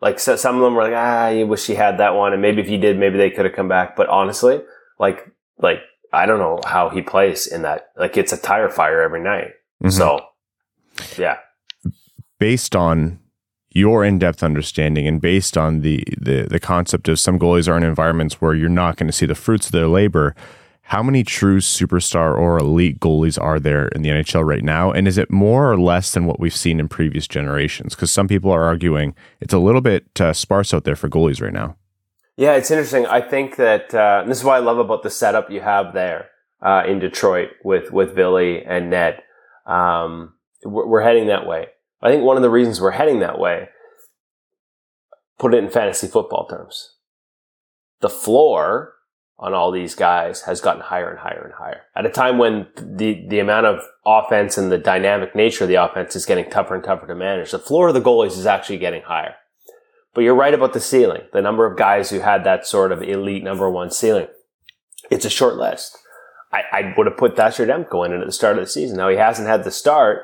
Like 0.00 0.20
so 0.20 0.36
some 0.36 0.56
of 0.56 0.62
them 0.62 0.74
were 0.74 0.84
like, 0.84 0.94
ah, 0.94 1.28
you 1.28 1.46
wish 1.46 1.66
he 1.66 1.74
had 1.74 1.98
that 1.98 2.14
one. 2.14 2.32
And 2.32 2.42
maybe 2.42 2.60
if 2.60 2.68
he 2.68 2.76
did, 2.76 2.98
maybe 2.98 3.16
they 3.16 3.30
could 3.30 3.46
have 3.46 3.54
come 3.54 3.68
back. 3.68 3.96
But 3.96 4.08
honestly, 4.08 4.60
like, 4.98 5.26
like, 5.58 5.80
I 6.12 6.26
don't 6.26 6.38
know 6.38 6.60
how 6.66 6.90
he 6.90 7.02
plays 7.02 7.46
in 7.46 7.62
that. 7.62 7.90
Like 7.96 8.16
it's 8.16 8.32
a 8.32 8.36
tire 8.36 8.68
fire 8.68 9.00
every 9.00 9.22
night. 9.22 9.52
Mm-hmm. 9.82 9.90
So 9.90 10.20
yeah. 11.16 11.38
Based 12.38 12.76
on 12.76 13.18
your 13.70 14.04
in-depth 14.04 14.42
understanding 14.42 15.06
and 15.06 15.20
based 15.20 15.56
on 15.56 15.80
the 15.80 16.04
the 16.20 16.42
the 16.42 16.60
concept 16.60 17.08
of 17.08 17.18
some 17.18 17.38
goalies 17.38 17.68
are 17.68 17.76
in 17.76 17.82
environments 17.82 18.40
where 18.40 18.54
you're 18.54 18.68
not 18.68 18.96
going 18.96 19.06
to 19.06 19.12
see 19.12 19.24
the 19.24 19.34
fruits 19.34 19.66
of 19.66 19.72
their 19.72 19.88
labor 19.88 20.34
how 20.82 21.02
many 21.02 21.22
true 21.22 21.58
superstar 21.58 22.36
or 22.36 22.58
elite 22.58 23.00
goalies 23.00 23.40
are 23.40 23.58
there 23.58 23.88
in 23.88 24.02
the 24.02 24.10
NHL 24.10 24.44
right 24.44 24.64
now? 24.64 24.90
And 24.90 25.06
is 25.08 25.16
it 25.16 25.30
more 25.30 25.72
or 25.72 25.78
less 25.78 26.12
than 26.12 26.26
what 26.26 26.40
we've 26.40 26.54
seen 26.54 26.80
in 26.80 26.88
previous 26.88 27.26
generations? 27.26 27.94
Because 27.94 28.10
some 28.10 28.28
people 28.28 28.50
are 28.50 28.64
arguing 28.64 29.14
it's 29.40 29.54
a 29.54 29.58
little 29.58 29.80
bit 29.80 30.20
uh, 30.20 30.32
sparse 30.32 30.74
out 30.74 30.84
there 30.84 30.96
for 30.96 31.08
goalies 31.08 31.40
right 31.40 31.52
now. 31.52 31.76
Yeah 32.36 32.54
it's 32.54 32.70
interesting. 32.70 33.06
I 33.06 33.20
think 33.20 33.56
that 33.56 33.94
uh, 33.94 34.24
this 34.26 34.38
is 34.38 34.44
what 34.44 34.56
i 34.56 34.58
love 34.58 34.78
about 34.78 35.02
the 35.02 35.10
setup 35.10 35.50
you 35.50 35.60
have 35.60 35.94
there 35.94 36.30
uh, 36.60 36.82
in 36.86 36.98
detroit 36.98 37.50
with 37.64 37.92
with 37.92 38.14
Ville 38.14 38.36
and 38.66 38.90
ned. 38.90 39.22
Um, 39.66 40.34
we're, 40.64 40.86
we're 40.86 41.02
heading 41.02 41.28
that 41.28 41.46
way. 41.46 41.66
I 42.00 42.10
think 42.10 42.24
one 42.24 42.36
of 42.36 42.42
the 42.42 42.50
reasons 42.50 42.80
we're 42.80 42.90
heading 42.90 43.20
that 43.20 43.38
way, 43.38 43.68
put 45.38 45.54
it 45.54 45.62
in 45.62 45.70
fantasy 45.70 46.08
football 46.08 46.46
terms, 46.48 46.96
the 48.00 48.10
floor 48.10 48.94
on 49.42 49.54
all 49.54 49.72
these 49.72 49.96
guys 49.96 50.42
has 50.42 50.60
gotten 50.60 50.80
higher 50.80 51.10
and 51.10 51.18
higher 51.18 51.42
and 51.44 51.54
higher. 51.54 51.82
At 51.96 52.06
a 52.06 52.10
time 52.10 52.38
when 52.38 52.68
the, 52.76 53.26
the 53.28 53.40
amount 53.40 53.66
of 53.66 53.80
offense 54.06 54.56
and 54.56 54.70
the 54.70 54.78
dynamic 54.78 55.34
nature 55.34 55.64
of 55.64 55.68
the 55.68 55.74
offense 55.74 56.14
is 56.14 56.24
getting 56.24 56.48
tougher 56.48 56.76
and 56.76 56.84
tougher 56.84 57.08
to 57.08 57.14
manage, 57.16 57.50
the 57.50 57.58
floor 57.58 57.88
of 57.88 57.94
the 57.94 58.00
goalies 58.00 58.38
is 58.38 58.46
actually 58.46 58.78
getting 58.78 59.02
higher. 59.02 59.34
But 60.14 60.20
you're 60.20 60.36
right 60.36 60.54
about 60.54 60.74
the 60.74 60.80
ceiling, 60.80 61.22
the 61.32 61.42
number 61.42 61.66
of 61.66 61.76
guys 61.76 62.10
who 62.10 62.20
had 62.20 62.44
that 62.44 62.66
sort 62.68 62.92
of 62.92 63.02
elite 63.02 63.42
number 63.42 63.68
one 63.68 63.90
ceiling. 63.90 64.28
It's 65.10 65.24
a 65.24 65.30
short 65.30 65.56
list. 65.56 65.98
I, 66.52 66.62
I 66.70 66.94
would 66.96 67.08
have 67.08 67.16
put 67.16 67.34
Thatcher 67.34 67.66
Demko 67.66 68.06
in 68.06 68.12
at 68.12 68.24
the 68.24 68.30
start 68.30 68.58
of 68.58 68.64
the 68.64 68.70
season. 68.70 68.96
Now 68.96 69.08
he 69.08 69.16
hasn't 69.16 69.48
had 69.48 69.64
the 69.64 69.72
start, 69.72 70.20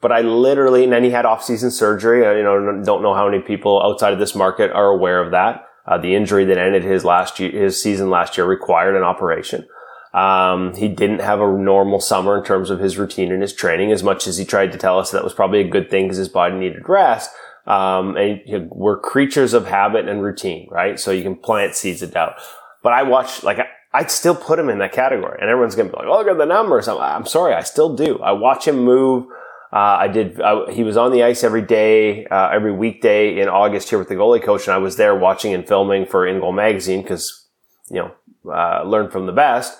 but 0.00 0.10
I 0.10 0.22
literally, 0.22 0.84
and 0.84 0.92
then 0.92 1.04
he 1.04 1.10
had 1.10 1.26
off-season 1.26 1.70
surgery. 1.70 2.26
I, 2.26 2.38
you 2.38 2.42
know, 2.42 2.82
don't 2.82 3.02
know 3.02 3.12
how 3.12 3.28
many 3.28 3.42
people 3.42 3.82
outside 3.82 4.14
of 4.14 4.18
this 4.18 4.34
market 4.34 4.70
are 4.70 4.86
aware 4.86 5.22
of 5.22 5.32
that. 5.32 5.66
Uh, 5.86 5.98
the 5.98 6.14
injury 6.14 6.44
that 6.46 6.58
ended 6.58 6.82
his 6.82 7.04
last 7.04 7.38
year, 7.38 7.50
his 7.50 7.80
season 7.80 8.10
last 8.10 8.36
year 8.36 8.46
required 8.46 8.96
an 8.96 9.02
operation. 9.02 9.66
Um, 10.14 10.74
he 10.74 10.88
didn't 10.88 11.20
have 11.20 11.40
a 11.40 11.58
normal 11.58 12.00
summer 12.00 12.38
in 12.38 12.44
terms 12.44 12.70
of 12.70 12.78
his 12.78 12.96
routine 12.96 13.32
and 13.32 13.42
his 13.42 13.52
training 13.52 13.90
as 13.90 14.02
much 14.02 14.26
as 14.28 14.38
he 14.38 14.44
tried 14.44 14.70
to 14.72 14.78
tell 14.78 14.98
us 14.98 15.10
that 15.10 15.24
was 15.24 15.34
probably 15.34 15.60
a 15.60 15.68
good 15.68 15.90
thing 15.90 16.04
because 16.04 16.18
his 16.18 16.28
body 16.28 16.54
needed 16.54 16.88
rest. 16.88 17.30
Um, 17.66 18.16
and 18.16 18.40
you 18.46 18.60
know, 18.60 18.68
we're 18.70 19.00
creatures 19.00 19.54
of 19.54 19.66
habit 19.66 20.08
and 20.08 20.22
routine, 20.22 20.68
right? 20.70 21.00
So 21.00 21.10
you 21.10 21.22
can 21.24 21.34
plant 21.34 21.74
seeds 21.74 22.00
of 22.00 22.12
doubt. 22.12 22.34
But 22.82 22.92
I 22.92 23.02
watch, 23.02 23.42
like, 23.42 23.58
I'd 23.92 24.10
still 24.10 24.36
put 24.36 24.58
him 24.58 24.68
in 24.68 24.78
that 24.78 24.92
category 24.92 25.38
and 25.40 25.50
everyone's 25.50 25.74
going 25.74 25.88
to 25.88 25.92
be 25.92 25.98
like, 25.98 26.08
oh, 26.08 26.18
look 26.18 26.28
at 26.28 26.38
the 26.38 26.46
numbers. 26.46 26.86
I'm, 26.86 26.98
I'm 26.98 27.26
sorry. 27.26 27.54
I 27.54 27.62
still 27.62 27.96
do. 27.96 28.18
I 28.20 28.32
watch 28.32 28.68
him 28.68 28.84
move. 28.84 29.26
Uh, 29.74 29.96
I 30.02 30.08
did. 30.08 30.40
I, 30.40 30.70
he 30.70 30.84
was 30.84 30.96
on 30.96 31.10
the 31.10 31.24
ice 31.24 31.42
every 31.42 31.62
day, 31.62 32.26
uh, 32.26 32.48
every 32.50 32.70
weekday 32.70 33.40
in 33.40 33.48
August 33.48 33.90
here 33.90 33.98
with 33.98 34.08
the 34.08 34.14
goalie 34.14 34.40
coach, 34.40 34.68
and 34.68 34.74
I 34.74 34.78
was 34.78 34.94
there 34.94 35.16
watching 35.16 35.52
and 35.52 35.66
filming 35.66 36.06
for 36.06 36.28
InGoal 36.28 36.54
magazine 36.54 37.02
because 37.02 37.48
you 37.90 37.96
know 37.96 38.52
uh, 38.52 38.84
learn 38.84 39.10
from 39.10 39.26
the 39.26 39.32
best 39.32 39.76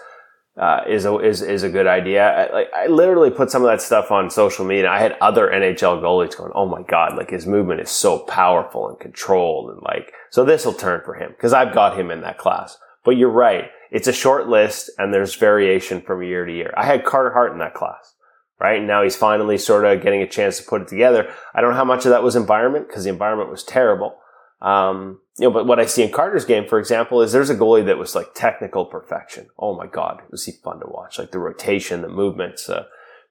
uh, 0.56 0.80
is 0.88 1.04
a 1.04 1.16
is 1.18 1.42
is 1.42 1.62
a 1.62 1.68
good 1.68 1.86
idea. 1.86 2.28
I, 2.28 2.52
like 2.52 2.70
I 2.74 2.86
literally 2.88 3.30
put 3.30 3.52
some 3.52 3.62
of 3.62 3.68
that 3.68 3.80
stuff 3.80 4.10
on 4.10 4.30
social 4.30 4.64
media. 4.64 4.90
I 4.90 4.98
had 4.98 5.16
other 5.20 5.48
NHL 5.48 6.02
goalies 6.02 6.36
going, 6.36 6.50
"Oh 6.56 6.66
my 6.66 6.82
god, 6.82 7.16
like 7.16 7.30
his 7.30 7.46
movement 7.46 7.80
is 7.80 7.90
so 7.90 8.18
powerful 8.18 8.88
and 8.88 8.98
controlled, 8.98 9.70
and 9.70 9.82
like 9.82 10.12
so 10.30 10.44
this 10.44 10.64
will 10.64 10.72
turn 10.72 11.02
for 11.04 11.14
him 11.14 11.30
because 11.30 11.52
I've 11.52 11.72
got 11.72 11.96
him 11.96 12.10
in 12.10 12.20
that 12.22 12.38
class." 12.38 12.78
But 13.04 13.16
you're 13.16 13.30
right; 13.30 13.70
it's 13.92 14.08
a 14.08 14.12
short 14.12 14.48
list, 14.48 14.90
and 14.98 15.14
there's 15.14 15.36
variation 15.36 16.00
from 16.00 16.22
year 16.24 16.44
to 16.44 16.52
year. 16.52 16.74
I 16.76 16.84
had 16.84 17.04
Carter 17.04 17.30
Hart 17.32 17.52
in 17.52 17.58
that 17.58 17.74
class 17.74 18.13
right? 18.58 18.78
And 18.78 18.86
now 18.86 19.02
he's 19.02 19.16
finally 19.16 19.58
sort 19.58 19.84
of 19.84 20.02
getting 20.02 20.22
a 20.22 20.28
chance 20.28 20.58
to 20.58 20.64
put 20.64 20.82
it 20.82 20.88
together. 20.88 21.32
I 21.54 21.60
don't 21.60 21.70
know 21.70 21.76
how 21.76 21.84
much 21.84 22.04
of 22.04 22.10
that 22.10 22.22
was 22.22 22.36
environment 22.36 22.88
because 22.88 23.04
the 23.04 23.10
environment 23.10 23.50
was 23.50 23.64
terrible. 23.64 24.16
Um, 24.60 25.20
you 25.38 25.46
know, 25.46 25.50
but 25.52 25.66
what 25.66 25.80
I 25.80 25.86
see 25.86 26.02
in 26.02 26.12
Carter's 26.12 26.44
game, 26.44 26.66
for 26.66 26.78
example, 26.78 27.20
is 27.20 27.32
there's 27.32 27.50
a 27.50 27.56
goalie 27.56 27.84
that 27.86 27.98
was 27.98 28.14
like 28.14 28.34
technical 28.34 28.86
perfection. 28.86 29.48
Oh 29.58 29.76
my 29.76 29.86
God, 29.86 30.22
was 30.30 30.44
he 30.44 30.52
fun 30.52 30.80
to 30.80 30.86
watch? 30.86 31.18
Like 31.18 31.32
the 31.32 31.38
rotation, 31.38 32.02
the 32.02 32.08
movements, 32.08 32.68
uh, 32.68 32.84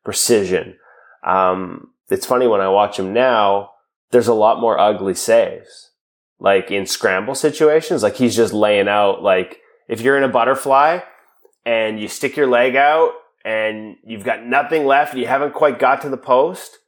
precision. 0.04 0.78
Um, 1.26 1.92
it's 2.10 2.26
funny 2.26 2.46
when 2.46 2.62
I 2.62 2.68
watch 2.68 3.00
him 3.00 3.14
now, 3.14 3.72
there's 4.12 4.28
a 4.28 4.34
lot 4.34 4.60
more 4.60 4.78
ugly 4.78 5.16
saves. 5.16 5.92
Like 6.40 6.70
in 6.70 6.86
scramble 6.86 7.36
situations, 7.36 8.04
like 8.04 8.18
he's 8.18 8.36
just 8.36 8.54
laying 8.54 8.90
out, 8.90 9.24
like 9.24 9.60
if 9.88 10.02
you're 10.02 10.18
in 10.18 10.24
a 10.24 10.30
butterfly 10.30 11.00
and 11.66 12.00
you 12.00 12.10
stick 12.10 12.36
your 12.36 12.48
leg 12.48 12.76
out 12.76 13.14
and 13.44 13.98
you've 14.06 14.24
got 14.24 14.46
nothing 14.46 14.86
left, 14.86 15.14
and 15.14 15.22
you 15.22 15.28
haven't 15.28 15.54
quite 15.54 15.80
got 15.80 16.02
to 16.02 16.10
the 16.10 16.18
post, 16.18 16.80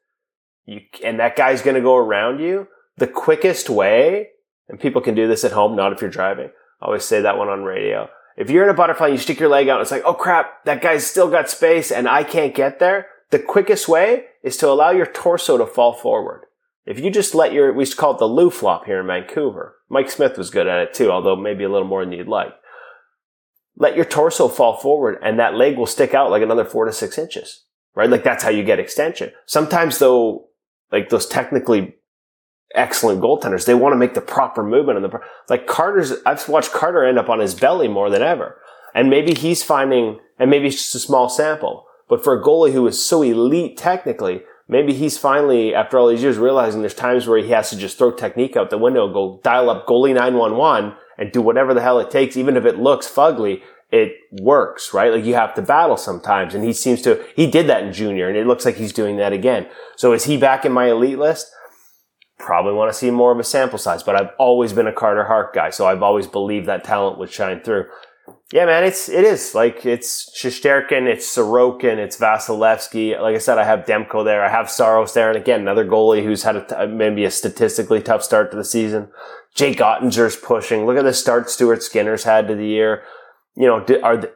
you, 0.66 0.82
and 1.04 1.20
that 1.20 1.36
guy's 1.36 1.62
going 1.62 1.76
to 1.76 1.82
go 1.82 1.96
around 1.96 2.40
you, 2.40 2.68
the 2.98 3.08
quickest 3.08 3.70
way, 3.70 4.30
and 4.68 4.80
people 4.80 5.02
can 5.02 5.16
do 5.16 5.28
this 5.28 5.44
at 5.44 5.52
home, 5.52 5.76
not 5.76 5.94
if 5.94 6.02
you're 6.02 6.10
driving. 6.10 6.50
I 6.82 6.86
always 6.86 7.06
say 7.06 7.22
that 7.22 7.38
one 7.38 7.50
on 7.50 7.64
radio. 7.64 8.10
If 8.38 8.50
you're 8.50 8.64
in 8.64 8.70
a 8.70 8.74
butterfly 8.74 9.08
and 9.08 9.16
you 9.16 9.22
stick 9.22 9.40
your 9.40 9.50
leg 9.50 9.70
out, 9.70 9.82
it's 9.82 9.92
like, 9.92 10.04
oh 10.06 10.14
crap, 10.14 10.66
that 10.66 10.82
guy's 10.82 11.08
still 11.08 11.30
got 11.30 11.50
space 11.50 11.92
and 11.92 12.08
I 12.08 12.24
can't 12.24 12.54
get 12.54 12.80
there. 12.80 13.08
The 13.32 13.40
quickest 13.40 13.88
way 13.88 14.26
is 14.44 14.58
to 14.58 14.70
allow 14.70 14.92
your 14.92 15.06
torso 15.06 15.58
to 15.58 15.66
fall 15.66 15.94
forward. 15.94 16.46
If 16.86 17.00
you 17.00 17.10
just 17.10 17.34
let 17.34 17.54
your, 17.54 17.74
we 17.74 17.84
used 17.84 17.94
to 17.94 17.98
call 17.98 18.16
it 18.16 18.20
the 18.20 18.28
Lou 18.28 18.50
flop 18.50 18.86
here 18.86 19.00
in 19.00 19.08
Vancouver. 19.08 19.78
Mike 19.90 20.10
Smith 20.10 20.38
was 20.38 20.50
good 20.50 20.68
at 20.68 20.80
it 20.80 20.94
too, 20.94 21.10
although 21.10 21.36
maybe 21.36 21.64
a 21.64 21.70
little 21.70 21.88
more 21.88 22.04
than 22.04 22.14
you'd 22.14 22.28
like 22.28 22.54
let 23.78 23.96
your 23.96 24.06
torso 24.06 24.48
fall 24.48 24.78
forward 24.78 25.18
and 25.22 25.40
that 25.40 25.56
leg 25.56 25.78
will 25.78 25.86
stick 25.86 26.14
out 26.14 26.32
like 26.32 26.42
another 26.42 26.66
four 26.66 26.86
to 26.86 26.94
six 26.94 27.18
inches, 27.18 27.64
right? 27.94 28.10
Like 28.10 28.24
that's 28.24 28.44
how 28.44 28.50
you 28.50 28.64
get 28.64 28.80
extension. 28.80 29.32
Sometimes 29.46 30.00
though, 30.00 30.48
like 30.92 31.10
those 31.10 31.26
technically 31.26 31.96
excellent 32.74 33.22
goaltenders, 33.22 33.66
they 33.66 33.74
want 33.74 33.94
to 33.94 33.98
make 33.98 34.14
the 34.14 34.22
proper 34.22 34.64
movement 34.64 35.04
and 35.04 35.06
the, 35.06 35.20
like 35.50 35.68
Carter's, 35.68 36.14
I've 36.26 36.48
watched 36.48 36.72
Carter 36.72 37.04
end 37.04 37.20
up 37.20 37.30
on 37.30 37.40
his 37.40 37.54
belly 37.54 37.88
more 37.88 38.10
than 38.10 38.22
ever. 38.22 38.60
And 38.94 39.10
maybe 39.10 39.34
he's 39.34 39.62
finding, 39.62 40.20
and 40.40 40.50
maybe 40.50 40.68
it's 40.68 40.78
just 40.78 40.96
a 40.96 41.00
small 41.00 41.28
sample, 41.28 41.86
but 42.08 42.24
for 42.24 42.40
a 42.40 42.44
goalie 42.44 42.72
who 42.72 42.88
is 42.88 43.04
so 43.04 43.22
elite 43.22 43.78
technically, 43.78 44.44
maybe 44.70 44.94
he's 44.94 45.18
finally, 45.18 45.76
after 45.76 45.98
all 45.98 46.08
these 46.08 46.24
years, 46.24 46.38
realizing 46.38 46.80
there's 46.80 46.94
times 46.94 47.28
where 47.28 47.44
he 47.44 47.50
has 47.50 47.70
to 47.72 47.78
just 47.78 47.98
throw 47.98 48.12
technique 48.12 48.56
out 48.56 48.70
the 48.70 48.78
window, 48.78 49.12
go 49.12 49.42
dial 49.44 49.70
up 49.70 49.86
goalie 49.86 50.14
911 50.14 50.96
and 51.18 51.32
do 51.32 51.42
whatever 51.42 51.74
the 51.74 51.82
hell 51.82 52.00
it 52.00 52.12
takes, 52.12 52.38
even 52.38 52.58
if 52.58 52.66
it 52.66 52.78
looks 52.78 53.08
fugly, 53.08 53.62
it 53.92 54.14
works, 54.32 54.94
right? 54.94 55.12
Like 55.12 55.26
you 55.26 55.36
have 55.36 55.54
to 55.56 55.62
battle 55.62 55.98
sometimes. 55.98 56.54
And 56.54 56.64
he 56.64 56.74
seems 56.74 57.02
to, 57.04 57.24
he 57.36 57.50
did 57.50 57.68
that 57.68 57.84
in 57.84 57.94
junior 57.94 58.28
and 58.28 58.38
it 58.38 58.48
looks 58.48 58.66
like 58.66 58.76
he's 58.76 58.94
doing 58.94 59.18
that 59.18 59.34
again. 59.34 59.68
So 59.96 60.14
is 60.14 60.26
he 60.26 60.38
back 60.38 60.66
in 60.66 60.72
my 60.72 60.90
elite 60.90 61.20
list? 61.20 61.52
Probably 62.38 62.74
want 62.74 62.92
to 62.92 62.98
see 62.98 63.12
more 63.12 63.32
of 63.32 63.40
a 63.40 63.44
sample 63.44 63.78
size, 63.78 64.04
but 64.04 64.16
I've 64.16 64.32
always 64.38 64.74
been 64.74 64.88
a 64.88 64.94
Carter 64.94 65.24
Hart 65.24 65.54
guy. 65.54 65.70
So 65.70 65.88
I've 65.88 66.04
always 66.04 66.28
believed 66.28 66.68
that 66.68 66.84
talent 66.84 67.18
would 67.18 67.32
shine 67.32 67.62
through. 67.62 67.86
Yeah, 68.52 68.66
man, 68.66 68.84
it's, 68.84 69.10
it 69.10 69.24
is 69.24 69.54
like 69.54 69.86
it's 69.86 70.32
Shesterkin, 70.40 71.08
it's 71.08 71.26
Sorokin, 71.36 71.98
it's 71.98 72.18
Vasilevskiy. 72.18 73.20
Like 73.20 73.36
I 73.36 73.40
said, 73.40 73.58
I 73.58 73.64
have 73.64 73.86
Demko 73.86 74.24
there. 74.24 74.44
I 74.44 74.50
have 74.50 74.70
Saros 74.70 75.14
there. 75.14 75.30
And 75.30 75.38
again, 75.38 75.62
another 75.62 75.86
goalie 75.86 76.24
who's 76.24 76.44
had 76.44 76.72
a, 76.72 76.88
maybe 76.88 77.26
a 77.26 77.32
statistically 77.32 78.02
tough 78.02 78.24
start 78.24 78.52
to 78.52 78.58
the 78.58 78.64
season. 78.64 79.10
Jake 79.56 79.78
Oettinger's 79.78 80.36
pushing. 80.36 80.86
Look 80.86 80.98
at 80.98 81.04
the 81.04 81.14
start 81.14 81.50
Stuart 81.50 81.82
Skinner's 81.82 82.24
had 82.24 82.48
to 82.48 82.56
the 82.56 82.68
year. 82.68 83.04
You 83.56 83.68
know, 83.68 83.86
are 84.04 84.18
they, 84.18 84.28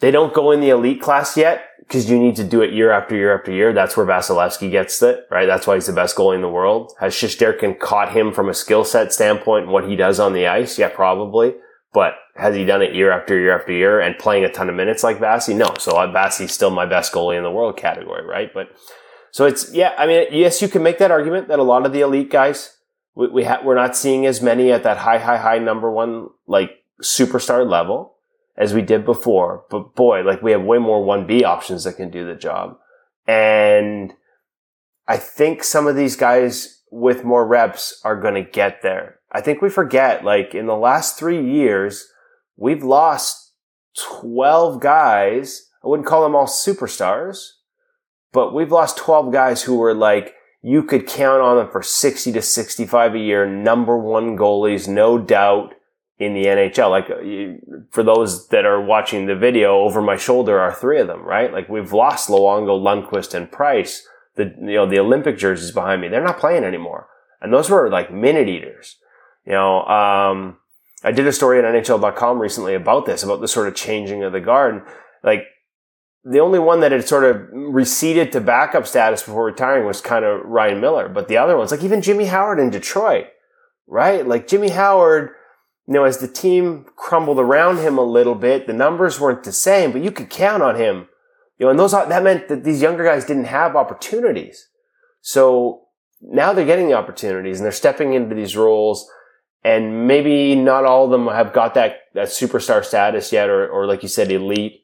they 0.00 0.10
don't 0.10 0.34
go 0.34 0.50
in 0.50 0.60
the 0.60 0.70
elite 0.70 1.00
class 1.00 1.36
yet 1.36 1.64
because 1.80 2.10
you 2.10 2.18
need 2.18 2.36
to 2.36 2.44
do 2.44 2.62
it 2.62 2.72
year 2.72 2.90
after 2.90 3.16
year 3.16 3.36
after 3.36 3.52
year. 3.52 3.72
That's 3.72 3.96
where 3.96 4.06
Vasilevskiy 4.06 4.70
gets 4.70 5.02
it, 5.02 5.20
right? 5.30 5.46
That's 5.46 5.66
why 5.66 5.74
he's 5.74 5.86
the 5.86 5.92
best 5.92 6.16
goalie 6.16 6.34
in 6.34 6.42
the 6.42 6.48
world. 6.48 6.92
Has 7.00 7.14
Shesterkin 7.14 7.78
caught 7.78 8.12
him 8.12 8.32
from 8.32 8.48
a 8.48 8.54
skill 8.54 8.84
set 8.84 9.12
standpoint 9.12 9.64
and 9.64 9.72
what 9.72 9.88
he 9.88 9.96
does 9.96 10.20
on 10.20 10.34
the 10.34 10.46
ice? 10.46 10.78
Yeah, 10.78 10.88
probably. 10.88 11.54
But 11.92 12.14
has 12.36 12.54
he 12.54 12.64
done 12.64 12.82
it 12.82 12.94
year 12.94 13.12
after 13.12 13.38
year 13.38 13.56
after 13.56 13.72
year 13.72 14.00
and 14.00 14.18
playing 14.18 14.44
a 14.44 14.52
ton 14.52 14.68
of 14.68 14.74
minutes 14.74 15.04
like 15.04 15.18
Vasi? 15.18 15.54
No. 15.54 15.74
So 15.78 15.96
uh, 15.96 16.12
Vasi's 16.12 16.52
still 16.52 16.70
my 16.70 16.86
best 16.86 17.12
goalie 17.12 17.36
in 17.36 17.42
the 17.42 17.50
world 17.50 17.76
category, 17.76 18.24
right? 18.24 18.52
But 18.52 18.68
so 19.30 19.46
it's, 19.46 19.72
yeah, 19.72 19.94
I 19.98 20.06
mean, 20.06 20.26
yes, 20.30 20.60
you 20.62 20.68
can 20.68 20.82
make 20.82 20.98
that 20.98 21.10
argument 21.10 21.48
that 21.48 21.58
a 21.58 21.64
lot 21.64 21.86
of 21.86 21.92
the 21.92 22.00
elite 22.00 22.30
guys 22.30 22.74
we, 23.14 23.28
we 23.28 23.44
ha- 23.44 23.60
we're 23.64 23.74
not 23.74 23.96
seeing 23.96 24.26
as 24.26 24.42
many 24.42 24.72
at 24.72 24.82
that 24.82 24.98
high, 24.98 25.18
high, 25.18 25.38
high 25.38 25.58
number 25.58 25.90
one, 25.90 26.28
like 26.46 26.82
superstar 27.02 27.68
level 27.68 28.16
as 28.56 28.74
we 28.74 28.82
did 28.82 29.04
before. 29.04 29.64
But 29.70 29.94
boy, 29.94 30.22
like 30.22 30.42
we 30.42 30.52
have 30.52 30.62
way 30.62 30.78
more 30.78 31.04
1B 31.04 31.42
options 31.42 31.84
that 31.84 31.96
can 31.96 32.10
do 32.10 32.26
the 32.26 32.34
job. 32.34 32.78
And 33.26 34.14
I 35.06 35.16
think 35.16 35.64
some 35.64 35.86
of 35.86 35.96
these 35.96 36.16
guys 36.16 36.82
with 36.90 37.24
more 37.24 37.46
reps 37.46 38.00
are 38.04 38.20
going 38.20 38.34
to 38.34 38.50
get 38.50 38.82
there. 38.82 39.18
I 39.32 39.40
think 39.40 39.60
we 39.60 39.68
forget, 39.68 40.24
like 40.24 40.54
in 40.54 40.66
the 40.66 40.76
last 40.76 41.18
three 41.18 41.44
years, 41.44 42.08
we've 42.56 42.82
lost 42.82 43.52
12 44.20 44.80
guys. 44.80 45.68
I 45.82 45.88
wouldn't 45.88 46.06
call 46.08 46.22
them 46.22 46.34
all 46.34 46.46
superstars, 46.46 47.50
but 48.32 48.54
we've 48.54 48.72
lost 48.72 48.96
12 48.96 49.32
guys 49.32 49.62
who 49.62 49.76
were 49.76 49.94
like 49.94 50.34
you 50.62 50.82
could 50.82 51.06
count 51.06 51.42
on 51.42 51.58
them 51.58 51.70
for 51.70 51.82
60 51.82 52.32
to 52.32 52.40
65 52.40 53.14
a 53.14 53.18
year, 53.18 53.46
number 53.46 53.98
one 53.98 54.36
goalies, 54.36 54.88
no 54.88 55.18
doubt 55.18 55.74
in 56.18 56.32
the 56.32 56.46
NHL. 56.46 56.88
Like 56.88 57.08
for 57.90 58.02
those 58.02 58.48
that 58.48 58.64
are 58.64 58.80
watching 58.80 59.26
the 59.26 59.36
video 59.36 59.80
over 59.80 60.00
my 60.00 60.16
shoulder 60.16 60.58
are 60.58 60.72
three 60.72 61.00
of 61.00 61.06
them, 61.06 61.22
right? 61.22 61.52
Like 61.52 61.68
we've 61.68 61.92
lost 61.92 62.30
Luongo, 62.30 62.80
Lundqvist, 62.80 63.34
and 63.34 63.52
Price 63.52 64.06
the 64.36 64.54
you 64.58 64.74
know 64.74 64.86
the 64.86 64.98
Olympic 64.98 65.38
jerseys 65.38 65.70
behind 65.70 66.00
me. 66.00 66.08
They're 66.08 66.24
not 66.24 66.38
playing 66.38 66.64
anymore, 66.64 67.08
and 67.40 67.52
those 67.52 67.70
were 67.70 67.90
like 67.90 68.12
minute 68.12 68.48
eaters. 68.48 68.96
You 69.46 69.52
know, 69.52 69.82
um, 69.82 70.56
I 71.04 71.12
did 71.12 71.26
a 71.26 71.32
story 71.32 71.58
at 71.58 71.64
NHL.com 71.64 72.40
recently 72.40 72.74
about 72.74 73.04
this, 73.04 73.22
about 73.22 73.42
the 73.42 73.48
sort 73.48 73.68
of 73.68 73.74
changing 73.74 74.24
of 74.24 74.32
the 74.32 74.40
guard. 74.40 74.82
Like 75.22 75.44
the 76.24 76.40
only 76.40 76.58
one 76.58 76.80
that 76.80 76.92
had 76.92 77.06
sort 77.06 77.24
of 77.24 77.46
receded 77.52 78.32
to 78.32 78.40
backup 78.40 78.86
status 78.86 79.22
before 79.22 79.44
retiring 79.44 79.86
was 79.86 80.00
kind 80.00 80.24
of 80.24 80.40
Ryan 80.44 80.80
Miller, 80.80 81.08
but 81.10 81.28
the 81.28 81.36
other 81.36 81.58
ones, 81.58 81.70
like 81.70 81.84
even 81.84 82.00
Jimmy 82.00 82.24
Howard 82.24 82.58
in 82.58 82.70
Detroit, 82.70 83.26
right? 83.86 84.26
Like 84.26 84.48
Jimmy 84.48 84.70
Howard, 84.70 85.32
you 85.86 85.92
know, 85.92 86.04
as 86.04 86.18
the 86.18 86.28
team 86.28 86.86
crumbled 86.96 87.38
around 87.38 87.78
him 87.78 87.98
a 87.98 88.02
little 88.02 88.34
bit, 88.34 88.66
the 88.66 88.72
numbers 88.72 89.20
weren't 89.20 89.44
the 89.44 89.52
same, 89.52 89.92
but 89.92 90.02
you 90.02 90.10
could 90.10 90.30
count 90.30 90.62
on 90.62 90.76
him. 90.76 91.08
You 91.58 91.66
know, 91.66 91.70
and 91.70 91.78
those 91.78 91.92
that 91.92 92.22
meant 92.22 92.48
that 92.48 92.64
these 92.64 92.80
younger 92.80 93.04
guys 93.04 93.26
didn't 93.26 93.44
have 93.44 93.76
opportunities. 93.76 94.68
So 95.20 95.82
now 96.22 96.54
they're 96.54 96.64
getting 96.64 96.88
the 96.88 96.94
opportunities 96.94 97.58
and 97.58 97.64
they're 97.64 97.72
stepping 97.72 98.14
into 98.14 98.34
these 98.34 98.56
roles 98.56 99.08
and 99.64 100.06
maybe 100.06 100.54
not 100.54 100.84
all 100.84 101.06
of 101.06 101.10
them 101.10 101.26
have 101.26 101.52
got 101.52 101.74
that, 101.74 102.00
that 102.12 102.28
superstar 102.28 102.84
status 102.84 103.32
yet, 103.32 103.48
or, 103.48 103.66
or 103.66 103.86
like 103.86 104.02
you 104.02 104.08
said, 104.08 104.30
elite, 104.30 104.82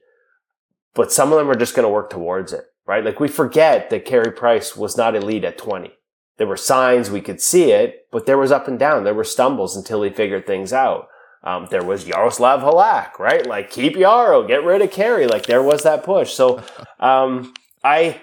but 0.95 1.13
some 1.13 1.33
of 1.33 1.39
them 1.39 1.51
are 1.51 1.55
just 1.55 1.77
going 1.77 1.85
to 1.85 1.93
work 1.93 2.11
towards 2.11 2.53
it, 2.53 2.65
right? 2.87 3.05
Like 3.05 3.21
we 3.21 3.29
forget 3.29 3.91
that 3.91 4.07
Carey 4.07 4.33
Price 4.33 4.75
was 4.77 4.97
not 4.97 5.15
elite 5.15 5.45
at 5.45 5.59
20. 5.59 5.93
There 6.39 6.47
were 6.47 6.57
signs 6.57 7.11
we 7.11 7.21
could 7.21 7.41
see 7.41 7.71
it, 7.71 8.07
but 8.11 8.25
there 8.25 8.39
was 8.39 8.51
up 8.51 8.67
and 8.67 8.79
down. 8.79 9.05
There 9.05 9.15
were 9.15 9.25
stumbles 9.25 9.77
until 9.77 10.03
he 10.03 10.09
figured 10.09 10.47
things 10.47 10.73
out. 10.73 11.09
Um, 11.43 11.69
there 11.71 11.85
was 11.85 12.07
Yaroslav 12.07 12.61
Halak, 12.61 13.19
right? 13.19 13.47
Like 13.47 13.71
keep 13.71 13.95
Yaro, 13.95 14.47
get 14.47 14.65
rid 14.65 14.81
of 14.81 14.91
Carey. 14.91 15.27
Like 15.27 15.45
there 15.45 15.63
was 15.63 15.83
that 15.83 16.03
push. 16.03 16.33
So, 16.33 16.63
um, 17.01 17.53
I, 17.85 18.21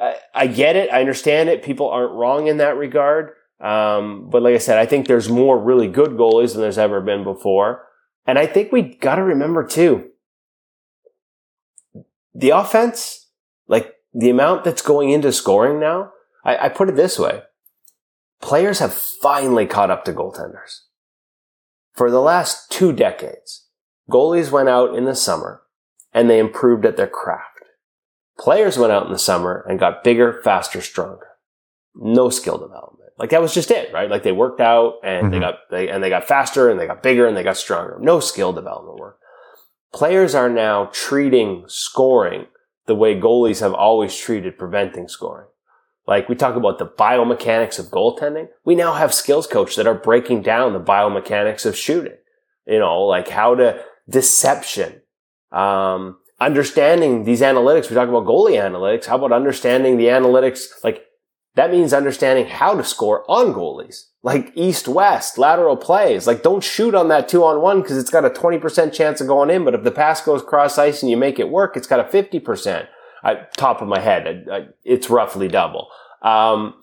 I, 0.00 0.16
I 0.32 0.46
get 0.46 0.76
it. 0.76 0.92
I 0.92 1.00
understand 1.00 1.48
it. 1.48 1.64
People 1.64 1.90
aren't 1.90 2.12
wrong 2.12 2.46
in 2.46 2.58
that 2.58 2.76
regard. 2.76 3.32
Um, 3.64 4.28
but 4.28 4.42
like 4.42 4.54
I 4.54 4.58
said, 4.58 4.76
I 4.76 4.84
think 4.84 5.06
there's 5.06 5.30
more 5.30 5.58
really 5.58 5.88
good 5.88 6.10
goalies 6.10 6.52
than 6.52 6.60
there's 6.60 6.76
ever 6.76 7.00
been 7.00 7.24
before. 7.24 7.86
And 8.26 8.38
I 8.38 8.46
think 8.46 8.70
we 8.70 8.82
got 8.82 9.14
to 9.14 9.22
remember 9.22 9.66
too, 9.66 10.10
the 12.34 12.50
offense, 12.50 13.30
like 13.66 13.94
the 14.12 14.28
amount 14.28 14.64
that's 14.64 14.82
going 14.82 15.10
into 15.10 15.32
scoring 15.32 15.80
now, 15.80 16.10
I, 16.44 16.66
I 16.66 16.68
put 16.68 16.90
it 16.90 16.96
this 16.96 17.18
way. 17.18 17.40
Players 18.42 18.80
have 18.80 18.92
finally 18.92 19.66
caught 19.66 19.90
up 19.90 20.04
to 20.04 20.12
goaltenders. 20.12 20.80
For 21.94 22.10
the 22.10 22.20
last 22.20 22.70
two 22.70 22.92
decades, 22.92 23.68
goalies 24.10 24.50
went 24.50 24.68
out 24.68 24.94
in 24.94 25.06
the 25.06 25.14
summer 25.14 25.62
and 26.12 26.28
they 26.28 26.38
improved 26.38 26.84
at 26.84 26.98
their 26.98 27.06
craft. 27.06 27.48
Players 28.38 28.76
went 28.76 28.92
out 28.92 29.06
in 29.06 29.12
the 29.12 29.18
summer 29.18 29.64
and 29.66 29.78
got 29.78 30.04
bigger, 30.04 30.42
faster, 30.42 30.82
stronger. 30.82 31.28
No 31.94 32.28
skill 32.28 32.58
development. 32.58 32.93
Like 33.18 33.30
that 33.30 33.42
was 33.42 33.54
just 33.54 33.70
it, 33.70 33.92
right? 33.92 34.10
Like 34.10 34.22
they 34.22 34.32
worked 34.32 34.60
out 34.60 34.94
and 35.04 35.24
mm-hmm. 35.24 35.30
they 35.32 35.38
got 35.40 35.54
they 35.70 35.88
and 35.88 36.02
they 36.02 36.08
got 36.08 36.26
faster 36.26 36.68
and 36.68 36.78
they 36.78 36.86
got 36.86 37.02
bigger 37.02 37.26
and 37.26 37.36
they 37.36 37.42
got 37.42 37.56
stronger. 37.56 37.96
No 38.00 38.20
skill 38.20 38.52
development 38.52 38.98
work. 38.98 39.18
Players 39.92 40.34
are 40.34 40.50
now 40.50 40.90
treating 40.92 41.64
scoring 41.68 42.46
the 42.86 42.94
way 42.94 43.18
goalies 43.18 43.60
have 43.60 43.72
always 43.72 44.16
treated 44.16 44.58
preventing 44.58 45.08
scoring. 45.08 45.46
Like 46.06 46.28
we 46.28 46.34
talk 46.34 46.56
about 46.56 46.78
the 46.78 46.86
biomechanics 46.86 47.78
of 47.78 47.86
goaltending. 47.86 48.48
We 48.64 48.74
now 48.74 48.94
have 48.94 49.14
skills 49.14 49.46
coaches 49.46 49.76
that 49.76 49.86
are 49.86 49.94
breaking 49.94 50.42
down 50.42 50.72
the 50.72 50.80
biomechanics 50.80 51.64
of 51.64 51.76
shooting. 51.76 52.16
You 52.66 52.78
know, 52.78 53.02
like 53.02 53.28
how 53.28 53.54
to 53.54 53.82
deception, 54.08 55.02
um, 55.52 56.18
understanding 56.40 57.24
these 57.24 57.40
analytics. 57.40 57.88
We 57.88 57.94
talk 57.94 58.08
about 58.08 58.26
goalie 58.26 58.58
analytics. 58.58 59.06
How 59.06 59.16
about 59.16 59.32
understanding 59.32 59.96
the 59.96 60.06
analytics? 60.06 60.64
Like 60.82 61.04
that 61.54 61.70
means 61.70 61.92
understanding 61.92 62.46
how 62.46 62.74
to 62.74 62.82
score 62.82 63.24
on 63.30 63.54
goalies, 63.54 64.06
like 64.22 64.52
east 64.54 64.88
west, 64.88 65.38
lateral 65.38 65.76
plays. 65.76 66.26
Like 66.26 66.42
don't 66.42 66.64
shoot 66.64 66.94
on 66.94 67.08
that 67.08 67.28
two 67.28 67.44
on 67.44 67.62
one 67.62 67.80
because 67.80 67.96
it's 67.96 68.10
got 68.10 68.24
a 68.24 68.30
20% 68.30 68.92
chance 68.92 69.20
of 69.20 69.28
going 69.28 69.50
in. 69.50 69.64
But 69.64 69.74
if 69.74 69.84
the 69.84 69.92
pass 69.92 70.20
goes 70.20 70.42
cross 70.42 70.78
ice 70.78 71.02
and 71.02 71.10
you 71.10 71.16
make 71.16 71.38
it 71.38 71.50
work, 71.50 71.76
it's 71.76 71.86
got 71.86 72.00
a 72.00 72.04
50%. 72.04 72.88
I, 73.22 73.46
top 73.56 73.80
of 73.80 73.88
my 73.88 74.00
head, 74.00 74.46
I, 74.50 74.56
I, 74.56 74.66
it's 74.84 75.08
roughly 75.08 75.48
double. 75.48 75.88
Um, 76.22 76.74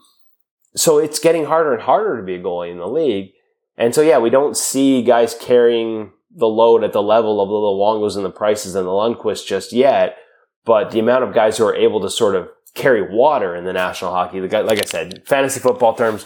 so 0.76 0.98
it's 1.00 1.20
getting 1.20 1.46
harder 1.46 1.74
and 1.74 1.84
harder 1.84 2.18
to 2.18 2.24
be 2.24 2.36
a 2.36 2.42
goalie 2.42 2.72
in 2.72 2.78
the 2.78 2.88
league. 2.88 3.34
And 3.78 3.94
so, 3.94 4.02
yeah, 4.02 4.20
we 4.20 4.30
don't 4.30 4.56
see 4.56 5.04
guys 5.04 5.36
carrying 5.40 6.12
the 6.34 6.48
load 6.48 6.84
at 6.84 6.94
the 6.94 7.02
level 7.02 7.42
of 7.42 7.50
the 7.50 7.54
Luongos 7.54 8.16
and 8.16 8.26
the 8.26 8.30
Prices 8.30 8.76
and 8.76 8.88
the 8.88 8.92
Lundqvist 8.92 9.46
just 9.46 9.74
yet. 9.74 10.18
But 10.64 10.92
the 10.92 11.00
amount 11.00 11.24
of 11.24 11.34
guys 11.34 11.58
who 11.58 11.66
are 11.66 11.76
able 11.76 12.00
to 12.02 12.10
sort 12.10 12.36
of 12.36 12.48
carry 12.74 13.02
water 13.02 13.56
in 13.56 13.66
the 13.66 13.74
National 13.74 14.12
Hockey 14.12 14.42
League. 14.42 14.54
Like 14.54 14.80
I 14.80 14.86
said, 14.86 15.26
fantasy 15.28 15.60
football 15.60 15.94
terms, 15.94 16.26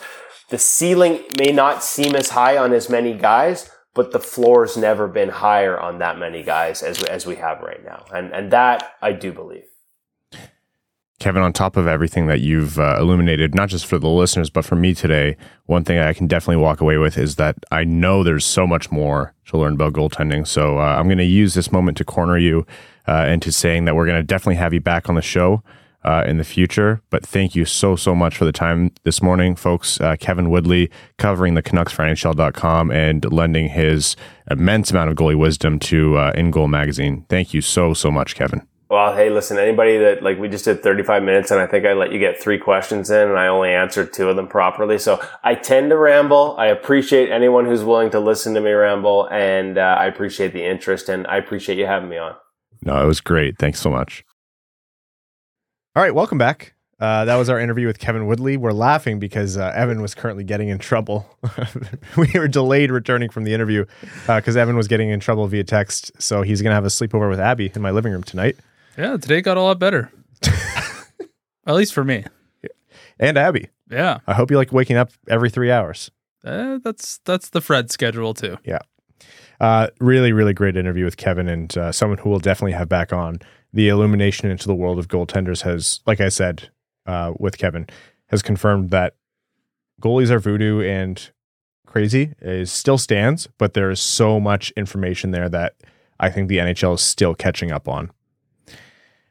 the 0.49 0.57
ceiling 0.57 1.23
may 1.39 1.51
not 1.51 1.83
seem 1.83 2.15
as 2.15 2.29
high 2.29 2.57
on 2.57 2.73
as 2.73 2.89
many 2.89 3.13
guys, 3.13 3.69
but 3.93 4.11
the 4.11 4.19
floor's 4.19 4.77
never 4.77 5.07
been 5.07 5.29
higher 5.29 5.79
on 5.79 5.99
that 5.99 6.19
many 6.19 6.43
guys 6.43 6.83
as 6.83 7.03
as 7.03 7.25
we 7.25 7.35
have 7.37 7.61
right 7.61 7.83
now, 7.83 8.05
and 8.13 8.31
and 8.33 8.51
that 8.51 8.93
I 9.01 9.13
do 9.13 9.31
believe. 9.31 9.63
Kevin, 11.17 11.41
on 11.41 11.53
top 11.53 11.77
of 11.77 11.87
everything 11.87 12.27
that 12.27 12.41
you've 12.41 12.77
uh, 12.77 12.97
illuminated, 12.99 13.55
not 13.55 13.69
just 13.69 13.85
for 13.85 13.97
the 13.97 14.09
listeners, 14.09 14.49
but 14.49 14.65
for 14.65 14.75
me 14.75 14.93
today, 14.93 15.37
one 15.65 15.85
thing 15.85 15.97
I 15.97 16.11
can 16.13 16.27
definitely 16.27 16.61
walk 16.61 16.81
away 16.81 16.97
with 16.97 17.17
is 17.17 17.37
that 17.37 17.55
I 17.71 17.85
know 17.85 18.21
there's 18.21 18.45
so 18.45 18.67
much 18.67 18.91
more 18.91 19.33
to 19.47 19.57
learn 19.57 19.73
about 19.73 19.93
goaltending. 19.93 20.45
So 20.45 20.77
uh, 20.77 20.81
I'm 20.81 21.07
going 21.07 21.17
to 21.17 21.23
use 21.23 21.53
this 21.53 21.71
moment 21.71 21.97
to 21.97 22.03
corner 22.03 22.37
you 22.37 22.67
uh, 23.07 23.25
into 23.29 23.53
saying 23.53 23.85
that 23.85 23.95
we're 23.95 24.05
going 24.05 24.19
to 24.19 24.23
definitely 24.23 24.57
have 24.57 24.73
you 24.73 24.81
back 24.81 25.07
on 25.07 25.15
the 25.15 25.21
show 25.21 25.63
uh, 26.05 26.23
in 26.25 26.37
the 26.37 26.43
future. 26.43 27.01
But 27.09 27.25
thank 27.25 27.55
you 27.55 27.65
so, 27.65 27.95
so 27.95 28.15
much 28.15 28.37
for 28.37 28.45
the 28.45 28.51
time 28.51 28.91
this 29.03 29.21
morning, 29.21 29.55
folks. 29.55 29.99
Uh, 29.99 30.15
Kevin 30.17 30.49
Woodley 30.49 30.89
covering 31.17 31.55
the 31.55 31.61
Canucks 31.61 31.91
for 31.91 32.03
NHL.com 32.03 32.91
and 32.91 33.31
lending 33.33 33.69
his 33.69 34.15
immense 34.49 34.91
amount 34.91 35.09
of 35.09 35.15
goalie 35.15 35.37
wisdom 35.37 35.79
to 35.79 36.17
uh, 36.17 36.33
InGoal 36.33 36.69
Magazine. 36.69 37.25
Thank 37.27 37.53
you 37.53 37.61
so, 37.61 37.93
so 37.93 38.11
much, 38.11 38.35
Kevin. 38.35 38.65
Well, 38.87 39.15
hey, 39.15 39.31
listen, 39.31 39.57
anybody 39.57 39.97
that 39.97 40.21
like 40.21 40.37
we 40.37 40.47
just 40.47 40.65
did 40.65 40.83
35 40.83 41.23
minutes 41.23 41.49
and 41.49 41.59
I 41.59 41.65
think 41.65 41.87
I 41.87 41.93
let 41.93 42.11
you 42.11 42.19
get 42.19 42.39
three 42.39 42.59
questions 42.59 43.09
in 43.09 43.29
and 43.29 43.37
I 43.37 43.47
only 43.47 43.71
answered 43.71 44.13
two 44.13 44.29
of 44.29 44.35
them 44.35 44.47
properly. 44.47 44.99
So 44.99 45.19
I 45.43 45.55
tend 45.55 45.89
to 45.89 45.97
ramble. 45.97 46.55
I 46.59 46.67
appreciate 46.67 47.31
anyone 47.31 47.65
who's 47.65 47.83
willing 47.83 48.11
to 48.11 48.19
listen 48.19 48.53
to 48.53 48.61
me 48.61 48.71
ramble 48.71 49.27
and 49.31 49.79
uh, 49.79 49.97
I 49.99 50.05
appreciate 50.05 50.53
the 50.53 50.63
interest 50.63 51.09
and 51.09 51.25
I 51.25 51.37
appreciate 51.37 51.79
you 51.79 51.87
having 51.87 52.09
me 52.09 52.19
on. 52.19 52.35
No, 52.83 53.03
it 53.03 53.07
was 53.07 53.21
great. 53.21 53.57
Thanks 53.57 53.79
so 53.79 53.89
much. 53.89 54.23
All 55.95 56.03
right, 56.03 56.13
welcome 56.13 56.37
back. 56.37 56.73
Uh, 56.99 57.23
that 57.23 57.37
was 57.37 57.47
our 57.47 57.57
interview 57.57 57.87
with 57.87 57.99
Kevin 57.99 58.27
Woodley. 58.27 58.57
We're 58.57 58.73
laughing 58.73 59.17
because 59.17 59.55
uh, 59.55 59.71
Evan 59.73 60.01
was 60.01 60.13
currently 60.13 60.43
getting 60.43 60.67
in 60.67 60.77
trouble. 60.77 61.25
we 62.17 62.29
were 62.35 62.49
delayed 62.49 62.91
returning 62.91 63.29
from 63.29 63.45
the 63.45 63.53
interview 63.53 63.85
because 64.27 64.57
uh, 64.57 64.59
Evan 64.59 64.75
was 64.75 64.89
getting 64.89 65.09
in 65.09 65.21
trouble 65.21 65.47
via 65.47 65.63
text. 65.63 66.11
So 66.21 66.41
he's 66.41 66.61
going 66.61 66.71
to 66.71 66.75
have 66.75 66.83
a 66.83 66.89
sleepover 66.89 67.29
with 67.29 67.39
Abby 67.39 67.71
in 67.73 67.81
my 67.81 67.91
living 67.91 68.11
room 68.11 68.23
tonight. 68.23 68.57
Yeah, 68.97 69.15
today 69.15 69.41
got 69.41 69.55
a 69.55 69.61
lot 69.61 69.79
better. 69.79 70.11
At 71.65 71.75
least 71.75 71.93
for 71.93 72.03
me. 72.03 72.25
And 73.17 73.37
Abby. 73.37 73.69
Yeah. 73.89 74.19
I 74.27 74.33
hope 74.33 74.51
you 74.51 74.57
like 74.57 74.73
waking 74.73 74.97
up 74.97 75.11
every 75.29 75.49
three 75.49 75.71
hours. 75.71 76.11
Uh, 76.43 76.79
that's 76.83 77.21
that's 77.23 77.51
the 77.51 77.61
Fred 77.61 77.89
schedule 77.89 78.33
too. 78.33 78.57
Yeah. 78.65 78.79
Uh, 79.61 79.87
really, 80.01 80.33
really 80.33 80.53
great 80.53 80.75
interview 80.75 81.05
with 81.05 81.15
Kevin 81.15 81.47
and 81.47 81.77
uh, 81.77 81.93
someone 81.93 82.17
who 82.17 82.29
will 82.29 82.39
definitely 82.39 82.73
have 82.73 82.89
back 82.89 83.13
on 83.13 83.39
the 83.75 83.89
illumination 83.89 84.49
into 84.49 84.67
the 84.67 84.73
world 84.73 84.97
of 84.97 85.09
goaltenders 85.09 85.63
has, 85.63 85.99
like 86.07 86.21
I 86.21 86.29
said 86.29 86.69
uh, 87.05 87.33
with 87.37 87.57
Kevin, 87.57 87.87
has 88.27 88.41
confirmed 88.41 88.89
that 88.91 89.15
goalies 90.01 90.29
are 90.29 90.39
voodoo 90.39 90.81
and 90.81 91.29
crazy 91.85 92.33
is 92.41 92.71
still 92.71 92.97
stands, 92.97 93.47
but 93.57 93.73
there 93.73 93.91
is 93.91 93.99
so 93.99 94.39
much 94.39 94.71
information 94.77 95.31
there 95.31 95.49
that 95.49 95.75
I 96.21 96.29
think 96.29 96.47
the 96.47 96.59
NHL 96.59 96.95
is 96.95 97.01
still 97.01 97.35
catching 97.35 97.73
up 97.73 97.89
on. 97.89 98.11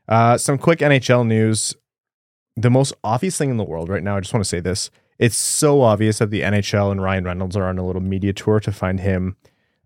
Uh, 0.07 0.37
some 0.37 0.59
quick 0.59 0.81
NHL 0.81 1.27
news. 1.27 1.75
The 2.55 2.71
most 2.71 2.93
obvious 3.03 3.39
thing 3.39 3.49
in 3.49 3.57
the 3.57 3.65
world 3.65 3.89
right 3.89 4.03
now, 4.03 4.19
I 4.19 4.21
just 4.21 4.35
want 4.35 4.45
to 4.45 4.49
say 4.49 4.61
this. 4.61 4.91
It's 5.19 5.39
so 5.39 5.81
obvious 5.81 6.19
that 6.19 6.31
the 6.31 6.43
NHL 6.43 6.93
and 6.93 7.03
Ryan 7.03 7.25
Reynolds 7.25 7.57
are 7.57 7.65
on 7.65 7.79
a 7.79 7.87
little 7.87 8.03
media 8.03 8.35
tour 8.35 8.61
to 8.61 8.71
find 8.71 9.01
him 9.01 9.37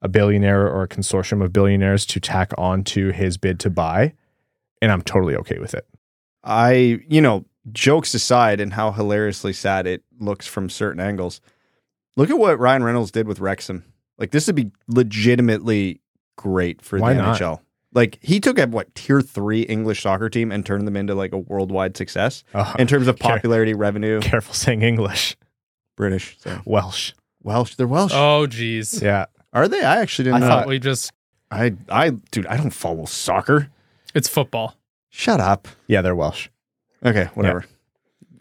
a 0.03 0.09
billionaire 0.09 0.67
or 0.67 0.83
a 0.83 0.89
consortium 0.89 1.45
of 1.45 1.53
billionaires 1.53 2.05
to 2.07 2.19
tack 2.19 2.53
on 2.59 2.83
to 2.83 3.11
his 3.13 3.37
bid 3.37 3.61
to 3.61 3.71
buy 3.71 4.15
and 4.83 4.93
I'm 4.93 5.03
totally 5.03 5.37
okay 5.37 5.59
with 5.59 5.75
it. 5.75 5.87
I, 6.45 7.01
you 7.09 7.21
know, 7.21 7.45
jokes 7.73 8.15
aside 8.15 8.61
and 8.61 8.73
how 8.73 8.93
hilariously 8.93 9.53
sad 9.53 9.87
it 9.87 10.03
looks 10.19 10.47
from 10.47 10.71
certain 10.71 11.01
angles. 11.01 11.41
Look 12.17 12.31
at 12.31 12.39
what 12.39 12.59
Ryan 12.59 12.83
Reynolds 12.83 13.11
did 13.11 13.27
with 13.29 13.41
Wrexham. 13.41 13.85
Like 14.19 14.31
this 14.31 14.47
would 14.47 14.57
be 14.57 14.71
legitimately 14.89 16.01
great 16.37 16.83
for 16.83 16.99
Why 16.99 17.15
the 17.15 17.23
not? 17.23 17.39
NHL. 17.39 17.61
Like 17.93 18.19
he 18.23 18.41
took 18.41 18.59
a 18.59 18.67
what 18.67 18.95
tier 18.95 19.21
three 19.21 19.63
English 19.63 20.03
soccer 20.03 20.29
team 20.29 20.53
and 20.53 20.65
turned 20.65 20.87
them 20.87 20.97
into 20.97 21.15
like 21.15 21.33
a 21.33 21.39
worldwide 21.39 21.97
success 21.97 22.45
uh, 22.55 22.75
in 22.79 22.87
terms 22.87 23.09
of 23.09 23.19
popularity, 23.21 23.73
care- 23.73 23.79
revenue. 23.79 24.21
Careful 24.21 24.55
saying 24.55 24.83
English, 24.83 25.37
British, 25.97 26.37
so. 26.41 26.61
Welsh, 26.65 27.13
Welsh. 27.43 27.77
They're 27.77 27.87
Welsh. 27.87 28.13
Oh, 28.15 28.47
geez. 28.47 29.01
Yeah, 29.01 29.27
are 29.53 29.69
they? 29.69 29.83
I 29.83 30.01
actually 30.01 30.25
didn't. 30.25 30.37
I 30.37 30.41
know. 30.41 30.49
thought 30.49 30.67
we 30.67 30.79
just. 30.79 31.13
I, 31.51 31.75
I, 31.89 32.11
dude, 32.11 32.47
I 32.47 32.59
don't 32.59 32.71
follow 32.71 33.07
soccer. 33.07 33.71
It's 34.19 34.29
football. 34.29 34.75
Shut 35.11 35.39
up. 35.41 35.69
Yeah, 35.87 36.03
they're 36.03 36.15
Welsh. 36.17 36.49
Okay, 37.07 37.27
whatever. 37.35 37.65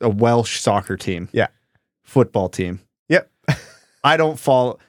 a 0.02 0.10
Welsh 0.10 0.60
soccer 0.60 0.98
team. 0.98 1.30
Yeah. 1.32 1.48
Football 2.04 2.50
team. 2.50 2.80
Yep. 3.10 3.30
I 4.04 4.18
don't 4.18 4.40
follow. 4.40 4.80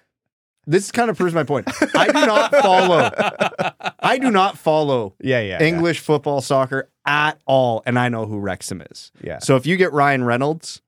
This 0.66 0.90
kind 0.90 1.10
of 1.10 1.16
proves 1.19 1.35
my 1.35 1.44
point. 1.44 1.69
I 1.94 2.06
do 2.06 2.12
not 2.27 2.55
follow. 2.62 3.10
I 4.01 4.16
do 4.19 4.31
not 4.31 4.56
follow 4.56 5.15
Yeah, 5.20 5.40
yeah. 5.40 5.62
English 5.62 6.01
football, 6.01 6.40
soccer 6.40 6.89
at 7.06 7.39
all, 7.47 7.82
and 7.85 7.98
I 7.98 8.09
know 8.09 8.24
who 8.24 8.39
Wrexham 8.39 8.82
is. 8.90 9.12
Yeah. 9.23 9.39
So 9.40 9.56
if 9.56 9.66
you 9.66 9.77
get 9.77 9.93
Ryan 9.93 10.24
Reynolds 10.24 10.81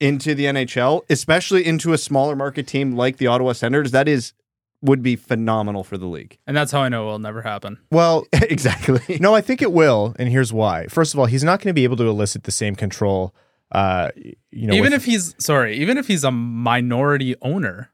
into 0.00 0.34
the 0.34 0.44
NHL, 0.46 1.02
especially 1.10 1.66
into 1.66 1.92
a 1.92 1.98
smaller 1.98 2.34
market 2.34 2.66
team 2.66 2.92
like 2.96 3.18
the 3.18 3.26
Ottawa 3.26 3.52
Senators, 3.52 3.90
that 3.90 4.08
is 4.08 4.32
would 4.82 5.02
be 5.02 5.14
phenomenal 5.16 5.84
for 5.84 5.98
the 5.98 6.06
league. 6.06 6.38
And 6.46 6.56
that's 6.56 6.72
how 6.72 6.80
I 6.80 6.88
know 6.88 7.04
it 7.04 7.12
will 7.12 7.18
never 7.18 7.42
happen. 7.42 7.78
Well, 7.90 8.26
exactly. 8.32 9.18
no, 9.20 9.34
I 9.34 9.40
think 9.40 9.60
it 9.62 9.72
will, 9.72 10.14
and 10.18 10.28
here's 10.28 10.52
why. 10.52 10.86
First 10.86 11.14
of 11.14 11.20
all, 11.20 11.26
he's 11.26 11.44
not 11.44 11.60
going 11.60 11.68
to 11.70 11.74
be 11.74 11.84
able 11.84 11.96
to 11.98 12.08
elicit 12.08 12.44
the 12.44 12.50
same 12.50 12.74
control. 12.74 13.34
Uh, 13.72 14.10
you 14.50 14.66
know, 14.66 14.72
even 14.74 14.84
with- 14.92 14.94
if 14.94 15.04
he's 15.04 15.34
sorry, 15.38 15.76
even 15.76 15.96
if 15.98 16.06
he's 16.08 16.24
a 16.24 16.30
minority 16.30 17.36
owner, 17.42 17.90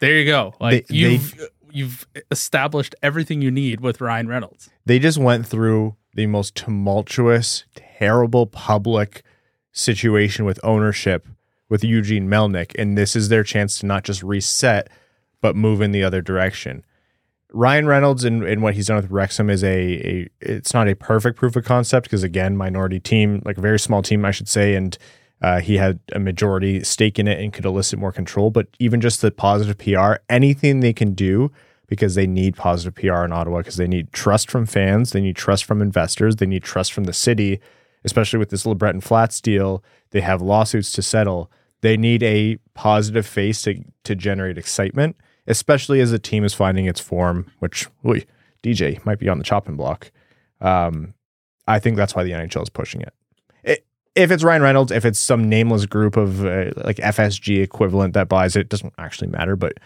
there 0.00 0.18
you 0.18 0.24
go. 0.26 0.54
Like 0.60 0.86
They- 0.86 0.94
you've 0.96 1.48
you've 1.72 2.06
established 2.30 2.94
everything 3.02 3.42
you 3.42 3.50
need 3.50 3.80
with 3.80 4.00
Ryan 4.00 4.28
Reynolds. 4.28 4.70
they 4.86 5.00
just 5.00 5.18
went 5.18 5.44
through 5.44 5.96
the 6.14 6.26
most 6.26 6.54
tumultuous, 6.54 7.64
terrible 7.74 8.46
public 8.46 9.24
situation 9.72 10.44
with 10.44 10.60
ownership 10.62 11.26
with 11.68 11.82
Eugene 11.82 12.28
Melnyk, 12.28 12.72
and 12.78 12.96
this 12.96 13.16
is 13.16 13.28
their 13.28 13.42
chance 13.42 13.80
to 13.80 13.86
not 13.86 14.04
just 14.04 14.22
reset, 14.22 14.88
but 15.44 15.54
move 15.54 15.82
in 15.82 15.92
the 15.92 16.02
other 16.02 16.22
direction. 16.22 16.82
Ryan 17.52 17.86
Reynolds 17.86 18.24
and, 18.24 18.42
and 18.44 18.62
what 18.62 18.72
he's 18.72 18.86
done 18.86 18.96
with 18.96 19.10
Wrexham 19.10 19.50
is 19.50 19.62
a, 19.62 19.68
a 19.68 20.28
it's 20.40 20.72
not 20.72 20.88
a 20.88 20.96
perfect 20.96 21.36
proof 21.36 21.54
of 21.54 21.66
concept 21.66 22.06
because 22.06 22.22
again, 22.22 22.56
minority 22.56 22.98
team, 22.98 23.42
like 23.44 23.58
a 23.58 23.60
very 23.60 23.78
small 23.78 24.00
team, 24.00 24.24
I 24.24 24.30
should 24.30 24.48
say, 24.48 24.74
and 24.74 24.96
uh, 25.42 25.60
he 25.60 25.76
had 25.76 26.00
a 26.14 26.18
majority 26.18 26.82
stake 26.82 27.18
in 27.18 27.28
it 27.28 27.38
and 27.38 27.52
could 27.52 27.66
elicit 27.66 27.98
more 27.98 28.10
control. 28.10 28.50
But 28.50 28.68
even 28.78 29.02
just 29.02 29.20
the 29.20 29.30
positive 29.30 29.76
PR, 29.76 30.14
anything 30.30 30.80
they 30.80 30.94
can 30.94 31.12
do 31.12 31.52
because 31.88 32.14
they 32.14 32.26
need 32.26 32.56
positive 32.56 32.94
PR 32.94 33.24
in 33.24 33.32
Ottawa 33.34 33.58
because 33.58 33.76
they 33.76 33.86
need 33.86 34.14
trust 34.14 34.50
from 34.50 34.64
fans, 34.64 35.10
they 35.10 35.20
need 35.20 35.36
trust 35.36 35.66
from 35.66 35.82
investors, 35.82 36.36
they 36.36 36.46
need 36.46 36.62
trust 36.62 36.90
from 36.90 37.04
the 37.04 37.12
city, 37.12 37.60
especially 38.02 38.38
with 38.38 38.48
this 38.48 38.64
LeBreton 38.64 39.02
Flats 39.02 39.42
deal. 39.42 39.84
They 40.12 40.22
have 40.22 40.40
lawsuits 40.40 40.90
to 40.92 41.02
settle. 41.02 41.50
They 41.82 41.98
need 41.98 42.22
a 42.22 42.56
positive 42.72 43.26
face 43.26 43.60
to 43.60 43.84
to 44.04 44.14
generate 44.14 44.56
excitement, 44.56 45.16
especially 45.46 46.00
as 46.00 46.10
the 46.10 46.18
team 46.18 46.44
is 46.44 46.54
finding 46.54 46.86
its 46.86 47.00
form. 47.00 47.50
Which, 47.58 47.88
oy, 48.04 48.24
DJ 48.62 49.04
might 49.04 49.18
be 49.18 49.28
on 49.28 49.38
the 49.38 49.44
chopping 49.44 49.76
block. 49.76 50.10
Um, 50.60 51.14
I 51.66 51.78
think 51.78 51.96
that's 51.96 52.14
why 52.14 52.24
the 52.24 52.32
NHL 52.32 52.62
is 52.62 52.70
pushing 52.70 53.00
it. 53.00 53.14
it. 53.62 53.86
If 54.14 54.30
it's 54.30 54.44
Ryan 54.44 54.62
Reynolds, 54.62 54.92
if 54.92 55.04
it's 55.04 55.18
some 55.18 55.48
nameless 55.48 55.86
group 55.86 56.16
of 56.16 56.44
uh, 56.44 56.70
like 56.76 56.96
FSG 56.96 57.62
equivalent 57.62 58.14
that 58.14 58.28
buys 58.28 58.56
it, 58.56 58.60
it 58.60 58.68
doesn't 58.68 58.94
actually 58.98 59.28
matter. 59.28 59.56
But 59.56 59.78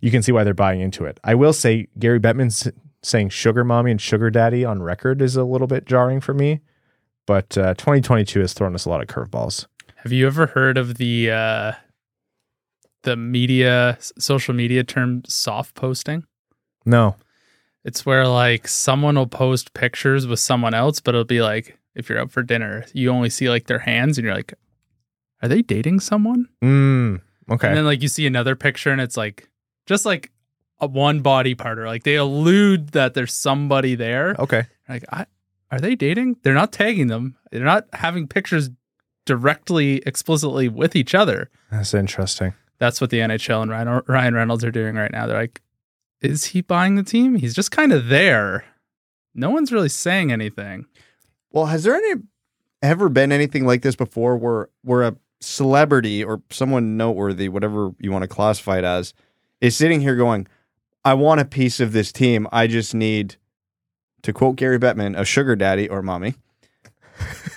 you 0.00 0.10
can 0.10 0.22
see 0.22 0.32
why 0.32 0.44
they're 0.44 0.54
buying 0.54 0.80
into 0.80 1.04
it. 1.04 1.18
I 1.24 1.34
will 1.34 1.52
say 1.52 1.88
Gary 1.98 2.20
Bettman's 2.20 2.68
saying 3.02 3.28
sugar 3.28 3.64
mommy 3.64 3.90
and 3.92 4.00
sugar 4.00 4.30
daddy 4.30 4.64
on 4.64 4.82
record 4.82 5.22
is 5.22 5.36
a 5.36 5.44
little 5.44 5.66
bit 5.66 5.86
jarring 5.86 6.20
for 6.20 6.34
me. 6.34 6.60
But 7.26 7.56
uh, 7.58 7.74
2022 7.74 8.40
has 8.40 8.52
thrown 8.52 8.74
us 8.74 8.84
a 8.84 8.90
lot 8.90 9.00
of 9.00 9.08
curveballs. 9.08 9.66
Have 9.96 10.12
you 10.12 10.26
ever 10.26 10.46
heard 10.46 10.78
of 10.78 10.96
the 10.98 11.30
uh 11.30 11.72
the 13.06 13.16
media 13.16 13.96
social 14.18 14.52
media 14.52 14.84
term 14.84 15.22
soft 15.26 15.74
posting? 15.74 16.24
No. 16.84 17.16
It's 17.84 18.04
where 18.04 18.26
like 18.26 18.68
someone 18.68 19.14
will 19.14 19.26
post 19.26 19.72
pictures 19.72 20.26
with 20.26 20.40
someone 20.40 20.74
else, 20.74 21.00
but 21.00 21.14
it'll 21.14 21.24
be 21.24 21.40
like 21.40 21.78
if 21.94 22.08
you're 22.10 22.18
out 22.20 22.30
for 22.30 22.42
dinner, 22.42 22.84
you 22.92 23.10
only 23.10 23.30
see 23.30 23.48
like 23.48 23.68
their 23.68 23.78
hands 23.78 24.18
and 24.18 24.26
you're 24.26 24.34
like, 24.34 24.52
are 25.40 25.48
they 25.48 25.62
dating 25.62 26.00
someone? 26.00 26.48
Mm, 26.62 27.22
okay. 27.50 27.68
And 27.68 27.76
then 27.76 27.86
like 27.86 28.02
you 28.02 28.08
see 28.08 28.26
another 28.26 28.56
picture 28.56 28.90
and 28.90 29.00
it's 29.00 29.16
like 29.16 29.48
just 29.86 30.04
like 30.04 30.32
a 30.80 30.86
one 30.86 31.20
body 31.20 31.54
part 31.54 31.78
or 31.78 31.86
like 31.86 32.02
they 32.02 32.16
allude 32.16 32.88
that 32.88 33.14
there's 33.14 33.32
somebody 33.32 33.94
there. 33.94 34.34
okay. 34.38 34.66
Like, 34.88 35.04
I, 35.10 35.26
are 35.70 35.80
they 35.80 35.94
dating? 35.94 36.36
They're 36.42 36.54
not 36.54 36.72
tagging 36.72 37.06
them. 37.06 37.36
They're 37.50 37.64
not 37.64 37.86
having 37.92 38.28
pictures 38.28 38.70
directly, 39.24 40.02
explicitly 40.06 40.68
with 40.68 40.94
each 40.96 41.14
other. 41.14 41.50
That's 41.70 41.94
interesting. 41.94 42.54
That's 42.78 43.00
what 43.00 43.10
the 43.10 43.18
NHL 43.18 43.62
and 43.62 43.70
Ryan, 43.70 44.02
Ryan 44.06 44.34
Reynolds 44.34 44.64
are 44.64 44.70
doing 44.70 44.96
right 44.96 45.10
now. 45.10 45.26
They're 45.26 45.38
like, 45.38 45.62
is 46.20 46.46
he 46.46 46.60
buying 46.60 46.96
the 46.96 47.02
team? 47.02 47.36
He's 47.36 47.54
just 47.54 47.70
kind 47.70 47.92
of 47.92 48.08
there. 48.08 48.64
No 49.34 49.50
one's 49.50 49.72
really 49.72 49.88
saying 49.88 50.32
anything. 50.32 50.86
Well, 51.50 51.66
has 51.66 51.84
there 51.84 51.94
any 51.94 52.22
ever 52.82 53.08
been 53.08 53.32
anything 53.32 53.66
like 53.66 53.82
this 53.82 53.96
before 53.96 54.36
where 54.36 54.68
where 54.82 55.02
a 55.02 55.16
celebrity 55.40 56.24
or 56.24 56.42
someone 56.50 56.96
noteworthy, 56.96 57.48
whatever 57.48 57.92
you 57.98 58.10
want 58.10 58.22
to 58.22 58.28
classify 58.28 58.78
it 58.78 58.84
as, 58.84 59.14
is 59.60 59.76
sitting 59.76 60.00
here 60.00 60.16
going, 60.16 60.46
I 61.04 61.14
want 61.14 61.40
a 61.40 61.44
piece 61.44 61.80
of 61.80 61.92
this 61.92 62.12
team. 62.12 62.48
I 62.52 62.66
just 62.66 62.94
need 62.94 63.36
to 64.22 64.32
quote 64.32 64.56
Gary 64.56 64.78
Bettman, 64.78 65.18
a 65.18 65.24
sugar 65.24 65.56
daddy 65.56 65.88
or 65.88 66.02
mommy. 66.02 66.34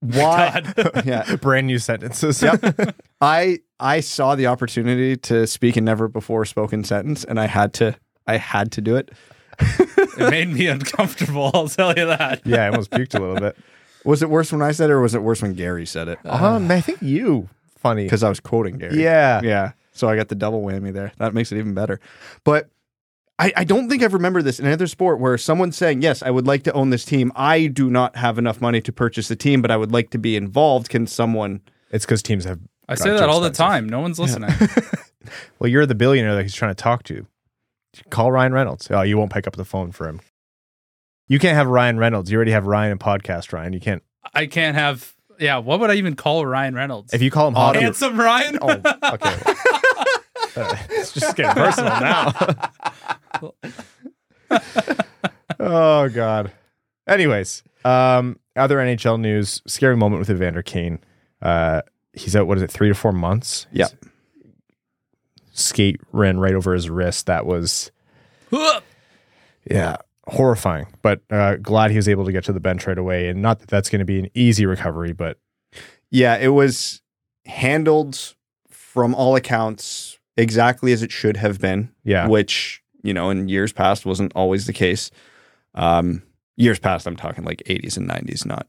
Why? 0.00 0.62
yeah. 1.04 1.36
Brand 1.40 1.66
new 1.66 1.78
sentences. 1.78 2.42
Yep. 2.42 2.96
I 3.20 3.60
I 3.80 4.00
saw 4.00 4.34
the 4.34 4.46
opportunity 4.46 5.16
to 5.16 5.46
speak 5.46 5.76
a 5.76 5.80
never 5.80 6.08
before 6.08 6.44
spoken 6.44 6.84
sentence 6.84 7.24
and 7.24 7.38
I 7.40 7.46
had 7.46 7.72
to 7.74 7.96
I 8.26 8.36
had 8.38 8.72
to 8.72 8.80
do 8.80 8.96
it. 8.96 9.10
It 10.16 10.30
made 10.30 10.48
me 10.48 10.68
uncomfortable. 10.68 11.50
I'll 11.54 11.68
tell 11.68 11.92
you 11.96 12.06
that. 12.06 12.42
yeah, 12.44 12.64
I 12.64 12.68
almost 12.68 12.90
puked 12.92 13.16
a 13.16 13.20
little 13.20 13.40
bit. 13.40 13.56
Was 14.04 14.22
it 14.22 14.30
worse 14.30 14.52
when 14.52 14.62
I 14.62 14.70
said 14.70 14.90
it 14.90 14.92
or 14.92 15.00
was 15.00 15.14
it 15.16 15.22
worse 15.22 15.42
when 15.42 15.54
Gary 15.54 15.84
said 15.86 16.06
it? 16.06 16.18
Um, 16.24 16.70
I 16.70 16.80
think 16.80 17.02
you 17.02 17.48
funny. 17.76 18.04
Because 18.04 18.22
I 18.22 18.28
was 18.28 18.38
quoting 18.38 18.78
Gary. 18.78 19.02
Yeah. 19.02 19.40
Yeah. 19.42 19.72
So 19.90 20.08
I 20.08 20.14
got 20.14 20.28
the 20.28 20.34
double 20.36 20.62
whammy 20.62 20.92
there. 20.92 21.12
That 21.18 21.34
makes 21.34 21.50
it 21.50 21.58
even 21.58 21.74
better. 21.74 21.98
But 22.44 22.70
I, 23.40 23.52
I 23.56 23.64
don't 23.64 23.88
think 23.88 24.04
I've 24.04 24.14
remembered 24.14 24.44
this 24.44 24.60
in 24.60 24.66
another 24.66 24.86
sport 24.86 25.18
where 25.18 25.36
someone's 25.36 25.76
saying, 25.76 26.02
Yes, 26.02 26.22
I 26.22 26.30
would 26.30 26.46
like 26.46 26.62
to 26.64 26.72
own 26.72 26.90
this 26.90 27.04
team. 27.04 27.32
I 27.34 27.66
do 27.66 27.90
not 27.90 28.14
have 28.16 28.38
enough 28.38 28.60
money 28.60 28.80
to 28.82 28.92
purchase 28.92 29.26
the 29.26 29.36
team, 29.36 29.62
but 29.62 29.70
I 29.72 29.76
would 29.76 29.90
like 29.90 30.10
to 30.10 30.18
be 30.18 30.36
involved. 30.36 30.88
Can 30.88 31.06
someone 31.08 31.60
It's 31.90 32.04
because 32.04 32.22
teams 32.22 32.44
have. 32.44 32.60
I 32.88 32.94
say 32.94 33.10
that 33.10 33.28
all 33.28 33.40
the 33.40 33.50
time. 33.50 33.88
No 33.88 34.00
one's 34.00 34.18
listening. 34.18 34.50
Well, 35.58 35.70
you're 35.70 35.86
the 35.86 35.94
billionaire 35.94 36.34
that 36.34 36.42
he's 36.42 36.54
trying 36.54 36.72
to 36.72 36.82
talk 36.82 37.02
to. 37.04 37.26
Call 38.10 38.30
Ryan 38.30 38.52
Reynolds. 38.52 38.90
Oh, 38.90 39.02
you 39.02 39.16
won't 39.16 39.32
pick 39.32 39.46
up 39.46 39.56
the 39.56 39.64
phone 39.64 39.92
for 39.92 40.08
him. 40.08 40.20
You 41.28 41.38
can't 41.38 41.56
have 41.56 41.66
Ryan 41.68 41.96
Reynolds. 41.98 42.30
You 42.30 42.36
already 42.36 42.50
have 42.50 42.66
Ryan 42.66 42.92
and 42.92 43.00
podcast 43.00 43.52
Ryan. 43.52 43.72
You 43.72 43.80
can't. 43.80 44.02
I 44.34 44.46
can't 44.46 44.76
have. 44.76 45.14
Yeah, 45.38 45.58
what 45.58 45.80
would 45.80 45.90
I 45.90 45.94
even 45.94 46.14
call 46.16 46.44
Ryan 46.44 46.74
Reynolds? 46.74 47.14
If 47.14 47.22
you 47.22 47.30
call 47.30 47.48
him 47.48 47.54
hot, 47.54 47.76
Handsome 47.76 48.18
Ryan. 48.20 48.58
oh, 48.60 48.80
okay. 49.14 49.36
Uh, 50.56 50.76
it's 50.90 51.10
just 51.10 51.34
getting 51.34 51.52
personal 51.52 51.90
now. 51.98 52.32
oh 55.58 56.08
God. 56.08 56.52
Anyways, 57.08 57.64
um, 57.84 58.38
other 58.54 58.76
NHL 58.76 59.18
news: 59.18 59.62
scary 59.66 59.96
moment 59.96 60.20
with 60.20 60.30
Evander 60.30 60.62
Kane. 60.62 61.00
Uh, 61.42 61.82
he's 62.14 62.34
out. 62.36 62.46
What 62.46 62.56
is 62.58 62.62
it? 62.62 62.70
Three 62.70 62.88
to 62.88 62.94
four 62.94 63.12
months. 63.12 63.66
Yeah. 63.72 63.86
His 65.50 65.60
Skate 65.60 66.00
ran 66.12 66.38
right 66.38 66.54
over 66.54 66.72
his 66.74 66.90
wrist. 66.90 67.26
That 67.26 67.46
was 67.46 67.90
yeah 69.70 69.96
horrifying. 70.26 70.86
But 71.02 71.20
uh, 71.30 71.56
glad 71.56 71.90
he 71.90 71.96
was 71.96 72.08
able 72.08 72.24
to 72.24 72.32
get 72.32 72.44
to 72.44 72.52
the 72.52 72.60
bench 72.60 72.86
right 72.86 72.96
away. 72.98 73.28
And 73.28 73.42
not 73.42 73.60
that 73.60 73.68
that's 73.68 73.90
going 73.90 73.98
to 74.00 74.04
be 74.04 74.18
an 74.18 74.28
easy 74.34 74.64
recovery, 74.66 75.12
but 75.12 75.38
Yeah, 76.10 76.36
it 76.36 76.48
was 76.48 77.02
handled 77.46 78.34
from 78.70 79.14
all 79.14 79.36
accounts 79.36 80.18
exactly 80.36 80.92
as 80.92 81.02
it 81.02 81.12
should 81.12 81.36
have 81.36 81.60
been. 81.60 81.90
yeah, 82.04 82.26
which 82.26 82.82
you 83.02 83.12
know 83.14 83.30
in 83.30 83.48
years 83.48 83.72
past 83.72 84.06
wasn't 84.06 84.32
always 84.34 84.66
the 84.66 84.72
case. 84.72 85.10
Um, 85.74 86.22
years 86.56 86.78
past, 86.78 87.06
I'm 87.06 87.16
talking 87.16 87.44
like 87.44 87.62
80s 87.66 87.96
and 87.96 88.08
90s, 88.08 88.46
not 88.46 88.66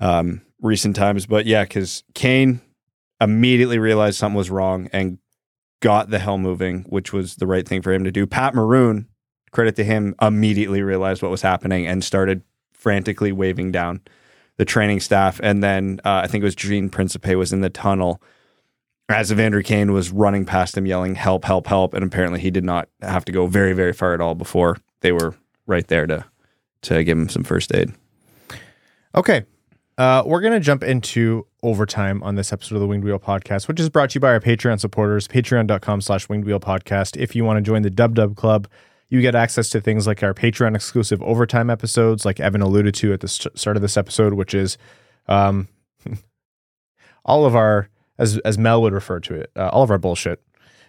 um, 0.00 0.40
recent 0.64 0.96
times. 0.96 1.26
But 1.26 1.46
yeah, 1.46 1.62
because 1.62 2.02
Kane 2.14 2.60
immediately 3.20 3.78
realized 3.78 4.18
something 4.18 4.36
was 4.36 4.50
wrong 4.50 4.88
and 4.92 5.18
got 5.80 6.10
the 6.10 6.18
hell 6.18 6.38
moving, 6.38 6.84
which 6.88 7.12
was 7.12 7.36
the 7.36 7.46
right 7.46 7.68
thing 7.68 7.82
for 7.82 7.92
him 7.92 8.04
to 8.04 8.10
do. 8.10 8.26
Pat 8.26 8.54
Maroon, 8.54 9.06
credit 9.52 9.76
to 9.76 9.84
him, 9.84 10.14
immediately 10.20 10.82
realized 10.82 11.22
what 11.22 11.30
was 11.30 11.42
happening 11.42 11.86
and 11.86 12.02
started 12.02 12.42
frantically 12.72 13.32
waving 13.32 13.70
down 13.70 14.00
the 14.56 14.64
training 14.64 15.00
staff. 15.00 15.40
And 15.42 15.62
then 15.62 16.00
uh, 16.04 16.22
I 16.24 16.26
think 16.26 16.42
it 16.42 16.46
was 16.46 16.54
Gene 16.54 16.88
Principe 16.88 17.34
was 17.34 17.52
in 17.52 17.60
the 17.60 17.70
tunnel 17.70 18.22
as 19.08 19.30
Evander 19.30 19.62
Kane 19.62 19.92
was 19.92 20.10
running 20.10 20.46
past 20.46 20.76
him 20.76 20.86
yelling, 20.86 21.14
help, 21.14 21.44
help, 21.44 21.66
help. 21.66 21.92
And 21.92 22.02
apparently 22.02 22.40
he 22.40 22.50
did 22.50 22.64
not 22.64 22.88
have 23.02 23.24
to 23.26 23.32
go 23.32 23.46
very, 23.46 23.74
very 23.74 23.92
far 23.92 24.14
at 24.14 24.20
all 24.20 24.34
before 24.34 24.78
they 25.00 25.12
were 25.12 25.34
right 25.66 25.86
there 25.86 26.06
to 26.06 26.24
to 26.82 27.02
give 27.02 27.16
him 27.16 27.28
some 27.30 27.44
first 27.44 27.74
aid. 27.74 27.92
Okay. 29.14 29.44
Uh, 29.96 30.22
we're 30.26 30.40
going 30.40 30.52
to 30.52 30.60
jump 30.60 30.82
into 30.82 31.46
overtime 31.62 32.22
on 32.24 32.34
this 32.34 32.52
episode 32.52 32.74
of 32.74 32.80
the 32.80 32.86
Winged 32.86 33.04
Wheel 33.04 33.18
Podcast, 33.20 33.68
which 33.68 33.78
is 33.78 33.88
brought 33.88 34.10
to 34.10 34.14
you 34.16 34.20
by 34.20 34.28
our 34.28 34.40
Patreon 34.40 34.80
supporters, 34.80 35.28
patreon.com 35.28 36.00
slash 36.00 36.28
winged 36.28 36.44
wheel 36.44 36.58
podcast. 36.58 37.16
If 37.16 37.36
you 37.36 37.44
want 37.44 37.58
to 37.58 37.62
join 37.62 37.82
the 37.82 37.90
Dub 37.90 38.16
Dub 38.16 38.34
Club, 38.34 38.66
you 39.08 39.20
get 39.20 39.36
access 39.36 39.68
to 39.70 39.80
things 39.80 40.06
like 40.06 40.22
our 40.24 40.34
Patreon 40.34 40.74
exclusive 40.74 41.22
overtime 41.22 41.70
episodes, 41.70 42.24
like 42.24 42.40
Evan 42.40 42.60
alluded 42.60 42.94
to 42.96 43.12
at 43.12 43.20
the 43.20 43.28
st- 43.28 43.56
start 43.56 43.76
of 43.76 43.82
this 43.82 43.96
episode, 43.96 44.34
which 44.34 44.52
is 44.52 44.76
Um, 45.28 45.68
all 47.24 47.46
of 47.46 47.54
our, 47.54 47.88
as 48.18 48.38
as 48.38 48.58
Mel 48.58 48.82
would 48.82 48.92
refer 48.92 49.20
to 49.20 49.34
it, 49.34 49.50
uh, 49.56 49.68
all 49.68 49.82
of 49.84 49.90
our 49.90 49.98
bullshit 49.98 50.42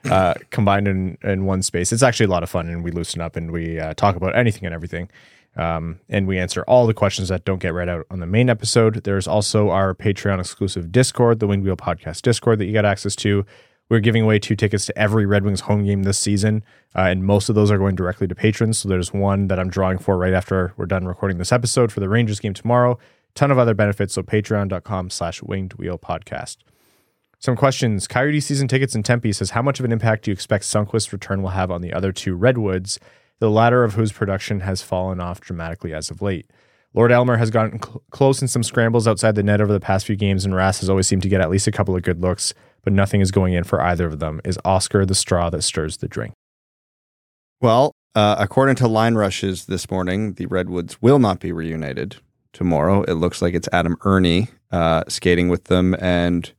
uh, 0.09 0.33
combined 0.49 0.87
in 0.87 1.17
in 1.23 1.45
one 1.45 1.61
space. 1.61 1.93
It's 1.93 2.03
actually 2.03 2.25
a 2.25 2.29
lot 2.29 2.43
of 2.43 2.49
fun, 2.49 2.67
and 2.67 2.83
we 2.83 2.91
loosen 2.91 3.21
up 3.21 3.35
and 3.35 3.51
we 3.51 3.79
uh, 3.79 3.93
talk 3.93 4.15
about 4.15 4.35
anything 4.35 4.65
and 4.65 4.73
everything. 4.73 5.09
Um, 5.57 5.99
and 6.09 6.27
we 6.27 6.37
answer 6.37 6.63
all 6.67 6.85
the 6.85 6.93
questions 6.93 7.29
that 7.29 7.45
don't 7.45 7.61
get 7.61 7.73
read 7.73 7.87
out 7.87 8.05
on 8.11 8.19
the 8.19 8.25
main 8.25 8.49
episode. 8.49 9.03
There's 9.03 9.27
also 9.27 9.69
our 9.69 9.95
Patreon 9.95 10.39
exclusive 10.39 10.91
Discord, 10.91 11.39
the 11.39 11.47
Winged 11.47 11.63
Wheel 11.63 11.77
Podcast 11.77 12.21
Discord, 12.23 12.59
that 12.59 12.65
you 12.65 12.73
got 12.73 12.85
access 12.85 13.15
to. 13.17 13.45
We're 13.87 13.99
giving 13.99 14.23
away 14.23 14.39
two 14.39 14.55
tickets 14.55 14.87
to 14.87 14.97
every 14.97 15.25
Red 15.25 15.45
Wings 15.45 15.61
home 15.61 15.85
game 15.85 16.03
this 16.03 16.17
season, 16.17 16.63
uh, 16.95 17.01
and 17.01 17.23
most 17.23 17.49
of 17.49 17.55
those 17.55 17.69
are 17.69 17.77
going 17.77 17.95
directly 17.95 18.27
to 18.27 18.35
patrons. 18.35 18.79
So 18.79 18.89
there's 18.89 19.13
one 19.13 19.47
that 19.47 19.59
I'm 19.59 19.69
drawing 19.69 19.99
for 19.99 20.17
right 20.17 20.33
after 20.33 20.73
we're 20.75 20.87
done 20.87 21.05
recording 21.05 21.37
this 21.37 21.51
episode 21.51 21.91
for 21.91 21.99
the 21.99 22.09
Rangers 22.09 22.39
game 22.39 22.55
tomorrow. 22.55 22.97
Ton 23.35 23.51
of 23.51 23.59
other 23.59 23.75
benefits. 23.75 24.15
So 24.15 24.23
patreon.com 24.23 25.09
slash 25.11 25.43
winged 25.43 25.73
wheel 25.73 25.99
podcast. 25.99 26.57
Some 27.37 27.55
questions. 27.55 28.07
Coyote 28.07 28.39
season 28.39 28.67
tickets 28.67 28.95
in 28.95 29.03
Tempe 29.03 29.31
says, 29.31 29.51
How 29.51 29.61
much 29.61 29.79
of 29.79 29.85
an 29.85 29.91
impact 29.91 30.23
do 30.23 30.31
you 30.31 30.33
expect 30.33 30.63
Sundqvist's 30.63 31.13
return 31.13 31.43
will 31.43 31.49
have 31.49 31.69
on 31.69 31.81
the 31.81 31.93
other 31.93 32.11
two 32.11 32.33
Redwoods, 32.33 32.99
the 33.39 33.49
latter 33.49 33.83
of 33.83 33.93
whose 33.93 34.11
production 34.11 34.61
has 34.61 34.81
fallen 34.81 35.19
off 35.19 35.41
dramatically 35.41 35.93
as 35.93 36.09
of 36.09 36.21
late? 36.21 36.49
Lord 36.93 37.11
Elmer 37.11 37.35
has 37.35 37.51
gotten 37.51 37.81
cl- 37.81 38.01
close 38.11 38.41
in 38.41 38.47
some 38.47 38.63
scrambles 38.63 39.07
outside 39.07 39.35
the 39.35 39.43
net 39.43 39.59
over 39.59 39.73
the 39.73 39.81
past 39.81 40.05
few 40.05 40.15
games, 40.15 40.45
and 40.45 40.55
Rass 40.55 40.79
has 40.79 40.89
always 40.89 41.07
seemed 41.07 41.23
to 41.23 41.29
get 41.29 41.41
at 41.41 41.49
least 41.49 41.67
a 41.67 41.71
couple 41.71 41.95
of 41.95 42.03
good 42.03 42.21
looks, 42.21 42.53
but 42.83 42.93
nothing 42.93 43.19
is 43.19 43.31
going 43.31 43.53
in 43.53 43.65
for 43.65 43.81
either 43.81 44.07
of 44.07 44.19
them. 44.19 44.39
Is 44.45 44.57
Oskar 44.63 45.05
the 45.05 45.15
straw 45.15 45.49
that 45.49 45.61
stirs 45.63 45.97
the 45.97 46.07
drink? 46.07 46.33
Well, 47.59 47.91
uh, 48.15 48.37
according 48.39 48.75
to 48.77 48.87
line 48.87 49.15
rushes 49.15 49.65
this 49.65 49.91
morning, 49.91 50.33
the 50.33 50.45
Redwoods 50.45 51.01
will 51.01 51.19
not 51.19 51.41
be 51.41 51.51
reunited 51.51 52.15
tomorrow. 52.53 53.03
It 53.03 53.13
looks 53.15 53.41
like 53.41 53.53
it's 53.53 53.67
Adam 53.73 53.97
Erne 54.05 54.47
uh, 54.71 55.03
skating 55.09 55.49
with 55.49 55.65
them, 55.65 55.95
and 55.99 56.49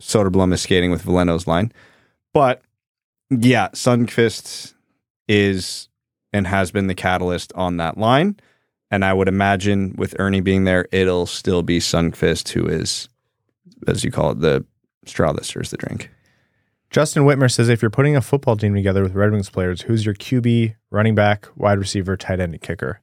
Soderblom 0.00 0.54
is 0.54 0.62
skating 0.62 0.90
with 0.90 1.02
Veleno's 1.04 1.46
line. 1.46 1.72
But 2.32 2.62
yeah, 3.28 3.68
Sundqvist 3.74 4.74
is 5.30 5.88
and 6.32 6.46
has 6.46 6.72
been 6.72 6.88
the 6.88 6.94
catalyst 6.94 7.52
on 7.54 7.76
that 7.76 7.96
line. 7.96 8.38
And 8.90 9.04
I 9.04 9.12
would 9.12 9.28
imagine 9.28 9.94
with 9.96 10.18
Erne 10.18 10.42
being 10.42 10.64
there, 10.64 10.86
it'll 10.90 11.26
still 11.26 11.62
be 11.62 11.78
Sundqvist 11.78 12.48
who 12.50 12.66
is, 12.66 13.08
as 13.86 14.02
you 14.02 14.10
call 14.10 14.32
it, 14.32 14.40
the 14.40 14.64
straw 15.06 15.32
that 15.32 15.44
stirs 15.44 15.70
the 15.70 15.76
drink. 15.76 16.10
Justin 16.90 17.22
Whitmer 17.22 17.50
says, 17.50 17.68
If 17.68 17.82
you're 17.82 17.90
putting 17.90 18.16
a 18.16 18.20
football 18.20 18.56
team 18.56 18.74
together 18.74 19.04
with 19.04 19.14
Red 19.14 19.30
Wings 19.30 19.48
players, 19.48 19.82
who's 19.82 20.04
your 20.04 20.14
QB, 20.14 20.74
running 20.90 21.14
back, 21.14 21.46
wide 21.56 21.78
receiver, 21.78 22.16
tight 22.16 22.40
end, 22.40 22.52
and 22.52 22.60
kicker? 22.60 23.00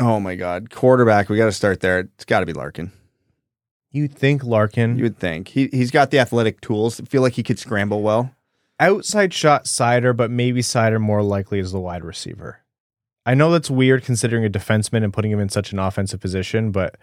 Oh 0.00 0.18
my 0.18 0.34
God. 0.34 0.70
Quarterback, 0.70 1.28
we 1.28 1.36
got 1.36 1.44
to 1.44 1.52
start 1.52 1.80
there. 1.80 1.98
It's 1.98 2.24
got 2.24 2.40
to 2.40 2.46
be 2.46 2.54
Larkin. 2.54 2.90
You'd 3.90 4.14
think 4.14 4.42
Larkin, 4.42 4.96
You 4.96 5.04
would 5.04 5.18
think. 5.18 5.48
He, 5.48 5.68
he's 5.70 5.90
got 5.90 6.10
the 6.10 6.18
athletic 6.18 6.62
tools. 6.62 6.98
I 6.98 7.04
feel 7.04 7.20
like 7.20 7.34
he 7.34 7.42
could 7.42 7.58
scramble 7.58 8.00
well. 8.00 8.34
Outside 8.82 9.32
shot 9.32 9.64
Seider, 9.66 10.16
but 10.16 10.30
maybe 10.30 10.60
Seider 10.60 11.00
more 11.00 11.22
likely 11.22 11.60
as 11.60 11.70
the 11.72 11.78
wide 11.80 12.04
receiver. 12.04 12.58
I 13.24 13.34
know 13.34 13.52
that's 13.52 13.70
weird 13.70 14.02
considering 14.02 14.44
a 14.44 14.50
defenseman 14.50 15.04
and 15.04 15.12
putting 15.12 15.30
him 15.30 15.38
in 15.38 15.48
such 15.48 15.72
an 15.72 15.78
offensive 15.78 16.20
position, 16.20 16.72
but 16.72 16.96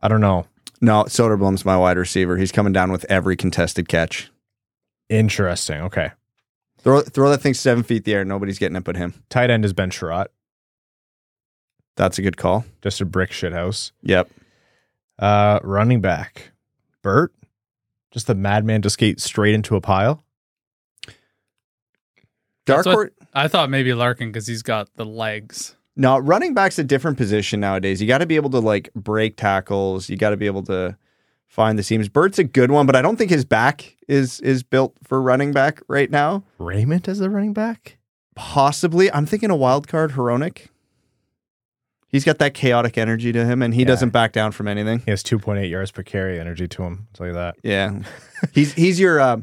I 0.00 0.06
don't 0.06 0.20
know. 0.20 0.46
No, 0.80 1.04
Soderblom's 1.04 1.64
my 1.64 1.76
wide 1.76 1.96
receiver. 1.98 2.36
He's 2.36 2.52
coming 2.52 2.72
down 2.72 2.92
with 2.92 3.04
every 3.10 3.36
contested 3.36 3.88
catch. 3.88 4.30
Interesting. 5.08 5.80
Okay. 5.82 6.12
Throw 6.78 7.00
throw 7.00 7.28
that 7.30 7.42
thing 7.42 7.54
seven 7.54 7.82
feet 7.82 7.98
in 7.98 8.02
the 8.04 8.14
air. 8.14 8.24
Nobody's 8.24 8.58
getting 8.60 8.76
it 8.76 8.84
but 8.84 8.96
him. 8.96 9.14
Tight 9.28 9.50
end 9.50 9.64
is 9.64 9.72
Ben 9.72 9.90
Chiarot, 9.90 10.28
That's 11.96 12.18
a 12.18 12.22
good 12.22 12.36
call. 12.36 12.64
just 12.80 13.00
a 13.00 13.04
brick 13.04 13.32
shit 13.32 13.52
house. 13.52 13.90
Yep. 14.02 14.30
Uh, 15.18 15.58
running 15.64 16.00
back, 16.00 16.52
Bert, 17.02 17.34
just 18.12 18.30
a 18.30 18.34
madman 18.34 18.80
to 18.82 18.88
skate 18.90 19.20
straight 19.20 19.54
into 19.54 19.74
a 19.76 19.80
pile. 19.80 20.24
Dark 22.66 22.84
That's 22.84 22.86
what- 22.86 22.94
horse. 22.94 23.10
I 23.32 23.46
thought 23.48 23.70
maybe 23.70 23.94
Larkin 23.94 24.30
because 24.32 24.46
he's 24.48 24.62
got 24.62 24.88
the 24.96 25.04
legs. 25.04 25.76
No, 25.96 26.18
running 26.18 26.52
back's 26.54 26.78
a 26.78 26.84
different 26.84 27.16
position 27.16 27.60
nowadays. 27.60 28.00
You 28.00 28.08
got 28.08 28.18
to 28.18 28.26
be 28.26 28.36
able 28.36 28.50
to 28.50 28.58
like 28.58 28.90
break 28.94 29.36
tackles. 29.36 30.08
You 30.08 30.16
got 30.16 30.30
to 30.30 30.36
be 30.36 30.46
able 30.46 30.62
to 30.64 30.96
find 31.46 31.78
the 31.78 31.82
seams. 31.82 32.08
Bert's 32.08 32.38
a 32.38 32.44
good 32.44 32.70
one, 32.70 32.86
but 32.86 32.96
I 32.96 33.02
don't 33.02 33.16
think 33.16 33.30
his 33.30 33.44
back 33.44 33.96
is 34.08 34.40
is 34.40 34.62
built 34.62 34.94
for 35.04 35.20
running 35.22 35.52
back 35.52 35.80
right 35.88 36.10
now. 36.10 36.42
Raymond 36.58 37.08
as 37.08 37.18
the 37.18 37.30
running 37.30 37.52
back. 37.52 37.98
Possibly, 38.34 39.12
I'm 39.12 39.26
thinking 39.26 39.50
a 39.50 39.56
wild 39.56 39.86
card, 39.88 40.12
Hronek. 40.12 40.68
He's 42.08 42.24
got 42.24 42.38
that 42.38 42.54
chaotic 42.54 42.98
energy 42.98 43.30
to 43.32 43.44
him, 43.44 43.62
and 43.62 43.74
he 43.74 43.82
Yeah. 43.82 43.86
doesn't 43.88 44.10
back 44.10 44.32
down 44.32 44.50
from 44.52 44.66
anything. 44.66 45.00
He 45.04 45.10
has 45.12 45.22
2.8 45.22 45.70
yards 45.70 45.92
per 45.92 46.02
carry 46.02 46.40
energy 46.40 46.66
to 46.66 46.82
him. 46.82 47.06
I'll 47.08 47.16
tell 47.16 47.26
you 47.28 47.34
that. 47.34 47.56
Yeah, 47.62 48.00
he's 48.52 48.72
he's 48.72 48.98
your 48.98 49.20
uh, 49.20 49.36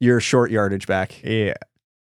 your 0.00 0.20
short 0.20 0.50
yardage 0.50 0.86
back. 0.86 1.22
Yeah. 1.22 1.54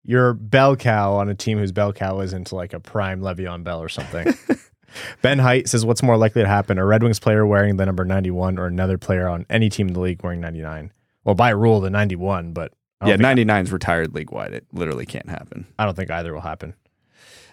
You're 0.09 0.33
bell 0.33 0.75
cow 0.75 1.17
on 1.17 1.29
a 1.29 1.35
team 1.35 1.59
whose 1.59 1.71
bell 1.71 1.93
cow 1.93 2.21
isn't 2.21 2.51
like 2.51 2.73
a 2.73 2.81
prime 2.81 3.21
Le'Veon 3.21 3.63
Bell 3.63 3.83
or 3.83 3.91
something. 3.91 4.33
ben 5.23 5.39
Height 5.39 5.69
says, 5.69 5.85
What's 5.85 6.03
more 6.03 6.17
likely 6.17 6.41
to 6.41 6.49
happen? 6.49 6.79
A 6.79 6.87
Red 6.87 7.03
Wings 7.03 7.21
player 7.21 7.45
wearing 7.45 7.77
the 7.77 7.85
number 7.85 8.07
91 8.07 8.59
or 8.59 8.65
another 8.65 8.97
player 8.97 9.29
on 9.29 9.45
any 9.51 9.69
team 9.69 9.87
in 9.89 9.93
the 9.93 10.01
league 10.01 10.25
wearing 10.25 10.41
99? 10.41 10.93
Well, 11.25 11.35
by 11.35 11.51
rule, 11.51 11.81
the 11.81 11.91
91, 11.91 12.55
but 12.55 12.73
Yeah, 13.03 13.09
think- 13.09 13.21
99 13.21 13.65
is 13.67 13.71
retired 13.71 14.15
league 14.15 14.31
wide. 14.33 14.55
It 14.55 14.65
literally 14.73 15.05
can't 15.05 15.29
happen. 15.29 15.67
I 15.79 15.85
don't 15.85 15.95
think 15.95 16.11
either 16.11 16.33
will 16.33 16.41
happen. 16.41 16.73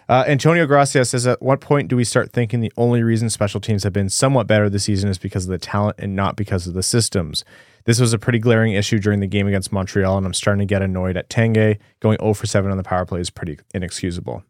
Uh, 0.08 0.24
Antonio 0.26 0.64
Gracia 0.64 1.04
says, 1.04 1.26
At 1.26 1.42
what 1.42 1.60
point 1.60 1.88
do 1.88 1.96
we 1.96 2.04
start 2.04 2.32
thinking 2.32 2.60
the 2.60 2.72
only 2.78 3.02
reason 3.02 3.28
special 3.28 3.60
teams 3.60 3.82
have 3.84 3.92
been 3.92 4.08
somewhat 4.08 4.46
better 4.46 4.70
this 4.70 4.84
season 4.84 5.10
is 5.10 5.18
because 5.18 5.44
of 5.44 5.50
the 5.50 5.58
talent 5.58 5.96
and 5.98 6.16
not 6.16 6.36
because 6.36 6.66
of 6.66 6.72
the 6.72 6.82
systems? 6.82 7.44
This 7.86 8.00
was 8.00 8.12
a 8.12 8.18
pretty 8.18 8.40
glaring 8.40 8.72
issue 8.72 8.98
during 8.98 9.20
the 9.20 9.28
game 9.28 9.46
against 9.46 9.72
Montreal, 9.72 10.18
and 10.18 10.26
I'm 10.26 10.34
starting 10.34 10.58
to 10.58 10.72
get 10.72 10.82
annoyed 10.82 11.16
at 11.16 11.30
Tanguay. 11.30 11.78
Going 12.00 12.18
0 12.18 12.34
for 12.34 12.46
7 12.46 12.70
on 12.70 12.76
the 12.76 12.82
power 12.82 13.06
play 13.06 13.20
is 13.20 13.30
pretty 13.30 13.58
inexcusable. 13.72 14.42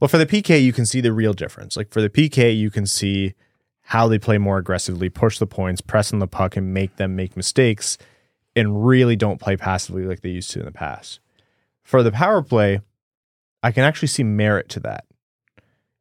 Well, 0.00 0.08
for 0.08 0.18
the 0.18 0.26
PK, 0.26 0.62
you 0.62 0.72
can 0.72 0.86
see 0.86 1.02
the 1.02 1.12
real 1.12 1.34
difference. 1.34 1.76
Like 1.76 1.92
for 1.92 2.00
the 2.00 2.08
PK, 2.08 2.56
you 2.56 2.70
can 2.70 2.86
see 2.86 3.34
how 3.82 4.08
they 4.08 4.18
play 4.18 4.38
more 4.38 4.56
aggressively, 4.56 5.10
push 5.10 5.38
the 5.38 5.46
points, 5.46 5.82
press 5.82 6.14
on 6.14 6.18
the 6.18 6.26
puck, 6.26 6.56
and 6.56 6.72
make 6.72 6.96
them 6.96 7.14
make 7.14 7.36
mistakes, 7.36 7.98
and 8.56 8.86
really 8.86 9.16
don't 9.16 9.40
play 9.40 9.56
passively 9.56 10.04
like 10.04 10.22
they 10.22 10.30
used 10.30 10.50
to 10.52 10.60
in 10.60 10.64
the 10.64 10.72
past. 10.72 11.20
For 11.82 12.02
the 12.02 12.10
power 12.10 12.42
play, 12.42 12.80
I 13.62 13.70
can 13.70 13.84
actually 13.84 14.08
see 14.08 14.24
merit 14.24 14.70
to 14.70 14.80
that. 14.80 15.04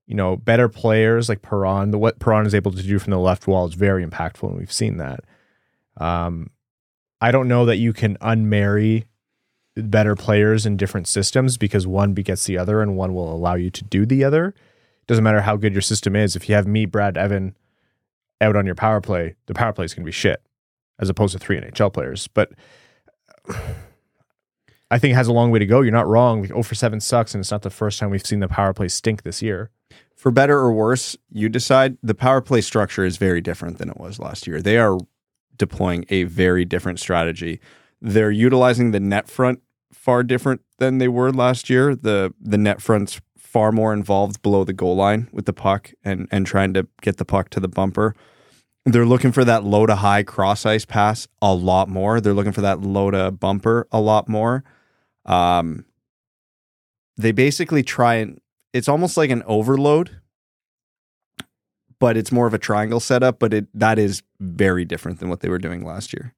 You 0.07 0.15
know, 0.15 0.37
better 0.37 0.69
players 0.69 1.27
like 1.27 1.41
Perron, 1.41 1.91
the 1.91 1.97
what 1.97 2.19
Perron 2.19 2.45
is 2.45 2.55
able 2.55 2.71
to 2.71 2.81
do 2.81 2.97
from 2.97 3.11
the 3.11 3.19
left 3.19 3.45
wall 3.45 3.67
is 3.67 3.73
very 3.73 4.05
impactful, 4.05 4.49
and 4.49 4.57
we've 4.57 4.71
seen 4.71 4.97
that. 4.97 5.25
Um, 5.97 6.49
I 7.21 7.31
don't 7.31 7.47
know 7.47 7.65
that 7.65 7.77
you 7.77 7.93
can 7.93 8.17
unmarry 8.17 9.05
better 9.75 10.15
players 10.15 10.65
in 10.65 10.75
different 10.75 11.07
systems 11.07 11.57
because 11.57 11.87
one 11.87 12.13
begets 12.13 12.45
the 12.45 12.57
other 12.57 12.81
and 12.81 12.97
one 12.97 13.13
will 13.13 13.33
allow 13.33 13.53
you 13.53 13.69
to 13.69 13.83
do 13.83 14.05
the 14.05 14.23
other. 14.23 14.53
Doesn't 15.07 15.23
matter 15.23 15.41
how 15.41 15.55
good 15.55 15.73
your 15.73 15.81
system 15.81 16.15
is. 16.15 16.35
If 16.35 16.49
you 16.49 16.55
have 16.55 16.67
me, 16.67 16.85
Brad, 16.85 17.17
Evan 17.17 17.55
out 18.41 18.55
on 18.55 18.65
your 18.65 18.75
power 18.75 18.99
play, 19.01 19.35
the 19.45 19.53
power 19.53 19.71
play 19.71 19.85
is 19.85 19.93
going 19.93 20.03
to 20.03 20.07
be 20.07 20.11
shit 20.11 20.41
as 20.99 21.09
opposed 21.09 21.33
to 21.33 21.39
three 21.39 21.59
NHL 21.59 21.93
players. 21.93 22.27
But 22.27 22.51
I 24.91 24.99
think 24.99 25.13
it 25.13 25.15
has 25.15 25.27
a 25.27 25.33
long 25.33 25.51
way 25.51 25.59
to 25.59 25.65
go. 25.65 25.81
You're 25.81 25.93
not 25.93 26.07
wrong. 26.07 26.41
Like 26.41 26.49
0 26.49 26.63
for 26.63 26.75
7 26.75 26.99
sucks, 26.99 27.33
and 27.33 27.41
it's 27.41 27.51
not 27.51 27.61
the 27.61 27.69
first 27.69 27.99
time 27.99 28.09
we've 28.09 28.25
seen 28.25 28.41
the 28.41 28.47
power 28.49 28.73
play 28.73 28.89
stink 28.89 29.23
this 29.23 29.41
year. 29.41 29.69
For 30.15 30.31
better 30.31 30.57
or 30.59 30.73
worse, 30.73 31.15
you 31.31 31.49
decide. 31.49 31.97
The 32.03 32.13
power 32.13 32.41
play 32.41 32.61
structure 32.61 33.05
is 33.05 33.17
very 33.17 33.41
different 33.41 33.77
than 33.77 33.89
it 33.89 33.97
was 33.97 34.19
last 34.19 34.47
year. 34.47 34.61
They 34.61 34.77
are 34.77 34.97
deploying 35.61 36.05
a 36.09 36.23
very 36.23 36.65
different 36.65 36.99
strategy. 36.99 37.61
They're 38.01 38.31
utilizing 38.31 38.89
the 38.89 38.99
net 38.99 39.29
front 39.29 39.61
far 39.93 40.23
different 40.23 40.61
than 40.79 40.97
they 40.97 41.07
were 41.07 41.31
last 41.31 41.69
year. 41.69 41.95
The 41.95 42.33
the 42.41 42.57
net 42.57 42.81
front's 42.81 43.21
far 43.37 43.71
more 43.71 43.93
involved 43.93 44.41
below 44.41 44.63
the 44.63 44.73
goal 44.73 44.95
line 44.95 45.29
with 45.31 45.45
the 45.45 45.53
puck 45.53 45.91
and 46.03 46.27
and 46.31 46.47
trying 46.47 46.73
to 46.73 46.87
get 47.01 47.17
the 47.17 47.25
puck 47.25 47.49
to 47.51 47.59
the 47.59 47.67
bumper. 47.67 48.15
They're 48.85 49.05
looking 49.05 49.31
for 49.31 49.45
that 49.45 49.63
low 49.63 49.85
to 49.85 49.95
high 49.95 50.23
cross 50.23 50.65
ice 50.65 50.85
pass 50.85 51.27
a 51.39 51.53
lot 51.53 51.87
more. 51.87 52.19
They're 52.19 52.33
looking 52.33 52.53
for 52.53 52.61
that 52.61 52.81
low 52.81 53.11
to 53.11 53.29
bumper 53.29 53.87
a 53.91 54.01
lot 54.01 54.27
more. 54.27 54.63
Um, 55.27 55.85
they 57.17 57.31
basically 57.31 57.83
try 57.83 58.15
and 58.15 58.41
it's 58.73 58.87
almost 58.87 59.17
like 59.17 59.29
an 59.29 59.43
overload, 59.45 60.21
but 61.99 62.17
it's 62.17 62.31
more 62.31 62.47
of 62.47 62.55
a 62.55 62.57
triangle 62.57 62.99
setup. 62.99 63.37
But 63.37 63.53
it 63.53 63.67
that 63.75 63.99
is 63.99 64.23
very 64.41 64.83
different 64.83 65.19
than 65.19 65.29
what 65.29 65.39
they 65.39 65.49
were 65.49 65.59
doing 65.59 65.85
last 65.85 66.13
year. 66.13 66.33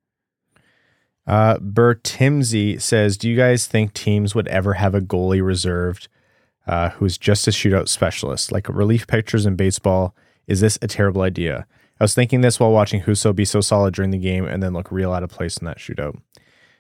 Uh, 1.26 1.58
Bertimsey 1.58 2.80
says, 2.80 3.18
"Do 3.18 3.30
you 3.30 3.38
guys 3.38 3.66
think 3.66 3.94
teams 3.94 4.36
would 4.36 4.48
ever 4.50 4.74
have 4.74 4.94
a 4.94 5.02
goalie 5.02 5.44
reserved 5.44 6.10
uh, 6.68 6.90
who's 6.90 7.18
just 7.18 7.48
a 7.48 7.52
shootout 7.52 7.88
specialist, 7.88 8.52
like 8.52 8.68
relief 8.68 9.08
pitchers 9.08 9.46
in 9.46 9.56
baseball? 9.56 10.16
Is 10.48 10.60
this 10.60 10.78
a 10.82 10.88
terrible 10.88 11.22
idea?" 11.22 11.66
I 12.00 12.04
was 12.04 12.14
thinking 12.14 12.42
this 12.42 12.60
while 12.60 12.72
watching 12.72 13.02
Husso 13.04 13.34
be 13.34 13.46
so 13.46 13.62
solid 13.62 13.94
during 13.94 14.12
the 14.12 14.18
game 14.18 14.46
and 14.46 14.62
then 14.62 14.74
look 14.74 14.92
real 14.92 15.14
out 15.14 15.24
of 15.24 15.30
place 15.30 15.56
in 15.58 15.66
that 15.66 15.78
shootout. 15.78 16.20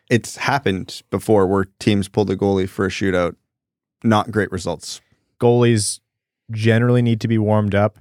It's 0.09 0.35
happened 0.35 1.01
before 1.09 1.47
where 1.47 1.67
teams 1.79 2.09
pulled 2.09 2.29
a 2.29 2.35
goalie 2.35 2.67
for 2.67 2.85
a 2.85 2.89
shootout. 2.89 3.35
Not 4.03 4.31
great 4.31 4.51
results. 4.51 4.99
Goalies 5.39 6.01
generally 6.51 7.01
need 7.01 7.21
to 7.21 7.29
be 7.29 7.37
warmed 7.37 7.73
up, 7.73 7.99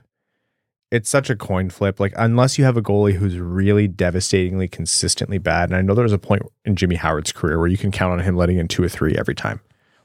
it's 0.93 1.09
such 1.09 1.31
a 1.31 1.37
coin 1.37 1.71
flip. 1.71 1.99
Like 1.99 2.13
unless 2.17 2.59
you 2.59 2.65
have 2.65 2.77
a 2.77 2.83
goalie 2.83 3.15
who's 3.15 3.39
really 3.39 3.89
devastatingly 3.89 4.69
consistently 4.69 5.39
bad, 5.39 5.71
and 5.71 5.77
I 5.77 5.81
know 5.81 5.95
there 5.95 6.03
was 6.03 6.13
a 6.13 6.19
point 6.19 6.43
in 6.67 6.77
Jimmy 6.77 6.97
Howard's 6.97 7.33
career 7.33 7.59
where 7.59 7.67
you 7.67 7.79
can 7.79 7.91
count 7.91 8.13
on 8.13 8.21
him 8.21 8.37
letting 8.37 8.59
in 8.59 8.69
two 8.69 8.85
or 8.85 8.91
three 8.91 9.17
every 9.17 9.35
time. 9.35 9.61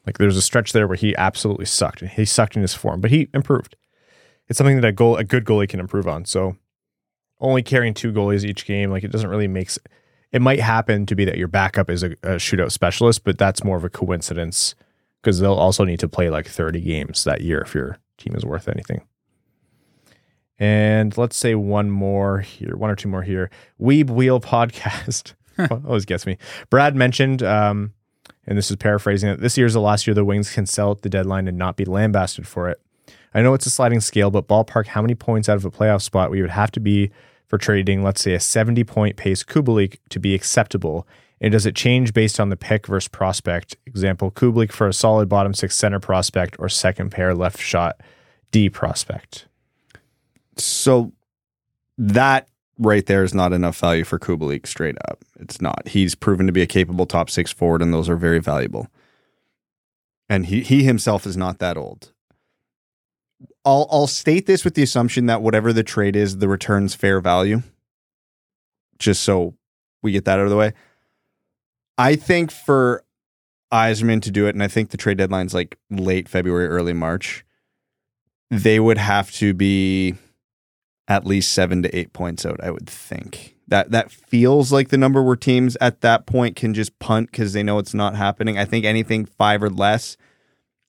Like 0.06 0.18
there's 0.18 0.38
a 0.38 0.42
stretch 0.42 0.72
there 0.72 0.88
where 0.88 0.96
he 0.96 1.14
absolutely 1.18 1.66
sucked, 1.66 2.02
and 2.02 2.10
he 2.10 2.24
sucked 2.24 2.56
in 2.56 2.62
his 2.62 2.74
form, 2.74 3.02
but 3.02 3.12
he 3.12 3.28
improved. 3.34 3.76
It's 4.48 4.58
something 4.58 4.78
that 4.78 4.88
a 4.88 4.94
goal 4.94 5.18
a 5.18 5.26
good 5.26 5.44
goalie 5.44 5.68
can 5.68 5.82
improve 5.82 6.08
on. 6.08 6.24
So 6.24 6.56
only 7.42 7.64
carrying 7.64 7.94
two 7.94 8.14
goalies 8.14 8.46
each 8.46 8.66
game, 8.66 8.90
like 8.90 9.04
it 9.04 9.12
doesn't 9.12 9.30
really 9.30 9.50
make. 9.50 9.70
It 10.32 10.42
might 10.42 10.62
happen 10.62 11.06
to 11.06 11.16
be 11.16 11.26
that 11.26 11.38
your 11.38 11.50
backup 11.50 11.90
is 11.90 12.02
a, 12.02 12.12
a 12.24 12.38
shootout 12.38 12.72
specialist, 12.72 13.26
but 13.26 13.38
that's 13.38 13.64
more 13.64 13.76
of 13.76 13.84
a 13.84 13.90
coincidence 13.90 14.74
because 15.22 15.40
they'll 15.42 15.54
also 15.54 15.84
need 15.84 16.00
to 16.00 16.08
play 16.08 16.30
like 16.30 16.48
30 16.48 16.80
games 16.80 17.26
that 17.26 17.42
year 17.42 17.60
if 17.60 17.76
your 17.76 17.98
team 18.18 18.36
is 18.36 18.46
worth 18.46 18.70
anything. 18.70 19.02
And 20.60 21.16
let's 21.18 21.38
say 21.38 21.56
one 21.56 21.92
more 21.92 22.40
here, 22.40 22.76
one 22.76 22.90
or 22.90 22.96
two 22.96 23.10
more 23.10 23.22
here. 23.22 23.50
Weeb 23.80 24.10
Wheel 24.10 24.40
Podcast 24.42 25.34
always 25.86 26.06
gets 26.06 26.26
me. 26.26 26.38
Brad 26.70 26.96
mentioned, 26.96 27.44
um, 27.44 27.94
and 28.46 28.58
this 28.58 28.70
is 28.72 28.78
paraphrasing 28.78 29.30
it. 29.30 29.40
This 29.40 29.58
year's 29.58 29.74
the 29.74 29.82
last 29.82 30.08
year 30.08 30.14
the 30.14 30.26
Wings 30.26 30.54
can 30.54 30.66
sell 30.66 30.92
at 30.92 31.02
the 31.02 31.10
deadline 31.10 31.48
and 31.48 31.58
not 31.58 31.76
be 31.76 31.86
lambasted 31.86 32.48
for 32.48 32.70
it. 32.70 32.82
I 33.34 33.42
know 33.42 33.54
it's 33.54 33.66
a 33.66 33.70
sliding 33.70 34.00
scale, 34.00 34.32
but 34.32 34.48
ballpark, 34.48 34.88
how 34.88 35.02
many 35.02 35.14
points 35.14 35.48
out 35.50 35.58
of 35.58 35.66
a 35.66 35.72
playoff 35.72 36.02
spot 36.02 36.32
we 36.32 36.42
would 36.42 36.52
have 36.52 36.72
to 36.72 36.80
be 36.80 37.12
for 37.46 37.58
trading, 37.58 38.04
let's 38.04 38.22
say, 38.22 38.34
a 38.34 38.40
70 38.40 38.84
point 38.84 39.16
pace 39.16 39.44
Kubalik 39.44 40.00
to 40.10 40.20
be 40.20 40.34
acceptable? 40.34 41.08
And 41.40 41.52
does 41.52 41.68
it 41.68 41.76
change 41.76 42.14
based 42.14 42.40
on 42.40 42.50
the 42.50 42.58
pick 42.58 42.88
versus 42.88 43.08
prospect? 43.08 43.76
Example, 43.86 44.32
Kubalik 44.32 44.72
for 44.72 44.88
a 44.88 44.94
solid 44.94 45.30
bottom 45.30 45.54
six 45.54 45.76
center 45.76 46.00
prospect 46.00 46.56
or 46.58 46.68
second 46.68 47.12
pair 47.12 47.36
left 47.36 47.60
shot 47.60 48.02
D 48.52 48.70
prospect. 48.70 49.48
So 50.64 51.14
that 51.98 52.48
right 52.80 53.06
there 53.06 53.24
is 53.24 53.34
not 53.34 53.54
enough 53.54 53.78
value 53.80 54.04
for 54.04 54.20
Kubalik 54.20 54.68
straight 54.68 54.98
up. 55.10 55.24
It's 55.40 55.62
not. 55.62 55.88
He's 55.88 56.16
proven 56.16 56.48
to 56.48 56.54
be 56.54 56.62
a 56.62 56.68
capable 56.68 57.06
top 57.06 57.30
six 57.30 57.52
forward, 57.52 57.82
and 57.82 57.94
those 57.94 58.10
are 58.10 58.18
very 58.18 58.40
valuable. 58.40 58.88
And 60.30 60.48
he 60.48 60.62
he 60.62 60.84
himself 60.84 61.26
is 61.26 61.38
not 61.38 61.60
that 61.60 61.78
old. 61.78 62.12
I'll 63.66 63.88
I'll 63.92 64.08
state 64.08 64.46
this 64.46 64.64
with 64.64 64.76
the 64.76 64.84
assumption 64.84 65.26
that 65.28 65.42
whatever 65.42 65.74
the 65.74 65.84
trade 65.84 66.16
is, 66.16 66.38
the 66.38 66.48
return's 66.48 66.96
fair 66.96 67.20
value. 67.20 67.64
Just 69.00 69.24
so 69.24 69.56
we 70.02 70.12
get 70.12 70.26
that 70.26 70.40
out 70.40 70.46
of 70.46 70.50
the 70.50 70.58
way. 70.58 70.74
I 71.98 72.16
think 72.16 72.52
for 72.52 73.04
Yzerman 73.72 74.22
to 74.24 74.32
do 74.32 74.48
it, 74.48 74.56
and 74.56 74.64
I 74.64 74.68
think 74.68 74.90
the 74.90 74.98
trade 74.98 75.18
deadline's 75.18 75.54
like 75.54 75.78
late 75.90 76.30
February, 76.30 76.68
early 76.68 76.94
March, 76.94 77.46
they 78.50 78.80
would 78.80 78.98
have 78.98 79.32
to 79.34 79.54
be 79.54 80.16
at 81.08 81.26
least 81.26 81.52
seven 81.54 81.82
to 81.84 81.96
eight 81.98 82.14
points 82.14 82.46
out, 82.46 82.60
I 82.64 82.72
would 82.72 82.88
think. 82.90 83.56
That 83.70 83.92
that 83.92 84.12
feels 84.12 84.72
like 84.72 84.90
the 84.90 84.98
number 84.98 85.22
where 85.22 85.36
teams 85.36 85.76
at 85.82 86.02
that 86.02 86.26
point 86.26 86.56
can 86.56 86.74
just 86.74 86.98
punt 87.00 87.32
because 87.32 87.54
they 87.54 87.64
know 87.64 87.80
it's 87.80 87.94
not 87.94 88.16
happening. 88.16 88.58
I 88.58 88.66
think 88.66 88.86
anything 88.86 89.26
five 89.26 89.62
or 89.62 89.70
less, 89.70 90.16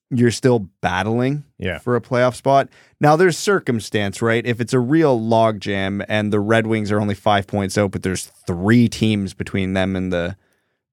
you're 0.09 0.31
still 0.31 0.69
battling 0.81 1.43
Yeah. 1.57 1.79
for 1.79 1.95
a 1.95 2.01
playoff 2.01 2.35
spot. 2.35 2.69
Now 3.01 3.15
there's 3.17 3.37
circumstance, 3.37 4.21
right? 4.21 4.45
If 4.45 4.59
it's 4.61 4.73
a 4.73 4.79
real 4.79 5.19
logjam 5.19 6.03
and 6.07 6.31
the 6.33 6.39
Red 6.39 6.67
Wings 6.67 6.89
are 6.91 6.99
only 7.01 7.15
five 7.15 7.47
points 7.47 7.77
out, 7.77 7.91
but 7.91 8.01
there's 8.03 8.25
three 8.47 8.87
teams 8.87 9.33
between 9.33 9.73
them 9.73 9.95
and 9.95 10.11
the 10.11 10.35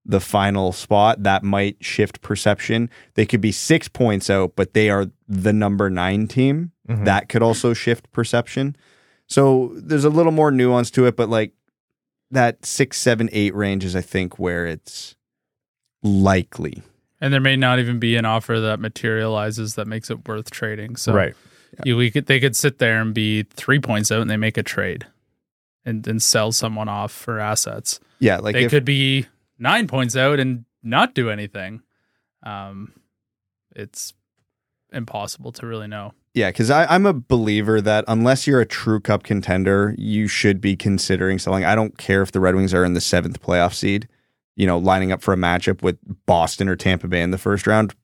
the 0.08 0.20
final 0.20 0.70
spot, 0.72 1.24
that 1.24 1.42
might 1.42 1.76
shift 1.84 2.20
perception. 2.20 2.88
They 3.14 3.26
could 3.26 3.40
be 3.40 3.50
six 3.50 3.88
points 3.88 4.30
out, 4.30 4.52
but 4.54 4.72
they 4.72 4.88
are 4.88 5.06
the 5.28 5.52
number 5.52 5.90
nine 5.90 6.28
team. 6.28 6.70
Mhm. 6.88 7.04
That 7.06 7.28
could 7.28 7.42
also 7.42 7.74
shift 7.74 8.12
perception. 8.12 8.76
So 9.28 9.72
there's 9.74 10.04
a 10.04 10.10
little 10.10 10.32
more 10.32 10.50
nuance 10.50 10.90
to 10.92 11.06
it, 11.06 11.16
but 11.16 11.28
like 11.28 11.52
that 12.30 12.64
six, 12.64 12.98
seven, 12.98 13.28
eight 13.32 13.54
range 13.54 13.84
is, 13.84 13.96
I 13.96 14.00
think, 14.00 14.38
where 14.38 14.66
it's 14.66 15.16
likely. 16.02 16.82
And 17.20 17.32
there 17.32 17.40
may 17.40 17.56
not 17.56 17.78
even 17.78 17.98
be 17.98 18.16
an 18.16 18.24
offer 18.24 18.60
that 18.60 18.78
materializes 18.78 19.74
that 19.74 19.86
makes 19.86 20.10
it 20.10 20.28
worth 20.28 20.50
trading. 20.50 20.96
So 20.96 21.14
right. 21.14 21.34
you, 21.84 21.96
we 21.96 22.10
could 22.10 22.26
they 22.26 22.40
could 22.40 22.54
sit 22.54 22.78
there 22.78 23.00
and 23.00 23.14
be 23.14 23.44
three 23.44 23.80
points 23.80 24.12
out 24.12 24.20
and 24.20 24.30
they 24.30 24.36
make 24.36 24.58
a 24.58 24.62
trade 24.62 25.06
and 25.84 26.06
and 26.06 26.22
sell 26.22 26.52
someone 26.52 26.88
off 26.88 27.12
for 27.12 27.40
assets. 27.40 28.00
Yeah, 28.18 28.38
like 28.38 28.54
they 28.54 28.64
if, 28.64 28.70
could 28.70 28.84
be 28.84 29.26
nine 29.58 29.88
points 29.88 30.16
out 30.16 30.38
and 30.38 30.64
not 30.82 31.14
do 31.14 31.30
anything. 31.30 31.82
Um, 32.42 32.92
it's 33.74 34.12
impossible 34.92 35.52
to 35.52 35.66
really 35.66 35.88
know. 35.88 36.12
Yeah, 36.36 36.50
because 36.50 36.70
I'm 36.70 37.06
a 37.06 37.14
believer 37.14 37.80
that 37.80 38.04
unless 38.06 38.46
you're 38.46 38.60
a 38.60 38.66
true 38.66 39.00
cup 39.00 39.22
contender, 39.22 39.94
you 39.96 40.28
should 40.28 40.60
be 40.60 40.76
considering 40.76 41.38
selling. 41.38 41.64
I 41.64 41.74
don't 41.74 41.96
care 41.96 42.20
if 42.20 42.30
the 42.30 42.40
Red 42.40 42.54
Wings 42.54 42.74
are 42.74 42.84
in 42.84 42.92
the 42.92 43.00
seventh 43.00 43.40
playoff 43.40 43.72
seed, 43.72 44.06
you 44.54 44.66
know, 44.66 44.76
lining 44.76 45.12
up 45.12 45.22
for 45.22 45.32
a 45.32 45.36
matchup 45.38 45.80
with 45.80 45.96
Boston 46.26 46.68
or 46.68 46.76
Tampa 46.76 47.08
Bay 47.08 47.22
in 47.22 47.30
the 47.30 47.38
first 47.38 47.66
round. 47.66 47.94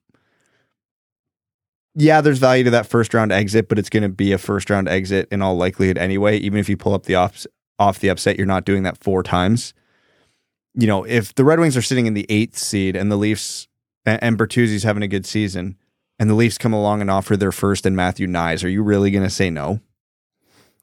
Yeah, 1.93 2.21
there's 2.21 2.39
value 2.39 2.63
to 2.63 2.71
that 2.71 2.87
first 2.87 3.13
round 3.13 3.31
exit, 3.31 3.69
but 3.69 3.77
it's 3.77 3.89
going 3.89 4.01
to 4.01 4.09
be 4.09 4.31
a 4.31 4.39
first 4.39 4.71
round 4.71 4.89
exit 4.89 5.27
in 5.31 5.43
all 5.43 5.55
likelihood 5.55 5.99
anyway. 5.99 6.37
Even 6.37 6.59
if 6.59 6.67
you 6.67 6.75
pull 6.75 6.95
up 6.95 7.03
the 7.03 7.13
off, 7.13 7.45
off 7.77 7.99
the 7.99 8.09
upset, 8.09 8.37
you're 8.37 8.47
not 8.47 8.65
doing 8.65 8.81
that 8.81 8.97
four 8.97 9.21
times. 9.21 9.75
You 10.73 10.87
know, 10.87 11.03
if 11.03 11.35
the 11.35 11.43
Red 11.43 11.59
Wings 11.59 11.77
are 11.77 11.83
sitting 11.83 12.07
in 12.07 12.15
the 12.15 12.25
eighth 12.29 12.57
seed 12.57 12.95
and 12.95 13.11
the 13.11 13.15
Leafs 13.15 13.67
and, 14.07 14.23
and 14.23 14.37
Bertuzzi's 14.39 14.81
having 14.81 15.03
a 15.03 15.07
good 15.07 15.27
season, 15.27 15.77
and 16.19 16.29
the 16.29 16.33
Leafs 16.35 16.57
come 16.57 16.73
along 16.73 17.01
and 17.01 17.09
offer 17.09 17.35
their 17.35 17.51
first 17.51 17.85
and 17.85 17.95
Matthew 17.95 18.27
Knies, 18.27 18.63
are 18.63 18.69
you 18.69 18.83
really 18.83 19.11
going 19.11 19.23
to 19.23 19.29
say 19.29 19.49
no? 19.49 19.79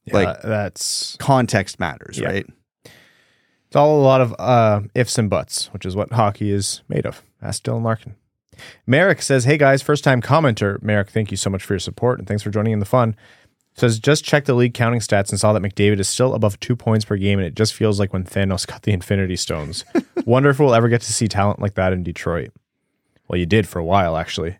Yeah, 0.04 0.14
Like- 0.14 0.42
that's 0.42 1.16
Context 1.18 1.78
matters, 1.80 2.18
Yeah. 2.18 2.28
right? 2.28 2.46
It's 2.84 3.76
all 3.76 4.00
a 4.00 4.02
lot 4.02 4.20
of 4.20 4.34
uh, 4.38 4.80
ifs 4.94 5.16
and 5.18 5.30
buts, 5.30 5.66
which 5.72 5.86
is 5.86 5.94
what 5.94 6.12
hockey 6.12 6.50
is 6.50 6.82
made 6.88 7.06
of. 7.06 7.22
Ask 7.40 7.62
Dylan 7.62 7.82
Larkin. 7.84 8.16
Merrick 8.86 9.22
says, 9.22 9.44
Hey 9.44 9.56
guys, 9.56 9.80
first 9.80 10.02
time 10.02 10.20
commenter. 10.20 10.82
Merrick, 10.82 11.10
thank 11.10 11.30
you 11.30 11.36
so 11.36 11.48
much 11.50 11.62
for 11.62 11.74
your 11.74 11.78
support 11.78 12.18
and 12.18 12.26
thanks 12.26 12.42
for 12.42 12.50
joining 12.50 12.72
in 12.72 12.80
the 12.80 12.84
fun. 12.84 13.14
Says, 13.74 14.00
just 14.00 14.24
checked 14.24 14.48
the 14.48 14.54
league 14.54 14.74
counting 14.74 14.98
stats 15.00 15.30
and 15.30 15.38
saw 15.38 15.52
that 15.52 15.62
McDavid 15.62 16.00
is 16.00 16.08
still 16.08 16.34
above 16.34 16.58
two 16.58 16.74
points 16.74 17.04
per 17.04 17.16
game, 17.16 17.38
and 17.38 17.46
it 17.46 17.54
just 17.54 17.72
feels 17.72 18.00
like 18.00 18.12
when 18.12 18.24
Thanos 18.24 18.66
got 18.66 18.82
the 18.82 18.92
Infinity 18.92 19.36
Stones. 19.36 19.84
Wonder 20.26 20.50
if 20.50 20.58
we'll 20.58 20.74
ever 20.74 20.88
get 20.88 21.00
to 21.02 21.12
see 21.12 21.28
talent 21.28 21.60
like 21.60 21.74
that 21.74 21.92
in 21.92 22.02
Detroit. 22.02 22.50
Well, 23.28 23.38
you 23.38 23.46
did 23.46 23.68
for 23.68 23.78
a 23.78 23.84
while, 23.84 24.16
actually. 24.16 24.58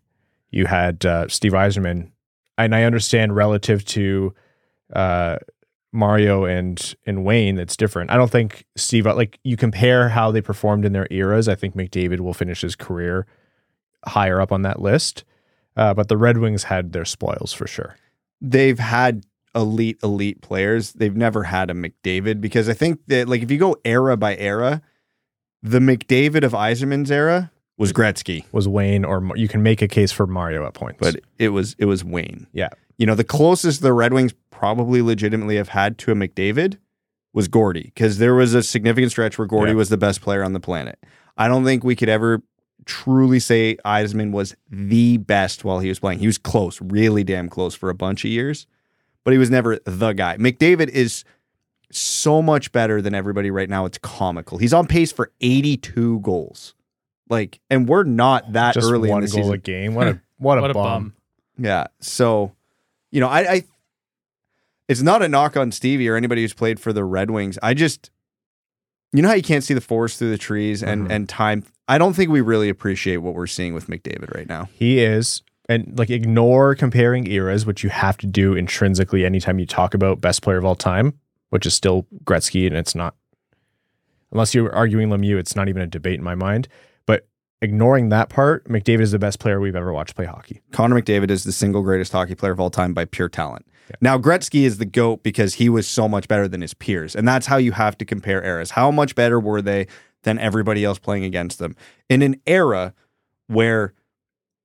You 0.50 0.66
had 0.66 1.04
uh, 1.06 1.28
Steve 1.28 1.52
Yzerman, 1.52 2.10
and 2.58 2.74
I 2.74 2.84
understand 2.84 3.36
relative 3.36 3.84
to 3.86 4.34
uh, 4.94 5.38
Mario 5.92 6.44
and 6.44 6.94
and 7.06 7.24
Wayne, 7.24 7.58
it's 7.58 7.76
different. 7.76 8.10
I 8.10 8.16
don't 8.16 8.30
think 8.30 8.64
Steve 8.76 9.06
like 9.06 9.38
you 9.44 9.56
compare 9.56 10.08
how 10.08 10.30
they 10.30 10.40
performed 10.40 10.84
in 10.84 10.92
their 10.92 11.08
eras. 11.10 11.48
I 11.48 11.54
think 11.54 11.74
McDavid 11.74 12.20
will 12.20 12.34
finish 12.34 12.60
his 12.60 12.76
career 12.76 13.26
higher 14.06 14.40
up 14.40 14.52
on 14.52 14.62
that 14.62 14.80
list. 14.80 15.24
Uh, 15.76 15.94
but 15.94 16.08
the 16.08 16.16
Red 16.16 16.38
Wings 16.38 16.64
had 16.64 16.92
their 16.92 17.04
spoils 17.04 17.52
for 17.52 17.66
sure. 17.66 17.96
They've 18.40 18.78
had 18.78 19.24
elite, 19.54 19.98
elite 20.02 20.40
players. 20.42 20.92
They've 20.92 21.16
never 21.16 21.44
had 21.44 21.70
a 21.70 21.74
McDavid 21.74 22.40
because 22.40 22.68
I 22.68 22.74
think 22.74 23.00
that, 23.06 23.28
like, 23.28 23.42
if 23.42 23.50
you 23.50 23.58
go 23.58 23.76
era 23.84 24.16
by 24.16 24.36
era, 24.36 24.82
the 25.62 25.78
McDavid 25.78 26.42
of 26.42 26.52
Yzerman's 26.52 27.10
era 27.10 27.50
was 27.80 27.92
Gretzky, 27.92 28.44
Was 28.52 28.68
Wayne 28.68 29.04
or 29.04 29.20
Mar- 29.20 29.36
you 29.36 29.48
can 29.48 29.62
make 29.62 29.82
a 29.82 29.88
case 29.88 30.12
for 30.12 30.26
Mario 30.26 30.64
at 30.66 30.74
points, 30.74 30.98
but 31.00 31.16
it 31.38 31.48
was 31.48 31.74
it 31.78 31.86
was 31.86 32.04
Wayne. 32.04 32.46
yeah, 32.52 32.68
You 32.98 33.06
know, 33.06 33.14
the 33.16 33.24
closest 33.24 33.80
the 33.82 33.92
Red 33.92 34.12
Wings 34.12 34.32
probably 34.50 35.02
legitimately 35.02 35.56
have 35.56 35.70
had 35.70 35.96
to 35.98 36.12
a 36.12 36.14
McDavid 36.14 36.76
was 37.32 37.48
Gordy 37.48 37.84
because 37.94 38.18
there 38.18 38.34
was 38.34 38.54
a 38.54 38.62
significant 38.62 39.10
stretch 39.12 39.38
where 39.38 39.46
Gordy 39.46 39.72
Yeah. 39.72 39.76
was 39.76 39.88
the 39.88 39.96
best 39.96 40.20
player 40.20 40.44
on 40.44 40.52
the 40.52 40.60
planet. 40.60 40.98
I 41.38 41.48
don't 41.48 41.64
think 41.64 41.82
we 41.82 41.96
could 41.96 42.08
ever 42.10 42.42
truly 42.84 43.38
say 43.40 43.76
Yzerman 43.84 44.32
was 44.32 44.54
the 44.70 45.16
best 45.18 45.64
while 45.64 45.78
he 45.80 45.88
was 45.88 45.98
playing. 45.98 46.18
He 46.18 46.26
was 46.26 46.38
close, 46.38 46.80
really 46.82 47.24
damn 47.24 47.48
close 47.48 47.74
for 47.74 47.88
a 47.90 47.94
bunch 47.94 48.24
of 48.24 48.30
years, 48.30 48.66
but 49.24 49.32
he 49.32 49.38
was 49.38 49.48
never 49.50 49.78
the 49.84 50.12
guy. 50.12 50.36
McDavid 50.38 50.88
is 50.90 51.24
so 51.92 52.40
much 52.42 52.72
better 52.72 53.00
than 53.02 53.14
everybody 53.14 53.50
right 53.50 53.68
now. 53.68 53.84
It's 53.84 53.98
comical. 53.98 54.58
He's 54.58 54.72
on 54.74 54.86
pace 54.86 55.12
for 55.12 55.32
82 55.40 56.20
goals. 56.20 56.74
Like, 57.30 57.60
and 57.70 57.88
we're 57.88 58.02
not 58.04 58.52
that 58.52 58.74
just 58.74 58.90
early 58.90 59.08
one 59.08 59.22
in 59.22 59.30
the 59.30 59.32
goal 59.36 59.42
season. 59.44 59.54
a 59.54 59.58
game. 59.58 59.94
What 59.94 60.08
a 60.08 60.20
what 60.38 60.58
a, 60.58 60.60
what 60.60 60.70
a 60.70 60.74
bum. 60.74 60.84
bum. 60.84 61.14
Yeah. 61.58 61.86
So, 62.00 62.52
you 63.10 63.20
know, 63.20 63.28
I, 63.28 63.40
I 63.52 63.64
it's 64.88 65.00
not 65.02 65.22
a 65.22 65.28
knock 65.28 65.56
on 65.56 65.70
Stevie 65.72 66.08
or 66.08 66.16
anybody 66.16 66.42
who's 66.42 66.52
played 66.52 66.80
for 66.80 66.92
the 66.92 67.04
Red 67.04 67.30
Wings. 67.30 67.58
I 67.62 67.72
just 67.74 68.10
you 69.12 69.22
know 69.22 69.28
how 69.28 69.34
you 69.34 69.42
can't 69.42 69.64
see 69.64 69.74
the 69.74 69.80
forest 69.80 70.18
through 70.18 70.30
the 70.30 70.38
trees 70.38 70.82
and 70.82 71.06
Mhm. 71.08 71.10
and 71.12 71.28
time 71.28 71.64
I 71.88 71.98
don't 71.98 72.14
think 72.14 72.30
we 72.30 72.40
really 72.40 72.68
appreciate 72.68 73.18
what 73.18 73.34
we're 73.34 73.46
seeing 73.48 73.74
with 73.74 73.86
McDavid 73.88 74.32
right 74.34 74.48
now. 74.48 74.68
He 74.72 75.00
is, 75.00 75.42
and 75.68 75.98
like 75.98 76.08
ignore 76.10 76.74
comparing 76.76 77.26
eras, 77.28 77.66
which 77.66 77.82
you 77.82 77.90
have 77.90 78.16
to 78.18 78.26
do 78.28 78.54
intrinsically 78.54 79.24
anytime 79.24 79.58
you 79.58 79.66
talk 79.66 79.92
about 79.94 80.20
best 80.20 80.40
player 80.42 80.58
of 80.58 80.64
all 80.64 80.76
time, 80.76 81.14
which 81.50 81.66
is 81.66 81.74
still 81.74 82.06
Gretzky, 82.24 82.66
and 82.68 82.76
it's 82.76 82.94
not. 82.94 83.16
Unless 84.30 84.54
you're 84.54 84.72
arguing 84.72 85.08
Lemieux, 85.08 85.38
it's 85.40 85.56
not 85.56 85.68
even 85.68 85.82
a 85.82 85.86
debate 85.88 86.18
in 86.20 86.24
my 86.24 86.36
mind. 86.36 86.68
Ignoring 87.62 88.08
that 88.08 88.30
part, 88.30 88.64
McDavid 88.68 89.02
is 89.02 89.12
the 89.12 89.18
best 89.18 89.38
player 89.38 89.60
we've 89.60 89.76
ever 89.76 89.92
watched 89.92 90.16
play 90.16 90.24
hockey. 90.24 90.62
Connor 90.72 91.00
McDavid 91.00 91.30
is 91.30 91.44
the 91.44 91.52
single 91.52 91.82
greatest 91.82 92.12
hockey 92.12 92.34
player 92.34 92.52
of 92.52 92.60
all 92.60 92.70
time 92.70 92.94
by 92.94 93.04
pure 93.04 93.28
talent. 93.28 93.66
Now 94.00 94.18
Gretzky 94.18 94.62
is 94.62 94.78
the 94.78 94.84
goat 94.84 95.22
because 95.22 95.54
he 95.54 95.68
was 95.68 95.86
so 95.86 96.08
much 96.08 96.28
better 96.28 96.48
than 96.48 96.60
his 96.62 96.74
peers, 96.74 97.14
and 97.16 97.26
that's 97.26 97.46
how 97.46 97.56
you 97.56 97.72
have 97.72 97.98
to 97.98 98.04
compare 98.04 98.42
eras. 98.44 98.70
How 98.70 98.90
much 98.90 99.14
better 99.14 99.38
were 99.38 99.60
they 99.60 99.88
than 100.22 100.38
everybody 100.38 100.84
else 100.84 100.98
playing 100.98 101.24
against 101.24 101.58
them 101.58 101.76
in 102.08 102.22
an 102.22 102.40
era 102.46 102.94
where 103.48 103.94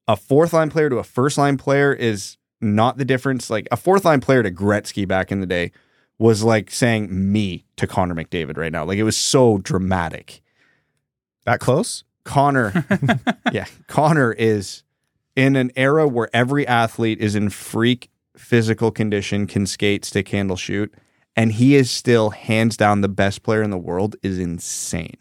a 0.08 0.16
fourth 0.16 0.54
line 0.54 0.70
player 0.70 0.90
to 0.90 0.98
a 0.98 1.04
first 1.04 1.38
line 1.38 1.58
player 1.58 1.92
is 1.92 2.38
not 2.62 2.98
the 2.98 3.06
difference. 3.06 3.50
Like 3.50 3.68
a 3.72 3.78
fourth 3.78 4.06
line 4.06 4.22
player 4.22 4.44
to 4.44 4.52
Gretzky 4.52 5.08
back 5.08 5.32
in 5.32 5.40
the 5.40 5.48
day 5.48 5.72
was 6.18 6.44
like 6.44 6.72
saying 6.72 7.32
me 7.32 7.66
to 7.78 7.88
Connor 7.88 8.16
McDavid 8.16 8.58
right 8.58 8.72
now. 8.72 8.86
Like 8.86 8.98
it 8.98 9.04
was 9.04 9.18
so 9.18 9.58
dramatic. 9.58 10.42
That 11.46 11.60
close? 11.60 12.04
Connor, 12.26 12.86
yeah, 13.52 13.66
Connor 13.88 14.34
is 14.34 14.84
in 15.36 15.56
an 15.56 15.72
era 15.76 16.08
where 16.08 16.30
every 16.34 16.68
athlete 16.68 17.20
is 17.22 17.36
in 17.36 17.50
freak 17.50 18.10
physical 18.36 18.92
condition, 18.92 19.48
can 19.48 19.66
skate, 19.66 20.04
stick 20.04 20.28
handle, 20.30 20.58
shoot, 20.58 20.94
and 21.36 21.54
he 21.54 21.76
is 21.76 21.90
still 21.90 22.32
hands 22.32 22.76
down 22.76 23.02
the 23.02 23.08
best 23.08 23.44
player 23.44 23.62
in 23.62 23.70
the 23.70 23.78
world 23.78 24.16
is 24.22 24.40
insane. 24.40 25.18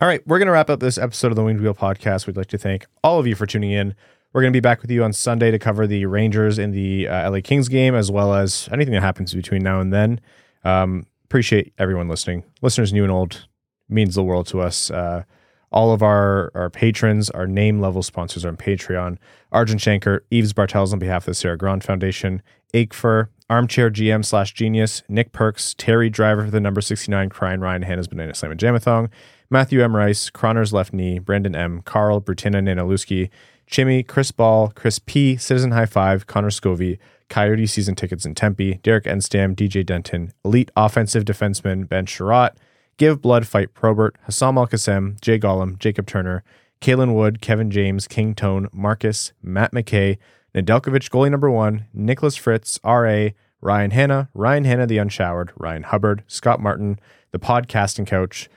All 0.00 0.08
right, 0.08 0.26
we're 0.26 0.38
going 0.38 0.46
to 0.46 0.52
wrap 0.52 0.70
up 0.70 0.80
this 0.80 0.98
episode 0.98 1.28
of 1.28 1.36
the 1.36 1.44
Winged 1.44 1.60
Wheel 1.60 1.74
podcast. 1.74 2.26
We'd 2.26 2.36
like 2.36 2.46
to 2.48 2.58
thank 2.58 2.86
all 3.04 3.18
of 3.18 3.26
you 3.26 3.34
for 3.34 3.46
tuning 3.46 3.72
in. 3.72 3.94
We're 4.32 4.40
going 4.40 4.52
to 4.52 4.56
be 4.56 4.60
back 4.60 4.80
with 4.80 4.90
you 4.90 5.04
on 5.04 5.12
Sunday 5.12 5.50
to 5.50 5.58
cover 5.58 5.86
the 5.86 6.06
Rangers 6.06 6.58
in 6.58 6.70
the 6.70 7.06
uh, 7.06 7.30
LA 7.30 7.40
Kings 7.42 7.68
game, 7.68 7.94
as 7.94 8.10
well 8.10 8.34
as 8.34 8.68
anything 8.72 8.94
that 8.94 9.02
happens 9.02 9.34
between 9.34 9.62
now 9.62 9.80
and 9.80 9.92
then. 9.92 10.20
Um, 10.64 11.06
appreciate 11.24 11.74
everyone 11.78 12.08
listening. 12.08 12.42
Listeners 12.62 12.92
new 12.92 13.02
and 13.02 13.12
old 13.12 13.46
means 13.88 14.14
the 14.14 14.22
world 14.22 14.46
to 14.48 14.60
us. 14.60 14.90
Uh, 14.90 15.24
all 15.72 15.92
of 15.92 16.02
our, 16.02 16.50
our 16.54 16.70
patrons, 16.70 17.30
our 17.30 17.46
name 17.46 17.80
level 17.80 18.02
sponsors 18.02 18.44
are 18.44 18.48
on 18.48 18.56
Patreon. 18.56 19.18
Arjun 19.50 19.78
Shanker, 19.78 20.20
Eves 20.30 20.52
Bartels 20.52 20.92
on 20.92 20.98
behalf 20.98 21.22
of 21.22 21.26
the 21.26 21.34
Sarah 21.34 21.58
Grand 21.58 21.82
Foundation, 21.84 22.42
Aikfer, 22.74 23.28
Armchair 23.50 23.90
GM 23.90 24.24
slash 24.24 24.54
Genius, 24.54 25.02
Nick 25.08 25.32
Perks, 25.32 25.74
Terry 25.74 26.08
Driver 26.08 26.44
for 26.44 26.50
the 26.50 26.60
number 26.60 26.80
69, 26.80 27.28
Crying 27.28 27.60
Ryan, 27.60 27.82
Hannah's 27.82 28.08
Banana 28.08 28.34
Slam 28.34 28.52
and 28.52 28.60
Jamathong, 28.60 29.10
Matthew 29.50 29.82
M. 29.82 29.94
Rice, 29.94 30.30
Croner's 30.30 30.72
Left 30.72 30.92
Knee, 30.94 31.18
Brandon 31.18 31.54
M., 31.54 31.82
Carl, 31.82 32.20
Brutina 32.22 32.62
Nanaluski, 32.62 33.28
Chimmy, 33.70 34.06
Chris 34.06 34.30
Ball, 34.32 34.72
Chris 34.74 34.98
P., 34.98 35.36
Citizen 35.36 35.72
High 35.72 35.86
Five, 35.86 36.26
Connor 36.26 36.50
Scovey, 36.50 36.98
Coyote 37.28 37.66
Season 37.66 37.94
Tickets 37.94 38.24
in 38.24 38.34
Tempe, 38.34 38.74
Derek 38.82 39.04
Enstam, 39.04 39.54
DJ 39.54 39.84
Denton, 39.84 40.32
Elite 40.44 40.70
Offensive 40.76 41.24
Defenseman 41.24 41.88
Ben 41.88 42.06
Sherratt, 42.06 42.56
Give 43.02 43.20
Blood 43.20 43.48
Fight 43.48 43.74
Probert, 43.74 44.14
Hassam 44.26 44.56
Al 44.56 44.68
Qassem, 44.68 45.20
Jay 45.20 45.36
Gollum, 45.36 45.76
Jacob 45.80 46.06
Turner, 46.06 46.44
Kalen 46.80 47.14
Wood, 47.14 47.40
Kevin 47.40 47.68
James, 47.68 48.06
King 48.06 48.32
Tone, 48.32 48.68
Marcus, 48.72 49.32
Matt 49.42 49.72
McKay, 49.72 50.18
Nedeljkovic, 50.54 51.10
goalie 51.10 51.28
number 51.28 51.50
one, 51.50 51.86
Nicholas 51.92 52.36
Fritz, 52.36 52.78
R.A., 52.84 53.34
Ryan 53.60 53.90
Hanna, 53.90 54.28
Ryan 54.34 54.62
Hanna 54.62 54.86
the 54.86 54.98
Unshowered, 54.98 55.50
Ryan 55.56 55.82
Hubbard, 55.82 56.22
Scott 56.28 56.60
Martin, 56.60 57.00
the 57.32 57.40
podcasting 57.40 58.06
coach. 58.06 58.48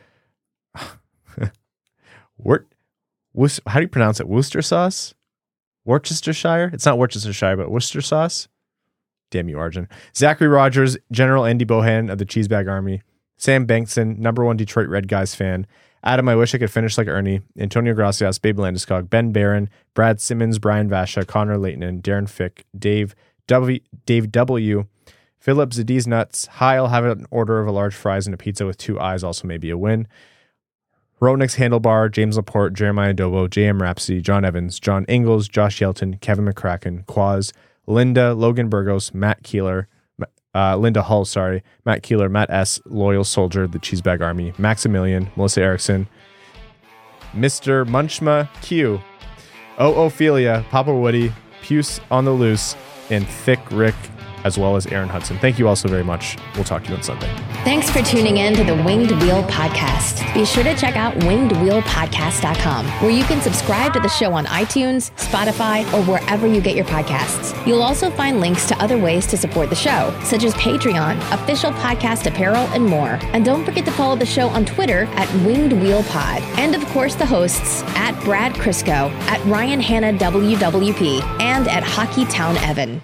Wort, 2.38 2.68
Wus, 3.36 3.60
how 3.66 3.80
do 3.80 3.86
you 3.86 3.88
pronounce 3.88 4.20
it? 4.20 4.28
Worcester 4.28 4.62
sauce? 4.62 5.16
Worcestershire? 5.86 6.70
It's 6.72 6.86
not 6.86 7.00
Worcestershire, 7.00 7.58
but 7.58 7.72
Worcester 7.72 8.00
sauce. 8.00 8.48
Damn 9.32 9.50
you, 9.50 9.58
Arjun. 9.58 9.90
Zachary 10.16 10.50
Rogers, 10.50 10.98
General 11.12 11.46
Andy 11.46 11.66
Bohan 11.66 12.12
of 12.12 12.20
the 12.20 12.28
Cheesebag 12.28 12.70
Army. 12.70 13.02
Sam 13.38 13.66
Bankson, 13.68 14.18
number 14.18 14.44
one 14.44 14.58
Detroit 14.58 14.88
Red 14.88 15.08
Guys 15.08 15.36
fan. 15.36 15.68
Adam, 16.04 16.30
I 16.30 16.36
wish 16.36 16.54
I 16.54 16.60
could 16.60 16.72
finish 16.72 16.98
like 16.98 17.08
Ernie. 17.08 17.42
Antonio 17.58 17.94
Gracias, 17.94 18.38
Babe 18.38 18.58
Landeskog, 18.58 19.10
Ben 19.10 19.32
Barron, 19.32 19.70
Brad 19.96 20.22
Simmons, 20.22 20.60
Brian 20.60 20.88
Vasha, 20.88 21.26
Connor 21.26 21.58
Leighton, 21.58 22.02
Darren 22.02 22.30
Fick, 22.30 22.66
Dave 22.78 23.16
W, 23.48 23.80
Dave 24.06 24.32
W, 24.32 24.86
Philip 25.40 25.72
Zadiz 25.72 26.06
Nuts. 26.06 26.46
Hi, 26.46 26.76
I'll 26.76 26.88
have 26.88 27.06
an 27.06 27.26
order 27.32 27.60
of 27.60 27.68
a 27.68 27.72
large 27.72 27.96
fries 27.96 28.28
and 28.28 28.34
a 28.34 28.38
pizza 28.38 28.66
with 28.66 28.78
two 28.78 29.00
eyes, 29.00 29.24
also 29.24 29.48
maybe 29.48 29.70
a 29.70 29.78
win. 29.78 30.08
Ronix 31.22 31.56
Handlebar, 31.56 32.12
James 32.12 32.36
Laporte, 32.36 32.74
Jeremiah 32.74 33.14
Dobo, 33.14 33.48
JM 33.48 33.82
Rhapsody, 33.82 34.22
John 34.22 34.46
Evans, 34.46 34.80
John 34.80 35.06
Ingles, 35.06 35.48
Josh 35.48 35.80
Yelton, 35.80 36.20
Kevin 36.20 36.46
McCracken, 36.46 37.06
Quaz, 37.06 37.54
Linda, 37.88 38.34
Logan 38.34 38.70
Burgos, 38.70 39.14
Matt 39.14 39.42
Keeler, 39.44 39.88
uh, 40.56 40.78
Linda 40.78 41.04
Hull, 41.04 41.26
sorry, 41.26 41.62
Matt 41.86 42.02
Keeler, 42.02 42.30
Matt 42.30 42.50
S., 42.50 42.80
Loyal 42.86 43.26
Soldier, 43.26 43.68
The 43.68 43.78
Cheesebag 43.78 44.22
Army, 44.22 44.54
Maximilian, 44.58 45.30
Melissa 45.36 45.62
Erickson, 45.62 46.08
Mr. 47.34 47.86
Munchma 47.86 48.50
Q, 48.62 49.02
O. 49.78 50.06
Ophelia, 50.06 50.66
Papa 50.70 50.94
Woody, 50.94 51.34
Puce 51.62 52.00
on 52.10 52.24
the 52.24 52.32
Loose, 52.32 52.76
and 53.10 53.28
Thick 53.28 53.60
Rick, 53.70 53.96
as 54.46 54.58
well 54.58 54.78
as 54.78 54.86
Aaron 54.88 55.10
Hudson. 55.10 55.38
Thank 55.40 55.60
you 55.60 55.68
all 55.68 55.76
so 55.76 55.90
very 55.90 56.04
much. 56.04 56.38
We'll 56.54 56.64
talk 56.64 56.84
to 56.84 56.90
you 56.92 56.96
on 56.96 57.04
Sunday. 57.04 57.30
Thanks 57.66 57.90
for 57.90 58.02
tuning 58.04 58.38
in 58.38 58.54
to 58.54 58.64
the 58.64 58.76
Winged 58.76 59.12
Wheel 59.24 59.44
Podcast. 59.44 60.34
Be 60.34 60.46
sure 60.46 60.64
to 60.64 60.76
check 60.76 60.96
out 60.96 61.16
wingedwheelpodcast.com, 61.16 62.86
where 63.02 63.10
you 63.12 63.24
can 63.26 63.42
subscribe 63.42 63.92
to 63.94 64.00
the 64.00 64.08
show 64.08 64.32
on 64.34 64.46
iTunes, 64.46 65.12
Spotify, 65.18 65.84
or 65.94 66.04
wherever 66.04 66.48
you 66.48 66.62
get 66.62 66.76
your 66.76 66.86
podcasts. 66.86 67.66
You'll 67.66 67.82
also 67.82 68.10
find 68.12 68.40
links 68.40 68.68
to 68.68 68.78
other 68.82 68.98
ways 68.98 69.26
to 69.28 69.38
support 69.38 69.70
the 69.70 69.76
show, 69.76 70.18
such 70.24 70.44
as 70.44 70.54
Patreon, 70.54 71.18
official 71.34 71.72
podcast 71.72 72.28
apparel, 72.28 72.68
and 72.74 72.86
more. 72.86 73.18
And 73.34 73.44
don't 73.44 73.66
forget 73.66 73.84
to 73.86 73.92
follow 73.92 74.16
the 74.16 74.26
show 74.28 74.48
on 74.50 74.64
Twitter 74.66 75.06
at 75.16 75.28
Winged 75.44 75.74
Wheel 75.74 76.04
Pod. 76.04 76.44
And 76.60 76.76
of 76.76 76.86
course, 76.88 77.16
the 77.16 77.26
hosts 77.26 77.82
at 77.96 78.14
Brad 78.24 78.54
Crisco, 78.54 79.10
at 79.28 79.44
Ryan 79.46 79.82
Hanna 79.82 80.14
WWP, 80.14 81.22
and 81.42 81.68
at 81.68 81.84
Hockey 81.84 82.26
Town 82.26 82.56
Evan. 82.58 83.02